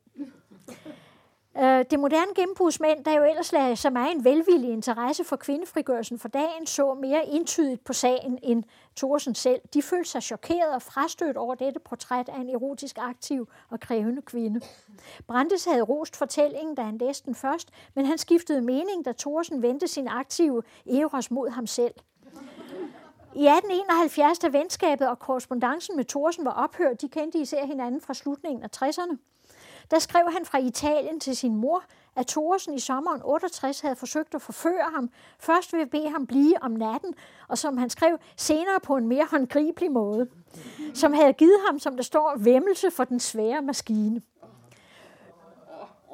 Øh, 1.57 1.85
det 1.91 1.99
moderne 1.99 2.33
gennembrudsmænd, 2.35 3.05
der 3.05 3.13
jo 3.13 3.23
ellers 3.23 3.51
lagde 3.51 3.75
så 3.75 3.89
meget 3.89 4.15
en 4.15 4.23
velvillig 4.23 4.69
interesse 4.69 5.23
for 5.23 5.35
kvindefrigørelsen 5.35 6.19
for 6.19 6.27
dagen, 6.27 6.65
så 6.65 6.93
mere 6.93 7.27
entydigt 7.27 7.83
på 7.83 7.93
sagen 7.93 8.39
end 8.43 8.63
Thorsen 8.95 9.35
selv. 9.35 9.61
De 9.73 9.81
følte 9.81 10.09
sig 10.09 10.23
chokeret 10.23 10.73
og 10.75 10.81
frastødt 10.81 11.37
over 11.37 11.55
dette 11.55 11.79
portræt 11.79 12.29
af 12.29 12.39
en 12.39 12.49
erotisk 12.49 12.97
aktiv 12.99 13.49
og 13.69 13.79
krævende 13.79 14.21
kvinde. 14.21 14.61
Brandes 15.27 15.65
havde 15.65 15.81
rost 15.81 16.15
fortællingen, 16.15 16.75
da 16.75 16.81
han 16.81 16.97
læste 16.97 17.25
den 17.25 17.35
først, 17.35 17.69
men 17.93 18.05
han 18.05 18.17
skiftede 18.17 18.61
mening, 18.61 19.05
da 19.05 19.13
Thorsen 19.19 19.61
vendte 19.61 19.87
sin 19.87 20.07
aktive 20.07 20.63
eros 20.85 21.31
mod 21.31 21.49
ham 21.49 21.67
selv. 21.67 21.93
I 23.35 23.47
1871, 23.47 24.39
da 24.39 24.47
venskabet 24.47 25.09
og 25.09 25.19
korrespondancen 25.19 25.95
med 25.95 26.05
Thorsen 26.05 26.45
var 26.45 26.51
ophørt, 26.51 27.01
de 27.01 27.09
kendte 27.09 27.39
især 27.39 27.65
hinanden 27.65 28.01
fra 28.01 28.13
slutningen 28.13 28.63
af 28.63 28.69
60'erne, 28.75 29.17
der 29.91 29.99
skrev 29.99 30.31
han 30.31 30.45
fra 30.45 30.57
Italien 30.57 31.19
til 31.19 31.35
sin 31.35 31.55
mor, 31.55 31.83
at 32.15 32.27
Thorsen 32.27 32.73
i 32.73 32.79
sommeren 32.79 33.21
68 33.23 33.81
havde 33.81 33.95
forsøgt 33.95 34.35
at 34.35 34.41
forføre 34.41 34.89
ham, 34.93 35.09
først 35.39 35.73
ved 35.73 35.81
at 35.81 35.89
bede 35.89 36.09
ham 36.09 36.27
blive 36.27 36.63
om 36.63 36.71
natten, 36.71 37.13
og 37.47 37.57
som 37.57 37.77
han 37.77 37.89
skrev 37.89 38.17
senere 38.37 38.79
på 38.83 38.95
en 38.95 39.07
mere 39.07 39.27
håndgribelig 39.31 39.91
måde, 39.91 40.27
som 40.93 41.13
havde 41.13 41.33
givet 41.33 41.59
ham, 41.67 41.79
som 41.79 41.95
der 41.95 42.03
står, 42.03 42.33
vemmelse 42.37 42.91
for 42.91 43.03
den 43.03 43.19
svære 43.19 43.61
maskine. 43.61 44.21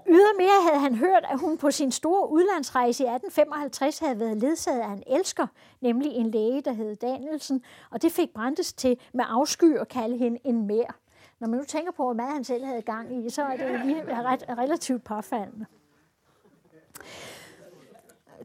Ydermere 0.08 0.70
havde 0.70 0.80
han 0.80 0.96
hørt, 0.96 1.26
at 1.30 1.40
hun 1.40 1.58
på 1.58 1.72
sin 1.72 1.92
store 1.92 2.32
udlandsrejse 2.32 3.04
i 3.04 3.08
1855 3.08 4.00
havde 4.00 4.20
været 4.20 4.38
ledsaget 4.38 4.80
af 4.80 4.88
en 4.88 5.04
elsker, 5.08 5.48
nemlig 5.82 6.12
en 6.12 6.32
læge, 6.32 6.62
der 6.62 6.72
hed 6.72 6.96
Danielsen, 6.96 7.64
og 7.92 8.02
det 8.02 8.12
fik 8.12 8.30
Brandes 8.34 8.74
til 8.74 8.98
med 9.14 9.26
afsky 9.28 9.78
at 9.78 9.88
kalde 9.88 10.18
hende 10.18 10.40
en 10.44 10.68
mær. 10.68 10.98
Når 11.42 11.48
man 11.48 11.60
nu 11.60 11.66
tænker 11.66 11.92
på, 11.92 12.04
hvor 12.04 12.14
meget 12.14 12.34
han 12.34 12.44
selv 12.44 12.66
havde 12.66 12.82
gang 12.82 13.26
i, 13.26 13.30
så 13.30 13.44
er 13.44 13.58
det 13.58 13.86
lige 13.86 14.24
ret, 14.24 14.44
relativt 14.50 15.04
påfaldende. 15.04 15.66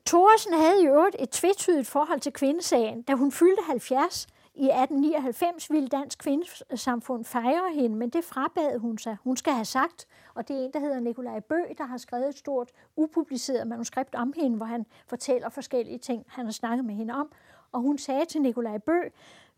Thorsen 0.06 0.52
havde 0.52 0.82
i 0.82 0.86
øvrigt 0.86 1.16
et 1.18 1.30
tvetydigt 1.30 1.86
forhold 1.86 2.20
til 2.20 2.32
kvindesagen. 2.32 3.02
Da 3.02 3.12
hun 3.12 3.32
fyldte 3.32 3.62
70 3.66 4.26
i 4.54 4.64
1899, 4.64 5.70
ville 5.70 5.88
Dansk 5.88 6.18
Kvindesamfund 6.18 7.24
fejre 7.24 7.72
hende, 7.74 7.96
men 7.96 8.10
det 8.10 8.24
frabad 8.24 8.78
hun 8.78 8.98
sig. 8.98 9.16
Hun 9.24 9.36
skal 9.36 9.52
have 9.52 9.64
sagt, 9.64 10.06
og 10.34 10.48
det 10.48 10.56
er 10.56 10.64
en, 10.64 10.72
der 10.72 10.80
hedder 10.80 11.00
Nikolaj 11.00 11.40
Bø, 11.40 11.58
der 11.78 11.84
har 11.84 11.98
skrevet 11.98 12.28
et 12.28 12.38
stort 12.38 12.70
upubliceret 12.96 13.66
manuskript 13.66 14.14
om 14.14 14.32
hende, 14.36 14.56
hvor 14.56 14.66
han 14.66 14.86
fortæller 15.06 15.48
forskellige 15.48 15.98
ting, 15.98 16.24
han 16.28 16.44
har 16.44 16.52
snakket 16.52 16.84
med 16.84 16.94
hende 16.94 17.14
om. 17.14 17.32
Og 17.72 17.80
hun 17.80 17.98
sagde 17.98 18.24
til 18.24 18.42
Nikolaj 18.42 18.78
Bø, 18.78 18.98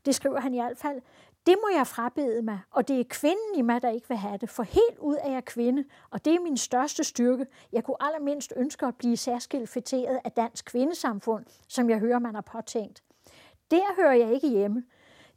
det 0.07 0.15
skriver 0.15 0.41
han 0.41 0.55
i 0.55 0.59
hvert 0.59 0.79
fald, 0.79 1.01
det 1.49 1.57
må 1.63 1.69
jeg 1.77 1.87
frabede 1.87 2.43
mig, 2.43 2.61
og 2.71 2.89
det 2.89 3.01
er 3.01 3.05
kvinden 3.11 3.55
i 3.55 3.63
mig, 3.63 3.83
der 3.83 3.91
ikke 3.91 4.09
vil 4.09 4.17
have 4.17 4.39
det, 4.39 4.51
for 4.51 4.63
helt 4.63 4.99
ud 5.01 5.17
af 5.17 5.33
jeg 5.33 5.45
kvinde, 5.45 5.85
og 6.11 6.25
det 6.25 6.35
er 6.35 6.41
min 6.41 6.57
største 6.57 7.05
styrke. 7.05 7.47
Jeg 7.73 7.85
kunne 7.85 7.97
allermindst 8.01 8.53
ønske 8.57 8.87
at 8.87 8.95
blive 8.97 9.17
særskilt 9.17 9.69
fætteret 9.69 10.21
af 10.25 10.33
dansk 10.33 10.65
kvindesamfund, 10.65 11.45
som 11.69 11.91
jeg 11.91 11.99
hører, 11.99 12.19
man 12.19 12.35
har 12.35 12.41
påtænkt. 12.41 13.03
Der 13.71 13.97
hører 13.97 14.13
jeg 14.13 14.33
ikke 14.33 14.49
hjemme. 14.49 14.85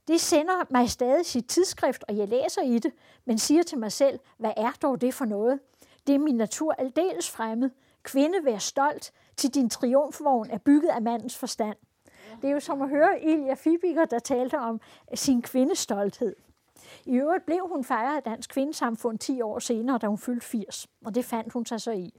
Det 0.08 0.22
sender 0.22 0.66
mig 0.70 0.90
stadig 0.90 1.26
sit 1.26 1.48
tidsskrift, 1.48 2.04
og 2.08 2.18
jeg 2.18 2.28
læser 2.28 2.62
i 2.62 2.80
det, 2.80 2.92
men 3.26 3.38
siger 3.38 3.64
til 3.64 3.78
mig 3.78 3.92
selv, 3.92 4.20
hvad 4.38 4.54
er 4.58 4.72
dog 4.82 5.02
det 5.02 5.14
for 5.14 5.26
noget? 5.26 5.60
Det 6.08 6.16
er 6.16 6.20
min 6.20 6.36
natur 6.36 6.74
aldeles 6.78 7.30
fremmed. 7.30 7.70
Kvinde, 8.04 8.38
vær 8.44 8.58
stolt, 8.58 9.12
til 9.38 9.54
din 9.54 9.70
triumfvogn 9.70 10.50
er 10.50 10.58
bygget 10.58 10.90
af 10.90 11.02
mandens 11.02 11.38
forstand. 11.38 11.78
Det 12.42 12.50
er 12.50 12.54
jo 12.54 12.60
som 12.60 12.82
at 12.82 12.90
høre 12.90 13.24
Ilja 13.24 13.54
Fibiger, 13.54 14.06
der 14.06 14.20
talte 14.20 14.60
om 14.60 14.82
øh, 15.12 15.18
sin 15.18 15.42
kvindestolthed. 15.42 16.36
I 17.06 17.16
øvrigt 17.16 17.46
blev 17.46 17.68
hun 17.72 17.84
fejret 17.84 18.16
af 18.16 18.24
Dansk 18.24 18.50
Kvindesamfund 18.50 19.20
10 19.20 19.42
år 19.42 19.60
senere, 19.60 19.98
da 19.98 20.08
hun 20.08 20.18
fyldte 20.18 20.46
80, 20.46 20.88
og 21.06 21.16
det 21.16 21.26
fandt 21.26 21.54
hun 21.54 21.66
sig 21.66 21.82
så 21.82 21.92
i. 21.92 22.14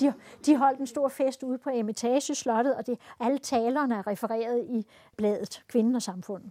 De, 0.00 0.12
de 0.46 0.56
holdt 0.56 0.80
en 0.80 0.86
stor 0.86 1.08
fest 1.08 1.42
ude 1.42 1.58
på 1.58 1.70
Emitageslottet, 1.70 2.36
slottet 2.36 2.74
og 2.74 2.86
det, 2.86 2.98
alle 3.20 3.38
talerne 3.38 3.94
er 3.94 4.06
refereret 4.06 4.64
i 4.64 4.86
bladet 5.16 5.62
Kvinden 5.68 5.94
og 5.94 6.02
Samfundet. 6.02 6.50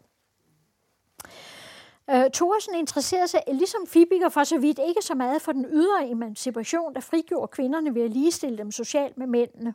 Øh, 2.09 2.25
Thorsen 2.33 2.75
interesserede 2.75 3.27
sig, 3.27 3.41
ligesom 3.47 3.87
Fibiger 3.87 4.29
for 4.29 4.43
så 4.43 4.57
vidt, 4.57 4.79
ikke 4.87 5.01
så 5.01 5.15
meget 5.15 5.41
for 5.41 5.51
den 5.51 5.65
ydre 5.65 6.09
emancipation, 6.09 6.93
der 6.93 7.01
frigjorde 7.01 7.47
kvinderne 7.47 7.95
ved 7.95 8.01
at 8.01 8.11
ligestille 8.11 8.57
dem 8.57 8.71
socialt 8.71 9.17
med 9.17 9.27
mændene 9.27 9.73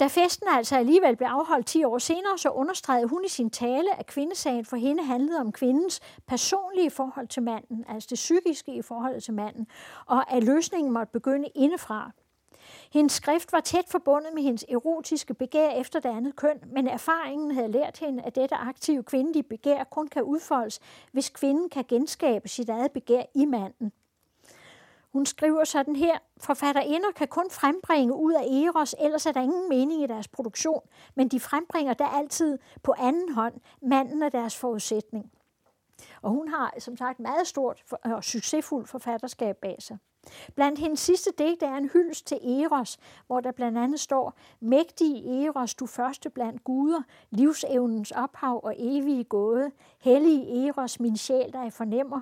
da 0.00 0.06
festen 0.06 0.48
altså 0.48 0.76
alligevel 0.76 1.16
blev 1.16 1.28
afholdt 1.28 1.66
10 1.66 1.84
år 1.84 1.98
senere, 1.98 2.38
så 2.38 2.48
understregede 2.48 3.08
hun 3.08 3.24
i 3.24 3.28
sin 3.28 3.50
tale, 3.50 3.98
at 3.98 4.06
kvindesagen 4.06 4.64
for 4.64 4.76
hende 4.76 5.02
handlede 5.02 5.40
om 5.40 5.52
kvindens 5.52 6.00
personlige 6.26 6.90
forhold 6.90 7.28
til 7.28 7.42
manden, 7.42 7.84
altså 7.88 8.06
det 8.10 8.16
psykiske 8.16 8.74
i 8.74 8.82
forhold 8.82 9.20
til 9.20 9.34
manden, 9.34 9.66
og 10.06 10.32
at 10.32 10.44
løsningen 10.44 10.92
måtte 10.92 11.12
begynde 11.12 11.48
indefra. 11.54 12.10
Hendes 12.92 13.12
skrift 13.12 13.52
var 13.52 13.60
tæt 13.60 13.84
forbundet 13.88 14.34
med 14.34 14.42
hendes 14.42 14.64
erotiske 14.68 15.34
begær 15.34 15.70
efter 15.70 16.00
det 16.00 16.08
andet 16.08 16.36
køn, 16.36 16.60
men 16.66 16.88
erfaringen 16.88 17.50
havde 17.50 17.68
lært 17.68 17.98
hende, 17.98 18.22
at 18.22 18.34
dette 18.34 18.54
aktive 18.54 19.02
kvindelige 19.02 19.42
begær 19.42 19.84
kun 19.84 20.08
kan 20.08 20.22
udfoldes, 20.22 20.80
hvis 21.12 21.28
kvinden 21.28 21.70
kan 21.70 21.84
genskabe 21.88 22.48
sit 22.48 22.68
eget 22.68 22.92
begær 22.92 23.22
i 23.34 23.44
manden. 23.44 23.92
Hun 25.12 25.26
skriver 25.26 25.64
sådan 25.64 25.96
her, 25.96 26.18
forfatterinder 26.40 27.10
kan 27.16 27.28
kun 27.28 27.50
frembringe 27.50 28.14
ud 28.14 28.32
af 28.32 28.42
Eros, 28.42 28.94
ellers 29.00 29.26
er 29.26 29.32
der 29.32 29.40
ingen 29.40 29.68
mening 29.68 30.02
i 30.02 30.06
deres 30.06 30.28
produktion, 30.28 30.80
men 31.14 31.28
de 31.28 31.40
frembringer 31.40 31.94
der 31.94 32.06
altid 32.06 32.58
på 32.82 32.94
anden 32.98 33.32
hånd 33.32 33.54
manden 33.82 34.22
af 34.22 34.30
deres 34.30 34.56
forudsætning. 34.56 35.32
Og 36.22 36.30
hun 36.30 36.48
har 36.48 36.74
som 36.78 36.96
sagt 36.96 37.20
meget 37.20 37.46
stort 37.46 37.82
øh, 38.06 38.12
og 38.12 38.24
succesfuldt 38.24 38.88
forfatterskab 38.88 39.56
bag 39.56 39.76
sig. 39.78 39.98
Blandt 40.54 40.78
hendes 40.78 41.00
sidste 41.00 41.30
digte 41.38 41.66
er 41.66 41.76
en 41.76 41.88
hyldest 41.88 42.26
til 42.26 42.36
Eros, 42.36 42.98
hvor 43.26 43.40
der 43.40 43.52
blandt 43.52 43.78
andet 43.78 44.00
står, 44.00 44.34
Mægtige 44.60 45.46
Eros, 45.46 45.74
du 45.74 45.86
første 45.86 46.30
blandt 46.30 46.64
guder, 46.64 47.02
livsevnens 47.30 48.10
ophav 48.10 48.60
og 48.64 48.74
evige 48.78 49.24
gåde, 49.24 49.70
hellige 50.00 50.66
Eros, 50.68 51.00
min 51.00 51.16
sjæl, 51.16 51.52
der 51.52 51.62
jeg 51.62 51.72
fornemmer, 51.72 52.20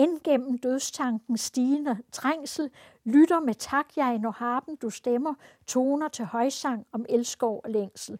end 0.00 0.20
gennem 0.24 0.58
dødstankens 0.58 1.40
stigende 1.40 1.98
trængsel, 2.12 2.70
lytter 3.04 3.40
med 3.40 3.54
tak 3.54 3.86
jeg, 3.96 4.18
når 4.18 4.30
harpen 4.30 4.76
du 4.76 4.90
stemmer, 4.90 5.34
toner 5.66 6.08
til 6.08 6.24
højsang 6.24 6.86
om 6.92 7.06
elskov 7.08 7.60
og 7.64 7.70
længsel. 7.70 8.18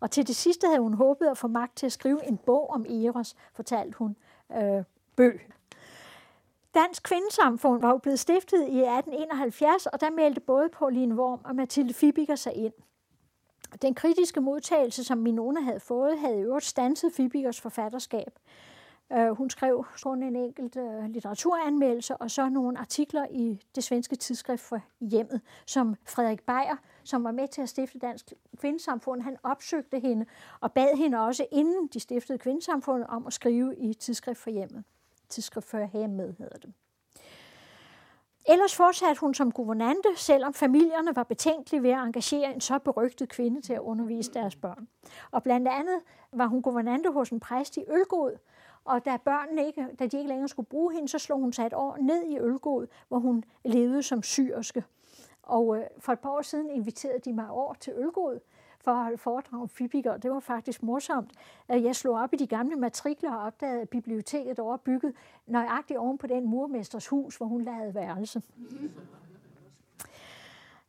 Og 0.00 0.10
til 0.10 0.26
det 0.26 0.36
sidste 0.36 0.66
havde 0.66 0.80
hun 0.80 0.94
håbet 0.94 1.26
at 1.26 1.38
få 1.38 1.48
magt 1.48 1.76
til 1.76 1.86
at 1.86 1.92
skrive 1.92 2.26
en 2.26 2.36
bog 2.36 2.70
om 2.70 2.86
Eros, 2.88 3.36
fortalte 3.54 3.98
hun 3.98 4.16
øh, 4.56 4.84
Bø. 5.16 5.30
Dansk 6.74 7.02
Kvindesamfund 7.02 7.80
var 7.80 7.90
jo 7.90 7.98
blevet 7.98 8.18
stiftet 8.18 8.58
i 8.58 8.78
1871, 8.78 9.86
og 9.86 10.00
der 10.00 10.10
meldte 10.10 10.40
både 10.40 10.68
Pauline 10.68 11.14
Worm 11.14 11.40
og 11.44 11.56
Mathilde 11.56 11.94
Fibiger 11.94 12.36
sig 12.36 12.54
ind. 12.54 12.72
Den 13.82 13.94
kritiske 13.94 14.40
modtagelse, 14.40 15.04
som 15.04 15.18
Minona 15.18 15.60
havde 15.60 15.80
fået, 15.80 16.18
havde 16.18 16.38
i 16.38 16.42
øvrigt 16.42 16.64
stanset 16.64 17.12
Fibigers 17.12 17.60
forfatterskab. 17.60 18.38
Øh, 19.12 19.30
hun 19.30 19.50
skrev 19.50 19.86
sådan 19.96 20.22
en 20.22 20.36
enkelt 20.36 20.76
øh, 20.76 21.04
litteraturanmeldelse 21.04 22.16
og 22.16 22.30
så 22.30 22.48
nogle 22.48 22.78
artikler 22.78 23.26
i 23.30 23.60
det 23.74 23.84
svenske 23.84 24.16
tidsskrift 24.16 24.62
for 24.62 24.80
hjemmet, 25.00 25.40
som 25.66 25.94
Frederik 26.04 26.46
Beyer, 26.46 26.76
som 27.04 27.24
var 27.24 27.32
med 27.32 27.48
til 27.48 27.62
at 27.62 27.68
stifte 27.68 27.98
Dansk 27.98 28.32
Kvindesamfund, 28.58 29.22
han 29.22 29.36
opsøgte 29.42 30.00
hende 30.00 30.26
og 30.60 30.72
bad 30.72 30.96
hende 30.96 31.18
også, 31.18 31.46
inden 31.52 31.86
de 31.86 32.00
stiftede 32.00 32.38
Kvindesamfundet, 32.38 33.06
om 33.08 33.26
at 33.26 33.32
skrive 33.32 33.76
i 33.76 33.94
tidsskrift 33.94 34.40
for 34.40 34.50
hjemmet. 34.50 34.84
Tidsskrift 35.28 35.66
for 35.66 35.98
hjemmet 35.98 36.34
hedder 36.38 36.58
det. 36.58 36.72
Ellers 38.50 38.76
fortsatte 38.76 39.20
hun 39.20 39.34
som 39.34 39.52
guvernante, 39.52 40.08
selvom 40.16 40.54
familierne 40.54 41.16
var 41.16 41.22
betænkelige 41.22 41.82
ved 41.82 41.90
at 41.90 41.98
engagere 41.98 42.54
en 42.54 42.60
så 42.60 42.78
berygtet 42.78 43.28
kvinde 43.28 43.60
til 43.60 43.72
at 43.72 43.80
undervise 43.80 44.32
deres 44.32 44.56
børn. 44.56 44.88
Og 45.30 45.42
blandt 45.42 45.68
andet 45.68 46.00
var 46.32 46.46
hun 46.46 46.62
guvernante 46.62 47.10
hos 47.10 47.30
en 47.30 47.40
præst 47.40 47.76
i 47.76 47.84
Ølgod, 47.88 48.38
og 48.88 49.04
da 49.04 49.16
børnene 49.16 49.66
ikke, 49.66 49.86
da 49.98 50.06
de 50.06 50.16
ikke 50.16 50.28
længere 50.28 50.48
skulle 50.48 50.66
bruge 50.66 50.94
hende, 50.94 51.08
så 51.08 51.18
slog 51.18 51.38
hun 51.38 51.52
sig 51.52 51.66
et 51.66 51.74
år 51.74 51.96
ned 52.00 52.22
i 52.22 52.38
Ølgod, 52.38 52.86
hvor 53.08 53.18
hun 53.18 53.44
levede 53.64 54.02
som 54.02 54.22
syrske. 54.22 54.84
Og 55.42 55.78
øh, 55.78 55.84
for 55.98 56.12
et 56.12 56.18
par 56.18 56.30
år 56.30 56.42
siden 56.42 56.70
inviterede 56.70 57.18
de 57.18 57.32
mig 57.32 57.50
over 57.50 57.74
til 57.74 57.92
Ølgod 57.96 58.40
for 58.80 58.90
at 58.90 59.02
holde 59.02 59.18
foredrag 59.18 59.60
om 59.60 59.68
Fibiger. 59.68 60.16
Det 60.16 60.30
var 60.30 60.40
faktisk 60.40 60.82
morsomt. 60.82 61.30
Jeg 61.68 61.96
slog 61.96 62.20
op 62.20 62.32
i 62.32 62.36
de 62.36 62.46
gamle 62.46 62.76
matrikler 62.76 63.32
og 63.34 63.42
opdagede, 63.46 63.80
at 63.80 63.88
biblioteket 63.88 64.58
var 64.58 64.76
bygget 64.76 65.14
nøjagtigt 65.46 65.98
oven 65.98 66.18
på 66.18 66.26
den 66.26 66.46
murmesters 66.50 67.08
hus, 67.08 67.36
hvor 67.36 67.46
hun 67.46 67.62
lavede 67.62 67.94
værelse. 67.94 68.42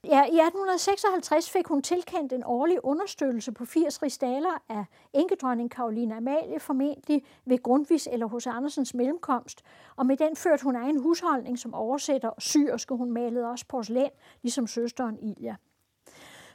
Ja, 0.05 0.23
I 0.23 0.39
1856 0.39 1.49
fik 1.49 1.67
hun 1.67 1.81
tilkendt 1.81 2.34
en 2.34 2.43
årlig 2.45 2.85
understøttelse 2.85 3.51
på 3.51 3.65
80 3.65 4.03
ristaler 4.03 4.61
af 4.69 4.85
enkedronning 5.13 5.71
Karoline 5.71 6.15
Amalie, 6.15 6.59
formentlig 6.59 7.26
ved 7.45 7.63
Grundvis 7.63 8.07
eller 8.11 8.27
hos 8.27 8.47
Andersens 8.47 8.93
mellemkomst, 8.93 9.63
og 9.95 10.05
med 10.05 10.17
den 10.17 10.35
førte 10.35 10.63
hun 10.63 10.76
egen 10.76 10.99
husholdning 10.99 11.59
som 11.59 11.73
oversætter 11.73 12.30
og 12.30 12.41
syrske. 12.41 12.95
Hun 12.95 13.11
malede 13.11 13.49
også 13.49 13.65
porcelæn, 13.67 14.09
ligesom 14.41 14.67
søsteren 14.67 15.19
Ilja. 15.19 15.55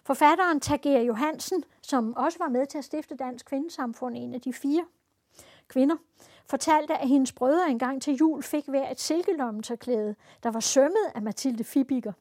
Forfatteren 0.05 0.61
Tager 0.61 1.01
Johansen, 1.01 1.65
som 1.83 2.17
også 2.17 2.39
var 2.39 2.49
med 2.49 2.67
til 2.67 2.79
at 2.79 2.85
stifte 2.85 3.17
Dansk 3.17 3.47
Kvindesamfund, 3.47 4.17
en 4.17 4.35
af 4.35 4.41
de 4.41 4.53
fire 4.53 4.85
kvinder, 5.69 5.97
fortalte, 6.47 6.95
at 6.97 7.09
hendes 7.09 7.33
brødre 7.33 7.71
engang 7.71 8.03
til 8.03 8.15
jul 8.15 8.43
fik 8.43 8.67
hver 8.69 8.91
et 8.91 9.01
silkelommetørklæde, 9.01 10.15
der 10.43 10.51
var 10.51 10.61
sømmet 10.61 11.07
af 11.15 11.23
Mathilde 11.23 11.65
Fibiger. 11.65 12.13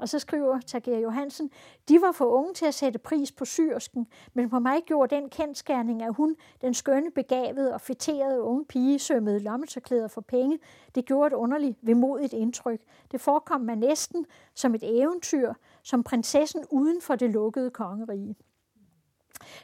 Og 0.00 0.08
så 0.08 0.18
skriver 0.18 0.60
Tager 0.60 0.98
Johansen, 0.98 1.50
de 1.88 2.00
var 2.00 2.12
for 2.12 2.24
unge 2.24 2.54
til 2.54 2.66
at 2.66 2.74
sætte 2.74 2.98
pris 2.98 3.32
på 3.32 3.44
syrsken, 3.44 4.06
men 4.34 4.50
på 4.50 4.58
mig 4.58 4.82
gjorde 4.86 5.16
den 5.16 5.30
kendskærning, 5.30 6.02
at 6.02 6.14
hun, 6.14 6.36
den 6.60 6.74
skønne, 6.74 7.10
begavede 7.10 7.74
og 7.74 7.80
fætterede 7.80 8.42
unge 8.42 8.64
pige, 8.64 8.98
sømmede 8.98 9.38
lommetørklæder 9.38 10.08
for 10.08 10.20
penge. 10.20 10.58
Det 10.94 11.04
gjorde 11.04 11.26
et 11.26 11.32
underligt, 11.32 11.78
vemodigt 11.82 12.32
indtryk. 12.32 12.80
Det 13.12 13.20
forekom 13.20 13.60
mig 13.60 13.76
næsten 13.76 14.26
som 14.54 14.74
et 14.74 14.82
eventyr, 15.00 15.52
som 15.82 16.02
prinsessen 16.02 16.64
uden 16.70 17.00
for 17.00 17.14
det 17.14 17.30
lukkede 17.30 17.70
kongerige. 17.70 18.36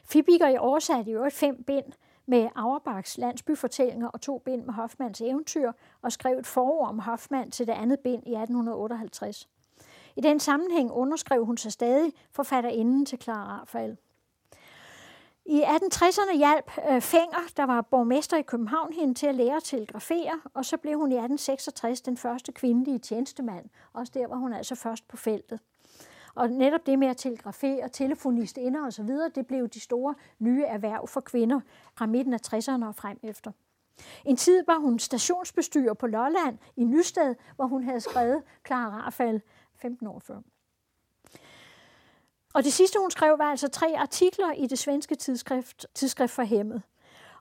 Fibiger 0.03 0.47
i 0.47 0.57
oversatte 0.57 1.11
i 1.11 1.13
øvrigt 1.13 1.35
fem 1.35 1.63
bind 1.63 1.93
med 2.25 2.49
Auerbachs 2.55 3.17
landsbyfortællinger 3.17 4.07
og 4.07 4.21
to 4.21 4.37
bind 4.37 4.65
med 4.65 4.73
Hoffmanns 4.73 5.21
eventyr, 5.21 5.71
og 6.01 6.11
skrev 6.11 6.37
et 6.37 6.47
forord 6.47 6.89
om 6.89 6.99
Hoffmann 6.99 7.51
til 7.51 7.67
det 7.67 7.73
andet 7.73 7.99
bind 7.99 8.27
i 8.27 8.35
1858. 8.35 9.47
I 10.17 10.21
den 10.21 10.39
sammenhæng 10.39 10.91
underskrev 10.91 11.45
hun 11.45 11.57
sig 11.57 11.71
stadig 11.71 12.13
forfatterinden 12.31 13.05
til 13.05 13.21
Clara 13.21 13.59
Rafael. 13.59 13.97
I 15.45 15.63
1860'erne 15.63 16.37
hjalp 16.37 16.71
øh, 16.89 17.01
Fenger, 17.01 17.51
der 17.57 17.63
var 17.63 17.81
borgmester 17.81 18.37
i 18.37 18.41
København, 18.41 18.93
hende 18.93 19.13
til 19.13 19.27
at 19.27 19.35
lære 19.35 19.55
at 19.55 19.63
telegrafere, 19.63 20.41
og 20.53 20.65
så 20.65 20.77
blev 20.77 20.99
hun 20.99 21.11
i 21.11 21.15
1866 21.15 22.01
den 22.01 22.17
første 22.17 22.51
kvindelige 22.51 22.99
tjenestemand. 22.99 23.65
Også 23.93 24.11
der 24.15 24.27
var 24.27 24.35
hun 24.35 24.53
altså 24.53 24.75
først 24.75 25.07
på 25.07 25.17
feltet. 25.17 25.59
Og 26.35 26.49
netop 26.49 26.85
det 26.85 26.99
med 26.99 27.07
at 27.07 27.17
telegrafere, 27.17 27.89
telefonist 27.89 28.57
ind 28.57 28.75
og 28.75 28.93
så 28.93 29.03
videre, 29.03 29.29
det 29.35 29.47
blev 29.47 29.67
de 29.67 29.79
store 29.79 30.15
nye 30.39 30.63
erhverv 30.63 31.07
for 31.07 31.21
kvinder 31.21 31.59
fra 31.95 32.05
midten 32.05 32.33
af 32.33 32.39
60'erne 32.53 32.85
og 32.85 32.95
frem 32.95 33.19
efter. 33.23 33.51
En 34.25 34.35
tid 34.35 34.63
var 34.67 34.79
hun 34.79 34.99
stationsbestyrer 34.99 35.93
på 35.93 36.07
Lolland 36.07 36.57
i 36.75 36.83
Nysted, 36.83 37.35
hvor 37.55 37.65
hun 37.65 37.83
havde 37.83 38.01
skrevet 38.01 38.43
Clara 38.67 39.05
Rafael 39.05 39.41
15 39.81 40.07
år 40.07 40.19
før. 40.19 40.41
Og 42.53 42.63
det 42.63 42.73
sidste, 42.73 42.99
hun 42.99 43.11
skrev, 43.11 43.37
var 43.37 43.51
altså 43.51 43.67
tre 43.67 43.95
artikler 43.97 44.51
i 44.51 44.67
det 44.67 44.79
svenske 44.79 45.15
tidsskrift, 45.15 45.85
tidsskrift 45.93 46.33
for 46.33 46.43
Hemmet. 46.43 46.81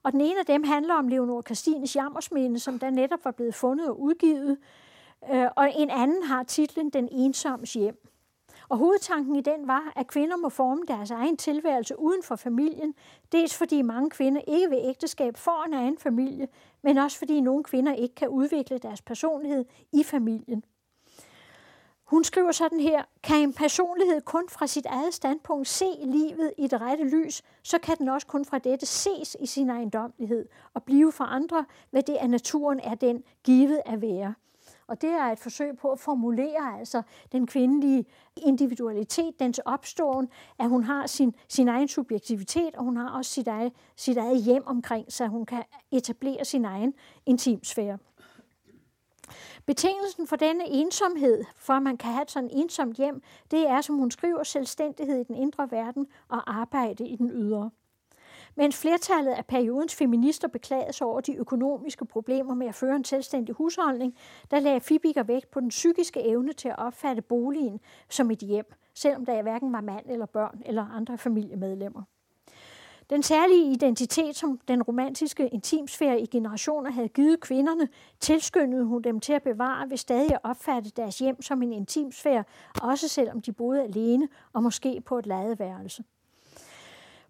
Og 0.02 0.12
den 0.12 0.20
ene 0.20 0.38
af 0.38 0.46
dem 0.46 0.64
handler 0.64 0.94
om 0.94 1.08
Leonor 1.08 1.42
Christines 1.42 1.96
jammersminde, 1.96 2.60
som 2.60 2.78
der 2.78 2.90
netop 2.90 3.24
var 3.24 3.30
blevet 3.30 3.54
fundet 3.54 3.88
og 3.88 4.00
udgivet. 4.00 4.58
Øh, 5.32 5.46
og 5.56 5.72
en 5.76 5.90
anden 5.90 6.22
har 6.22 6.42
titlen 6.42 6.90
Den 6.90 7.08
ensoms 7.12 7.72
hjem. 7.72 8.08
Og 8.68 8.78
hovedtanken 8.78 9.36
i 9.36 9.40
den 9.40 9.68
var, 9.68 9.92
at 9.96 10.06
kvinder 10.06 10.36
må 10.36 10.48
forme 10.48 10.82
deres 10.88 11.10
egen 11.10 11.36
tilværelse 11.36 11.98
uden 11.98 12.22
for 12.22 12.36
familien, 12.36 12.94
dels 13.32 13.54
fordi 13.54 13.82
mange 13.82 14.10
kvinder 14.10 14.40
ikke 14.46 14.70
ved 14.70 14.78
ægteskab 14.82 15.36
får 15.36 15.64
en 15.66 15.74
egen 15.74 15.98
familie, 15.98 16.48
men 16.82 16.98
også 16.98 17.18
fordi 17.18 17.40
nogle 17.40 17.64
kvinder 17.64 17.94
ikke 17.94 18.14
kan 18.14 18.28
udvikle 18.28 18.78
deres 18.78 19.02
personlighed 19.02 19.64
i 19.92 20.02
familien. 20.02 20.64
Hun 22.06 22.24
skriver 22.24 22.52
sådan 22.52 22.80
her, 22.80 23.04
kan 23.22 23.40
en 23.40 23.52
personlighed 23.52 24.20
kun 24.20 24.48
fra 24.48 24.66
sit 24.66 24.86
eget 24.86 25.14
standpunkt 25.14 25.68
se 25.68 25.84
livet 26.02 26.52
i 26.58 26.66
det 26.66 26.80
rette 26.80 27.04
lys, 27.04 27.42
så 27.62 27.78
kan 27.78 27.96
den 27.98 28.08
også 28.08 28.26
kun 28.26 28.44
fra 28.44 28.58
dette 28.58 28.86
ses 28.86 29.36
i 29.40 29.46
sin 29.46 29.70
ejendomlighed 29.70 30.48
og 30.74 30.82
blive 30.82 31.12
for 31.12 31.24
andre, 31.24 31.64
hvad 31.90 32.02
det 32.02 32.14
af 32.14 32.30
naturen 32.30 32.80
er 32.80 32.94
den 32.94 33.22
givet 33.44 33.80
at 33.86 34.02
være. 34.02 34.34
Og 34.86 35.02
det 35.02 35.10
er 35.10 35.24
et 35.24 35.38
forsøg 35.38 35.76
på 35.76 35.90
at 35.90 36.00
formulere 36.00 36.78
altså 36.78 37.02
den 37.32 37.46
kvindelige 37.46 38.04
individualitet, 38.36 39.38
dens 39.40 39.58
opståen, 39.58 40.28
at 40.58 40.68
hun 40.68 40.84
har 40.84 41.06
sin, 41.06 41.34
sin 41.48 41.68
egen 41.68 41.88
subjektivitet, 41.88 42.74
og 42.76 42.84
hun 42.84 42.96
har 42.96 43.08
også 43.08 43.30
sit 43.30 43.48
eget, 43.48 43.72
sit 43.96 44.16
eget 44.16 44.42
hjem 44.42 44.66
omkring 44.66 45.12
sig. 45.12 45.28
Hun 45.28 45.46
kan 45.46 45.62
etablere 45.90 46.44
sin 46.44 46.64
egen 46.64 46.94
intimsfære. 47.26 47.98
Betingelsen 49.66 50.26
for 50.26 50.36
denne 50.36 50.68
ensomhed, 50.68 51.44
for 51.56 51.72
at 51.72 51.82
man 51.82 51.96
kan 51.96 52.12
have 52.12 52.22
et 52.22 52.48
ensomt 52.52 52.96
hjem, 52.96 53.22
det 53.50 53.68
er, 53.68 53.80
som 53.80 53.96
hun 53.96 54.10
skriver, 54.10 54.42
selvstændighed 54.42 55.20
i 55.20 55.24
den 55.24 55.34
indre 55.34 55.70
verden 55.70 56.06
og 56.28 56.58
arbejde 56.60 57.08
i 57.08 57.16
den 57.16 57.30
ydre. 57.30 57.70
Mens 58.54 58.80
flertallet 58.80 59.32
af 59.32 59.46
periodens 59.46 59.94
feminister 59.94 60.48
beklagede 60.48 60.92
sig 60.92 61.06
over 61.06 61.20
de 61.20 61.36
økonomiske 61.36 62.04
problemer 62.04 62.54
med 62.54 62.66
at 62.66 62.74
føre 62.74 62.96
en 62.96 63.04
selvstændig 63.04 63.54
husholdning, 63.54 64.16
der 64.50 64.60
lagde 64.60 64.80
Fibiger 64.80 65.22
vægt 65.22 65.50
på 65.50 65.60
den 65.60 65.68
psykiske 65.68 66.20
evne 66.20 66.52
til 66.52 66.68
at 66.68 66.78
opfatte 66.78 67.22
boligen 67.22 67.80
som 68.08 68.30
et 68.30 68.38
hjem, 68.38 68.72
selvom 68.94 69.26
der 69.26 69.42
hverken 69.42 69.72
var 69.72 69.80
mand 69.80 70.06
eller 70.08 70.26
børn 70.26 70.62
eller 70.66 70.86
andre 70.86 71.18
familiemedlemmer. 71.18 72.02
Den 73.10 73.22
særlige 73.22 73.72
identitet, 73.72 74.36
som 74.36 74.60
den 74.68 74.82
romantiske 74.82 75.48
intimsfære 75.48 76.20
i 76.20 76.26
generationer 76.26 76.90
havde 76.90 77.08
givet 77.08 77.40
kvinderne, 77.40 77.88
tilskyndede 78.20 78.84
hun 78.84 79.02
dem 79.02 79.20
til 79.20 79.32
at 79.32 79.42
bevare 79.42 79.90
ved 79.90 79.96
stadig 79.96 80.32
at 80.32 80.40
opfatte 80.42 80.90
deres 80.90 81.18
hjem 81.18 81.42
som 81.42 81.62
en 81.62 81.72
intimsfære, 81.72 82.44
også 82.82 83.08
selvom 83.08 83.40
de 83.40 83.52
boede 83.52 83.82
alene 83.82 84.28
og 84.52 84.62
måske 84.62 85.00
på 85.06 85.18
et 85.18 85.26
ladeværelse. 85.26 86.04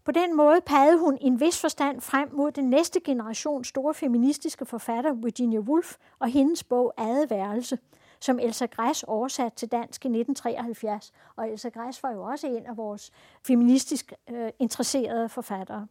På 0.04 0.12
den 0.12 0.36
måde 0.36 0.60
pegede 0.66 0.98
hun 0.98 1.18
en 1.20 1.40
vis 1.40 1.60
forstand 1.60 2.00
frem 2.00 2.28
mod 2.32 2.52
den 2.52 2.70
næste 2.70 3.00
generation 3.00 3.64
store 3.64 3.94
feministiske 3.94 4.66
forfatter 4.66 5.12
Virginia 5.12 5.58
Woolf 5.58 5.96
og 6.18 6.28
hendes 6.28 6.64
bog 6.64 6.92
Adeværelse, 6.98 7.78
som 8.20 8.38
Elsa 8.38 8.66
Græs 8.66 9.02
oversat 9.02 9.52
til 9.52 9.68
dansk 9.68 10.04
i 10.04 10.08
1973. 10.08 11.12
Og 11.36 11.50
Elsa 11.50 11.68
Græs 11.68 12.02
var 12.02 12.12
jo 12.12 12.22
også 12.22 12.46
en 12.46 12.66
af 12.66 12.76
vores 12.76 13.10
feministisk 13.42 14.12
øh, 14.30 14.50
interesserede 14.58 15.28
forfattere. 15.28 15.86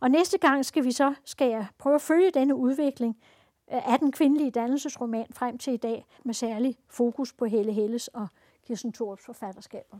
Og 0.00 0.10
næste 0.10 0.38
gang 0.38 0.64
skal 0.64 0.84
vi 0.84 0.92
så 0.92 1.14
skal 1.24 1.50
jeg 1.50 1.66
prøve 1.78 1.94
at 1.94 2.02
følge 2.02 2.30
denne 2.30 2.54
udvikling 2.54 3.16
øh, 3.72 3.92
af 3.92 3.98
den 3.98 4.12
kvindelige 4.12 4.50
dannelsesroman 4.50 5.26
frem 5.30 5.58
til 5.58 5.72
i 5.72 5.76
dag, 5.76 6.06
med 6.24 6.34
særlig 6.34 6.76
fokus 6.88 7.32
på 7.32 7.44
Helle 7.44 7.72
Helles 7.72 8.08
og 8.08 8.28
Kirsten 8.66 8.92
Thorups 8.92 9.24
forfatterskaber. 9.24 9.98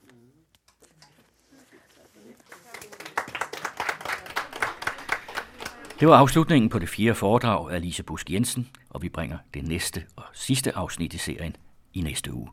Det 6.01 6.09
var 6.09 6.17
afslutningen 6.17 6.69
på 6.69 6.79
det 6.79 6.89
fjerde 6.89 7.15
foredrag 7.15 7.71
af 7.71 7.81
Lise 7.81 8.03
Busk 8.03 8.31
Jensen, 8.31 8.69
og 8.95 9.03
vi 9.03 9.09
bringer 9.09 9.39
det 9.55 9.69
næste 9.69 10.05
og 10.17 10.25
sidste 10.33 10.77
afsnit 10.77 11.15
i 11.15 11.19
serien 11.19 11.57
i 11.95 12.01
næste 12.01 12.33
uge. 12.33 12.49